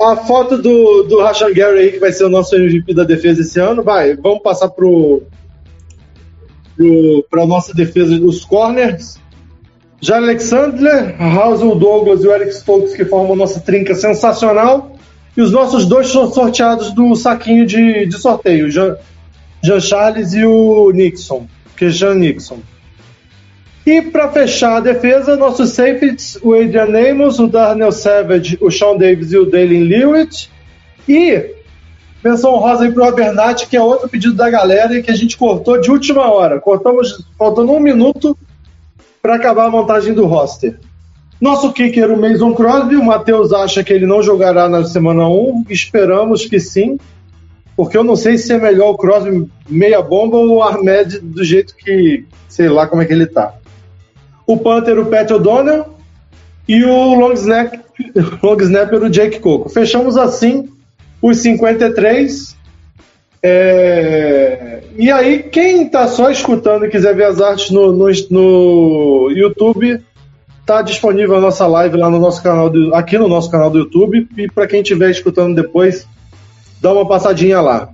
a 0.00 0.16
foto 0.16 0.58
do, 0.58 1.04
do 1.04 1.20
Rashan 1.22 1.52
Gary 1.54 1.78
aí, 1.78 1.92
que 1.92 1.98
vai 1.98 2.12
ser 2.12 2.24
o 2.24 2.28
nosso 2.28 2.54
MVP 2.54 2.92
da 2.94 3.04
defesa 3.04 3.40
esse 3.40 3.58
ano. 3.58 3.82
Vai, 3.82 4.14
vamos 4.14 4.42
passar 4.42 4.68
pro, 4.68 5.22
pro, 6.76 7.26
pra 7.30 7.46
nossa 7.46 7.72
defesa 7.74 8.18
dos 8.18 8.44
corners. 8.44 9.18
Já 10.00 10.16
Alexander, 10.16 11.16
Russell 11.18 11.74
Douglas 11.74 12.22
e 12.22 12.28
o 12.28 12.32
Eric 12.32 12.54
Stokes, 12.54 12.94
que 12.94 13.04
formam 13.04 13.34
nossa 13.34 13.60
trinca 13.60 13.94
sensacional. 13.94 14.96
E 15.36 15.42
os 15.42 15.52
nossos 15.52 15.86
dois 15.86 16.08
sorteados 16.08 16.92
do 16.92 17.14
saquinho 17.14 17.66
de, 17.66 18.06
de 18.06 18.18
sorteio, 18.18 18.70
Jean, 18.70 18.96
Jean 19.62 19.80
Charles 19.80 20.34
e 20.34 20.44
o 20.44 20.90
Nixon, 20.90 21.46
que 21.76 21.86
é 21.86 21.90
Jean 21.90 22.14
Nixon. 22.14 22.58
E 23.86 24.02
para 24.02 24.30
fechar 24.30 24.76
a 24.76 24.80
defesa, 24.80 25.36
nossos 25.36 25.70
safeties, 25.70 26.38
o 26.42 26.54
Adrian 26.54 27.10
Amos, 27.10 27.38
o 27.38 27.46
Darnell 27.46 27.92
Savage, 27.92 28.58
o 28.60 28.70
Sean 28.70 28.96
Davis 28.96 29.32
e 29.32 29.38
o 29.38 29.48
Dalen 29.48 29.84
Lewitt. 29.84 30.50
E 31.08 31.54
menção 32.22 32.56
rosa 32.56 32.84
aí 32.84 32.92
pro 32.92 33.04
Abernathy, 33.04 33.66
que 33.66 33.76
é 33.76 33.80
outro 33.80 34.08
pedido 34.08 34.34
da 34.34 34.50
galera 34.50 34.94
e 34.96 35.02
que 35.02 35.10
a 35.10 35.16
gente 35.16 35.36
cortou 35.36 35.80
de 35.80 35.90
última 35.90 36.30
hora. 36.30 36.60
Cortamos 36.60 37.24
faltando 37.38 37.72
um 37.72 37.80
minuto 37.80 38.36
para 39.22 39.34
acabar 39.34 39.66
a 39.66 39.70
montagem 39.70 40.14
do 40.14 40.26
roster. 40.26 40.78
Nosso 41.40 41.72
kicker, 41.72 42.10
o 42.10 42.20
Mason 42.20 42.52
Crosby, 42.52 42.96
o 42.96 43.04
Matheus 43.04 43.52
acha 43.52 43.84
que 43.84 43.92
ele 43.92 44.06
não 44.06 44.22
jogará 44.22 44.68
na 44.68 44.84
semana 44.84 45.28
1. 45.28 45.66
Esperamos 45.68 46.44
que 46.44 46.58
sim, 46.58 46.98
porque 47.76 47.96
eu 47.96 48.02
não 48.02 48.16
sei 48.16 48.36
se 48.36 48.52
é 48.52 48.58
melhor 48.58 48.90
o 48.90 48.96
Crosby 48.96 49.48
meia 49.68 50.02
bomba 50.02 50.36
ou 50.36 50.56
o 50.56 50.62
Ahmed 50.62 51.20
do 51.20 51.44
jeito 51.44 51.76
que, 51.76 52.26
sei 52.48 52.68
lá 52.68 52.88
como 52.88 53.02
é 53.02 53.04
que 53.04 53.12
ele 53.12 53.26
tá. 53.26 53.54
O 54.44 54.56
Panther, 54.56 54.98
o 54.98 55.06
Pat 55.06 55.30
O'Donnell 55.30 55.86
e 56.66 56.84
o 56.84 57.14
long, 57.14 57.32
snap, 57.34 57.72
long 58.42 58.56
snapper, 58.60 59.02
o 59.04 59.08
Jake 59.08 59.38
Coco. 59.38 59.68
Fechamos 59.68 60.16
assim 60.16 60.68
os 61.22 61.38
53. 61.38 62.57
É, 63.42 64.80
E 64.96 65.10
aí, 65.10 65.42
quem 65.44 65.88
tá 65.88 66.08
só 66.08 66.30
escutando 66.30 66.84
e 66.86 66.90
quiser 66.90 67.14
ver 67.14 67.24
as 67.26 67.40
artes 67.40 67.70
no, 67.70 67.92
no, 67.92 68.06
no 68.30 69.30
YouTube, 69.30 70.02
tá 70.66 70.82
disponível 70.82 71.36
a 71.36 71.40
nossa 71.40 71.66
live 71.66 71.96
lá 71.96 72.10
no 72.10 72.18
nosso 72.18 72.42
canal, 72.42 72.68
do, 72.68 72.94
aqui 72.94 73.16
no 73.16 73.28
nosso 73.28 73.50
canal 73.50 73.70
do 73.70 73.78
YouTube. 73.78 74.26
E 74.36 74.48
para 74.50 74.66
quem 74.66 74.80
estiver 74.82 75.10
escutando 75.10 75.54
depois, 75.54 76.06
dá 76.80 76.92
uma 76.92 77.06
passadinha 77.06 77.60
lá. 77.60 77.90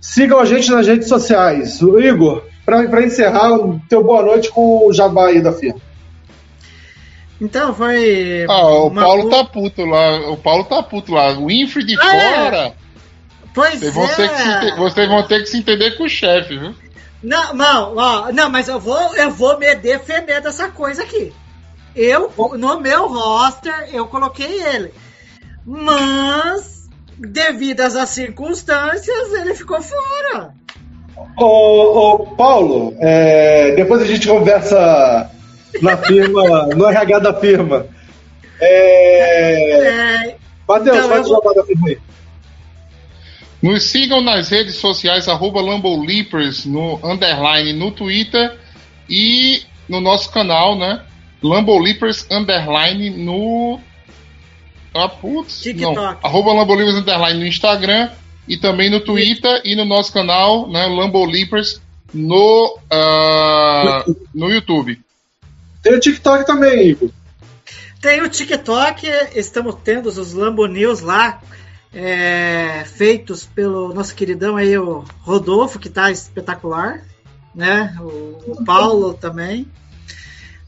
Sigam 0.00 0.38
a 0.38 0.44
gente 0.44 0.70
nas 0.70 0.86
redes 0.86 1.08
sociais. 1.08 1.80
O 1.82 1.98
Igor, 2.00 2.42
para 2.64 3.02
encerrar, 3.04 3.50
teu 3.88 4.02
boa 4.02 4.22
noite 4.22 4.50
com 4.50 4.86
o 4.88 4.92
Jabá 4.92 5.28
aí 5.28 5.40
da 5.40 5.52
firma. 5.52 5.80
Então 7.40 7.74
foi. 7.74 8.46
Ah, 8.48 8.66
o 8.66 8.90
Paulo 8.90 9.24
lu- 9.24 9.30
tá 9.30 9.44
puto 9.44 9.84
lá. 9.84 10.30
O 10.30 10.36
Paulo 10.38 10.64
tá 10.64 10.82
puto 10.82 11.12
lá. 11.12 11.32
O 11.38 11.46
Winfrey 11.46 11.84
de 11.84 11.96
Ah, 12.00 12.16
é? 12.16 12.72
Pois 13.56 13.80
Vocês 13.80 13.92
vão, 13.94 14.06
ter 14.06 14.28
que 14.28 14.36
se 14.36 14.48
é. 14.68 14.76
vocês 14.76 15.08
vão 15.08 15.22
ter 15.26 15.40
que 15.42 15.46
se 15.46 15.56
entender 15.58 15.96
com 15.96 16.04
o 16.04 16.08
chefe, 16.08 16.56
viu? 16.58 16.74
Não, 17.22 17.54
não, 17.54 17.96
ó, 17.96 18.30
não, 18.30 18.50
mas 18.50 18.68
eu 18.68 18.78
vou, 18.78 19.16
eu 19.16 19.30
vou 19.30 19.58
me 19.58 19.74
defender 19.74 20.40
dessa 20.42 20.68
coisa 20.68 21.02
aqui. 21.02 21.32
Eu, 21.96 22.30
no 22.58 22.78
meu 22.80 23.08
roster, 23.08 23.88
eu 23.92 24.06
coloquei 24.06 24.62
ele. 24.62 24.92
Mas, 25.64 26.88
devido 27.18 27.80
às 27.80 28.10
circunstâncias, 28.10 29.32
ele 29.32 29.54
ficou 29.54 29.80
fora. 29.80 30.50
Ô, 31.38 31.44
ô, 31.46 32.18
Paulo, 32.36 32.94
é, 33.00 33.72
depois 33.74 34.02
a 34.02 34.06
gente 34.06 34.28
conversa 34.28 35.30
na 35.80 35.96
firma, 35.96 36.66
no 36.76 36.84
RH 36.86 37.18
da 37.20 37.32
firma. 37.34 37.86
É, 38.60 40.26
É, 40.28 40.36
Matheus, 40.68 40.96
Então, 40.98 41.08
faz 41.08 41.26
o 41.26 41.30
eu 41.30 41.34
vou- 41.34 41.42
jabá 41.42 41.54
da 41.60 41.66
firma 41.66 41.88
aí. 41.88 41.98
Nos 43.62 43.84
sigam 43.84 44.20
nas 44.20 44.48
redes 44.48 44.76
sociais, 44.76 45.28
arroba 45.28 45.60
Lambolipers, 45.60 46.64
no 46.66 47.00
underline 47.02 47.72
no 47.72 47.90
Twitter 47.90 48.58
e 49.08 49.62
no 49.88 50.00
nosso 50.00 50.30
canal, 50.30 50.76
né? 50.76 51.02
Lambolipers 51.42 52.26
underline 52.30 53.10
no. 53.10 53.80
Ah, 54.94 55.08
putz. 55.08 55.60
TikTok. 55.62 55.96
Não. 55.96 56.18
Arroba 56.22 56.52
Lambolipers 56.52 56.96
underline 56.96 57.40
no 57.40 57.46
Instagram 57.46 58.10
e 58.48 58.56
também 58.56 58.90
no 58.90 59.00
Twitter 59.00 59.62
e 59.64 59.74
no 59.74 59.84
nosso 59.84 60.12
canal, 60.12 60.68
né? 60.68 60.86
Lambolipers 60.86 61.80
no, 62.12 62.78
ah, 62.90 64.04
no 64.34 64.50
YouTube. 64.50 65.00
Tem 65.82 65.94
o 65.94 66.00
TikTok 66.00 66.46
também, 66.46 66.88
Igor. 66.88 67.10
Tem 68.00 68.22
o 68.22 68.28
TikTok, 68.28 69.06
estamos 69.34 69.76
tendo 69.82 70.06
os 70.08 70.32
Lambo 70.32 70.66
News 70.66 71.00
lá, 71.00 71.40
é, 71.98 72.84
feitos 72.84 73.46
pelo 73.46 73.94
nosso 73.94 74.14
queridão 74.14 74.54
aí, 74.54 74.76
o 74.76 75.02
Rodolfo, 75.22 75.78
que 75.78 75.88
tá 75.88 76.10
espetacular, 76.10 77.02
né? 77.54 77.96
O, 77.98 78.52
o 78.52 78.64
Paulo 78.66 79.14
também. 79.14 79.66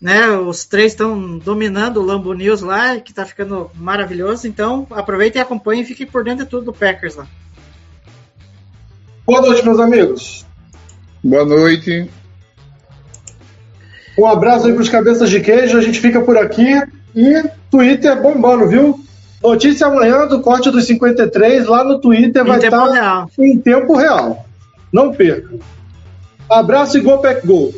Né, 0.01 0.29
os 0.31 0.65
três 0.65 0.93
estão 0.93 1.39
dominando 1.39 1.97
o 1.97 2.05
Lambo 2.05 2.33
News 2.33 2.63
lá, 2.63 2.99
que 3.01 3.13
tá 3.13 3.27
ficando 3.27 3.69
maravilhoso. 3.75 4.47
Então, 4.47 4.87
aproveitem 4.91 5.41
e 5.41 5.43
acompanhem 5.43 5.83
e 5.83 5.87
fiquem 5.87 6.07
por 6.07 6.25
dentro 6.25 6.45
de 6.45 6.51
tudo 6.51 6.67
do 6.67 6.73
Packers 6.73 7.17
lá. 7.17 7.27
Boa 9.27 9.43
noite, 9.43 9.65
meus 9.65 9.81
amigos. 9.81 10.47
Boa 11.23 11.45
noite. 11.45 12.09
Um 14.17 14.25
abraço 14.25 14.69
aí 14.69 14.73
pros 14.73 14.89
cabeças 14.89 15.29
de 15.29 15.41
queijo. 15.41 15.77
A 15.77 15.83
gente 15.83 16.01
fica 16.01 16.21
por 16.21 16.39
aqui. 16.39 16.81
E 17.15 17.43
Twitter 17.69 18.23
bombando, 18.23 18.69
viu? 18.69 19.08
Notícia 19.49 19.87
amanhã 19.87 20.27
do 20.27 20.41
corte 20.41 20.71
dos 20.71 20.85
53 20.87 21.67
lá 21.67 21.83
no 21.83 21.99
Twitter 21.99 22.45
vai 22.45 22.59
Em 22.59 22.61
tempo 22.61 22.77
estar 22.77 22.93
real. 22.93 23.31
em 23.39 23.59
tempo 23.59 23.97
real. 23.97 24.45
Não 24.93 25.11
perca. 25.13 25.55
Abraço 26.51 26.99
e 26.99 27.01
gol, 27.01 27.19
pack 27.19 27.47
gol. 27.47 27.73